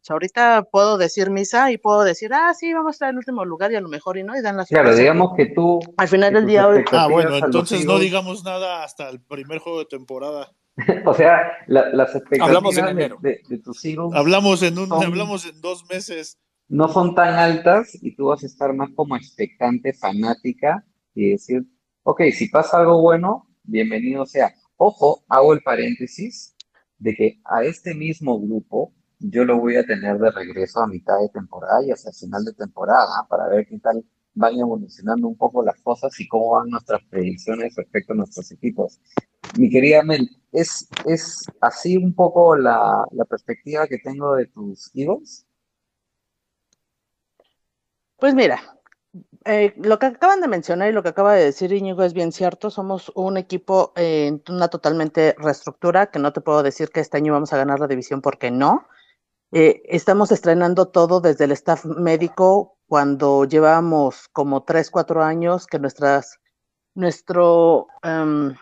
ahorita 0.08 0.64
puedo 0.70 0.96
decir 0.96 1.30
misa 1.30 1.70
y 1.70 1.76
puedo 1.76 2.02
decir, 2.02 2.32
ah, 2.32 2.54
sí, 2.54 2.72
vamos 2.72 2.90
a 2.90 2.92
estar 2.92 3.10
en 3.10 3.18
último 3.18 3.44
lugar 3.44 3.72
y 3.72 3.76
a 3.76 3.80
lo 3.80 3.88
mejor 3.88 4.16
y 4.16 4.22
no, 4.22 4.36
y 4.36 4.40
dan 4.40 4.56
las 4.56 4.68
Claro, 4.68 4.94
digamos 4.94 5.34
que 5.36 5.46
tú. 5.46 5.80
Al 5.98 6.08
final 6.08 6.32
del 6.32 6.46
día 6.46 6.66
hoy. 6.66 6.84
Ah, 6.92 7.08
bueno, 7.10 7.36
entonces 7.36 7.84
no 7.84 7.98
digamos 7.98 8.44
nada 8.44 8.84
hasta 8.84 9.10
el 9.10 9.20
primer 9.20 9.58
juego 9.58 9.80
de 9.80 9.86
temporada. 9.86 10.52
o 11.04 11.14
sea, 11.14 11.52
las 11.66 12.14
expectativas 12.14 12.48
hablamos 12.48 12.78
en 12.78 12.88
enero. 12.88 13.18
De, 13.20 13.40
de, 13.48 13.58
tus 13.58 13.84
hijos. 13.84 14.14
Hablamos 14.14 14.62
en, 14.62 14.78
un, 14.78 14.92
hablamos 14.92 15.46
en 15.46 15.60
dos 15.60 15.84
meses 15.90 16.38
no 16.68 16.88
son 16.88 17.14
tan 17.14 17.34
altas 17.34 17.96
y 18.02 18.14
tú 18.14 18.26
vas 18.26 18.42
a 18.42 18.46
estar 18.46 18.74
más 18.74 18.90
como 18.94 19.16
expectante, 19.16 19.94
fanática 19.94 20.84
y 21.14 21.30
decir, 21.30 21.66
ok, 22.02 22.22
si 22.32 22.48
pasa 22.48 22.78
algo 22.78 23.00
bueno, 23.00 23.48
bienvenido 23.62 24.26
sea. 24.26 24.54
Ojo, 24.76 25.24
hago 25.28 25.54
el 25.54 25.62
paréntesis 25.62 26.54
de 26.98 27.14
que 27.14 27.40
a 27.44 27.64
este 27.64 27.94
mismo 27.94 28.38
grupo 28.38 28.92
yo 29.18 29.44
lo 29.44 29.58
voy 29.58 29.76
a 29.76 29.86
tener 29.86 30.18
de 30.18 30.30
regreso 30.30 30.80
a 30.80 30.86
mitad 30.86 31.18
de 31.20 31.30
temporada 31.30 31.84
y 31.84 31.90
hasta 31.90 32.10
el 32.10 32.16
final 32.16 32.44
de 32.44 32.52
temporada 32.52 33.26
para 33.28 33.48
ver 33.48 33.66
qué 33.66 33.78
tal 33.78 34.04
van 34.34 34.54
evolucionando 34.56 35.26
un 35.26 35.36
poco 35.36 35.64
las 35.64 35.80
cosas 35.80 36.18
y 36.20 36.28
cómo 36.28 36.50
van 36.50 36.68
nuestras 36.68 37.00
predicciones 37.10 37.74
respecto 37.74 38.12
a 38.12 38.16
nuestros 38.16 38.52
equipos. 38.52 39.00
Mi 39.56 39.70
querida 39.70 40.02
Mel, 40.02 40.28
¿es, 40.52 40.88
es 41.06 41.44
así 41.60 41.96
un 41.96 42.14
poco 42.14 42.56
la, 42.56 43.04
la 43.12 43.24
perspectiva 43.24 43.86
que 43.86 43.98
tengo 43.98 44.34
de 44.34 44.46
tus 44.46 44.90
Eagles? 44.94 45.46
Pues 48.18 48.34
mira, 48.34 48.60
eh, 49.44 49.74
lo 49.78 49.98
que 49.98 50.06
acaban 50.06 50.40
de 50.40 50.48
mencionar 50.48 50.90
y 50.90 50.92
lo 50.92 51.02
que 51.02 51.10
acaba 51.10 51.34
de 51.34 51.44
decir 51.44 51.72
Íñigo 51.72 52.02
es 52.02 52.12
bien 52.12 52.32
cierto. 52.32 52.70
Somos 52.70 53.10
un 53.14 53.36
equipo 53.36 53.92
en 53.96 54.42
una 54.48 54.68
totalmente 54.68 55.34
reestructura, 55.38 56.10
que 56.10 56.18
no 56.18 56.32
te 56.32 56.40
puedo 56.40 56.62
decir 56.62 56.90
que 56.90 57.00
este 57.00 57.16
año 57.16 57.32
vamos 57.32 57.52
a 57.52 57.56
ganar 57.56 57.80
la 57.80 57.86
división 57.86 58.20
porque 58.20 58.50
no. 58.50 58.86
Eh, 59.52 59.82
estamos 59.86 60.30
estrenando 60.32 60.88
todo 60.88 61.20
desde 61.20 61.44
el 61.44 61.52
staff 61.52 61.86
médico 61.86 62.76
cuando 62.86 63.44
llevamos 63.44 64.28
como 64.28 64.64
tres, 64.64 64.90
cuatro 64.90 65.22
años 65.22 65.66
que 65.66 65.78
nuestras, 65.78 66.38
nuestro 66.94 67.86
em, 68.02 68.54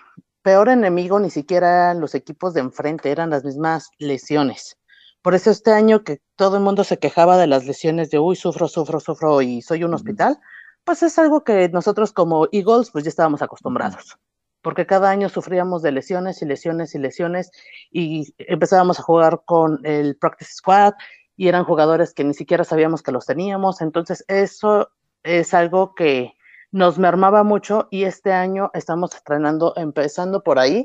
peor 0.46 0.68
enemigo 0.68 1.18
ni 1.18 1.28
siquiera 1.28 1.86
eran 1.86 2.00
los 2.00 2.14
equipos 2.14 2.54
de 2.54 2.60
enfrente, 2.60 3.10
eran 3.10 3.30
las 3.30 3.44
mismas 3.44 3.90
lesiones. 3.98 4.78
Por 5.20 5.34
eso 5.34 5.50
este 5.50 5.72
año 5.72 6.04
que 6.04 6.20
todo 6.36 6.58
el 6.58 6.62
mundo 6.62 6.84
se 6.84 7.00
quejaba 7.00 7.36
de 7.36 7.48
las 7.48 7.66
lesiones 7.66 8.10
de, 8.10 8.20
uy, 8.20 8.36
sufro, 8.36 8.68
sufro, 8.68 9.00
sufro 9.00 9.42
y 9.42 9.60
soy 9.60 9.82
un 9.82 9.92
hospital, 9.92 10.38
pues 10.84 11.02
es 11.02 11.18
algo 11.18 11.42
que 11.42 11.68
nosotros 11.70 12.12
como 12.12 12.46
Eagles 12.52 12.92
pues 12.92 13.02
ya 13.02 13.08
estábamos 13.08 13.42
acostumbrados, 13.42 14.18
porque 14.62 14.86
cada 14.86 15.10
año 15.10 15.28
sufríamos 15.28 15.82
de 15.82 15.90
lesiones 15.90 16.40
y 16.42 16.46
lesiones 16.46 16.94
y 16.94 16.98
lesiones 17.00 17.50
y 17.90 18.32
empezábamos 18.38 19.00
a 19.00 19.02
jugar 19.02 19.42
con 19.46 19.80
el 19.82 20.16
practice 20.16 20.52
squad 20.54 20.94
y 21.36 21.48
eran 21.48 21.64
jugadores 21.64 22.14
que 22.14 22.22
ni 22.22 22.34
siquiera 22.34 22.62
sabíamos 22.62 23.02
que 23.02 23.10
los 23.10 23.26
teníamos, 23.26 23.80
entonces 23.80 24.24
eso 24.28 24.90
es 25.24 25.54
algo 25.54 25.96
que 25.96 26.35
nos 26.76 26.98
mermaba 26.98 27.42
mucho 27.42 27.88
y 27.90 28.04
este 28.04 28.34
año 28.34 28.70
estamos 28.74 29.14
estrenando, 29.14 29.72
empezando 29.76 30.42
por 30.42 30.58
ahí, 30.58 30.82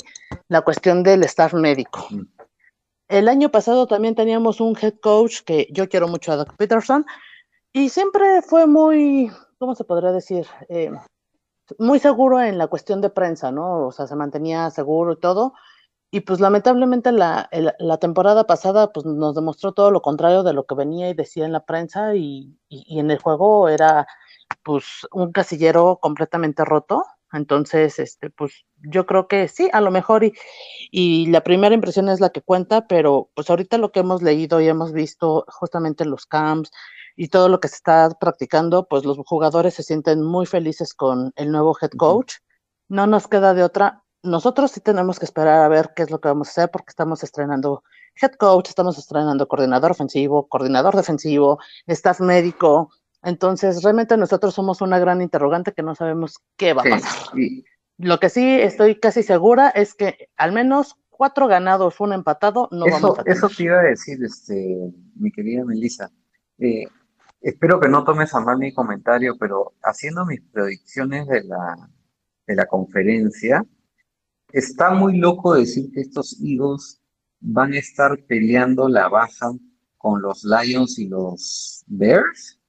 la 0.47 0.61
cuestión 0.61 1.03
del 1.03 1.21
staff 1.25 1.53
médico. 1.53 2.07
El 3.09 3.27
año 3.27 3.49
pasado 3.49 3.87
también 3.87 4.15
teníamos 4.15 4.61
un 4.61 4.77
head 4.81 4.93
coach 5.01 5.41
que 5.41 5.67
yo 5.69 5.89
quiero 5.89 6.07
mucho 6.07 6.31
a 6.31 6.37
Doc 6.37 6.55
Peterson 6.55 7.05
y 7.73 7.89
siempre 7.89 8.41
fue 8.41 8.67
muy, 8.67 9.33
¿cómo 9.59 9.75
se 9.75 9.83
podría 9.83 10.13
decir? 10.13 10.47
Eh, 10.69 10.93
muy 11.77 11.99
seguro 11.99 12.41
en 12.41 12.57
la 12.57 12.67
cuestión 12.67 13.01
de 13.01 13.09
prensa, 13.09 13.51
¿no? 13.51 13.87
O 13.87 13.91
sea, 13.91 14.07
se 14.07 14.15
mantenía 14.15 14.69
seguro 14.69 15.11
y 15.11 15.19
todo. 15.19 15.53
Y 16.09 16.21
pues 16.21 16.39
lamentablemente 16.39 17.11
la, 17.11 17.49
la 17.51 17.97
temporada 17.97 18.47
pasada 18.47 18.93
pues 18.93 19.05
nos 19.05 19.35
demostró 19.35 19.73
todo 19.73 19.91
lo 19.91 20.01
contrario 20.01 20.43
de 20.43 20.53
lo 20.53 20.65
que 20.65 20.75
venía 20.75 21.09
y 21.09 21.13
decía 21.13 21.45
en 21.45 21.51
la 21.51 21.65
prensa 21.65 22.15
y, 22.15 22.57
y 22.69 22.99
en 22.99 23.11
el 23.11 23.19
juego 23.19 23.67
era 23.67 24.07
pues 24.63 25.07
un 25.11 25.31
casillero 25.31 25.99
completamente 26.01 26.65
roto 26.65 27.05
entonces, 27.33 27.97
este, 27.99 28.29
pues 28.29 28.65
yo 28.77 29.05
creo 29.05 29.27
que 29.27 29.47
sí, 29.47 29.69
a 29.71 29.81
lo 29.81 29.91
mejor 29.91 30.23
y, 30.23 30.33
y, 30.91 31.27
la 31.27 31.41
primera 31.41 31.73
impresión 31.73 32.09
es 32.09 32.19
la 32.19 32.29
que 32.29 32.41
cuenta, 32.41 32.87
pero 32.87 33.29
pues 33.35 33.49
ahorita 33.49 33.77
lo 33.77 33.91
que 33.91 34.01
hemos 34.01 34.21
leído 34.21 34.59
y 34.59 34.67
hemos 34.67 34.91
visto 34.91 35.45
justamente 35.47 36.05
los 36.05 36.25
camps 36.25 36.71
y 37.15 37.29
todo 37.29 37.47
lo 37.49 37.59
que 37.59 37.69
se 37.69 37.75
está 37.75 38.09
practicando, 38.19 38.87
pues 38.87 39.05
los 39.05 39.17
jugadores 39.25 39.75
se 39.75 39.83
sienten 39.83 40.21
muy 40.23 40.45
felices 40.45 40.93
con 40.93 41.31
el 41.35 41.51
nuevo 41.51 41.75
head 41.81 41.91
coach. 41.91 42.35
No 42.89 43.07
nos 43.07 43.27
queda 43.27 43.53
de 43.53 43.63
otra. 43.63 44.03
Nosotros 44.23 44.71
sí 44.71 44.81
tenemos 44.81 45.17
que 45.17 45.25
esperar 45.25 45.61
a 45.61 45.67
ver 45.69 45.93
qué 45.95 46.03
es 46.03 46.11
lo 46.11 46.19
que 46.19 46.27
vamos 46.27 46.49
a 46.49 46.51
hacer 46.51 46.71
porque 46.71 46.89
estamos 46.89 47.23
estrenando 47.23 47.83
head 48.21 48.33
coach, 48.33 48.69
estamos 48.69 48.97
estrenando 48.97 49.47
coordinador 49.47 49.91
ofensivo, 49.91 50.47
coordinador 50.47 50.95
defensivo, 50.95 51.59
staff 51.87 52.19
médico, 52.19 52.91
Entonces, 53.23 53.83
realmente 53.83 54.17
nosotros 54.17 54.53
somos 54.53 54.81
una 54.81 54.99
gran 54.99 55.21
interrogante 55.21 55.73
que 55.73 55.83
no 55.83 55.95
sabemos 55.95 56.39
qué 56.57 56.73
va 56.73 56.81
a 56.81 56.85
pasar. 56.85 57.33
Lo 57.97 58.19
que 58.19 58.29
sí 58.29 58.59
estoy 58.59 58.99
casi 58.99 59.21
segura 59.21 59.69
es 59.69 59.93
que 59.93 60.29
al 60.35 60.53
menos 60.53 60.95
cuatro 61.09 61.47
ganados, 61.47 61.99
un 61.99 62.13
empatado, 62.13 62.67
no 62.71 62.87
eso, 62.87 62.95
vamos 62.95 63.19
a 63.19 63.23
tener. 63.23 63.37
Eso 63.37 63.47
te 63.49 63.63
iba 63.63 63.79
a 63.79 63.83
decir, 63.83 64.23
este, 64.23 64.91
mi 65.15 65.31
querida 65.31 65.63
Melissa. 65.63 66.09
Eh, 66.57 66.85
espero 67.41 67.79
que 67.79 67.89
no 67.89 68.03
tomes 68.03 68.33
a 68.33 68.39
mal 68.39 68.57
mi 68.57 68.73
comentario, 68.73 69.37
pero 69.39 69.73
haciendo 69.83 70.25
mis 70.25 70.41
predicciones 70.41 71.27
de 71.27 71.43
la, 71.43 71.89
de 72.47 72.55
la 72.55 72.65
conferencia, 72.65 73.63
está 74.51 74.91
muy 74.91 75.17
loco 75.17 75.53
decir 75.53 75.91
que 75.91 76.01
estos 76.01 76.39
Eagles 76.41 76.99
van 77.39 77.73
a 77.73 77.77
estar 77.77 78.17
peleando 78.27 78.89
la 78.89 79.07
baja 79.07 79.51
con 79.97 80.21
los 80.21 80.43
Lions 80.43 80.97
y 80.97 81.07
los 81.07 81.83
Bears. 81.85 82.59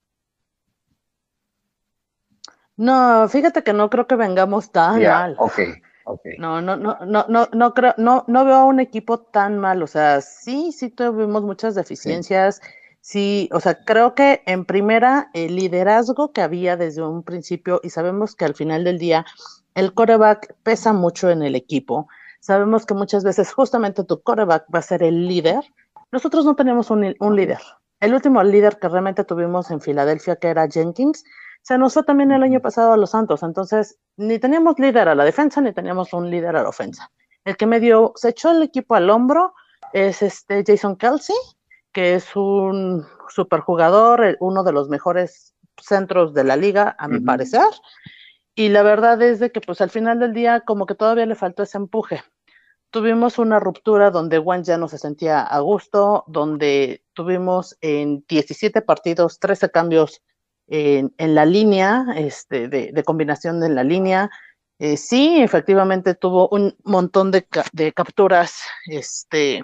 No, 2.77 3.28
fíjate 3.28 3.62
que 3.62 3.73
no 3.73 3.90
creo 3.90 4.07
que 4.07 4.16
vengamos 4.16 4.73
tan 4.73 5.03
mal. 5.03 5.36
Ok, 5.39 5.61
ok. 6.05 6.20
No, 6.39 6.61
no, 6.61 6.77
no, 6.77 6.99
no, 7.07 7.27
no, 7.28 7.49
no 7.53 7.74
creo, 7.74 7.94
no, 7.99 8.24
no 8.27 8.44
veo 8.44 8.55
a 8.55 8.65
un 8.65 8.81
equipo 8.81 9.20
tan 9.20 9.59
mal. 9.59 9.82
O 9.82 9.86
sea, 9.86 10.20
sí, 10.20 10.73
sí 10.73 10.90
tuvimos 10.90 11.43
muchas 11.43 11.74
deficiencias. 11.74 12.61
Sí. 13.01 13.49
o 13.53 13.59
sea, 13.59 13.82
creo 13.85 14.15
que 14.15 14.43
en 14.47 14.65
primera 14.65 15.28
el 15.35 15.57
liderazgo 15.57 16.32
que 16.32 16.40
había 16.40 16.77
desde 16.77 17.03
un 17.03 17.24
principio, 17.24 17.81
y 17.82 17.90
sabemos 17.90 18.36
que 18.36 18.44
al 18.44 18.55
final 18.55 18.85
del 18.85 18.99
día 18.99 19.27
el 19.74 19.93
coreback 19.93 20.55
pesa 20.62 20.93
mucho 20.93 21.31
en 21.31 21.43
el 21.43 21.57
equipo. 21.57 22.09
Sabemos 22.40 22.86
que 22.86 22.94
muchas 22.94 23.24
veces 23.24 23.53
justamente 23.55 24.05
tu 24.05 24.23
coreback 24.23 24.66
va 24.74 24.78
a 24.78 24.82
ser 24.82 25.03
el 25.03 25.27
líder. 25.27 25.62
Nosotros 26.11 26.44
no 26.44 26.57
tenemos 26.57 26.90
un, 26.90 27.15
un 27.19 27.36
líder. 27.36 27.61
El 28.01 28.15
último 28.15 28.43
líder 28.43 28.78
que 28.78 28.89
realmente 28.89 29.24
tuvimos 29.24 29.70
en 29.70 29.81
Filadelfia, 29.81 30.36
que 30.36 30.49
era 30.49 30.69
Jenkins, 30.69 31.24
se 31.63 31.79
nos 31.79 31.95
fue 31.95 32.03
también 32.03 32.33
el 32.33 32.43
año 32.43 32.61
pasado 32.61 32.93
a 32.93 32.97
los 32.97 33.11
Santos, 33.11 33.43
entonces 33.43 33.99
ni 34.17 34.39
teníamos 34.39 34.79
líder 34.79 35.09
a 35.09 35.15
la 35.15 35.25
defensa 35.25 35.61
ni 35.61 35.73
teníamos 35.73 36.13
un 36.13 36.29
líder 36.31 36.57
a 36.57 36.63
la 36.63 36.69
ofensa. 36.69 37.11
El 37.45 37.57
que 37.57 37.67
medio 37.67 38.13
se 38.17 38.31
echó 38.31 38.51
el 38.51 38.63
equipo 38.63 38.95
al 38.95 39.11
hombro 39.11 39.55
es 39.93 40.23
este 40.23 40.65
Jason 40.67 40.97
Kelsey, 40.97 41.37
que 41.93 42.15
es 42.15 42.35
un 42.37 43.07
superjugador, 43.29 44.37
uno 44.41 44.65
de 44.65 44.73
los 44.73 44.89
mejores 44.89 45.55
centros 45.81 46.35
de 46.35 46.45
la 46.45 46.57
liga, 46.57 46.97
a 46.99 47.09
mi 47.09 47.21
parecer. 47.21 47.69
Y 48.55 48.69
la 48.69 48.83
verdad 48.83 49.21
es 49.23 49.41
de 49.41 49.51
que 49.51 49.61
pues 49.61 49.81
al 49.81 49.91
final 49.91 50.19
del 50.19 50.33
día 50.33 50.61
como 50.61 50.87
que 50.87 50.95
todavía 50.95 51.27
le 51.27 51.35
faltó 51.35 51.63
ese 51.63 51.79
empuje. 51.79 52.23
Tuvimos 52.91 53.39
una 53.39 53.59
ruptura 53.59 54.11
donde 54.11 54.39
Juan 54.39 54.65
ya 54.65 54.77
no 54.77 54.89
se 54.89 54.99
sentía 54.99 55.43
a 55.43 55.61
gusto, 55.61 56.25
donde 56.27 57.03
tuvimos 57.15 57.77
en 57.81 58.25
17 58.29 58.83
partidos 58.83 59.39
13 59.39 59.71
cambios 59.71 60.23
en, 60.73 61.35
la 61.35 61.44
línea, 61.44 62.07
este, 62.16 62.66
de, 62.69 63.05
combinación 63.05 63.62
en 63.62 63.74
la 63.74 63.85
línea. 63.85 64.31
Eh, 64.78 64.97
sí, 64.97 65.43
efectivamente 65.43 66.15
tuvo 66.15 66.49
un 66.49 66.74
montón 66.85 67.31
de, 67.31 67.47
capturas 67.94 68.62
este, 68.86 69.62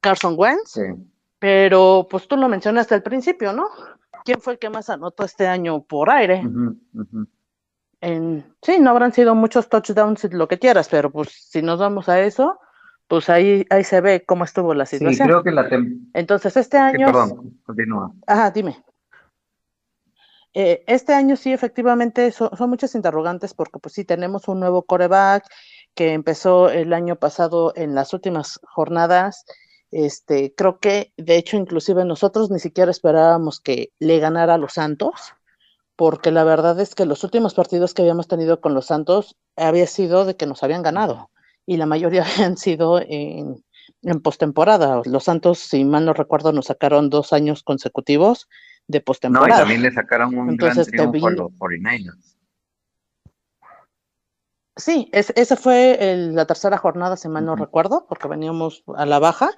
Carson 0.00 0.34
Wentz, 0.38 0.78
pero 1.40 2.06
pues 2.08 2.28
tú 2.28 2.36
lo 2.36 2.48
mencionaste 2.48 2.94
al 2.94 3.02
principio, 3.02 3.52
¿no? 3.52 3.68
¿Quién 4.24 4.40
fue 4.40 4.52
el 4.54 4.58
que 4.60 4.70
más 4.70 4.90
anotó 4.90 5.24
este 5.24 5.48
año 5.48 5.82
por 5.82 6.08
aire? 6.08 6.42
En, 8.00 8.54
sí, 8.62 8.78
no 8.78 8.90
habrán 8.90 9.12
sido 9.12 9.34
muchos 9.34 9.68
touchdowns, 9.68 10.32
lo 10.32 10.46
que 10.46 10.60
quieras, 10.60 10.88
pero 10.88 11.10
pues 11.10 11.30
si 11.30 11.62
nos 11.62 11.80
vamos 11.80 12.08
a 12.08 12.20
eso, 12.20 12.60
pues 13.08 13.28
ahí, 13.28 13.66
ahí 13.70 13.82
se 13.82 14.00
ve 14.00 14.24
cómo 14.24 14.44
estuvo 14.44 14.72
la 14.72 14.86
situación. 14.86 15.14
Sí, 15.16 15.24
creo 15.24 15.42
que 15.42 15.50
la 15.50 15.68
Entonces 16.14 16.56
este 16.56 16.78
año... 16.78 17.06
perdón, 17.06 17.58
continúa. 17.64 18.12
Ajá, 18.28 18.52
dime. 18.52 18.84
Eh, 20.60 20.82
este 20.88 21.14
año 21.14 21.36
sí, 21.36 21.52
efectivamente, 21.52 22.32
son, 22.32 22.50
muchas 22.68 22.96
interrogantes 22.96 23.54
porque 23.54 23.78
pues 23.78 23.94
sí, 23.94 24.04
tenemos 24.04 24.48
un 24.48 24.58
nuevo 24.58 24.82
coreback 24.82 25.44
que 25.94 26.14
empezó 26.14 26.68
el 26.68 26.92
año 26.94 27.14
pasado 27.14 27.72
en 27.76 27.94
las 27.94 28.12
últimas 28.12 28.58
jornadas. 28.64 29.44
Este, 29.92 30.52
creo 30.56 30.80
que, 30.80 31.12
de 31.16 31.36
hecho, 31.36 31.56
inclusive 31.56 32.04
nosotros 32.04 32.50
ni 32.50 32.58
siquiera 32.58 32.90
esperábamos 32.90 33.60
que 33.60 33.92
le 34.00 34.18
ganara 34.18 34.54
a 34.54 34.58
los 34.58 34.72
Santos, 34.72 35.32
porque 35.94 36.32
la 36.32 36.42
verdad 36.42 36.80
es 36.80 36.96
que 36.96 37.06
los 37.06 37.22
últimos 37.22 37.54
partidos 37.54 37.94
que 37.94 38.02
habíamos 38.02 38.26
tenido 38.26 38.60
con 38.60 38.74
los 38.74 38.86
Santos 38.86 39.36
había 39.54 39.86
sido 39.86 40.24
de 40.24 40.36
que 40.36 40.46
nos 40.46 40.64
habían 40.64 40.82
ganado 40.82 41.30
y 41.66 41.76
la 41.76 41.86
mayoría 41.86 42.24
habían 42.34 42.56
sido 42.56 43.00
en, 43.00 43.64
en 44.02 44.20
postemporada. 44.22 45.02
Los 45.04 45.22
Santos, 45.22 45.60
si 45.60 45.84
mal 45.84 46.04
no 46.04 46.14
recuerdo, 46.14 46.52
nos 46.52 46.66
sacaron 46.66 47.10
dos 47.10 47.32
años 47.32 47.62
consecutivos 47.62 48.48
de 48.88 49.00
postemporada. 49.00 49.48
No, 49.48 49.54
y 49.54 49.58
también 49.58 49.82
le 49.82 49.92
sacaron 49.92 50.36
un 50.36 50.56
gran 50.56 50.84
triunfo 50.84 51.26
a 51.28 51.30
los 51.30 51.52
49ers. 51.52 52.36
Sí, 54.76 55.10
esa 55.12 55.56
fue 55.56 55.98
la 56.32 56.46
tercera 56.46 56.78
jornada, 56.78 57.16
si 57.16 57.28
mal 57.28 57.44
no 57.44 57.56
recuerdo, 57.56 58.06
porque 58.08 58.28
veníamos 58.28 58.84
a 58.96 59.06
la 59.06 59.18
baja. 59.18 59.50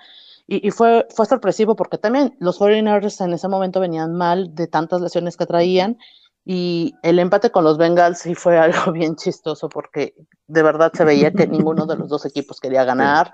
Y, 0.47 0.73
fue, 0.73 1.07
fue 1.15 1.27
sorpresivo 1.27 1.77
porque 1.77 1.97
también 1.97 2.35
los 2.41 2.59
49ers 2.59 3.25
en 3.25 3.35
ese 3.35 3.47
momento 3.47 3.79
venían 3.79 4.15
mal 4.15 4.53
de 4.55 4.67
tantas 4.67 5.01
lesiones 5.01 5.37
que 5.37 5.47
traían. 5.47 5.99
Y 6.45 6.95
el 7.03 7.19
empate 7.19 7.51
con 7.51 7.65
los 7.65 7.79
Bengals 7.79 8.19
sí 8.19 8.35
fue 8.35 8.59
algo 8.59 8.93
bien 8.93 9.15
chistoso 9.15 9.69
porque 9.69 10.15
de 10.49 10.63
verdad 10.63 10.91
se 10.93 11.05
veía 11.05 11.33
que 11.33 11.47
ninguno 11.47 11.87
de 11.87 11.97
los 11.97 12.09
dos 12.09 12.25
equipos 12.25 12.59
quería 12.59 12.85
ganar. 12.85 13.33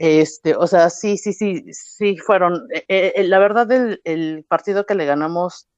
Este, 0.00 0.56
o 0.56 0.66
sea, 0.66 0.88
sí, 0.88 1.18
sí, 1.18 1.34
sí, 1.34 1.62
sí 1.74 2.16
fueron. 2.16 2.66
Eh, 2.72 3.12
eh, 3.16 3.22
la 3.24 3.38
verdad, 3.38 3.70
el, 3.70 4.46
partido 4.48 4.86
que 4.86 4.94
le 4.94 5.04
ganamos 5.04 5.68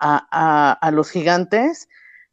a, 0.00 0.90
los 0.92 1.10
gigantes 1.10 1.88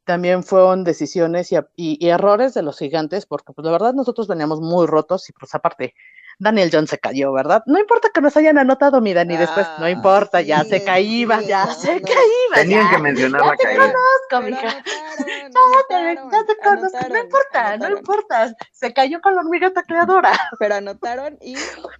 también 0.05 0.43
fueron 0.43 0.83
decisiones 0.83 1.51
y, 1.75 2.07
errores 2.09 2.55
de 2.55 2.63
los 2.63 2.79
gigantes, 2.79 3.27
porque 3.27 3.53
pues 3.53 3.63
la 3.63 3.71
verdad 3.71 3.93
nosotros 3.93 4.27
veníamos 4.27 4.59
muy 4.59 4.87
rotos 4.87 5.29
y 5.29 5.33
pues 5.33 5.53
aparte 5.53 5.93
Daniel 6.39 6.69
John 6.71 6.87
se 6.87 6.97
cayó, 6.97 7.33
¿verdad? 7.33 7.63
No 7.65 7.77
importa 7.77 8.09
que 8.13 8.21
nos 8.21 8.35
hayan 8.37 8.57
anotado, 8.57 9.01
mi 9.01 9.13
Dani, 9.13 9.35
después, 9.35 9.67
no 9.77 9.85
ah, 9.85 9.89
importa, 9.89 10.41
ya 10.41 10.63
se 10.63 10.85
caía, 10.85 11.41
ya 11.41 11.67
se 11.67 12.01
caía. 12.01 12.55
Tenían 12.55 12.89
que 12.89 12.97
mencionar 12.97 13.45
la 13.45 13.57
caída. 13.57 13.87
Te 13.87 13.93
conozco, 13.93 14.47
mija. 14.47 14.83
Ya 15.19 15.83
te, 15.89 16.15
ya 16.15 16.45
te 16.45 16.57
conozco, 16.63 17.09
no 17.09 17.19
importa, 17.19 17.77
no 17.77 17.89
importa. 17.89 18.55
Se 18.71 18.93
cayó 18.93 19.19
con 19.19 19.35
la 19.35 19.41
hormiga 19.41 19.71
tacleadora. 19.71 20.31
Pero 20.59 20.75
anotaron 20.75 21.37
y 21.41 21.55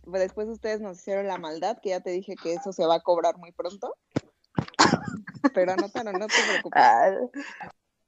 después 0.06 0.48
ustedes 0.48 0.80
nos 0.80 1.00
hicieron 1.00 1.28
la 1.28 1.38
maldad, 1.38 1.78
que 1.82 1.90
ya 1.90 2.00
te 2.00 2.12
dije 2.12 2.36
que 2.42 2.54
eso 2.54 2.72
se 2.72 2.86
va 2.86 2.96
a 2.96 3.02
cobrar 3.02 3.38
muy 3.38 3.52
pronto. 3.52 3.94
Pero 5.54 5.74
anotaron, 5.74 6.14
no 6.14 6.28
te 6.28 6.42
preocupes. 6.50 6.82
Ah, 6.82 7.12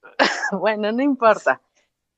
bueno, 0.54 0.94
no 0.94 1.04
importa. 1.04 1.62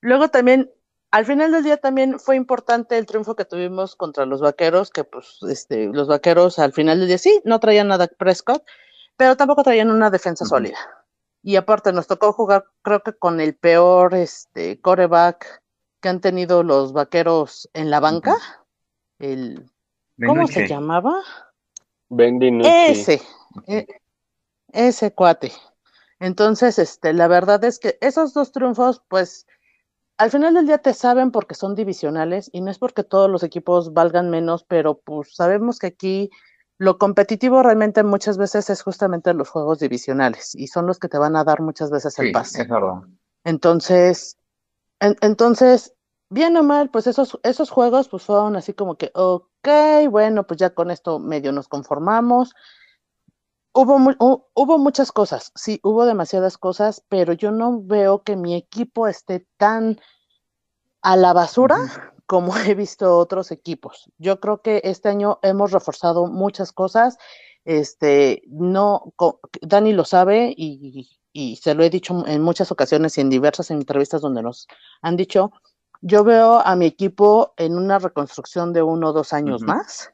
Luego 0.00 0.28
también 0.28 0.70
al 1.14 1.26
final 1.26 1.52
del 1.52 1.62
día 1.62 1.76
también 1.76 2.18
fue 2.18 2.34
importante 2.34 2.98
el 2.98 3.06
triunfo 3.06 3.36
que 3.36 3.44
tuvimos 3.44 3.94
contra 3.94 4.26
los 4.26 4.40
vaqueros, 4.40 4.90
que 4.90 5.04
pues 5.04 5.38
este, 5.48 5.86
los 5.86 6.08
vaqueros 6.08 6.58
al 6.58 6.72
final 6.72 6.98
del 6.98 7.06
día 7.06 7.18
sí, 7.18 7.40
no 7.44 7.60
traían 7.60 7.86
nada 7.86 8.08
Prescott, 8.08 8.64
pero 9.16 9.36
tampoco 9.36 9.62
traían 9.62 9.92
una 9.92 10.10
defensa 10.10 10.44
sólida. 10.44 10.76
Y 11.40 11.54
aparte 11.54 11.92
nos 11.92 12.08
tocó 12.08 12.32
jugar, 12.32 12.64
creo 12.82 13.04
que 13.04 13.12
con 13.12 13.40
el 13.40 13.54
peor 13.54 14.16
este, 14.16 14.80
coreback 14.80 15.62
que 16.00 16.08
han 16.08 16.20
tenido 16.20 16.64
los 16.64 16.92
vaqueros 16.92 17.70
en 17.74 17.90
la 17.90 18.00
banca. 18.00 18.34
El, 19.20 19.70
¿Cómo 20.26 20.48
se 20.48 20.66
llamaba? 20.66 21.22
Ese, 22.66 23.22
e, 23.68 23.86
ese 24.72 25.14
cuate. 25.14 25.52
Entonces, 26.18 26.80
este, 26.80 27.12
la 27.12 27.28
verdad 27.28 27.62
es 27.62 27.78
que 27.78 27.98
esos 28.00 28.34
dos 28.34 28.50
triunfos, 28.50 29.00
pues, 29.06 29.46
al 30.16 30.30
final 30.30 30.54
del 30.54 30.66
día 30.66 30.78
te 30.78 30.94
saben 30.94 31.30
porque 31.30 31.54
son 31.54 31.74
divisionales 31.74 32.48
y 32.52 32.60
no 32.60 32.70
es 32.70 32.78
porque 32.78 33.04
todos 33.04 33.30
los 33.30 33.42
equipos 33.42 33.92
valgan 33.92 34.30
menos, 34.30 34.64
pero 34.64 35.00
pues 35.00 35.34
sabemos 35.34 35.78
que 35.78 35.88
aquí 35.88 36.30
lo 36.78 36.98
competitivo 36.98 37.62
realmente 37.62 38.02
muchas 38.02 38.36
veces 38.36 38.70
es 38.70 38.82
justamente 38.82 39.32
los 39.34 39.48
juegos 39.48 39.78
divisionales 39.78 40.54
y 40.54 40.66
son 40.66 40.86
los 40.86 40.98
que 40.98 41.08
te 41.08 41.18
van 41.18 41.36
a 41.36 41.44
dar 41.44 41.60
muchas 41.60 41.90
veces 41.90 42.18
el 42.18 42.32
pase. 42.32 42.62
Es 42.62 42.68
verdad. 42.68 43.02
Entonces, 43.44 44.38
entonces, 45.00 45.94
bien 46.30 46.56
o 46.56 46.62
mal, 46.62 46.90
pues 46.90 47.06
esos, 47.06 47.38
esos 47.42 47.70
juegos 47.70 48.08
pues 48.08 48.22
fueron 48.22 48.56
así 48.56 48.72
como 48.72 48.96
que, 48.96 49.10
ok, 49.14 49.68
bueno, 50.10 50.46
pues 50.46 50.58
ya 50.58 50.70
con 50.70 50.90
esto 50.90 51.18
medio 51.18 51.52
nos 51.52 51.68
conformamos 51.68 52.54
Hubo, 53.76 54.46
hubo 54.54 54.78
muchas 54.78 55.10
cosas, 55.10 55.50
sí, 55.56 55.80
hubo 55.82 56.06
demasiadas 56.06 56.58
cosas, 56.58 57.04
pero 57.08 57.32
yo 57.32 57.50
no 57.50 57.82
veo 57.82 58.22
que 58.22 58.36
mi 58.36 58.54
equipo 58.54 59.08
esté 59.08 59.48
tan 59.56 59.98
a 61.02 61.16
la 61.16 61.32
basura 61.32 61.76
como 62.26 62.56
he 62.56 62.74
visto 62.74 63.18
otros 63.18 63.50
equipos. 63.50 64.10
Yo 64.18 64.40
creo 64.40 64.62
que 64.62 64.80
este 64.84 65.08
año 65.08 65.38
hemos 65.42 65.72
reforzado 65.72 66.26
muchas 66.26 66.72
cosas. 66.72 67.18
Este, 67.64 68.42
no, 68.46 69.12
Dani 69.60 69.92
lo 69.92 70.04
sabe 70.04 70.54
y, 70.56 71.10
se 71.60 71.74
lo 71.74 71.82
he 71.82 71.90
dicho 71.90 72.24
en 72.26 72.42
muchas 72.42 72.70
ocasiones 72.70 73.18
y 73.18 73.22
en 73.22 73.30
diversas 73.30 73.70
entrevistas 73.70 74.20
donde 74.20 74.42
nos 74.42 74.68
han 75.02 75.16
dicho, 75.16 75.50
yo 76.00 76.22
veo 76.22 76.60
a 76.64 76.76
mi 76.76 76.86
equipo 76.86 77.54
en 77.56 77.76
una 77.76 77.98
reconstrucción 77.98 78.72
de 78.72 78.82
uno 78.82 79.08
o 79.08 79.12
dos 79.12 79.32
años 79.32 79.62
más. 79.62 80.13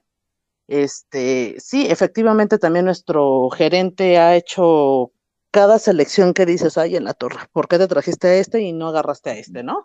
Este, 0.71 1.57
sí, 1.59 1.87
efectivamente 1.91 2.57
también 2.57 2.85
nuestro 2.85 3.51
gerente 3.51 4.19
ha 4.19 4.37
hecho 4.37 5.11
cada 5.51 5.81
selección 5.81 6.33
que 6.33 6.47
dices, 6.47 6.79
ay, 6.79 6.95
en 6.95 7.03
la 7.03 7.13
torre, 7.13 7.41
¿por 7.51 7.67
qué 7.67 7.77
te 7.77 7.89
trajiste 7.89 8.29
a 8.29 8.35
este 8.37 8.61
y 8.61 8.73
no 8.73 8.87
agarraste 8.87 9.31
a 9.31 9.35
este, 9.35 9.65
no? 9.65 9.83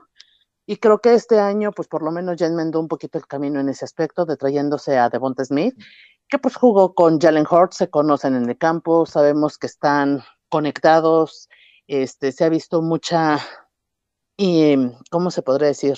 Y 0.67 0.77
creo 0.77 0.99
que 0.99 1.15
este 1.15 1.39
año, 1.39 1.71
pues 1.71 1.87
por 1.87 2.03
lo 2.03 2.11
menos 2.11 2.37
ya 2.37 2.47
enmendó 2.47 2.79
un 2.79 2.87
poquito 2.87 3.17
el 3.17 3.27
camino 3.27 3.59
en 3.59 3.69
ese 3.69 3.85
aspecto, 3.85 4.25
de 4.25 4.37
trayéndose 4.37 4.97
a 4.99 5.09
Devonta 5.09 5.45
Smith, 5.45 5.75
que 6.29 6.39
pues 6.39 6.55
jugó 6.55 6.93
con 6.95 7.19
Jalen 7.19 7.47
Hurts, 7.49 7.77
se 7.77 7.89
conocen 7.89 8.35
en 8.35 8.49
el 8.49 8.57
campo, 8.57 9.07
sabemos 9.07 9.57
que 9.57 9.67
están 9.67 10.23
conectados, 10.49 11.49
este, 11.87 12.31
se 12.31 12.43
ha 12.45 12.49
visto 12.49 12.83
mucha, 12.83 13.39
y, 14.37 14.75
¿cómo 15.11 15.31
se 15.31 15.43
podría 15.43 15.69
decir? 15.69 15.97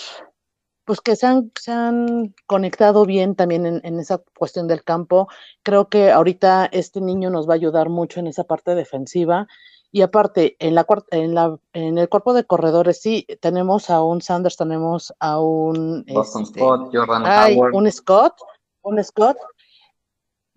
Pues 0.87 1.01
que 1.01 1.15
se 1.15 1.27
han, 1.27 1.51
se 1.59 1.71
han 1.71 2.33
conectado 2.47 3.05
bien 3.05 3.35
también 3.35 3.67
en, 3.67 3.81
en, 3.83 3.99
esa 3.99 4.23
cuestión 4.35 4.67
del 4.67 4.83
campo. 4.83 5.27
Creo 5.61 5.89
que 5.89 6.11
ahorita 6.11 6.65
este 6.71 7.01
niño 7.01 7.29
nos 7.29 7.47
va 7.47 7.53
a 7.53 7.55
ayudar 7.55 7.89
mucho 7.89 8.19
en 8.19 8.25
esa 8.27 8.45
parte 8.45 8.73
defensiva 8.73 9.47
y 9.91 10.01
aparte, 10.01 10.57
en, 10.59 10.75
la, 10.75 10.85
en, 11.11 11.33
la, 11.33 11.57
en 11.73 11.97
el 11.97 12.09
cuerpo 12.09 12.33
de 12.33 12.43
corredores 12.43 13.01
sí 13.01 13.25
tenemos 13.39 13.89
a 13.89 14.03
un 14.03 14.21
Sanders, 14.21 14.57
tenemos 14.57 15.13
a 15.19 15.39
un 15.39 16.05
Boston 16.07 16.43
este, 16.43 16.59
Scott, 16.59 16.89
Jordan 16.93 17.23
Howard. 17.23 17.73
Un 17.73 17.91
Scott, 17.91 18.33
un 18.81 19.03
Scott. 19.03 19.37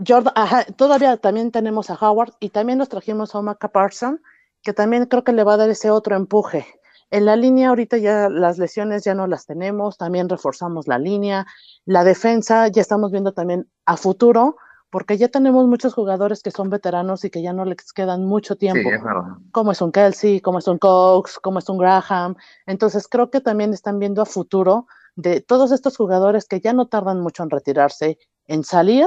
Jordan, 0.07 0.32
ajá, 0.35 0.65
todavía 0.65 1.16
también 1.16 1.52
tenemos 1.52 1.90
a 1.90 1.94
Howard 1.94 2.32
y 2.40 2.48
también 2.51 2.78
nos 2.78 2.89
trajimos 2.89 3.35
a 3.35 3.39
Omaka 3.39 3.69
Parson, 3.69 4.20
que 4.62 4.73
también 4.73 5.07
creo 5.07 5.23
que 5.23 5.32
le 5.32 5.44
va 5.44 5.55
a 5.55 5.59
dar 5.59 5.70
ese 5.70 5.90
otro 5.90 6.16
empuje. 6.16 6.66
En 7.11 7.24
la 7.24 7.37
línea 7.37 7.70
ahorita 7.70 7.97
ya 7.99 8.28
las 8.28 8.59
lesiones 8.59 9.05
ya 9.05 9.15
no 9.15 9.27
las 9.27 9.47
tenemos, 9.47 9.97
también 9.97 10.28
reforzamos 10.28 10.87
la 10.87 10.99
línea, 10.99 11.47
la 11.85 12.05
defensa 12.05 12.69
ya 12.69 12.81
estamos 12.81 13.11
viendo 13.11 13.32
también 13.32 13.69
a 13.85 13.97
futuro, 13.97 14.57
porque 14.91 15.16
ya 15.19 15.28
tenemos 15.28 15.66
muchos 15.66 15.95
jugadores 15.95 16.43
que 16.43 16.51
son 16.51 16.69
veteranos 16.69 17.24
y 17.24 17.31
que 17.31 17.43
ya 17.43 17.53
no 17.53 17.65
les 17.65 17.93
quedan 17.93 18.24
mucho 18.27 18.57
tiempo, 18.57 18.91
como 19.53 19.73
es 19.73 19.81
un 19.81 19.93
Kelsey, 19.93 20.41
como 20.41 20.59
es 20.59 20.69
un 20.69 20.78
Cox, 20.78 21.39
como 21.39 21.61
es 21.61 21.69
un 21.69 21.78
Graham. 21.78 22.35
Entonces 22.66 23.07
creo 23.09 23.31
que 23.31 23.41
también 23.41 23.73
están 23.73 23.99
viendo 23.99 24.20
a 24.23 24.27
futuro 24.27 24.87
de 25.15 25.41
todos 25.41 25.70
estos 25.73 25.97
jugadores 25.97 26.47
que 26.47 26.61
ya 26.61 26.73
no 26.73 26.89
tardan 26.89 27.20
mucho 27.20 27.43
en 27.43 27.51
retirarse, 27.51 28.19
en 28.47 28.65
salir 28.65 29.07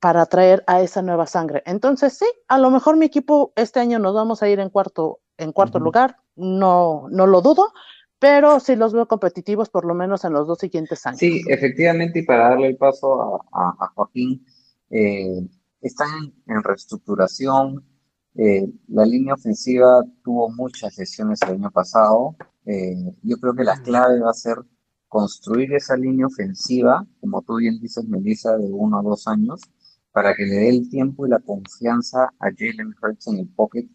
para 0.00 0.26
traer 0.26 0.64
a 0.66 0.80
esa 0.80 1.02
nueva 1.02 1.26
sangre. 1.26 1.62
Entonces 1.66 2.18
sí, 2.18 2.26
a 2.48 2.58
lo 2.58 2.70
mejor 2.70 2.96
mi 2.96 3.06
equipo 3.06 3.52
este 3.54 3.78
año 3.78 4.00
nos 4.00 4.14
vamos 4.14 4.42
a 4.42 4.48
ir 4.48 4.58
en 4.58 4.70
cuarto, 4.70 5.20
en 5.38 5.52
cuarto 5.52 5.78
lugar, 5.78 6.16
no, 6.36 7.08
no 7.10 7.26
lo 7.26 7.40
dudo, 7.42 7.72
pero 8.18 8.60
sí 8.60 8.76
los 8.76 8.92
veo 8.92 9.08
competitivos 9.08 9.68
por 9.68 9.84
lo 9.84 9.94
menos 9.94 10.24
en 10.24 10.32
los 10.32 10.46
dos 10.46 10.58
siguientes 10.58 11.04
años. 11.06 11.18
Sí, 11.18 11.42
efectivamente, 11.48 12.20
y 12.20 12.24
para 12.24 12.50
darle 12.50 12.68
el 12.68 12.76
paso 12.76 13.42
a, 13.52 13.74
a 13.78 13.88
Joaquín, 13.94 14.44
eh, 14.90 15.48
están 15.80 16.32
en 16.46 16.62
reestructuración. 16.62 17.84
Eh, 18.34 18.66
la 18.88 19.04
línea 19.04 19.34
ofensiva 19.34 20.02
tuvo 20.22 20.50
muchas 20.50 20.96
lesiones 20.96 21.40
el 21.42 21.54
año 21.54 21.70
pasado. 21.70 22.36
Eh, 22.64 22.94
yo 23.22 23.36
creo 23.38 23.54
que 23.54 23.64
la 23.64 23.82
clave 23.82 24.20
va 24.20 24.30
a 24.30 24.34
ser 24.34 24.56
construir 25.08 25.74
esa 25.74 25.96
línea 25.96 26.26
ofensiva, 26.26 27.04
como 27.20 27.42
tú 27.42 27.56
bien 27.56 27.78
dices, 27.80 28.06
Melissa, 28.06 28.56
de 28.56 28.70
uno 28.70 28.98
a 28.98 29.02
dos 29.02 29.26
años, 29.26 29.60
para 30.10 30.34
que 30.34 30.46
le 30.46 30.54
dé 30.54 30.68
el 30.68 30.88
tiempo 30.88 31.26
y 31.26 31.30
la 31.30 31.40
confianza 31.40 32.30
a 32.38 32.50
Jalen 32.56 32.94
Hurts 33.02 33.26
en 33.26 33.38
el 33.40 33.48
pocket 33.48 33.88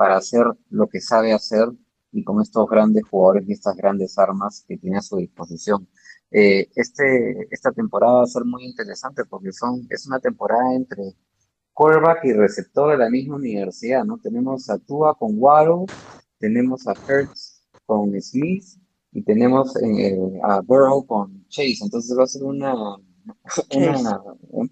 para 0.00 0.16
hacer 0.16 0.46
lo 0.70 0.88
que 0.88 0.98
sabe 0.98 1.30
hacer 1.34 1.68
y 2.10 2.24
con 2.24 2.40
estos 2.40 2.66
grandes 2.70 3.04
jugadores 3.04 3.46
y 3.46 3.52
estas 3.52 3.76
grandes 3.76 4.16
armas 4.16 4.64
que 4.66 4.78
tiene 4.78 4.96
a 4.96 5.02
su 5.02 5.18
disposición. 5.18 5.86
Eh, 6.30 6.70
este, 6.74 7.46
esta 7.50 7.70
temporada 7.70 8.14
va 8.14 8.22
a 8.22 8.26
ser 8.26 8.46
muy 8.46 8.64
interesante 8.64 9.26
porque 9.26 9.52
son, 9.52 9.86
es 9.90 10.06
una 10.06 10.18
temporada 10.18 10.74
entre 10.74 11.02
quarterback 11.74 12.24
y 12.24 12.32
receptor 12.32 12.92
de 12.92 12.96
la 12.96 13.10
misma 13.10 13.36
universidad, 13.36 14.02
¿no? 14.06 14.16
Tenemos 14.16 14.70
a 14.70 14.78
Tua 14.78 15.14
con 15.14 15.34
Waddle, 15.36 15.84
tenemos 16.38 16.88
a 16.88 16.94
Hertz 17.06 17.60
con 17.84 18.18
Smith 18.22 18.64
y 19.12 19.20
tenemos 19.20 19.76
eh, 19.82 20.18
a 20.44 20.62
Burrow 20.62 21.04
con 21.04 21.46
Chase, 21.48 21.80
entonces 21.82 22.18
va 22.18 22.24
a 22.24 22.26
ser 22.26 22.44
una, 22.44 22.74
una, 23.74 24.22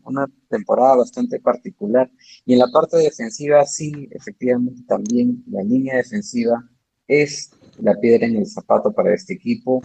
una, 0.05 0.27
temporada 0.49 0.97
bastante 0.97 1.41
particular. 1.41 2.11
Y 2.45 2.55
en 2.55 2.61
la 2.61 2.69
parte 2.69 2.97
defensiva, 2.99 3.65
sí, 3.65 4.09
efectivamente 4.11 4.83
también 4.87 5.45
la 5.51 5.63
línea 5.63 5.97
defensiva 5.97 6.69
es 7.07 7.51
la 7.79 7.95
piedra 7.95 8.27
en 8.27 8.37
el 8.37 8.47
zapato 8.47 8.93
para 8.93 9.15
este 9.15 9.35
equipo. 9.35 9.83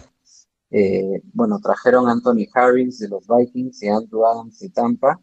Eh, 0.70 1.22
bueno, 1.32 1.60
trajeron 1.60 2.08
a 2.08 2.12
Anthony 2.12 2.46
Harris 2.52 2.98
de 2.98 3.08
los 3.08 3.26
Vikings 3.26 3.82
y 3.82 3.88
Andrew 3.88 4.24
Adams 4.26 4.58
de 4.58 4.70
Tampa 4.70 5.20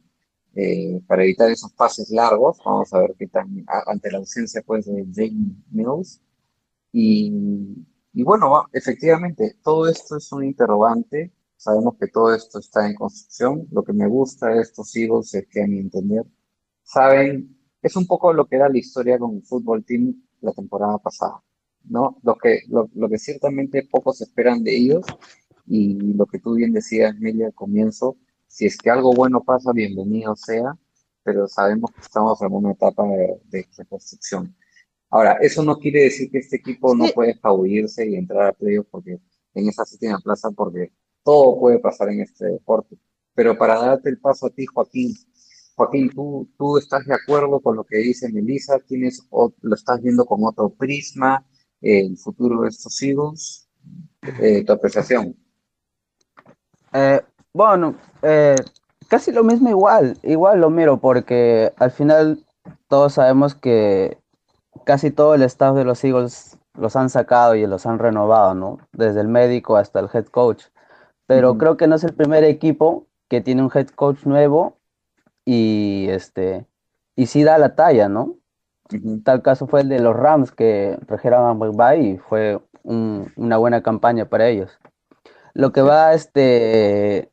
eh, 0.56 1.02
para 1.08 1.24
evitar 1.24 1.50
esos 1.50 1.72
pases 1.74 2.10
largos. 2.10 2.58
Vamos 2.66 2.94
a 2.94 3.00
ver 3.00 3.16
qué 3.18 3.28
tan, 3.28 3.66
ante 3.88 4.12
la 4.12 4.20
ausencia 4.20 4.62
pues 4.66 4.86
de 4.86 5.06
Jamie 5.14 5.56
Mills. 5.70 6.22
Y, 6.92 7.32
y 8.14 8.24
bueno, 8.24 8.66
efectivamente, 8.74 9.58
todo 9.64 9.88
esto 9.88 10.18
es 10.18 10.32
un 10.32 10.44
interrogante. 10.44 11.32
Sabemos 11.62 11.96
que 12.00 12.08
todo 12.08 12.34
esto 12.34 12.58
está 12.58 12.88
en 12.88 12.96
construcción. 12.96 13.68
Lo 13.72 13.84
que 13.84 13.94
me 13.94 14.08
gusta 14.08 14.48
de 14.48 14.62
estos 14.62 14.96
Eagles 14.96 15.32
es 15.36 15.46
que, 15.48 15.62
a 15.62 15.68
mi 15.68 15.78
entender, 15.78 16.24
saben, 16.82 17.56
es 17.84 17.96
un 17.96 18.08
poco 18.08 18.34
lo 18.34 18.48
que 18.48 18.56
era 18.56 18.68
la 18.68 18.80
historia 18.80 19.20
con 19.20 19.36
el 19.36 19.44
fútbol 19.44 19.86
team 19.86 20.24
la 20.42 20.54
temporada 20.54 20.98
pasada. 20.98 21.44
¿no? 21.84 22.18
Lo 22.24 22.36
que, 22.36 22.62
lo, 22.68 22.90
lo 22.96 23.08
que 23.08 23.20
ciertamente 23.20 23.88
pocos 23.92 24.22
esperan 24.22 24.64
de 24.64 24.76
ellos 24.76 25.06
y 25.68 26.14
lo 26.14 26.26
que 26.26 26.40
tú 26.40 26.56
bien 26.56 26.74
decías, 26.74 27.16
Emilia, 27.16 27.46
al 27.46 27.54
comienzo, 27.54 28.18
si 28.48 28.66
es 28.66 28.76
que 28.76 28.90
algo 28.90 29.14
bueno 29.14 29.44
pasa, 29.44 29.72
bienvenido 29.72 30.36
sea, 30.36 30.76
pero 31.22 31.48
sabemos 31.48 31.92
que 31.92 32.02
estamos 32.02 32.42
en 32.42 32.54
una 32.54 32.72
etapa 32.72 33.04
de, 33.06 33.68
reconstrucción. 33.78 34.56
Ahora, 35.12 35.34
eso 35.34 35.64
no 35.64 35.78
quiere 35.78 36.06
decir 36.06 36.32
que 36.32 36.40
este 36.40 36.56
equipo 36.56 36.96
no 36.96 37.06
puede 37.14 37.32
escabullirse 37.34 38.10
y 38.10 38.16
entrar 38.16 38.48
a 38.48 38.54
playoff 38.54 38.88
porque 38.90 39.20
en 39.54 39.70
esa 39.70 39.86
séptima 39.86 40.18
plaza, 40.20 40.50
porque 40.50 40.92
todo 41.24 41.60
puede 41.60 41.80
pasar 41.80 42.10
en 42.10 42.22
este 42.22 42.46
deporte. 42.46 42.98
Pero 43.34 43.58
para 43.58 43.80
darte 43.80 44.10
el 44.10 44.20
paso 44.20 44.48
a 44.48 44.50
ti, 44.50 44.66
Joaquín, 44.66 45.14
Joaquín, 45.76 46.10
¿tú, 46.10 46.50
tú 46.58 46.78
estás 46.78 47.06
de 47.06 47.14
acuerdo 47.14 47.60
con 47.60 47.76
lo 47.76 47.84
que 47.84 47.98
dice 47.98 48.32
Melissa? 48.32 48.80
¿Tienes, 48.80 49.26
o, 49.30 49.54
¿Lo 49.62 49.76
estás 49.76 50.02
viendo 50.02 50.26
con 50.26 50.44
otro 50.44 50.70
prisma? 50.70 51.46
el 51.82 52.18
futuro 52.18 52.62
de 52.62 52.70
estos 52.70 53.02
Eagles? 53.02 53.68
Eh, 54.40 54.64
¿Tu 54.64 54.72
apreciación? 54.72 55.36
Eh, 56.94 57.22
bueno, 57.54 57.96
eh, 58.22 58.56
casi 59.08 59.32
lo 59.32 59.44
mismo 59.44 59.70
igual, 59.70 60.18
igual 60.24 60.62
lo 60.62 60.70
miro 60.70 60.98
porque 60.98 61.72
al 61.78 61.92
final 61.92 62.46
todos 62.88 63.14
sabemos 63.14 63.56
que 63.56 64.18
casi 64.86 65.12
todo 65.12 65.34
el 65.34 65.42
staff 65.44 65.76
de 65.76 65.84
los 65.86 66.04
Eagles 66.04 66.58
los 66.76 66.96
han 66.96 67.10
sacado 67.10 67.56
y 67.56 67.66
los 67.66 67.86
han 67.86 68.00
renovado, 68.00 68.54
¿no? 68.54 68.78
Desde 68.94 69.22
el 69.22 69.28
médico 69.28 69.76
hasta 69.76 70.00
el 70.00 70.10
head 70.14 70.26
coach. 70.26 70.66
Pero 71.32 71.58
creo 71.58 71.78
que 71.78 71.88
no 71.88 71.96
es 71.96 72.04
el 72.04 72.14
primer 72.14 72.44
equipo 72.44 73.08
que 73.30 73.40
tiene 73.40 73.64
un 73.64 73.72
head 73.74 73.88
coach 73.88 74.26
nuevo 74.26 74.76
y 75.46 76.08
este 76.10 76.66
y 77.16 77.28
sí 77.28 77.46
da 77.46 77.58
la 77.58 77.74
talla, 77.74 78.10
¿no? 78.10 78.36
Tal 79.24 79.42
caso 79.42 79.66
fue 79.66 79.80
el 79.80 79.88
de 79.88 80.00
los 80.00 80.14
Rams 80.14 80.52
que 80.52 81.00
trajeron 81.08 81.46
a 81.48 81.54
McVay 81.54 82.06
y 82.06 82.18
fue 82.18 82.60
una 82.84 83.56
buena 83.56 83.82
campaña 83.82 84.26
para 84.26 84.50
ellos. 84.50 84.78
Lo 85.54 85.72
que 85.72 85.82
va, 85.82 86.14
este, 86.14 87.32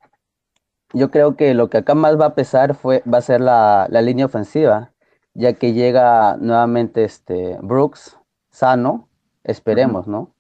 yo 0.93 1.11
creo 1.11 1.35
que 1.35 1.53
lo 1.55 1.69
que 1.69 1.79
acá 1.79 1.97
más 1.97 2.21
va 2.21 2.27
a 2.27 2.35
pesar 2.37 2.77
fue, 2.77 3.03
va 3.13 3.19
a 3.19 3.23
ser 3.23 3.41
la, 3.41 3.89
línea 3.91 4.27
ofensiva, 4.27 4.93
ya 5.35 5.55
que 5.55 5.73
llega 5.73 6.37
nuevamente 6.37 7.03
este 7.03 7.59
Brooks 7.63 8.17
sano, 8.49 9.09
esperemos, 9.43 10.07
¿no? 10.07 10.33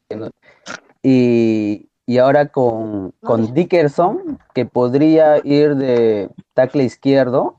Y, 1.03 1.89
ahora 2.17 2.49
con, 2.49 3.13
con 3.23 3.53
Dickerson, 3.53 4.39
que 4.55 4.65
podría 4.65 5.37
ir 5.45 5.77
de 5.77 6.31
tackle 6.55 6.85
izquierdo, 6.85 7.59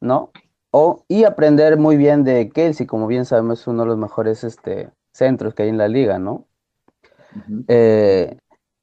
¿no? 0.00 0.30
O, 0.70 1.02
y 1.08 1.24
aprender 1.24 1.76
muy 1.78 1.96
bien 1.96 2.22
de 2.22 2.48
Kelsey, 2.50 2.86
como 2.86 3.08
bien 3.08 3.24
sabemos, 3.24 3.62
es 3.62 3.66
uno 3.66 3.82
de 3.82 3.88
los 3.88 3.98
mejores 3.98 4.44
este, 4.44 4.90
centros 5.12 5.54
que 5.54 5.64
hay 5.64 5.70
en 5.70 5.78
la 5.78 5.88
liga, 5.88 6.20
¿no? 6.20 6.44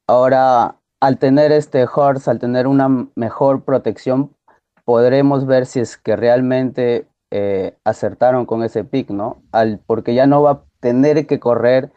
Ahora, 0.08 0.76
al 1.00 1.18
tener 1.18 1.52
este 1.52 1.88
Horse, 1.92 2.30
al 2.30 2.40
tener 2.40 2.68
una 2.68 3.08
mejor 3.16 3.64
protección, 3.64 4.36
podremos 4.84 5.48
ver 5.48 5.66
si 5.66 5.80
es 5.80 5.98
que 5.98 6.16
realmente 6.16 7.08
eh, 7.32 7.76
acertaron 7.84 8.46
con 8.46 8.64
ese 8.64 8.84
pick, 8.84 9.10
¿no? 9.10 9.42
Al, 9.52 9.80
porque 9.86 10.14
ya 10.14 10.28
no 10.28 10.44
va 10.44 10.52
a 10.52 10.62
tener 10.80 11.26
que 11.26 11.40
correr 11.40 11.92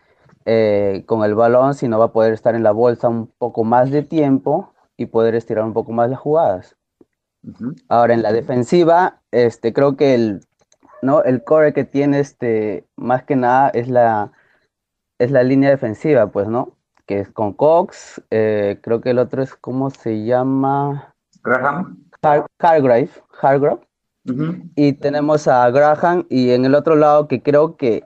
eh, 0.50 1.04
con 1.04 1.24
el 1.24 1.34
balón, 1.34 1.74
sino 1.74 1.98
va 1.98 2.06
a 2.06 2.12
poder 2.12 2.32
estar 2.32 2.54
en 2.54 2.62
la 2.62 2.72
bolsa 2.72 3.08
un 3.08 3.26
poco 3.26 3.64
más 3.64 3.90
de 3.90 4.02
tiempo 4.02 4.72
y 4.96 5.04
poder 5.04 5.34
estirar 5.34 5.62
un 5.62 5.74
poco 5.74 5.92
más 5.92 6.08
las 6.08 6.18
jugadas. 6.18 6.74
Ahora, 7.90 8.14
en 8.14 8.22
la 8.22 8.32
defensiva, 8.32 9.20
este, 9.30 9.74
creo 9.74 9.98
que 9.98 10.14
el, 10.14 10.40
¿no? 11.02 11.22
el 11.22 11.44
core 11.44 11.74
que 11.74 11.84
tiene 11.84 12.20
este, 12.20 12.86
más 12.96 13.24
que 13.24 13.36
nada 13.36 13.68
es 13.68 13.88
la, 13.88 14.32
es 15.18 15.30
la 15.30 15.42
línea 15.42 15.68
defensiva, 15.68 16.28
pues, 16.28 16.48
¿no? 16.48 16.78
que 17.04 17.20
es 17.20 17.30
con 17.30 17.52
Cox, 17.52 18.22
eh, 18.30 18.78
creo 18.82 19.02
que 19.02 19.10
el 19.10 19.18
otro 19.18 19.42
es, 19.42 19.54
¿cómo 19.54 19.90
se 19.90 20.24
llama? 20.24 21.14
Graham. 21.42 22.06
Hargrave, 22.58 23.10
Hargrave. 23.42 23.80
Y 24.76 24.94
tenemos 24.94 25.46
a 25.46 25.68
Graham 25.70 26.24
y 26.30 26.52
en 26.52 26.64
el 26.64 26.74
otro 26.74 26.96
lado 26.96 27.28
que 27.28 27.42
creo 27.42 27.76
que 27.76 28.04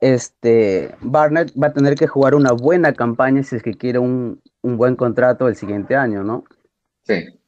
este, 0.00 0.94
Barnett 1.00 1.52
va 1.60 1.68
a 1.68 1.72
tener 1.72 1.94
que 1.94 2.06
jugar 2.06 2.34
una 2.34 2.52
buena 2.52 2.92
campaña 2.92 3.42
si 3.42 3.56
es 3.56 3.62
que 3.62 3.74
quiere 3.74 3.98
un, 3.98 4.40
un 4.62 4.76
buen 4.76 4.96
contrato 4.96 5.46
el 5.46 5.56
siguiente 5.56 5.94
año, 5.94 6.24
¿no? 6.24 6.44
Sí. 7.04 7.38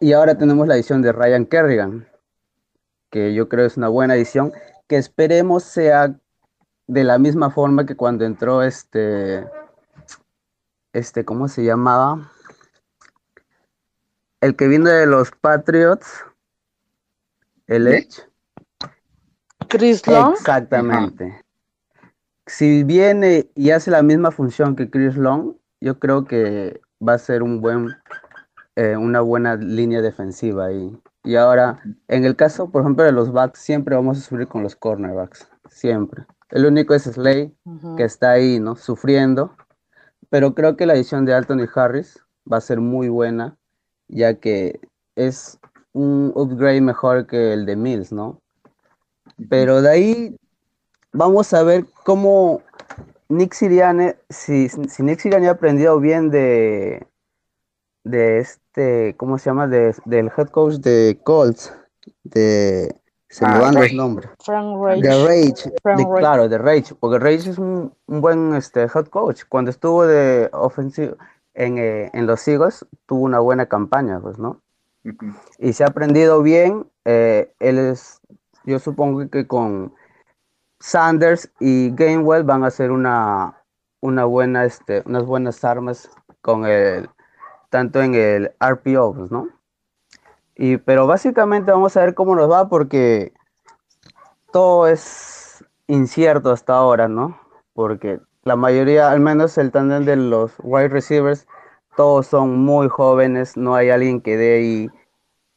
Y 0.00 0.12
ahora 0.12 0.36
tenemos 0.36 0.66
la 0.66 0.74
edición 0.74 1.02
de 1.02 1.12
Ryan 1.12 1.46
Kerrigan, 1.46 2.08
que 3.10 3.34
yo 3.34 3.48
creo 3.48 3.66
es 3.66 3.76
una 3.76 3.88
buena 3.88 4.14
edición, 4.14 4.52
que 4.88 4.96
esperemos 4.96 5.62
sea 5.64 6.18
de 6.86 7.04
la 7.04 7.18
misma 7.18 7.50
forma 7.50 7.86
que 7.86 7.96
cuando 7.96 8.24
entró 8.24 8.62
este, 8.62 9.46
este, 10.92 11.24
¿cómo 11.24 11.48
se 11.48 11.64
llamaba? 11.64 12.30
El 14.40 14.56
que 14.56 14.68
vino 14.68 14.90
de 14.90 15.06
los 15.06 15.30
Patriots, 15.30 16.24
el 17.66 17.88
Edge. 17.88 18.22
Chris 19.68 20.06
Long. 20.06 20.34
Exactamente. 20.34 21.43
Si 22.46 22.84
viene 22.84 23.50
y 23.54 23.70
hace 23.70 23.90
la 23.90 24.02
misma 24.02 24.30
función 24.30 24.76
que 24.76 24.90
Chris 24.90 25.16
Long, 25.16 25.54
yo 25.80 25.98
creo 25.98 26.24
que 26.24 26.80
va 27.06 27.14
a 27.14 27.18
ser 27.18 27.42
un 27.42 27.60
buen, 27.60 27.88
eh, 28.76 28.96
una 28.96 29.20
buena 29.20 29.56
línea 29.56 30.02
defensiva 30.02 30.66
ahí. 30.66 30.96
Y 31.24 31.36
ahora, 31.36 31.80
en 32.08 32.24
el 32.24 32.36
caso, 32.36 32.70
por 32.70 32.82
ejemplo, 32.82 33.04
de 33.04 33.12
los 33.12 33.32
backs, 33.32 33.58
siempre 33.58 33.96
vamos 33.96 34.18
a 34.18 34.20
sufrir 34.20 34.46
con 34.46 34.62
los 34.62 34.76
cornerbacks, 34.76 35.48
siempre. 35.70 36.26
El 36.50 36.66
único 36.66 36.94
es 36.94 37.04
Slay, 37.04 37.54
que 37.96 38.04
está 38.04 38.32
ahí, 38.32 38.60
¿no? 38.60 38.76
Sufriendo. 38.76 39.56
Pero 40.28 40.54
creo 40.54 40.76
que 40.76 40.84
la 40.84 40.94
edición 40.94 41.24
de 41.24 41.34
Anthony 41.34 41.66
Harris 41.74 42.18
va 42.50 42.58
a 42.58 42.60
ser 42.60 42.80
muy 42.80 43.08
buena, 43.08 43.56
ya 44.08 44.34
que 44.34 44.80
es 45.16 45.58
un 45.92 46.32
upgrade 46.34 46.82
mejor 46.82 47.26
que 47.26 47.54
el 47.54 47.64
de 47.64 47.76
Mills, 47.76 48.12
¿no? 48.12 48.42
Pero 49.48 49.80
de 49.80 49.90
ahí 49.90 50.36
vamos 51.14 51.54
a 51.54 51.62
ver 51.62 51.86
cómo 52.04 52.60
Nick 53.28 53.54
Siriane, 53.54 54.16
si, 54.28 54.68
si 54.68 55.02
Nick 55.02 55.20
Siriane 55.20 55.48
ha 55.48 55.52
aprendido 55.52 55.98
bien 55.98 56.30
de, 56.30 57.06
de 58.04 58.38
este, 58.38 59.14
¿cómo 59.16 59.38
se 59.38 59.46
llama? 59.46 59.66
De, 59.66 59.94
del 60.04 60.30
head 60.36 60.48
coach 60.48 60.74
de 60.74 61.18
Colts, 61.24 61.72
de, 62.24 62.94
se 63.28 63.46
me 63.46 63.52
Ah, 63.54 63.60
van 63.60 63.74
los 63.74 63.92
nombres. 63.94 64.28
Frank 64.44 64.76
Rage. 64.82 65.00
De 65.00 65.24
Rage, 65.24 65.72
Frank 65.82 65.98
de- 65.98 66.04
Rage. 66.04 66.18
claro, 66.18 66.48
de 66.48 66.58
Rage, 66.58 66.94
porque 67.00 67.18
Rage 67.18 67.50
es 67.50 67.58
un, 67.58 67.94
un 68.06 68.20
buen 68.20 68.54
este, 68.54 68.82
head 68.82 69.06
coach. 69.06 69.44
Cuando 69.48 69.70
estuvo 69.70 70.06
de 70.06 70.50
ofensivo 70.52 71.16
en, 71.54 71.78
eh, 71.78 72.10
en 72.12 72.26
los 72.26 72.46
Eagles, 72.46 72.84
tuvo 73.06 73.22
una 73.24 73.38
buena 73.38 73.66
campaña, 73.66 74.20
pues, 74.20 74.38
¿no? 74.38 74.60
Y 75.58 75.72
se 75.72 75.84
ha 75.84 75.88
aprendido 75.88 76.42
bien. 76.42 76.86
eh, 77.04 77.52
él 77.58 77.78
es, 77.78 78.20
yo 78.64 78.78
supongo 78.78 79.28
que 79.28 79.46
con 79.46 79.94
Sanders 80.84 81.50
y 81.60 81.94
Gainwell 81.94 82.44
van 82.44 82.62
a 82.62 82.66
hacer 82.66 82.90
una, 82.90 83.64
una 84.02 84.26
buena, 84.26 84.66
este, 84.66 85.02
unas 85.06 85.24
buenas 85.24 85.64
armas 85.64 86.10
con 86.42 86.66
el, 86.66 87.08
tanto 87.70 88.02
en 88.02 88.14
el 88.14 88.52
RPO, 88.60 89.28
¿no? 89.30 89.48
Y, 90.54 90.76
pero 90.76 91.06
básicamente 91.06 91.72
vamos 91.72 91.96
a 91.96 92.02
ver 92.02 92.14
cómo 92.14 92.36
nos 92.36 92.50
va 92.50 92.68
porque 92.68 93.32
todo 94.52 94.86
es 94.86 95.64
incierto 95.86 96.50
hasta 96.50 96.74
ahora, 96.74 97.08
¿no? 97.08 97.40
Porque 97.72 98.20
la 98.42 98.54
mayoría, 98.54 99.10
al 99.10 99.20
menos 99.20 99.56
el 99.56 99.72
tándem 99.72 100.04
de 100.04 100.16
los 100.16 100.52
wide 100.62 100.88
receivers, 100.88 101.46
todos 101.96 102.26
son 102.26 102.58
muy 102.58 102.88
jóvenes, 102.88 103.56
no 103.56 103.74
hay 103.74 103.88
alguien 103.88 104.20
que 104.20 104.36
dé 104.36 104.56
ahí 104.58 104.90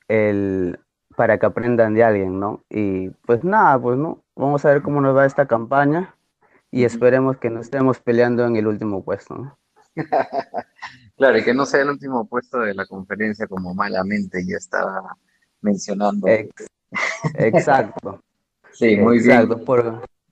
el 0.07 0.79
para 1.17 1.37
que 1.37 1.47
aprendan 1.47 1.95
de 1.95 2.05
alguien, 2.05 2.39
¿no? 2.39 2.63
Y 2.69 3.09
pues 3.25 3.43
nada, 3.43 3.77
pues 3.77 3.97
no, 3.97 4.23
vamos 4.37 4.63
a 4.65 4.69
ver 4.69 4.81
cómo 4.81 5.01
nos 5.01 5.15
va 5.15 5.25
esta 5.25 5.45
campaña 5.45 6.15
y 6.71 6.83
esperemos 6.83 7.37
que 7.37 7.49
no 7.49 7.61
estemos 7.61 7.99
peleando 7.99 8.45
en 8.45 8.55
el 8.55 8.67
último 8.67 9.03
puesto, 9.03 9.35
¿no? 9.35 9.57
Claro, 11.17 11.39
y 11.39 11.43
que 11.43 11.53
no 11.55 11.65
sea 11.65 11.81
el 11.81 11.89
último 11.89 12.27
puesto 12.27 12.59
de 12.59 12.75
la 12.75 12.85
conferencia 12.85 13.47
como 13.47 13.73
malamente 13.73 14.45
ya 14.45 14.57
estaba 14.57 15.17
mencionando. 15.61 16.27
Ex- 16.27 16.67
exacto. 17.35 18.21
Sí, 18.71 18.95
muy 18.95 19.17
bien. 19.17 19.49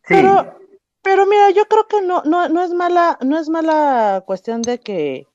Pero, 0.07 0.59
pero 1.01 1.25
mira, 1.25 1.49
yo 1.49 1.65
creo 1.65 1.87
que 1.87 2.03
no, 2.03 2.21
no, 2.25 2.47
no 2.47 2.63
es 2.63 2.71
mala, 2.75 3.17
no 3.25 3.39
es 3.39 3.49
mala 3.49 4.23
cuestión 4.27 4.61
de 4.61 4.79
que 4.79 5.25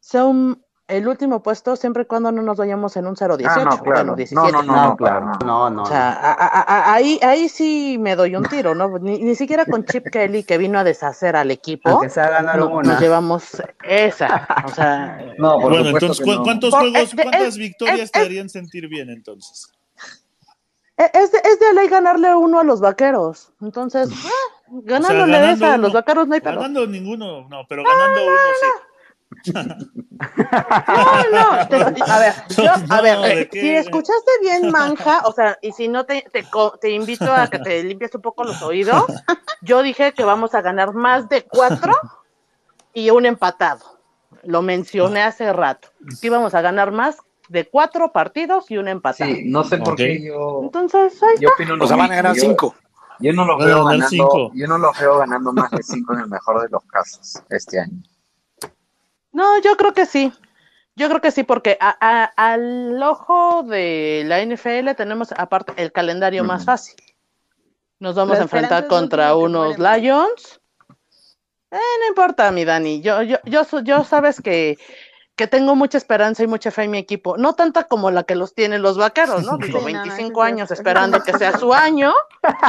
sea 0.00 0.24
un, 0.24 0.60
el 0.88 1.08
último 1.08 1.42
puesto 1.42 1.74
siempre 1.74 2.04
y 2.04 2.06
cuando 2.06 2.30
no 2.30 2.42
nos 2.42 2.56
vayamos 2.58 2.96
en 2.96 3.06
un 3.08 3.16
0-18, 3.16 3.46
Ah, 3.48 3.56
no, 3.64 3.70
claro. 3.70 3.82
bueno, 3.84 4.04
No, 4.12 4.14
17. 4.16 4.52
no, 4.52 4.62
no, 4.62 4.84
no, 4.90 4.96
claro. 4.96 5.32
No, 5.44 5.68
no. 5.70 5.82
O 5.82 5.86
sea, 5.86 6.12
a- 6.12 6.32
a- 6.32 6.62
a- 6.62 6.94
ahí, 6.94 7.18
ahí 7.22 7.48
sí 7.48 7.96
me 8.00 8.14
doy 8.14 8.36
un 8.36 8.44
tiro, 8.44 8.74
¿no? 8.74 8.96
Ni, 9.00 9.18
ni 9.18 9.34
siquiera 9.34 9.64
con 9.66 9.84
Chip 9.84 10.06
Kelly 10.12 10.44
que 10.44 10.58
vino 10.58 10.78
a 10.78 10.84
deshacer 10.84 11.34
al 11.34 11.50
equipo. 11.50 11.90
Aunque 11.90 12.08
sea 12.08 12.28
ganar 12.30 12.58
no- 12.58 12.68
una. 12.68 12.92
Nos 12.92 13.00
llevamos 13.00 13.62
esa. 13.82 14.46
O 14.64 14.68
sea, 14.68 15.34
No, 15.38 15.58
por 15.58 15.72
bueno, 15.72 15.88
entonces, 15.88 16.18
que 16.18 16.24
¿cu- 16.24 16.36
no. 16.38 16.42
¿cuántos 16.44 16.70
Por- 16.70 16.80
juegos, 16.90 17.10
cuántas 17.14 17.42
es- 17.42 17.56
victorias 17.56 18.00
es- 18.00 18.12
te 18.12 18.18
es- 18.20 18.24
harían 18.26 18.48
sentir 18.48 18.86
bien 18.88 19.10
entonces? 19.10 19.72
e- 20.98 21.10
es 21.14 21.32
de, 21.32 21.38
es 21.44 21.58
de 21.60 21.74
ley 21.74 21.88
ganarle 21.88 22.34
uno 22.34 22.60
a 22.60 22.64
los 22.64 22.80
vaqueros. 22.80 23.50
Entonces, 23.60 24.08
ah, 24.24 24.70
ganándole 24.84 25.32
ganando 25.32 25.66
esa 25.66 25.74
a 25.74 25.78
los 25.78 25.92
vaqueros 25.92 26.28
no 26.28 26.34
hay. 26.34 26.40
Ganando 26.40 26.86
ninguno, 26.86 27.46
no, 27.48 27.66
pero 27.68 27.82
ganando 27.82 28.24
uno 28.24 28.36
sí. 28.60 28.66
No, 29.44 29.64
no, 31.32 31.68
te- 31.68 32.02
a 32.10 32.18
ver, 32.18 32.34
yo, 32.56 32.70
a 32.90 33.00
ver, 33.00 33.16
No, 33.16 33.22
¿de 33.22 33.40
eh, 33.42 33.48
si 33.52 33.70
escuchaste 33.74 34.30
bien 34.40 34.70
Manja, 34.70 35.22
o 35.24 35.32
sea, 35.32 35.58
y 35.62 35.72
si 35.72 35.88
no 35.88 36.04
te, 36.04 36.24
te, 36.80 36.90
invito 36.90 37.32
a 37.32 37.48
que 37.48 37.58
te 37.58 37.82
limpies 37.84 38.14
un 38.14 38.22
poco 38.22 38.44
los 38.44 38.60
oídos, 38.62 39.04
yo 39.62 39.82
dije 39.82 40.12
que 40.12 40.24
vamos 40.24 40.54
a 40.54 40.62
ganar 40.62 40.94
más 40.94 41.28
de 41.28 41.44
cuatro 41.44 41.92
y 42.92 43.10
un 43.10 43.26
empatado. 43.26 43.84
Lo 44.42 44.62
mencioné 44.62 45.22
hace 45.22 45.52
rato. 45.52 45.88
Que 46.20 46.26
íbamos 46.28 46.54
a 46.54 46.60
ganar 46.60 46.92
más 46.92 47.16
de 47.48 47.68
cuatro 47.68 48.12
partidos 48.12 48.70
y 48.70 48.78
un 48.78 48.88
empatado. 48.88 49.30
Sí, 49.32 49.42
no 49.46 49.64
sé 49.64 49.78
por 49.78 49.96
qué 49.96 50.22
yo, 50.22 50.60
Entonces, 50.62 51.20
ahí 51.22 51.36
yo 51.40 51.48
está. 51.48 51.62
opino 51.62 51.84
O 51.84 51.86
sea, 51.86 51.96
van 51.96 52.12
a 52.12 52.16
ganar 52.16 52.34
Yo- 52.34 52.40
cinco. 52.42 52.74
Yo 53.18 53.32
no 53.32 53.46
los 53.46 53.64
veo 53.64 53.82
ganando, 53.82 54.08
cinco. 54.08 54.50
yo 54.54 54.66
no 54.68 54.76
los 54.76 54.98
veo 54.98 55.16
ganando 55.16 55.50
más 55.50 55.70
de 55.70 55.82
cinco 55.82 56.12
en 56.12 56.20
el 56.20 56.28
mejor 56.28 56.60
de 56.60 56.68
los 56.68 56.84
casos 56.84 57.42
este 57.48 57.80
año. 57.80 58.02
No, 59.36 59.60
yo 59.60 59.76
creo 59.76 59.92
que 59.92 60.06
sí. 60.06 60.32
Yo 60.96 61.08
creo 61.08 61.20
que 61.20 61.30
sí, 61.30 61.42
porque 61.42 61.76
a- 61.78 61.94
a- 62.00 62.32
al 62.52 63.02
ojo 63.02 63.62
de 63.64 64.22
la 64.24 64.40
NFL 64.40 64.94
tenemos 64.96 65.30
aparte 65.36 65.74
el 65.76 65.92
calendario 65.92 66.42
más 66.42 66.64
fácil. 66.64 66.96
Nos 67.98 68.14
vamos 68.14 68.38
a 68.38 68.42
enfrentar 68.42 68.86
contra 68.86 69.36
unos. 69.36 69.78
Lions. 69.78 70.60
Eh, 71.70 71.76
no 72.00 72.06
importa, 72.08 72.50
mi 72.50 72.64
Dani. 72.64 73.02
Yo, 73.02 73.20
yo, 73.20 73.36
yo, 73.44 73.62
yo 73.82 74.04
sabes 74.04 74.40
que, 74.40 74.78
que 75.34 75.46
tengo 75.46 75.74
mucha 75.76 75.98
esperanza 75.98 76.42
y 76.42 76.46
mucha 76.46 76.70
fe 76.70 76.84
en 76.84 76.92
mi 76.92 76.98
equipo. 76.98 77.36
No 77.36 77.54
tanta 77.54 77.84
como 77.84 78.10
la 78.10 78.22
que 78.24 78.34
los 78.36 78.54
tienen 78.54 78.80
los 78.80 78.96
vaqueros, 78.96 79.44
¿no? 79.44 79.58
Digo, 79.58 79.80
Sí, 79.80 79.92
no, 79.92 79.98
no, 79.98 80.02
25 80.04 80.30
eso 80.30 80.46
sí, 80.46 80.52
años 80.52 80.70
esperando 80.70 81.22
que 81.22 81.36
sea 81.36 81.58
su 81.58 81.74
año. 81.74 82.14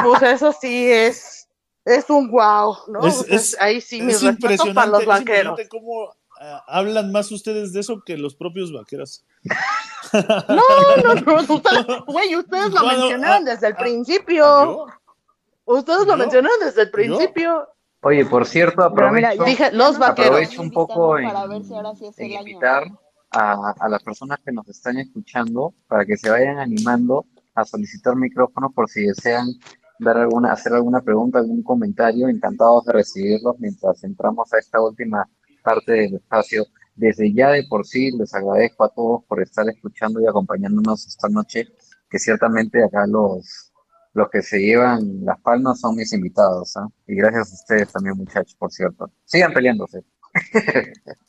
Pues 0.02 0.20
eso 0.20 0.52
sí 0.52 0.92
es, 0.92 1.48
es 1.86 2.10
un 2.10 2.30
wow, 2.30 2.76
¿no? 2.88 3.06
Es- 3.06 3.24
es- 3.30 3.56
ahí 3.58 3.80
sí, 3.80 4.02
mis 4.02 4.20
respetos 4.22 4.68
para 4.74 4.88
los 4.88 5.06
vaqueros. 5.06 5.58
cómo 5.70 6.14
hablan 6.66 7.12
más 7.12 7.30
ustedes 7.32 7.72
de 7.72 7.80
eso 7.80 8.02
que 8.04 8.16
los 8.16 8.34
propios 8.34 8.72
vaqueros. 8.72 9.24
No, 10.12 10.62
no, 11.04 11.14
no, 11.46 11.54
ustedes, 11.54 11.86
güey, 12.06 12.36
ustedes 12.36 12.72
lo 12.72 12.80
Bueno, 12.82 12.98
mencionaron 13.00 13.44
desde 13.44 13.66
el 13.68 13.76
principio. 13.76 14.44
¿Yo? 14.44 14.86
Ustedes 15.64 16.06
lo 16.06 16.12
¿Yo? 16.12 16.16
mencionaron 16.16 16.58
desde 16.60 16.82
el 16.82 16.90
principio. 16.90 17.68
Oye, 18.02 18.24
por 18.26 18.46
cierto, 18.46 18.88
mira, 18.90 19.30
aprovecho, 19.30 19.44
Dije, 19.44 19.72
los 19.72 19.98
vaqueros. 19.98 20.30
aprovecho 20.30 20.62
un 20.62 20.70
poco 20.70 21.18
en, 21.18 21.26
Para 21.26 21.46
ver 21.46 21.64
si 21.64 21.74
ahora 21.74 21.94
sí 21.96 22.06
es 22.06 22.18
en 22.18 22.26
el 22.26 22.36
año. 22.36 22.48
invitar 22.48 22.84
a, 23.32 23.74
a 23.78 23.88
las 23.88 24.02
personas 24.02 24.38
que 24.44 24.52
nos 24.52 24.68
están 24.68 24.98
escuchando 24.98 25.74
para 25.88 26.06
que 26.06 26.16
se 26.16 26.30
vayan 26.30 26.58
animando 26.58 27.26
a 27.54 27.64
solicitar 27.64 28.14
micrófonos 28.16 28.72
por 28.72 28.88
si 28.88 29.02
desean 29.04 29.48
dar 29.98 30.16
alguna, 30.16 30.52
hacer 30.52 30.72
alguna 30.74 31.00
pregunta, 31.00 31.40
algún 31.40 31.62
comentario. 31.64 32.28
Encantados 32.28 32.84
de 32.86 32.92
recibirlos 32.92 33.56
mientras 33.58 34.02
entramos 34.04 34.52
a 34.54 34.58
esta 34.58 34.80
última 34.80 35.28
parte 35.58 35.92
del 35.92 36.14
espacio. 36.16 36.66
Desde 36.94 37.32
ya 37.32 37.50
de 37.50 37.64
por 37.68 37.86
sí 37.86 38.10
les 38.10 38.34
agradezco 38.34 38.84
a 38.84 38.88
todos 38.88 39.24
por 39.24 39.40
estar 39.40 39.68
escuchando 39.68 40.20
y 40.20 40.26
acompañándonos 40.26 41.06
esta 41.06 41.28
noche, 41.28 41.68
que 42.10 42.18
ciertamente 42.18 42.82
acá 42.82 43.06
los, 43.06 43.72
los 44.14 44.28
que 44.30 44.42
se 44.42 44.58
llevan 44.58 45.24
las 45.24 45.40
palmas 45.40 45.80
son 45.80 45.94
mis 45.96 46.12
invitados, 46.12 46.76
¿ah? 46.76 46.88
Y 47.06 47.14
gracias 47.14 47.52
a 47.52 47.54
ustedes 47.54 47.92
también, 47.92 48.16
muchachos, 48.16 48.56
por 48.56 48.72
cierto. 48.72 49.12
Sigan 49.24 49.52
peleándose. 49.52 50.02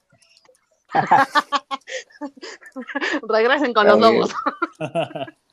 Regresen 3.30 3.74
con 3.74 3.88
Está 3.88 4.00
los 4.00 4.12
lobos. 4.12 4.34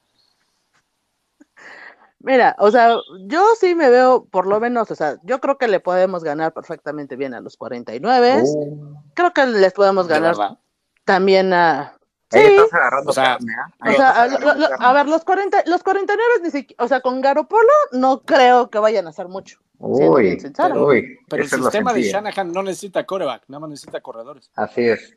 Mira, 2.27 2.57
o 2.59 2.73
sea, 2.73 2.97
yo 3.28 3.47
sí 3.61 3.77
me 3.77 3.89
veo, 3.89 4.24
por 4.24 4.48
lo 4.48 4.59
menos, 4.59 4.90
o 4.90 4.97
sea, 4.97 5.16
yo 5.23 5.40
creo 5.40 5.59
que 5.59 5.69
le 5.69 5.78
podemos 5.78 6.24
ganar 6.24 6.53
perfectamente 6.53 7.15
bien 7.15 7.35
a 7.35 7.40
los 7.40 7.57
49. 7.57 8.43
Uh, 8.43 8.94
Creo 9.15 9.32
que 9.32 9.47
les 9.47 9.73
podemos 9.73 10.09
¿De 10.09 10.15
ganar 10.15 10.59
también 11.05 11.53
a. 11.53 11.97
Sí, 12.32 12.40
estás 12.40 12.74
agarrando 12.74 13.11
o 13.11 13.15
sea, 13.15 13.24
carne, 13.39 13.53
o 13.55 13.85
Ahí 13.85 13.94
sea, 13.94 14.09
estás 14.27 14.43
a, 14.43 14.55
lo- 14.55 14.55
lo- 14.69 14.81
a 14.81 14.93
ver, 14.93 15.07
los 15.09 15.24
40, 15.24 15.62
los 15.66 15.85
49 15.85 16.32
ni 16.43 16.51
siquiera, 16.51 16.85
o 16.85 16.89
sea, 16.89 17.01
con 17.01 17.20
Garopolo 17.20 17.70
no 17.93 18.23
creo 18.23 18.69
que 18.70 18.81
vayan 18.81 19.07
a 19.07 19.11
hacer 19.11 19.28
mucho. 19.28 19.61
Uy, 19.78 20.36
uy, 20.85 21.19
pero 21.28 21.43
el 21.44 21.48
sistema 21.48 21.93
de 21.93 22.01
Shanahan 22.11 22.51
no 22.51 22.65
necesita 22.65 23.07
coreback, 23.07 23.44
nada 23.47 23.61
más 23.61 23.70
necesita 23.70 24.01
corredores. 24.01 24.51
Así 24.57 24.89
es. 24.89 25.16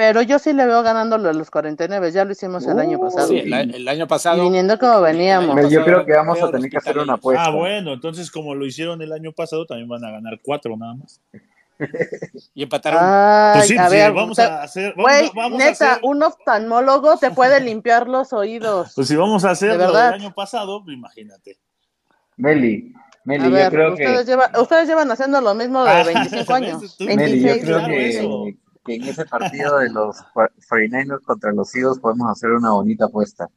Pero 0.00 0.22
yo 0.22 0.38
sí 0.38 0.54
le 0.54 0.64
veo 0.64 0.82
ganándolo 0.82 1.28
a 1.28 1.34
los 1.34 1.50
49, 1.50 2.10
ya 2.10 2.24
lo 2.24 2.32
hicimos 2.32 2.66
el 2.66 2.78
año 2.78 2.98
pasado. 2.98 3.28
Sí, 3.28 3.40
el, 3.40 3.86
año 3.86 4.08
pasado. 4.08 4.42
viniendo 4.42 4.78
como 4.78 5.02
veníamos. 5.02 5.70
Yo 5.70 5.84
creo 5.84 6.06
que 6.06 6.12
vamos 6.12 6.42
a 6.42 6.50
tener 6.50 6.70
que 6.70 6.78
hacer 6.78 6.96
una 6.96 7.12
apuesta. 7.12 7.44
Ah, 7.44 7.50
bueno, 7.50 7.92
entonces 7.92 8.30
como 8.30 8.54
lo 8.54 8.64
hicieron 8.64 9.02
el 9.02 9.12
año 9.12 9.30
pasado, 9.32 9.66
también 9.66 9.90
van 9.90 10.02
a 10.02 10.10
ganar 10.10 10.40
cuatro 10.42 10.74
nada 10.74 10.94
más. 10.94 11.20
y 12.54 12.62
empataron. 12.62 13.52
pues 13.52 13.68
sí, 13.68 13.76
a 13.76 13.90
ver, 13.90 14.10
vamos 14.14 14.38
a 14.38 14.62
hacer. 14.62 14.94
Vamos, 14.96 15.58
neta, 15.58 16.00
un 16.02 16.22
oftalmólogo 16.22 17.18
te 17.18 17.30
puede 17.30 17.60
limpiar 17.60 18.08
los 18.08 18.32
oídos. 18.32 18.92
Pues 18.94 19.06
si 19.06 19.16
vamos 19.16 19.44
a 19.44 19.50
hacer 19.50 19.76
lo 19.76 19.92
del 19.92 20.14
año 20.14 20.32
pasado, 20.32 20.82
pues 20.82 20.96
imagínate. 20.96 21.58
Meli, 22.38 22.94
Meli, 23.24 23.50
yo 23.50 23.68
creo 23.68 23.92
ustedes 23.92 24.20
que. 24.20 24.24
Llevan, 24.24 24.50
ustedes 24.56 24.88
llevan 24.88 25.10
haciendo 25.10 25.42
lo 25.42 25.54
mismo 25.54 25.84
de 25.84 26.04
25 26.04 26.50
ah, 26.50 26.56
años. 26.56 26.96
Meli, 27.00 27.42
yo 27.42 27.60
creo 27.60 27.86
que, 27.86 28.56
que, 28.84 28.94
en 28.94 29.04
ese 29.04 29.24
partido 29.26 29.78
de 29.78 29.90
los 29.90 30.16
49ers 30.34 31.22
contra 31.22 31.52
los 31.52 31.74
Eagles 31.74 31.98
podemos 31.98 32.30
hacer 32.30 32.50
una 32.50 32.70
bonita 32.70 33.06
apuesta. 33.06 33.48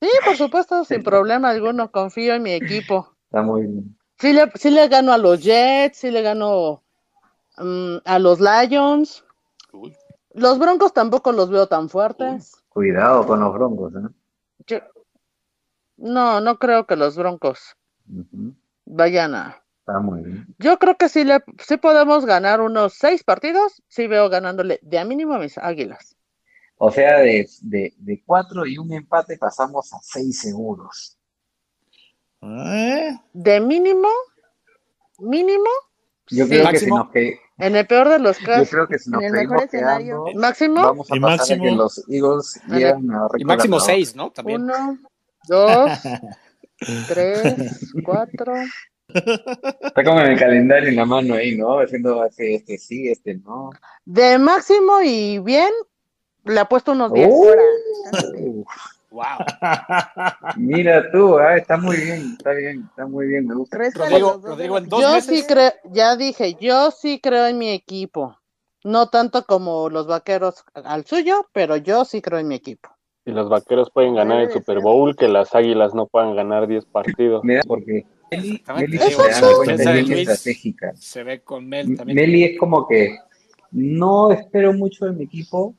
Sí, 0.00 0.08
por 0.24 0.36
supuesto, 0.36 0.84
sin 0.84 1.02
problema 1.02 1.50
alguno. 1.50 1.90
Confío 1.90 2.34
en 2.34 2.42
mi 2.42 2.52
equipo. 2.52 3.14
Está 3.26 3.42
muy 3.42 3.62
bien. 3.62 3.96
Sí 4.18 4.32
le, 4.32 4.50
sí 4.54 4.70
le 4.70 4.88
gano 4.88 5.12
a 5.12 5.18
los 5.18 5.42
Jets, 5.42 5.98
sí 5.98 6.10
le 6.10 6.22
gano 6.22 6.82
um, 7.58 8.00
a 8.04 8.18
los 8.18 8.40
Lions. 8.40 9.24
Los 10.34 10.58
Broncos 10.58 10.92
tampoco 10.92 11.32
los 11.32 11.50
veo 11.50 11.66
tan 11.66 11.88
fuertes. 11.88 12.62
Cuidado 12.68 13.26
con 13.26 13.40
los 13.40 13.52
Broncos, 13.52 13.92
¿eh? 13.94 14.08
Yo, 14.66 14.78
no, 15.96 16.40
no 16.40 16.58
creo 16.58 16.86
que 16.86 16.96
los 16.96 17.16
Broncos 17.16 17.76
vayan 18.84 19.34
a. 19.34 19.62
Está 19.82 19.98
muy 19.98 20.22
bien. 20.22 20.46
Yo 20.60 20.78
creo 20.78 20.96
que 20.96 21.08
sí, 21.08 21.24
le, 21.24 21.42
sí 21.58 21.76
podemos 21.76 22.24
ganar 22.24 22.60
unos 22.60 22.94
seis 22.94 23.24
partidos. 23.24 23.82
Sí 23.88 24.06
veo 24.06 24.28
ganándole 24.28 24.78
de 24.80 25.00
a 25.00 25.04
mínimo 25.04 25.34
a 25.34 25.40
mis 25.40 25.58
águilas. 25.58 26.14
O 26.76 26.92
sea, 26.92 27.18
de, 27.18 27.48
de, 27.62 27.92
de 27.96 28.22
cuatro 28.24 28.64
y 28.64 28.78
un 28.78 28.92
empate 28.92 29.36
pasamos 29.38 29.92
a 29.92 29.98
seis 30.00 30.40
seguros. 30.40 31.18
¿Eh? 32.42 33.18
De 33.32 33.60
mínimo, 33.60 34.08
mínimo. 35.18 35.70
Yo 36.28 36.46
creo 36.46 36.70
que 36.70 36.78
si 36.78 36.86
nos 36.86 37.10
que 37.10 37.40
en 37.58 37.74
el 37.74 37.86
peor 37.86 38.08
de 38.08 38.20
los 38.20 38.38
casos, 38.38 38.70
yo 38.70 38.70
creo 38.70 38.88
que 38.88 38.98
si 39.00 39.10
nos 39.10 39.20
en 39.20 39.34
el 39.34 39.48
mejor 39.48 39.64
escenario, 39.64 40.24
máximo, 40.36 40.82
vamos 40.82 41.10
a 41.10 41.14
pasar 41.14 41.20
máximo, 41.20 41.64
a 41.64 41.68
que 41.68 41.74
los 41.74 42.04
Eagles 42.08 42.60
llegan 42.68 43.10
a 43.10 43.28
Y 43.36 43.44
máximo 43.44 43.80
seis, 43.80 44.14
¿no? 44.14 44.30
También. 44.30 44.62
Uno, 44.62 44.98
dos, 45.48 45.90
tres, 47.08 47.92
cuatro. 48.04 48.54
Está 49.14 50.04
como 50.04 50.20
en 50.20 50.32
el 50.32 50.38
calendario 50.38 50.88
en 50.88 50.96
la 50.96 51.04
mano 51.04 51.34
ahí, 51.34 51.56
¿no? 51.56 51.80
Haciendo 51.80 52.24
este, 52.24 52.54
este 52.54 52.78
sí, 52.78 53.08
este 53.08 53.34
no. 53.34 53.70
De 54.04 54.38
máximo 54.38 55.00
y 55.02 55.38
bien, 55.38 55.70
le 56.44 56.60
ha 56.60 56.64
puesto 56.64 56.92
unos 56.92 57.12
10 57.12 57.28
uh, 57.28 58.64
Wow. 59.12 59.24
Mira 60.56 61.10
tú, 61.12 61.38
ah, 61.38 61.56
está 61.56 61.76
muy 61.76 61.96
bien, 61.96 62.32
está 62.38 62.52
bien, 62.52 62.86
está 62.88 63.06
muy 63.06 63.26
bien, 63.26 63.46
me 63.46 63.54
gusta. 63.54 63.76
Rodrigo, 63.94 64.40
Rodrigo, 64.42 64.78
en 64.78 64.88
dos 64.88 65.02
yo 65.02 65.12
meses... 65.12 65.40
sí 65.40 65.46
creo, 65.46 65.70
ya 65.90 66.16
dije, 66.16 66.56
yo 66.58 66.90
sí 66.90 67.20
creo 67.20 67.46
en 67.46 67.58
mi 67.58 67.70
equipo. 67.70 68.38
No 68.84 69.10
tanto 69.10 69.44
como 69.44 69.90
los 69.90 70.06
vaqueros 70.06 70.64
al 70.74 71.04
suyo, 71.04 71.46
pero 71.52 71.76
yo 71.76 72.04
sí 72.04 72.22
creo 72.22 72.38
en 72.38 72.48
mi 72.48 72.54
equipo. 72.54 72.88
Y 73.24 73.30
los 73.30 73.48
vaqueros 73.48 73.90
pueden 73.90 74.14
ganar 74.14 74.40
el 74.40 74.50
Super 74.50 74.80
Bowl, 74.80 75.14
que 75.14 75.28
las 75.28 75.54
águilas 75.54 75.94
no 75.94 76.06
puedan 76.06 76.34
ganar 76.34 76.66
10 76.66 76.86
partidos. 76.86 77.44
Mira, 77.44 77.60
porque 77.66 78.06
Meli, 78.36 78.62
Meli 78.76 78.98
se, 78.98 80.22
estratégica. 80.22 80.92
Se 80.96 81.22
ve 81.22 81.42
con 81.42 81.68
Mel 81.68 81.96
también. 81.96 82.16
Meli 82.16 82.44
es 82.44 82.58
como 82.58 82.86
que 82.86 83.16
no 83.70 84.32
espero 84.32 84.72
mucho 84.72 85.06
de 85.06 85.12
mi 85.12 85.24
equipo, 85.24 85.74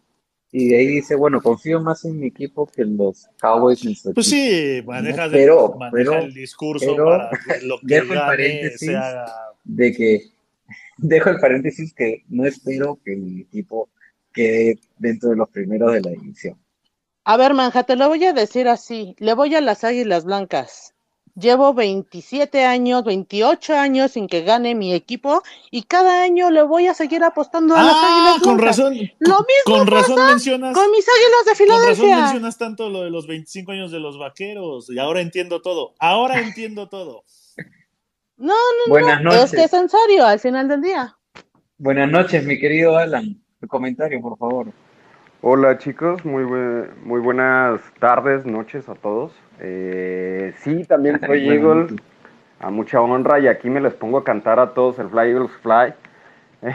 y 0.55 0.69
de 0.69 0.77
ahí 0.77 0.87
dice, 0.87 1.15
bueno, 1.15 1.41
confío 1.41 1.81
más 1.81 2.05
en 2.05 2.19
mi 2.19 2.27
equipo 2.27 2.67
que 2.67 2.83
en 2.83 2.95
los 2.95 3.27
Cowboys 3.41 3.83
en 3.85 3.95
su 3.95 4.13
Pues 4.13 4.27
sí, 4.27 4.83
maneja, 4.85 5.27
pero, 5.31 5.73
maneja 5.79 6.11
pero, 6.11 6.19
el 6.19 6.33
discurso 6.33 6.85
pero 6.95 7.05
para 7.05 7.29
que 7.31 7.61
lo 7.65 7.79
que 7.79 7.87
dejo 7.87 8.13
el 8.13 8.19
paréntesis 8.19 8.79
se 8.79 8.95
haga... 8.95 9.25
de 9.63 9.91
que 9.93 10.21
dejo 10.97 11.31
el 11.31 11.39
paréntesis 11.39 11.91
que 11.95 12.23
no 12.29 12.45
espero 12.45 12.99
que 13.03 13.15
mi 13.15 13.41
equipo 13.41 13.89
quede 14.31 14.77
dentro 14.99 15.31
de 15.31 15.37
los 15.37 15.49
primeros 15.49 15.91
de 15.91 16.01
la 16.01 16.11
división. 16.11 16.55
A 17.23 17.35
ver, 17.35 17.55
Manja, 17.55 17.83
te 17.83 17.95
lo 17.95 18.07
voy 18.09 18.23
a 18.25 18.33
decir 18.33 18.67
así. 18.67 19.15
Le 19.17 19.33
voy 19.33 19.55
a 19.55 19.61
las 19.61 19.83
Águilas 19.83 20.25
Blancas. 20.25 20.93
Llevo 21.35 21.73
27 21.73 22.63
años, 22.63 23.03
28 23.03 23.73
años 23.73 24.11
sin 24.11 24.27
que 24.27 24.41
gane 24.43 24.75
mi 24.75 24.93
equipo 24.93 25.41
y 25.71 25.83
cada 25.83 26.21
año 26.21 26.51
le 26.51 26.61
voy 26.61 26.85
a 26.85 26.93
seguir 26.93 27.23
apostando 27.23 27.75
a 27.75 27.81
las 27.81 27.95
Ah, 27.95 28.05
Águilas 28.27 28.43
con 28.43 28.57
Blancas. 28.57 28.77
razón. 28.77 28.93
Lo 29.19 29.37
mismo 29.39 29.63
con 29.65 29.87
razón 29.87 30.15
pasa 30.17 30.29
mencionas. 30.29 30.73
con 30.75 30.91
mis 30.91 31.05
Águilas 31.07 31.45
de 31.45 31.65
Con 31.65 31.67
razón 31.69 31.95
Filadelfia. 31.95 32.17
mencionas 32.21 32.57
tanto 32.59 32.89
lo 32.91 33.01
de 33.03 33.09
los 33.09 33.25
25 33.25 33.71
años 33.71 33.91
de 33.91 33.99
los 33.99 34.19
vaqueros. 34.19 34.91
Y 34.91 34.99
ahora 34.99 35.21
entiendo 35.21 35.61
todo. 35.63 35.95
Ahora 35.97 36.39
entiendo 36.39 36.87
todo. 36.87 37.23
No, 38.37 38.53
no, 38.53 38.89
Buenas 38.89 39.21
no. 39.23 39.31
noches. 39.31 39.45
Es 39.45 39.51
que 39.51 39.63
es 39.63 39.73
en 39.73 39.89
serio, 39.89 40.25
al 40.27 40.39
final 40.39 40.67
del 40.67 40.81
día. 40.81 41.17
Buenas 41.79 42.11
noches, 42.11 42.45
mi 42.45 42.59
querido 42.59 42.95
Alan. 42.97 43.41
Tu 43.59 43.67
comentario, 43.67 44.21
por 44.21 44.37
favor. 44.37 44.71
Hola 45.45 45.77
chicos, 45.77 46.23
muy, 46.23 46.45
muy 47.03 47.19
buenas 47.19 47.81
tardes, 47.99 48.45
noches 48.45 48.87
a 48.87 48.95
todos. 48.95 49.33
Eh, 49.59 50.53
sí, 50.59 50.85
también 50.85 51.19
soy 51.25 51.45
Bueno, 51.45 51.71
Eagle, 51.81 51.95
a 52.61 52.69
mucha 52.69 53.01
honra, 53.01 53.39
y 53.39 53.47
aquí 53.47 53.69
me 53.69 53.81
les 53.81 53.93
pongo 53.93 54.19
a 54.19 54.23
cantar 54.23 54.59
a 54.59 54.73
todos 54.73 54.99
el 54.99 55.09
Fly 55.09 55.31
Eagles 55.31 55.51
Fly. 55.61 55.93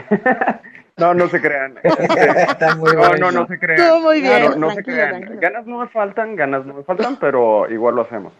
no, 0.97 1.15
no 1.15 1.27
se 1.29 1.41
crean. 1.41 1.79
Está 1.83 2.75
muy 2.75 2.91
No, 2.93 3.15
no, 3.15 3.31
no 3.31 3.47
se 3.47 3.57
crean. 3.57 3.79
Todo 3.89 4.01
muy 4.01 4.21
bien, 4.21 4.51
No, 4.51 4.55
no 4.67 4.75
se 4.75 4.83
crean. 4.83 5.09
tranquilo. 5.09 5.39
Ganas 5.41 5.65
no 5.65 5.79
me 5.79 5.87
faltan, 5.87 6.35
ganas 6.35 6.63
no 6.67 6.75
me 6.75 6.83
faltan, 6.83 7.17
pero 7.19 7.67
igual 7.71 7.95
lo 7.95 8.03
hacemos. 8.03 8.33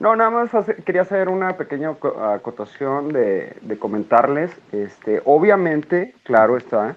No, 0.00 0.16
nada 0.16 0.30
más 0.30 0.54
hace- 0.54 0.76
quería 0.76 1.02
hacer 1.02 1.28
una 1.28 1.58
pequeña 1.58 1.92
co- 1.94 2.18
acotación 2.24 3.12
de, 3.12 3.52
de 3.60 3.78
comentarles. 3.78 4.50
Este, 4.72 5.20
obviamente, 5.26 6.14
claro 6.24 6.56
está, 6.56 6.96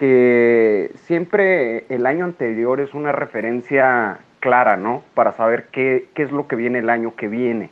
que 0.00 0.92
siempre 1.04 1.84
el 1.90 2.06
año 2.06 2.24
anterior 2.24 2.80
es 2.80 2.94
una 2.94 3.12
referencia 3.12 4.20
clara, 4.38 4.78
¿no? 4.78 5.04
Para 5.12 5.32
saber 5.32 5.66
qué, 5.70 6.08
qué 6.14 6.22
es 6.22 6.32
lo 6.32 6.48
que 6.48 6.56
viene 6.56 6.78
el 6.78 6.88
año 6.88 7.14
que 7.16 7.28
viene. 7.28 7.68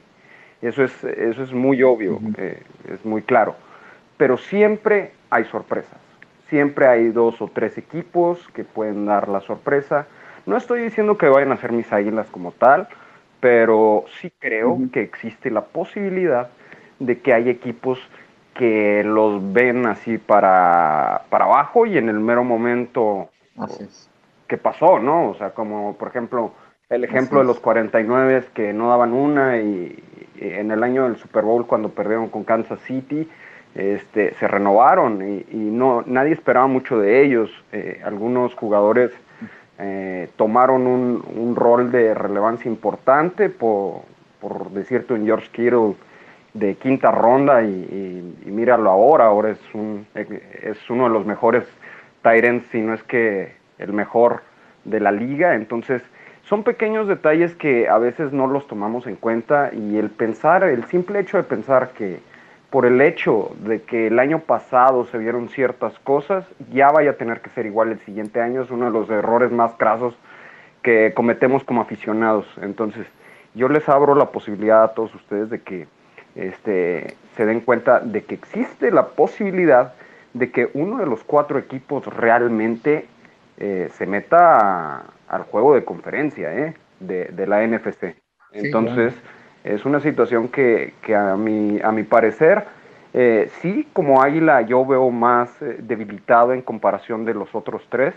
Eso 0.61 0.85
es, 0.85 1.05
eso 1.05 1.43
es 1.43 1.55
muy 1.55 1.83
obvio, 1.83 2.21
eh, 2.37 2.63
es 2.93 3.03
muy 3.07 3.23
claro. 3.23 3.57
Pero 4.19 4.37
siempre 4.37 5.13
hay 5.31 5.45
sorpresas. 5.45 5.99
Siempre 6.51 6.87
hay 6.87 7.09
dos 7.09 7.41
o 7.41 7.49
tres 7.49 7.79
equipos 7.79 8.47
que 8.49 8.63
pueden 8.63 9.07
dar 9.07 9.31
la 9.31 9.41
sorpresa. 9.41 10.07
No 10.45 10.59
estoy 10.59 10.83
diciendo 10.83 11.17
que 11.17 11.29
vayan 11.29 11.53
a 11.53 11.57
ser 11.57 11.73
mis 11.73 11.91
águilas 11.95 12.27
como 12.29 12.53
tal, 12.53 12.89
pero 13.41 14.05
sí 14.21 14.31
creo 14.39 14.77
que 14.93 15.01
existe 15.01 15.51
la 15.51 15.65
posibilidad 15.65 16.51
de 16.99 17.21
que 17.21 17.33
hay 17.33 17.49
equipos 17.49 17.99
que 18.59 19.05
los 19.05 19.52
ven 19.52 19.86
así 19.86 20.18
para, 20.18 21.22
para 21.30 21.44
abajo 21.47 21.86
y 21.86 21.97
en 21.97 22.09
el 22.09 22.18
mero 22.18 22.43
momento 22.43 23.30
Así 23.56 23.85
es. 23.85 24.10
que 24.48 24.59
pasó, 24.59 24.98
¿no? 24.98 25.30
O 25.30 25.35
sea, 25.36 25.51
como 25.55 25.94
por 25.97 26.09
ejemplo 26.09 26.52
el 26.90 27.05
ejemplo 27.05 27.39
de 27.39 27.44
los 27.47 27.60
49 27.60 28.44
que 28.55 28.72
no 28.72 28.89
daban 28.89 29.12
una 29.12 29.59
y, 29.59 30.02
y 30.36 30.44
en 30.48 30.70
el 30.72 30.82
año 30.82 31.05
del 31.05 31.16
Super 31.16 31.44
Bowl 31.44 31.66
cuando 31.66 31.90
perdieron 31.90 32.28
con 32.28 32.43
Kansas 32.44 32.80
City, 32.80 33.28
este, 33.74 34.35
se 34.35 34.48
renovaron 34.48 35.22
y, 35.22 35.47
y 35.52 35.56
no 35.56 36.02
nadie 36.06 36.32
esperaba 36.32 36.66
mucho 36.66 36.98
de 36.98 37.22
ellos. 37.24 37.51
Eh, 37.72 38.01
algunos 38.05 38.55
jugadores 38.55 39.12
eh, 39.78 40.28
tomaron 40.36 40.86
un, 40.89 41.22
un 41.36 41.55
rol 41.55 41.93
de 41.93 42.12
relevancia 42.14 42.68
importante 42.68 43.51
por, 43.51 44.01
por 44.40 44.70
decirte 44.70 45.12
un 45.14 45.24
George 45.26 45.48
Kittle 45.52 45.94
de 46.59 46.74
quinta 46.74 47.10
ronda 47.10 47.62
y, 47.62 48.35
míralo 48.47 48.90
ahora, 48.90 49.26
ahora 49.26 49.51
es, 49.51 49.60
un, 49.74 50.06
es 50.14 50.90
uno 50.90 51.05
de 51.05 51.10
los 51.10 51.26
mejores 51.26 51.64
Tyrants, 52.22 52.66
si 52.70 52.80
no 52.80 52.94
es 52.94 53.02
que 53.05 53.52
el 53.78 53.93
mejor 53.93 54.43
de 54.85 55.01
la 55.01 55.12
liga, 55.12 55.55
entonces 55.55 56.02
son 56.43 56.64
pequeños 56.64 57.06
detalles 57.06 57.55
que 57.55 57.89
a 57.89 57.98
veces 57.98 58.32
no 58.32 58.47
los 58.47 58.66
tomamos 58.66 59.06
en 59.06 59.16
cuenta 59.16 59.70
y 59.72 59.98
el 59.98 60.10
pensar, 60.10 60.64
el 60.64 60.85
simple 60.85 61.20
hecho 61.20 61.36
de 61.36 61.43
pensar 61.43 61.90
que 61.90 62.20
por 62.70 62.85
el 62.86 63.01
hecho 63.01 63.55
de 63.60 63.82
que 63.82 64.09
el 64.09 64.18
año 64.18 64.40
pasado 64.40 65.05
se 65.06 65.18
vieron 65.18 65.48
ciertas 65.48 65.98
cosas, 66.01 66.47
ya 66.72 66.89
vaya 66.89 67.10
a 67.10 67.14
tener 67.14 67.40
que 67.40 67.51
ser 67.51 67.66
igual 67.66 67.93
el 67.93 67.98
siguiente 68.01 68.40
año, 68.40 68.62
es 68.62 68.70
uno 68.70 68.86
de 68.86 68.90
los 68.90 69.09
errores 69.10 69.51
más 69.52 69.74
crasos 69.74 70.14
que 70.82 71.12
cometemos 71.14 71.64
como 71.64 71.80
aficionados. 71.80 72.47
Entonces, 72.60 73.06
yo 73.55 73.68
les 73.68 73.89
abro 73.89 74.14
la 74.14 74.26
posibilidad 74.26 74.82
a 74.82 74.94
todos 74.94 75.14
ustedes 75.14 75.51
de 75.51 75.60
que 75.60 75.86
este, 76.35 77.15
se 77.37 77.47
den 77.47 77.61
cuenta 77.61 78.01
de 78.01 78.23
que 78.25 78.35
existe 78.35 78.91
la 78.91 79.09
posibilidad 79.09 79.95
de 80.35 80.51
que 80.51 80.71
uno 80.75 80.99
de 80.99 81.07
los 81.07 81.25
cuatro 81.25 81.59
equipos 81.59 82.07
realmente 82.07 83.07
eh, 83.59 83.89
se 83.93 84.07
meta 84.07 84.59
a- 84.59 85.03
al 85.29 85.43
juego 85.45 85.75
de 85.75 85.85
conferencia 85.85 86.55
¿eh? 86.55 86.75
de, 87.01 87.27
de 87.27 87.47
la 87.47 87.63
NFC. 87.67 88.15
Entonces, 88.53 89.15
Es 89.65 89.85
una 89.85 90.01
situación 90.01 90.49
que, 90.49 90.95
a, 91.15 91.37
mi, 91.37 91.81
a 91.83 91.91
mi 91.93 92.03
parecer, 92.05 92.65
eh, 93.13 93.51
sí, 93.61 93.87
como 93.93 94.23
Águila 94.23 94.63
yo 94.63 94.87
veo 94.87 95.11
más 95.11 95.51
debilitado 95.79 96.53
en 96.55 96.63
comparación 96.63 97.25
de 97.25 97.35
los 97.35 97.55
otros 97.55 97.87
tres, 97.91 98.15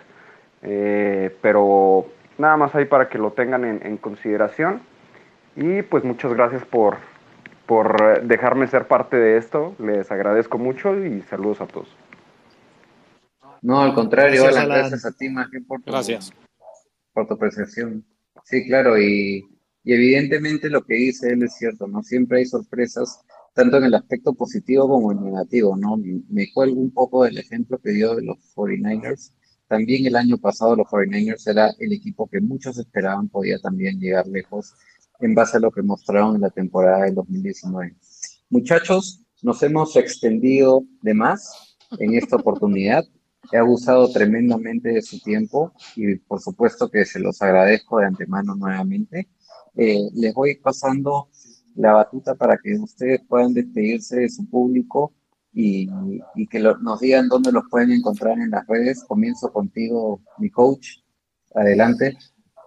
pero 1.41 2.05
nada 2.37 2.55
más 2.57 2.73
ahí 2.75 2.85
para 2.85 3.09
que 3.09 3.17
lo 3.17 3.31
tengan 3.31 3.65
en, 3.65 3.97
consideración. 3.97 4.81
Y 5.55 5.81
pues 5.81 6.03
muchas 6.03 6.33
gracias 6.33 6.63
por, 6.63 6.97
por 7.71 8.27
dejarme 8.27 8.67
ser 8.67 8.85
parte 8.85 9.15
de 9.15 9.37
esto. 9.37 9.77
Les 9.79 10.11
agradezco 10.11 10.57
mucho 10.57 10.93
y 11.05 11.21
saludos 11.21 11.61
a 11.61 11.67
todos. 11.67 11.87
No, 13.61 13.79
al 13.79 13.93
contrario, 13.93 14.43
gracias, 14.43 14.67
gracias 14.67 15.05
a 15.05 15.11
ti, 15.13 15.29
Maggie, 15.29 15.61
por 15.61 15.81
tu, 15.81 15.89
gracias. 15.89 16.33
por 17.13 17.27
tu 17.27 17.35
apreciación. 17.35 18.03
Sí, 18.43 18.67
claro, 18.67 18.99
y, 18.99 19.45
y, 19.85 19.93
evidentemente 19.93 20.69
lo 20.69 20.83
que 20.83 20.95
dice 20.95 21.29
él 21.29 21.43
es 21.43 21.55
cierto, 21.55 21.87
¿no? 21.87 22.03
Siempre 22.03 22.39
hay 22.39 22.45
sorpresas, 22.45 23.21
tanto 23.53 23.77
en 23.77 23.85
el 23.85 23.93
aspecto 23.93 24.33
positivo 24.33 24.89
como 24.89 25.13
en 25.13 25.19
el 25.19 25.23
negativo, 25.31 25.77
¿no? 25.77 25.95
Me 26.27 26.51
cuelgo 26.51 26.77
un 26.77 26.91
poco 26.91 27.23
del 27.23 27.37
ejemplo 27.37 27.79
que 27.81 27.91
dio 27.91 28.15
de 28.15 28.23
los 28.23 28.35
49ers. 28.53 29.31
También 29.69 30.05
el 30.05 30.17
año 30.17 30.37
pasado 30.37 30.75
los 30.75 30.87
49ers 30.87 31.49
era 31.49 31.69
el 31.79 31.93
equipo 31.93 32.27
que 32.27 32.41
muchos 32.41 32.77
esperaban 32.77 33.29
podía 33.29 33.59
también 33.59 33.97
llegar 33.97 34.27
lejos 34.27 34.73
en 35.21 35.35
base 35.35 35.57
a 35.57 35.59
lo 35.59 35.71
que 35.71 35.81
mostraron 35.81 36.35
en 36.35 36.41
la 36.41 36.49
temporada 36.49 37.05
del 37.05 37.15
2019. 37.15 37.95
Muchachos, 38.49 39.23
nos 39.41 39.63
hemos 39.63 39.95
extendido 39.95 40.83
de 41.01 41.13
más 41.13 41.77
en 41.99 42.15
esta 42.15 42.35
oportunidad. 42.35 43.03
He 43.51 43.57
abusado 43.57 44.11
tremendamente 44.11 44.89
de 44.89 45.01
su 45.01 45.19
tiempo 45.19 45.73
y 45.95 46.15
por 46.15 46.39
supuesto 46.39 46.89
que 46.89 47.05
se 47.05 47.19
los 47.19 47.41
agradezco 47.41 47.99
de 47.99 48.05
antemano 48.05 48.55
nuevamente. 48.55 49.29
Eh, 49.75 50.09
les 50.13 50.33
voy 50.33 50.55
pasando 50.55 51.29
la 51.75 51.93
batuta 51.93 52.35
para 52.35 52.57
que 52.57 52.75
ustedes 52.75 53.21
puedan 53.27 53.53
despedirse 53.53 54.21
de 54.21 54.29
su 54.29 54.47
público 54.49 55.13
y, 55.53 55.89
que 56.49 56.59
nos 56.59 56.99
digan 56.99 57.27
dónde 57.27 57.51
los 57.51 57.63
pueden 57.69 57.91
encontrar 57.91 58.39
en 58.39 58.51
las 58.51 58.65
redes. 58.67 59.03
Comienzo 59.03 59.51
contigo, 59.51 60.21
mi 60.37 60.49
coach. 60.49 60.99
Adelante. 61.53 62.17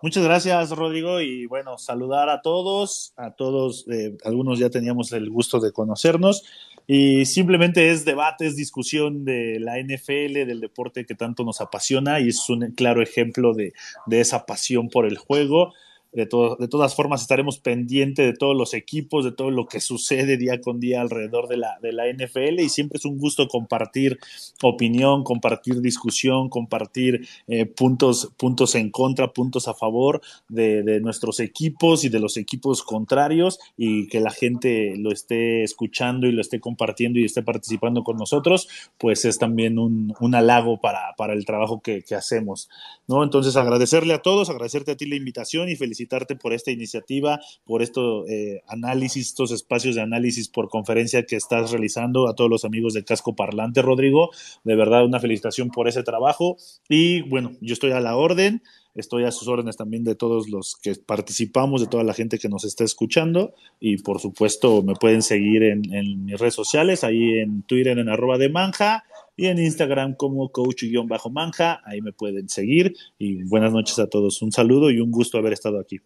Muchas 0.05 0.23
gracias, 0.23 0.69
Rodrigo. 0.69 1.23
Y 1.23 1.47
bueno, 1.47 1.79
saludar 1.79 2.29
a 2.29 2.43
todos, 2.43 3.15
a 3.17 3.31
todos, 3.31 3.87
eh, 3.91 4.15
algunos 4.23 4.59
ya 4.59 4.69
teníamos 4.69 5.11
el 5.13 5.31
gusto 5.31 5.61
de 5.61 5.73
conocernos. 5.73 6.45
Y 6.87 7.25
simplemente 7.25 7.91
es 7.91 8.05
debate, 8.05 8.45
es 8.45 8.55
discusión 8.55 9.25
de 9.25 9.59
la 9.61 9.79
NFL, 9.79 10.45
del 10.45 10.61
deporte 10.61 11.07
que 11.07 11.15
tanto 11.15 11.43
nos 11.43 11.63
apasiona 11.63 12.21
y 12.21 12.29
es 12.29 12.51
un 12.51 12.73
claro 12.73 13.01
ejemplo 13.01 13.55
de, 13.55 13.73
de 14.05 14.21
esa 14.21 14.45
pasión 14.45 14.91
por 14.91 15.07
el 15.07 15.17
juego. 15.17 15.73
De, 16.15 16.27
de 16.27 16.69
todas 16.69 16.95
formas, 16.95 17.23
estaremos 17.23 17.59
pendientes 17.59 18.25
de 18.25 18.35
todos 18.35 18.57
los 18.57 18.73
equipos, 18.73 19.25
de 19.25 19.33
todo 19.33 19.51
lo 19.51 19.67
que 19.67 19.81
sucede 19.81 20.37
día 20.37 20.61
con 20.61 20.79
día 20.79 21.01
alrededor 21.01 21.49
de 21.49 21.57
la, 21.57 21.79
de 21.83 21.93
la 21.93 22.05
NFL 22.07 22.61
y 22.61 22.69
siempre 22.69 22.99
es 22.99 23.05
un 23.05 23.19
gusto 23.19 23.49
compartir 23.49 24.21
opinión, 24.63 25.25
compartir 25.25 25.81
discusión, 25.81 26.49
compartir 26.49 27.27
eh, 27.49 27.67
puntos, 27.67 28.31
puntos 28.37 28.77
en 28.77 28.91
contra, 28.91 29.33
puntos 29.33 29.67
a 29.67 29.75
favor 29.75 30.21
de, 30.49 30.85
de, 30.85 31.01
nuestros 31.01 31.41
equipos 31.41 32.05
y 32.05 32.11
de 32.11 32.21
los 32.21 32.37
equipos 32.37 32.85
contrarios 32.85 33.59
y 33.77 34.07
que 34.07 34.21
la 34.21 34.31
gente 34.31 34.95
lo 34.97 35.11
esté 35.11 35.65
escuchando 35.65 36.29
y 36.29 36.33
lo 36.33 36.41
esté 36.41 36.61
compartiendo 36.61 37.19
y 37.19 37.25
esté 37.25 37.43
participando 37.43 38.05
con 38.05 38.17
nosotros, 38.17 38.69
pues 38.99 39.25
es 39.25 39.39
también 39.39 39.81
un, 39.81 40.15
un 40.21 40.35
halago 40.37 40.81
para, 40.81 41.15
para 41.17 41.33
el 41.33 41.45
trabajo 41.45 41.81
que, 41.81 42.03
que 42.03 42.15
hacemos. 42.15 42.69
¿no? 43.09 43.25
Entonces, 43.25 43.57
agradecerle 43.57 44.15
a 44.15 44.23
todos, 44.23 44.49
agradecerte 44.49 44.93
a 44.93 44.97
ti 44.97 45.07
la 45.07 45.17
invitación 45.17 45.69
y 45.69 45.75
felicitar 45.75 46.04
por 46.41 46.53
esta 46.53 46.71
iniciativa, 46.71 47.41
por 47.65 47.83
estos 47.83 48.29
eh, 48.29 48.63
análisis, 48.67 49.29
estos 49.29 49.51
espacios 49.51 49.95
de 49.95 50.03
análisis 50.03 50.49
por 50.49 50.69
conferencia 50.69 51.25
que 51.25 51.37
estás 51.37 51.71
realizando 51.71 52.29
a 52.29 52.35
todos 52.35 52.51
los 52.51 52.65
amigos 52.65 52.95
de 52.95 53.05
Casco 53.05 53.35
Parlante, 53.35 53.83
Rodrigo. 53.83 54.31
De 54.65 54.77
verdad, 54.77 55.05
una 55.05 55.21
felicitación 55.21 55.71
por 55.71 55.89
ese 55.89 56.03
trabajo. 56.03 56.57
Y 56.89 57.23
bueno, 57.23 57.53
yo 57.61 57.73
estoy 57.73 57.93
a 57.93 58.01
la 58.01 58.17
orden. 58.17 58.63
Estoy 58.95 59.25
a 59.25 59.33
sus 59.33 59.49
órdenes 59.49 59.77
también 59.77 60.05
de 60.05 60.15
todos 60.15 60.49
los 60.49 60.77
que 60.77 60.95
participamos, 60.95 61.81
de 61.81 61.89
toda 61.89 62.05
la 62.05 62.15
gente 62.15 62.39
que 62.39 62.49
nos 62.49 62.65
está 62.65 62.85
escuchando. 62.85 63.55
Y 63.81 63.97
por 63.99 64.21
supuesto, 64.21 64.83
me 64.83 64.95
pueden 64.95 65.23
seguir 65.23 65.65
en, 65.65 65.93
en 65.93 66.25
mis 66.25 66.39
redes 66.39 66.55
sociales, 66.55 67.03
ahí 67.03 67.39
en 67.39 67.63
Twitter 67.63 67.99
en 67.99 68.09
arroba 68.09 68.39
de 68.39 68.51
manja 68.51 69.05
y 69.37 69.47
en 69.47 69.59
Instagram 69.59 70.15
como 70.15 70.51
coach-manja. 70.51 71.81
Ahí 71.85 72.01
me 72.01 72.13
pueden 72.13 72.49
seguir. 72.49 72.95
Y 73.19 73.45
buenas 73.45 73.73
noches 73.73 73.99
a 73.99 74.07
todos. 74.07 74.41
Un 74.43 74.53
saludo 74.53 74.91
y 74.91 75.01
un 75.01 75.11
gusto 75.11 75.39
haber 75.39 75.53
estado 75.53 75.81
aquí. 75.81 76.01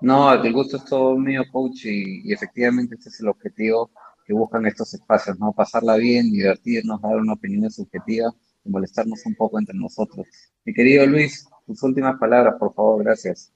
No, 0.00 0.32
el 0.32 0.52
gusto 0.52 0.78
es 0.78 0.84
todo 0.84 1.16
mío, 1.16 1.44
coach, 1.52 1.84
y, 1.84 2.32
efectivamente 2.32 2.96
este 2.96 3.08
es 3.08 3.20
el 3.20 3.28
objetivo 3.28 3.88
que 4.26 4.32
buscan 4.32 4.66
estos 4.66 4.92
espacios, 4.94 5.38
¿no? 5.38 5.52
Pasarla 5.52 5.96
bien, 5.96 6.32
divertirnos, 6.32 7.00
dar 7.00 7.16
una 7.18 7.34
opinión 7.34 7.70
subjetiva 7.70 8.32
y 8.64 8.68
molestarnos 8.68 9.24
un 9.26 9.36
poco 9.36 9.60
entre 9.60 9.76
nosotros. 9.76 10.26
Mi 10.64 10.74
querido 10.74 11.06
Luis, 11.06 11.46
tus 11.66 11.80
últimas 11.84 12.18
palabras, 12.18 12.56
por 12.58 12.74
favor, 12.74 13.04
gracias. 13.04 13.52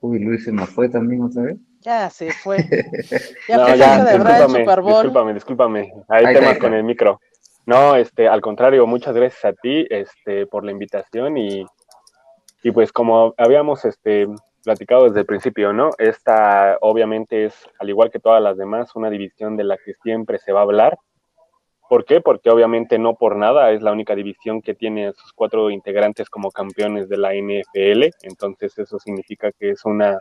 Uy, 0.00 0.18
Luis 0.18 0.44
se 0.44 0.52
nos 0.52 0.68
fue 0.70 0.88
también 0.88 1.22
otra 1.22 1.42
vez. 1.42 1.58
Ya 1.86 2.10
se 2.10 2.32
fue. 2.32 2.56
Ya 3.48 3.56
no, 3.56 3.76
ya, 3.76 4.04
discúlpame, 4.04 4.58
discúlpame, 4.58 5.34
discúlpame. 5.34 5.92
Hay 6.08 6.34
temas 6.34 6.58
con 6.58 6.74
el 6.74 6.82
micro. 6.82 7.20
No, 7.64 7.94
este, 7.94 8.26
al 8.26 8.40
contrario, 8.40 8.88
muchas 8.88 9.14
gracias 9.14 9.44
a 9.44 9.52
ti, 9.52 9.86
este, 9.88 10.46
por 10.46 10.64
la 10.64 10.72
invitación 10.72 11.36
y, 11.36 11.64
y 12.64 12.70
pues 12.72 12.90
como 12.90 13.34
habíamos, 13.38 13.84
este, 13.84 14.26
platicado 14.64 15.04
desde 15.04 15.20
el 15.20 15.26
principio, 15.26 15.72
¿no? 15.72 15.90
Esta 15.98 16.76
obviamente 16.80 17.44
es, 17.44 17.54
al 17.78 17.88
igual 17.88 18.10
que 18.10 18.18
todas 18.18 18.42
las 18.42 18.56
demás, 18.56 18.96
una 18.96 19.08
división 19.08 19.56
de 19.56 19.62
la 19.62 19.76
que 19.76 19.94
siempre 20.02 20.38
se 20.38 20.50
va 20.50 20.60
a 20.60 20.64
hablar. 20.64 20.98
¿Por 21.88 22.04
qué? 22.04 22.20
Porque 22.20 22.50
obviamente 22.50 22.98
no 22.98 23.14
por 23.14 23.36
nada 23.36 23.70
es 23.70 23.80
la 23.80 23.92
única 23.92 24.16
división 24.16 24.60
que 24.60 24.74
tiene 24.74 25.06
a 25.06 25.12
sus 25.12 25.32
cuatro 25.32 25.70
integrantes 25.70 26.28
como 26.28 26.50
campeones 26.50 27.08
de 27.08 27.16
la 27.16 27.32
NFL, 27.32 28.06
entonces 28.22 28.76
eso 28.76 28.98
significa 28.98 29.52
que 29.52 29.70
es 29.70 29.84
una 29.84 30.18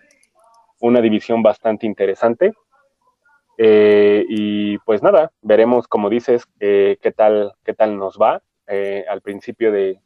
una 0.85 1.01
división 1.01 1.41
bastante 1.41 1.87
interesante. 1.87 2.53
Eh, 3.57 4.23
y 4.29 4.77
pues 4.79 5.01
nada, 5.01 5.31
veremos, 5.41 5.87
como 5.87 6.09
dices, 6.09 6.45
eh, 6.59 6.97
qué, 7.01 7.11
tal, 7.11 7.53
qué 7.63 7.73
tal 7.73 7.97
nos 7.97 8.17
va 8.17 8.43
eh, 8.67 9.05
al 9.09 9.21
principio 9.21 9.71
de, 9.71 9.99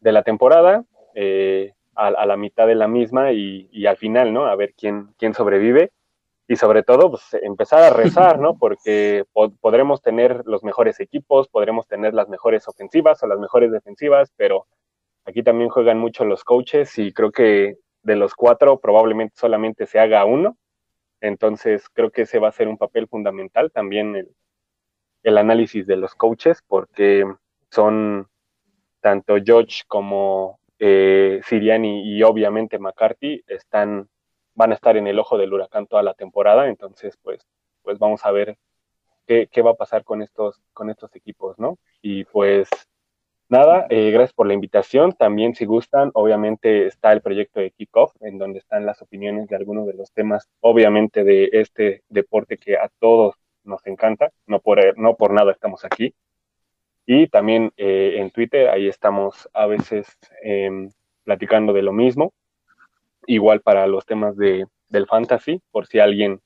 la 0.00 0.22
temporada, 0.22 0.84
a, 1.94 2.26
la 2.26 2.36
mitad 2.36 2.66
de 2.66 2.74
la 2.74 2.88
misma 2.88 3.32
y, 3.32 3.86
al 3.86 3.96
final, 3.96 4.32
¿no? 4.32 4.46
A 4.46 4.56
ver 4.56 4.74
quién, 4.74 5.14
quién 5.18 5.34
sobrevive. 5.34 5.92
Y 6.46 6.56
sobre 6.56 6.82
todo, 6.82 7.10
pues 7.10 7.22
empezar 7.42 7.82
a 7.82 7.90
rezar, 7.90 8.38
¿no? 8.38 8.56
Porque 8.58 9.24
podremos 9.60 10.02
tener 10.02 10.42
los 10.46 10.62
mejores 10.62 11.00
equipos, 11.00 11.48
podremos 11.48 11.86
tener 11.86 12.14
las 12.14 12.28
mejores 12.28 12.66
ofensivas 12.68 13.22
o 13.22 13.26
las 13.26 13.38
mejores 13.38 13.72
defensivas, 13.72 14.32
pero 14.36 14.66
aquí 15.24 15.42
también 15.42 15.70
juegan 15.70 15.98
mucho 15.98 16.24
los 16.24 16.44
coaches 16.44 16.98
y 16.98 17.12
creo 17.12 17.30
que 17.30 17.78
de 18.04 18.16
los 18.16 18.34
cuatro 18.34 18.78
probablemente 18.78 19.34
solamente 19.36 19.86
se 19.86 19.98
haga 19.98 20.24
uno. 20.24 20.56
Entonces 21.20 21.88
creo 21.92 22.10
que 22.10 22.22
ese 22.22 22.38
va 22.38 22.48
a 22.48 22.52
ser 22.52 22.68
un 22.68 22.78
papel 22.78 23.08
fundamental 23.08 23.72
también 23.72 24.14
el, 24.14 24.34
el 25.22 25.38
análisis 25.38 25.86
de 25.86 25.96
los 25.96 26.14
coaches 26.14 26.62
porque 26.66 27.24
son 27.70 28.28
tanto 29.00 29.36
George 29.44 29.82
como 29.88 30.60
eh, 30.78 31.40
Siriani 31.44 32.02
y 32.04 32.22
obviamente 32.22 32.78
McCarthy 32.78 33.42
están 33.46 34.08
van 34.54 34.70
a 34.70 34.74
estar 34.74 34.96
en 34.96 35.06
el 35.06 35.18
ojo 35.18 35.36
del 35.36 35.52
huracán 35.52 35.86
toda 35.86 36.02
la 36.02 36.14
temporada 36.14 36.68
entonces 36.68 37.16
pues 37.22 37.46
pues 37.82 37.98
vamos 37.98 38.24
a 38.24 38.30
ver 38.30 38.56
qué, 39.26 39.48
qué 39.50 39.62
va 39.62 39.72
a 39.72 39.76
pasar 39.76 40.04
con 40.04 40.22
estos 40.22 40.62
con 40.72 40.90
estos 40.90 41.14
equipos 41.16 41.58
no 41.58 41.78
y 42.02 42.24
pues 42.24 42.68
Nada, 43.48 43.86
eh, 43.90 44.10
gracias 44.10 44.32
por 44.32 44.46
la 44.46 44.54
invitación. 44.54 45.12
También 45.12 45.54
si 45.54 45.66
gustan, 45.66 46.10
obviamente 46.14 46.86
está 46.86 47.12
el 47.12 47.20
proyecto 47.20 47.60
de 47.60 47.70
Kickoff, 47.72 48.14
en 48.20 48.38
donde 48.38 48.58
están 48.58 48.86
las 48.86 49.02
opiniones 49.02 49.48
de 49.48 49.56
algunos 49.56 49.86
de 49.86 49.94
los 49.94 50.12
temas, 50.12 50.48
obviamente 50.60 51.24
de 51.24 51.50
este 51.52 52.02
deporte 52.08 52.56
que 52.56 52.76
a 52.76 52.90
todos 52.98 53.34
nos 53.62 53.86
encanta, 53.86 54.30
no 54.46 54.60
por, 54.60 54.98
no 54.98 55.14
por 55.16 55.32
nada 55.32 55.52
estamos 55.52 55.84
aquí. 55.84 56.14
Y 57.06 57.28
también 57.28 57.70
eh, 57.76 58.14
en 58.16 58.30
Twitter, 58.30 58.68
ahí 58.70 58.88
estamos 58.88 59.48
a 59.52 59.66
veces 59.66 60.06
em, 60.42 60.90
platicando 61.24 61.74
de 61.74 61.82
lo 61.82 61.92
mismo, 61.92 62.32
igual 63.26 63.60
para 63.60 63.86
los 63.86 64.06
temas 64.06 64.36
de, 64.38 64.66
del 64.88 65.06
fantasy, 65.06 65.60
por 65.70 65.86
si 65.86 65.98
a 65.98 66.04
alguien 66.04 66.40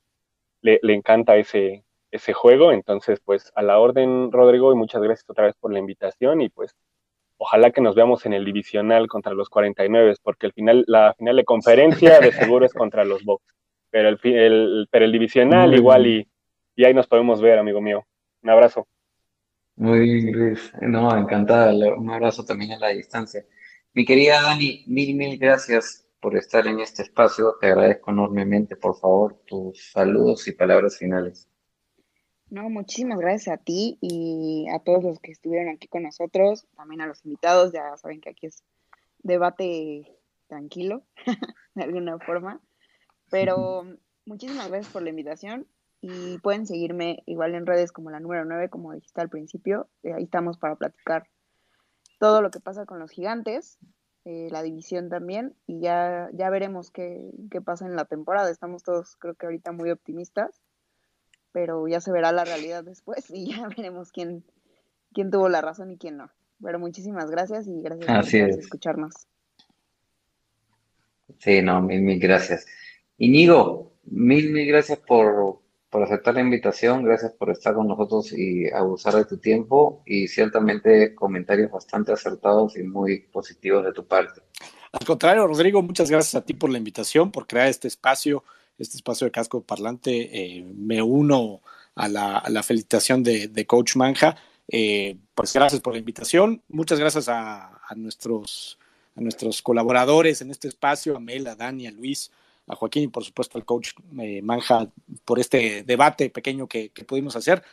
le, 0.61 0.79
le 0.83 0.93
encanta 0.95 1.37
ese, 1.37 1.85
ese 2.11 2.33
juego. 2.33 2.73
Entonces, 2.73 3.21
pues 3.23 3.51
a 3.55 3.61
la 3.61 3.79
orden, 3.79 4.31
Rodrigo, 4.31 4.73
y 4.73 4.75
muchas 4.75 5.01
gracias 5.01 5.29
otra 5.29 5.45
vez 5.45 5.55
por 5.59 5.71
la 5.71 5.79
invitación 5.79 6.41
y 6.41 6.49
pues 6.49 6.75
ojalá 7.39 7.71
que 7.71 7.81
nos 7.81 7.95
veamos 7.95 8.25
en 8.25 8.33
el 8.33 8.45
divisional 8.45 9.07
contra 9.07 9.33
los 9.33 9.49
49, 9.49 10.13
porque 10.21 10.45
el 10.45 10.53
final, 10.53 10.83
la 10.87 11.15
final 11.17 11.37
de 11.37 11.45
conferencia 11.45 12.19
de 12.19 12.31
seguro 12.33 12.65
es 12.65 12.73
contra 12.73 13.05
los 13.05 13.23
Bucks. 13.23 13.45
Pero 13.89 14.09
el, 14.09 14.19
el, 14.23 14.87
pero 14.91 15.05
el 15.05 15.11
divisional 15.11 15.73
igual 15.73 16.05
y, 16.05 16.27
y 16.75 16.85
ahí 16.85 16.93
nos 16.93 17.07
podemos 17.07 17.41
ver, 17.41 17.57
amigo 17.57 17.81
mío. 17.81 18.05
Un 18.43 18.49
abrazo. 18.49 18.87
Muy 19.77 19.99
bien, 20.01 20.31
Luis. 20.33 20.71
No, 20.81 21.17
encantada. 21.17 21.73
Un 21.95 22.09
abrazo 22.11 22.43
también 22.43 22.73
a 22.73 22.79
la 22.79 22.89
distancia. 22.89 23.45
Mi 23.93 24.05
querida 24.05 24.41
Dani, 24.41 24.83
mil, 24.87 25.15
mil 25.15 25.37
gracias 25.39 26.05
por 26.19 26.35
estar 26.35 26.67
en 26.67 26.81
este 26.81 27.03
espacio. 27.03 27.55
Te 27.59 27.67
agradezco 27.67 28.11
enormemente. 28.11 28.75
Por 28.75 28.97
favor, 28.97 29.39
tus 29.45 29.91
saludos 29.91 30.47
y 30.47 30.51
palabras 30.51 30.97
finales. 30.97 31.49
No, 32.51 32.67
muchísimas 32.69 33.19
gracias 33.19 33.53
a 33.53 33.61
ti 33.61 33.99
y 34.01 34.67
a 34.73 34.79
todos 34.79 35.03
los 35.03 35.19
que 35.19 35.31
estuvieron 35.31 35.69
aquí 35.69 35.87
con 35.87 36.01
nosotros, 36.01 36.67
también 36.75 37.01
a 37.01 37.05
los 37.05 37.23
invitados. 37.23 37.71
Ya 37.71 37.95
saben 37.97 38.21
que 38.21 38.31
aquí 38.31 38.47
es 38.47 38.63
debate 39.19 40.17
tranquilo, 40.47 41.03
de 41.75 41.83
alguna 41.83 42.17
forma. 42.17 42.59
Pero 43.29 43.83
muchísimas 44.25 44.67
gracias 44.69 44.91
por 44.91 45.03
la 45.03 45.11
invitación 45.11 45.67
y 46.01 46.39
pueden 46.39 46.65
seguirme 46.65 47.21
igual 47.27 47.53
en 47.53 47.67
redes 47.67 47.91
como 47.91 48.09
la 48.09 48.19
número 48.19 48.43
9, 48.45 48.69
como 48.69 48.93
dijiste 48.93 49.21
al 49.21 49.29
principio. 49.29 49.87
Eh, 50.01 50.13
ahí 50.13 50.23
estamos 50.23 50.57
para 50.57 50.75
platicar 50.75 51.27
todo 52.19 52.41
lo 52.41 52.49
que 52.49 52.59
pasa 52.59 52.87
con 52.87 52.97
los 52.97 53.11
gigantes, 53.11 53.77
eh, 54.25 54.47
la 54.49 54.63
división 54.63 55.09
también, 55.09 55.55
y 55.67 55.81
ya, 55.81 56.29
ya 56.33 56.49
veremos 56.49 56.89
qué, 56.89 57.29
qué 57.51 57.61
pasa 57.61 57.85
en 57.85 57.95
la 57.95 58.05
temporada. 58.05 58.49
Estamos 58.49 58.81
todos, 58.81 59.17
creo 59.17 59.35
que 59.35 59.45
ahorita, 59.45 59.71
muy 59.71 59.91
optimistas, 59.91 60.59
pero 61.51 61.87
ya 61.87 62.01
se 62.01 62.11
verá 62.11 62.31
la 62.31 62.45
realidad 62.45 62.83
después 62.83 63.25
y 63.29 63.51
ya 63.53 63.67
veremos 63.67 64.11
quién, 64.11 64.43
quién 65.13 65.31
tuvo 65.31 65.49
la 65.49 65.61
razón 65.61 65.91
y 65.91 65.97
quién 65.97 66.17
no. 66.17 66.31
Pero 66.61 66.79
muchísimas 66.79 67.31
gracias 67.31 67.67
y 67.67 67.81
gracias 67.81 68.07
por 68.07 68.59
escucharnos. 68.59 69.13
Sí, 71.39 71.61
no, 71.61 71.81
mil, 71.81 72.01
mil 72.01 72.19
gracias. 72.19 72.65
Inigo, 73.17 73.93
mil, 74.03 74.51
mil 74.51 74.67
gracias 74.67 74.99
por, 74.99 75.61
por 75.89 76.03
aceptar 76.03 76.33
la 76.33 76.41
invitación, 76.41 77.03
gracias 77.03 77.31
por 77.33 77.49
estar 77.49 77.73
con 77.73 77.87
nosotros 77.87 78.33
y 78.33 78.69
abusar 78.71 79.15
de 79.15 79.25
tu 79.25 79.37
tiempo 79.37 80.03
y 80.05 80.27
ciertamente 80.27 81.15
comentarios 81.15 81.71
bastante 81.71 82.11
acertados 82.11 82.77
y 82.77 82.83
muy 82.83 83.21
positivos 83.21 83.85
de 83.85 83.93
tu 83.93 84.05
parte. 84.05 84.41
Al 84.91 85.05
contrario, 85.05 85.47
Rodrigo, 85.47 85.81
muchas 85.81 86.09
gracias 86.09 86.35
a 86.35 86.45
ti 86.45 86.53
por 86.53 86.69
la 86.69 86.77
invitación, 86.77 87.31
por 87.31 87.47
crear 87.47 87.67
este 87.67 87.87
espacio, 87.87 88.43
este 88.79 88.97
espacio 88.97 89.25
de 89.25 89.31
casco 89.31 89.61
parlante. 89.61 90.29
Eh, 90.31 90.63
me 90.75 91.01
uno 91.01 91.61
a 91.95 92.07
la, 92.07 92.63
felicitación 92.63 93.23
de, 93.23 93.65
Coach 93.67 93.95
Manja. 93.95 94.37
Eh, 94.67 95.17
pues 95.35 95.53
gracias 95.53 95.81
por 95.81 95.93
la 95.93 95.99
invitación. 95.99 96.61
Muchas 96.69 96.99
gracias 96.99 97.27
a, 97.27 97.81
nuestros, 97.95 98.79
a 99.15 99.21
nuestros 99.21 99.61
colaboradores 99.61 100.41
en 100.41 100.51
este 100.51 100.67
espacio, 100.67 101.17
a 101.17 101.19
Mel, 101.19 101.45
a 101.47 101.55
Dani, 101.55 101.87
a 101.87 101.91
Luis, 101.91 102.31
a 102.67 102.75
Joaquín 102.75 103.03
y 103.03 103.07
por 103.07 103.25
supuesto 103.25 103.57
al 103.57 103.65
coach 103.65 103.91
eh, 104.19 104.41
Manja 104.41 104.87
por 105.25 105.39
este 105.39 105.83
debate 105.83 106.29
pequeño 106.29 106.67
que, 106.67 106.91
pudimos 107.05 107.35
hacer. 107.35 107.63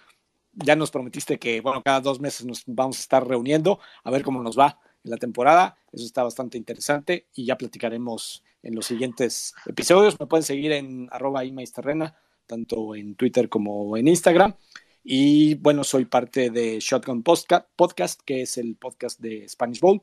Ya 0.55 0.75
nos 0.75 0.91
prometiste 0.91 1.39
que, 1.39 1.61
bueno, 1.61 1.83
cada 1.83 2.01
dos 2.01 2.19
meses 2.19 2.47
nos 2.47 2.65
vamos 2.67 2.97
a 2.99 3.01
estar 3.01 3.27
reuniendo 3.27 3.79
a 4.03 4.11
ver 4.11 4.23
cómo 4.23 4.43
nos 4.43 4.59
va 4.59 4.81
en 5.05 5.11
la 5.11 5.19
temporada. 5.19 5.77
Eso 5.93 6.05
está 6.05 6.23
bastante 6.23 6.59
interesante 6.59 7.27
y 7.35 7.45
ya 7.45 7.57
platicaremos 7.57 8.43
en 8.67 8.75
los 8.75 8.87
siguientes 8.87 9.55
episodios. 9.67 10.19
Me 10.19 10.27
pueden 10.27 10.43
seguir 10.43 10.73
en 10.73 11.09
arroba 11.13 11.43
Terrena, 11.75 12.17
tanto 12.47 12.95
en 12.95 13.15
Twitter 13.15 13.49
como 13.49 13.97
en 13.97 14.09
Instagram. 14.09 14.55
Y 15.05 15.55
bueno, 15.55 15.85
soy 15.85 16.05
parte 16.05 16.51
de 16.51 16.81
Shotgun 16.81 17.23
Podcast, 17.23 18.21
que 18.25 18.43
es 18.43 18.59
el 18.59 18.75
podcast 18.75 19.21
de 19.21 19.49
Spanish 19.49 19.81
Bowl. 19.81 20.03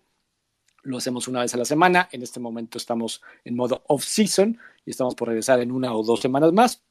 Lo 0.83 0.97
hacemos 0.97 1.27
una 1.27 1.41
vez 1.41 1.53
a 1.53 1.57
la 1.57 1.65
semana. 1.65 2.07
En 2.11 2.23
este 2.23 2.39
momento 2.39 2.77
estamos 2.77 3.21
en 3.43 3.55
modo 3.55 3.83
off-season 3.87 4.57
y 4.85 4.91
estamos 4.91 5.15
por 5.15 5.27
regresar 5.27 5.59
en 5.59 5.71
una 5.71 5.93
o 5.93 6.03
dos 6.03 6.21
semanas 6.21 6.53
más. 6.53 6.81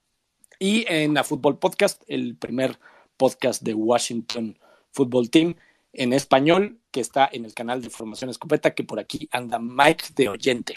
Y 0.58 0.84
en 0.88 1.14
la 1.14 1.24
Fútbol 1.24 1.58
Podcast, 1.58 2.02
el 2.06 2.36
primer 2.36 2.78
podcast 3.16 3.62
de 3.62 3.74
Washington 3.74 4.58
Football 4.90 5.30
Team 5.30 5.54
en 5.94 6.12
español, 6.12 6.78
que 6.90 7.00
está 7.00 7.28
en 7.32 7.44
el 7.44 7.54
canal 7.54 7.82
de 7.82 7.90
Formación 7.90 8.30
Escopeta, 8.30 8.74
que 8.74 8.84
por 8.84 8.98
aquí 8.98 9.28
anda 9.32 9.58
Mike 9.58 10.06
de 10.14 10.28
Oyente. 10.28 10.74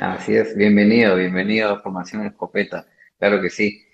Así 0.00 0.34
es, 0.34 0.56
bienvenido, 0.56 1.16
bienvenido 1.16 1.68
a 1.70 1.80
Formación 1.80 2.24
Escopeta, 2.24 2.86
claro 3.18 3.42
que 3.42 3.50
sí. 3.50 3.84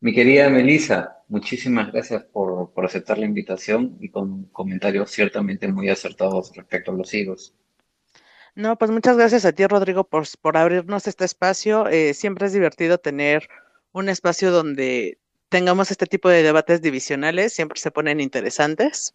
Mi 0.00 0.12
querida 0.12 0.50
Melissa, 0.50 1.22
muchísimas 1.28 1.92
gracias 1.92 2.24
por, 2.24 2.72
por 2.72 2.84
aceptar 2.84 3.18
la 3.18 3.26
invitación 3.26 3.96
y 4.00 4.08
con 4.08 4.46
comentarios 4.46 5.12
ciertamente 5.12 5.68
muy 5.68 5.88
acertados 5.88 6.54
respecto 6.56 6.90
a 6.90 6.94
los 6.94 7.14
higos. 7.14 7.54
No, 8.56 8.76
pues 8.76 8.90
muchas 8.90 9.16
gracias 9.16 9.44
a 9.44 9.52
ti, 9.52 9.64
Rodrigo, 9.66 10.04
por, 10.04 10.24
por 10.40 10.56
abrirnos 10.56 11.06
este 11.06 11.24
espacio. 11.24 11.88
Eh, 11.88 12.14
siempre 12.14 12.46
es 12.46 12.52
divertido 12.52 12.98
tener 12.98 13.48
un 13.92 14.08
espacio 14.08 14.50
donde 14.50 15.18
tengamos 15.48 15.90
este 15.92 16.06
tipo 16.06 16.28
de 16.28 16.42
debates 16.42 16.82
divisionales, 16.82 17.52
siempre 17.52 17.78
se 17.78 17.92
ponen 17.92 18.20
interesantes. 18.20 19.14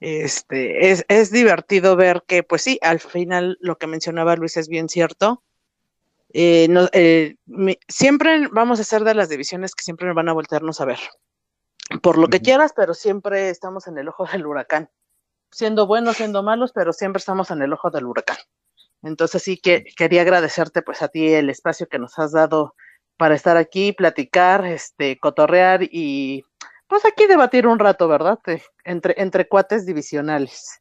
Este, 0.00 0.90
es, 0.90 1.04
es 1.08 1.30
divertido 1.30 1.94
ver 1.94 2.24
que, 2.26 2.42
pues 2.42 2.62
sí, 2.62 2.78
al 2.82 2.98
final 2.98 3.58
lo 3.60 3.78
que 3.78 3.86
mencionaba 3.86 4.36
Luis 4.36 4.56
es 4.56 4.68
bien 4.68 4.88
cierto. 4.88 5.44
Eh, 6.32 6.68
eh, 6.92 7.36
siempre 7.88 8.48
vamos 8.48 8.80
a 8.80 8.84
ser 8.84 9.04
de 9.04 9.14
las 9.14 9.28
divisiones 9.28 9.74
que 9.74 9.82
siempre 9.82 10.12
van 10.12 10.28
a 10.28 10.32
voltearnos 10.32 10.80
a 10.80 10.84
ver. 10.84 10.98
Por 12.02 12.18
lo 12.18 12.28
que 12.28 12.40
quieras, 12.40 12.72
pero 12.76 12.94
siempre 12.94 13.48
estamos 13.48 13.86
en 13.86 13.98
el 13.98 14.08
ojo 14.08 14.26
del 14.26 14.46
huracán. 14.46 14.90
Siendo 15.50 15.86
buenos, 15.86 16.16
siendo 16.16 16.42
malos, 16.42 16.72
pero 16.72 16.92
siempre 16.92 17.18
estamos 17.18 17.50
en 17.50 17.62
el 17.62 17.72
ojo 17.72 17.90
del 17.90 18.04
huracán. 18.04 18.36
Entonces 19.02 19.42
sí 19.42 19.58
que 19.58 19.84
quería 19.96 20.22
agradecerte 20.22 20.82
pues 20.82 21.02
a 21.02 21.08
ti 21.08 21.32
el 21.32 21.48
espacio 21.48 21.88
que 21.88 21.98
nos 21.98 22.18
has 22.18 22.32
dado 22.32 22.74
para 23.16 23.34
estar 23.34 23.56
aquí, 23.56 23.92
platicar, 23.92 24.66
este, 24.66 25.18
cotorrear 25.18 25.82
y 25.82 26.44
pues 26.86 27.04
aquí 27.04 27.26
debatir 27.26 27.66
un 27.66 27.78
rato, 27.78 28.08
¿verdad? 28.08 28.38
entre, 28.84 29.14
entre 29.18 29.48
cuates 29.48 29.86
divisionales. 29.86 30.80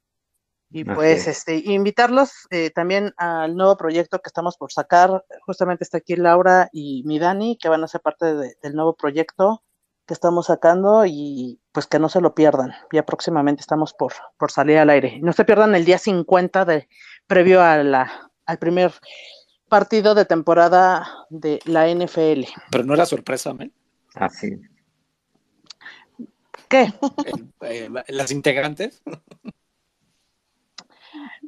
Y 0.69 0.83
pues 0.83 1.27
este, 1.27 1.55
invitarlos 1.57 2.31
eh, 2.49 2.71
también 2.71 3.13
al 3.17 3.55
nuevo 3.55 3.77
proyecto 3.77 4.19
que 4.19 4.27
estamos 4.27 4.57
por 4.57 4.71
sacar. 4.71 5.23
Justamente 5.45 5.83
está 5.83 5.99
aquí 5.99 6.15
Laura 6.15 6.69
y 6.73 7.03
mi 7.05 7.19
Dani, 7.19 7.57
que 7.57 7.69
van 7.69 7.83
a 7.83 7.87
ser 7.87 8.01
parte 8.01 8.25
del 8.25 8.73
nuevo 8.73 8.95
proyecto 8.95 9.63
que 10.05 10.13
estamos 10.13 10.47
sacando 10.47 11.05
y 11.05 11.59
pues 11.71 11.87
que 11.87 11.99
no 11.99 12.09
se 12.09 12.21
lo 12.21 12.35
pierdan. 12.35 12.73
Ya 12.91 13.05
próximamente 13.05 13.61
estamos 13.61 13.93
por, 13.93 14.13
por 14.37 14.51
salir 14.51 14.77
al 14.77 14.89
aire. 14.89 15.19
No 15.21 15.33
se 15.33 15.45
pierdan 15.45 15.73
el 15.75 15.85
día 15.85 15.99
50 15.99 16.65
de, 16.65 16.87
previo 17.27 17.61
a 17.61 17.77
la, 17.83 18.31
al 18.45 18.57
primer 18.57 18.93
partido 19.69 20.15
de 20.15 20.25
temporada 20.25 21.25
de 21.29 21.59
la 21.65 21.87
NFL. 21.87 22.45
Pero 22.71 22.83
no 22.83 22.93
era 22.93 23.05
sorpresa, 23.05 23.53
¿men? 23.53 23.73
Así. 24.15 24.59
¿Qué? 26.69 26.93
Eh, 27.61 27.89
¿Las 28.07 28.31
integrantes? 28.31 29.01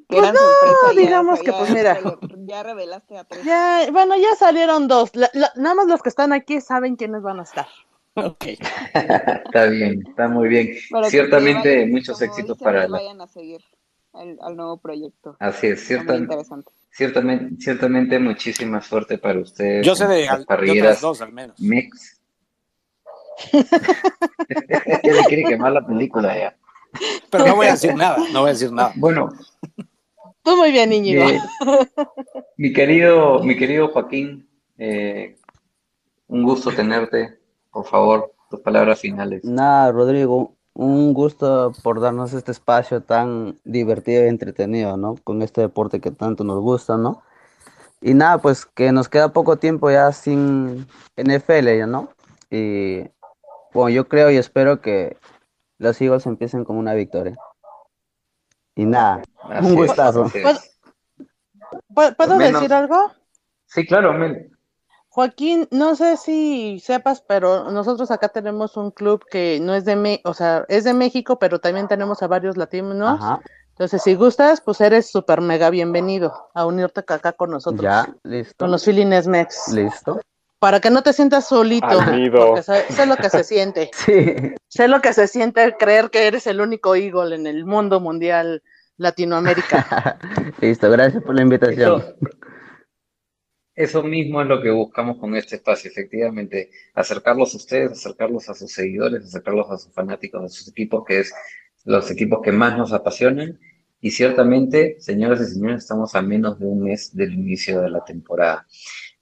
Pues 0.10 0.34
no, 0.34 0.99
digamos 0.99 1.40
que 1.41 1.53
pues 1.53 1.69
mira. 1.69 1.99
Ya 2.48 2.64
revelaste 2.64 3.15
a 3.15 3.26
tres. 3.26 3.45
Ya, 3.45 3.86
bueno, 3.91 4.18
ya 4.18 4.36
salieron 4.36 4.88
dos. 4.88 5.11
nada 5.14 5.76
más 5.76 5.86
los 5.86 6.02
que 6.02 6.10
están 6.10 6.34
aquí 6.34 6.61
saben 6.61 6.95
quiénes 6.95 7.22
van 7.22 7.40
a 7.40 7.44
estar. 7.44 7.68
Ok. 8.15 8.44
está 8.94 9.65
bien, 9.68 10.03
está 10.07 10.27
muy 10.27 10.49
bien. 10.49 10.76
Ciertamente 11.10 11.86
muchos 11.86 12.19
éxitos 12.23 12.57
para... 12.57 12.88
Vayan 12.88 13.22
a 13.22 13.27
seguir 13.27 13.61
al, 14.14 14.56
nuevo 14.56 14.77
proyecto. 14.77 15.38
Así 15.40 15.68
es, 15.68 15.86
ciertamente. 15.86 16.36
Ciertamente, 16.90 17.61
ciertamente 17.64 18.18
muchísima 18.18 18.81
suerte 18.81 19.19
para 19.19 19.40
ustedes. 19.40 19.86
Yo 19.86 19.95
sé 19.95 20.07
de, 20.07 20.26
las 20.81 21.02
dos 21.02 21.22
al 21.22 21.31
menos. 21.31 21.60
Mix. 21.60 22.19
le 23.53 25.23
quiere 25.27 25.44
quemar 25.44 25.72
la 25.72 25.86
película 25.86 26.36
ya. 26.36 26.57
Pero 27.30 27.45
no 27.45 27.56
voy 27.57 27.68
a 27.68 27.72
decir 27.73 27.94
nada, 27.94 28.18
no 28.34 28.41
voy 28.41 28.49
a 28.49 28.53
decir 28.53 28.72
nada. 28.72 28.91
Bueno. 28.95 29.30
Tú 30.50 30.58
muy 30.58 30.72
bien, 30.72 30.90
niño. 30.90 31.28
mi 32.58 32.74
querido, 32.74 33.44
mi 33.44 33.56
querido 33.56 33.90
Joaquín, 33.90 34.50
eh, 34.80 35.36
un 36.28 36.42
gusto 36.42 36.72
tenerte. 36.72 37.38
Por 37.70 37.86
favor, 37.86 38.34
tus 38.50 38.60
palabras 38.62 39.00
finales. 39.00 39.44
Nada, 39.44 39.92
Rodrigo, 39.92 40.56
un 40.74 41.14
gusto 41.14 41.72
por 41.84 42.02
darnos 42.02 42.34
este 42.34 42.52
espacio 42.52 43.04
tan 43.04 43.60
divertido 43.64 44.26
y 44.26 44.30
entretenido, 44.30 44.98
¿no? 44.98 45.18
Con 45.24 45.44
este 45.44 45.62
deporte 45.62 46.02
que 46.02 46.10
tanto 46.10 46.44
nos 46.44 46.60
gusta, 46.62 46.98
¿no? 46.98 47.22
Y 48.02 48.16
nada, 48.16 48.40
pues 48.40 48.66
que 48.66 48.92
nos 48.92 49.08
queda 49.08 49.32
poco 49.32 49.58
tiempo 49.58 49.92
ya 49.92 50.12
sin 50.14 50.88
NFL, 51.16 51.78
¿ya 51.78 51.86
no? 51.86 52.10
Y 52.50 53.02
bueno, 53.72 53.90
yo 53.90 54.08
creo 54.08 54.32
y 54.32 54.38
espero 54.38 54.82
que 54.82 55.16
los 55.78 56.02
Eagles 56.02 56.26
empiecen 56.26 56.64
con 56.64 56.76
una 56.78 56.96
victoria. 56.96 57.38
Y 58.80 58.86
nada, 58.86 59.22
un 59.62 59.76
gustazo. 59.76 60.32
¿Puedo, 61.94 62.38
decir 62.38 62.74
algo? 62.74 63.12
Sí, 63.66 63.86
claro, 63.86 64.14
Joaquín, 65.10 65.68
no 65.70 65.96
sé 65.96 66.16
si 66.16 66.80
sepas, 66.80 67.20
pero 67.20 67.72
nosotros 67.72 68.10
acá 68.10 68.30
tenemos 68.30 68.78
un 68.78 68.92
club 68.92 69.26
que 69.30 69.60
no 69.62 69.76
es 69.76 69.84
de 69.84 69.98
me 69.98 70.22
o 70.24 70.34
sea, 70.34 70.64
es 70.70 70.86
de 70.86 70.94
México, 70.94 71.38
pero 71.40 71.60
también 71.60 71.90
tenemos 71.90 72.24
a 72.24 72.28
varios 72.28 72.56
latinos. 72.56 73.20
Entonces, 73.72 74.02
si 74.02 74.16
gustas, 74.16 74.62
pues 74.62 74.80
eres 74.80 75.12
súper 75.12 75.42
mega 75.42 75.70
bienvenido 75.70 76.50
a 76.54 76.66
unirte 76.66 77.02
acá 77.02 77.34
con 77.34 77.52
nosotros. 77.52 77.82
Ya, 77.82 78.08
listo. 78.24 78.64
Con 78.64 78.72
los 78.72 78.86
Filines 78.86 79.28
Mex. 79.28 79.74
Listo. 79.74 80.22
Para 80.60 80.81
que 80.81 80.90
no 80.90 81.02
te 81.02 81.14
sientas 81.14 81.48
solito. 81.48 81.88
Porque 81.88 82.64
sé, 82.64 83.06
lo 83.06 83.15
que 83.15 83.30
se 83.30 83.44
siente. 83.44 83.90
sí. 83.94 84.36
Sé 84.68 84.88
lo 84.88 85.02
que 85.02 85.14
se 85.14 85.27
siente 85.27 85.76
creer 85.80 86.10
que 86.10 86.27
eres 86.27 86.48
el 86.48 86.60
único 86.60 86.95
Eagle 86.95 87.36
en 87.36 87.48
el 87.48 87.65
mundo 87.65 87.99
mundial 87.99 88.61
Latinoamérica. 88.98 90.19
Listo, 90.61 90.91
gracias 90.91 91.23
por 91.23 91.36
la 91.36 91.41
invitación. 91.41 92.03
Eso, 93.73 94.03
mismo 94.03 94.41
es 94.41 94.48
lo 94.48 94.61
que 94.61 94.72
buscamos 94.72 95.18
con 95.18 95.36
este 95.38 95.56
espacio, 95.56 95.90
efectivamente, 95.90 96.69
acercarlos 96.94 97.53
a 97.53 97.57
ustedes, 97.57 97.94
acercarlos 97.94 98.49
a 98.49 98.53
sus 98.53 98.73
seguidores, 98.73 99.23
acercarlos 99.23 99.72
a 99.72 99.77
sus 99.77 99.94
fanáticos, 99.94 100.44
a 100.44 100.49
sus 100.49 100.68
equipos, 100.68 101.06
que 101.06 101.22
es 101.22 101.34
los 101.86 102.11
equipos 102.11 102.41
que 102.44 102.52
más 102.52 102.77
nos 102.77 102.91
apasionan. 102.91 103.57
Y 104.02 104.11
ciertamente, 104.11 104.98
señoras 104.99 105.40
y 105.41 105.53
señores, 105.53 105.84
estamos 105.84 106.14
a 106.15 106.22
menos 106.22 106.60
de 106.60 106.65
un 106.65 106.84
mes 106.84 107.15
del 107.15 107.34
inicio 107.34 107.80
de 107.80 107.90
la 107.90 108.03
temporada. 108.03 108.68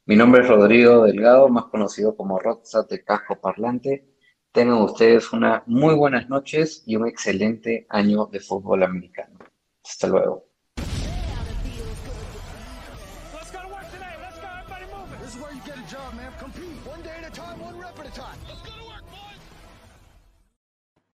Mi 0.07 0.15
nombre 0.15 0.41
es 0.41 0.47
Rodrigo 0.47 1.03
Delgado, 1.03 1.49
más 1.49 1.65
conocido 1.65 2.15
como 2.15 2.39
Rocksat 2.39 2.89
de 2.89 3.03
Casco 3.03 3.41
Parlante. 3.41 4.07
Tengan 4.53 4.77
ustedes 4.81 5.33
una 5.33 5.63
muy 5.65 5.95
buenas 5.95 6.29
noches 6.29 6.81
y 6.85 6.95
un 6.95 7.07
excelente 7.07 7.85
año 7.89 8.25
de 8.27 8.39
fútbol 8.39 8.83
americano. 8.83 9.37
Hasta 9.83 10.07
luego. 10.07 10.46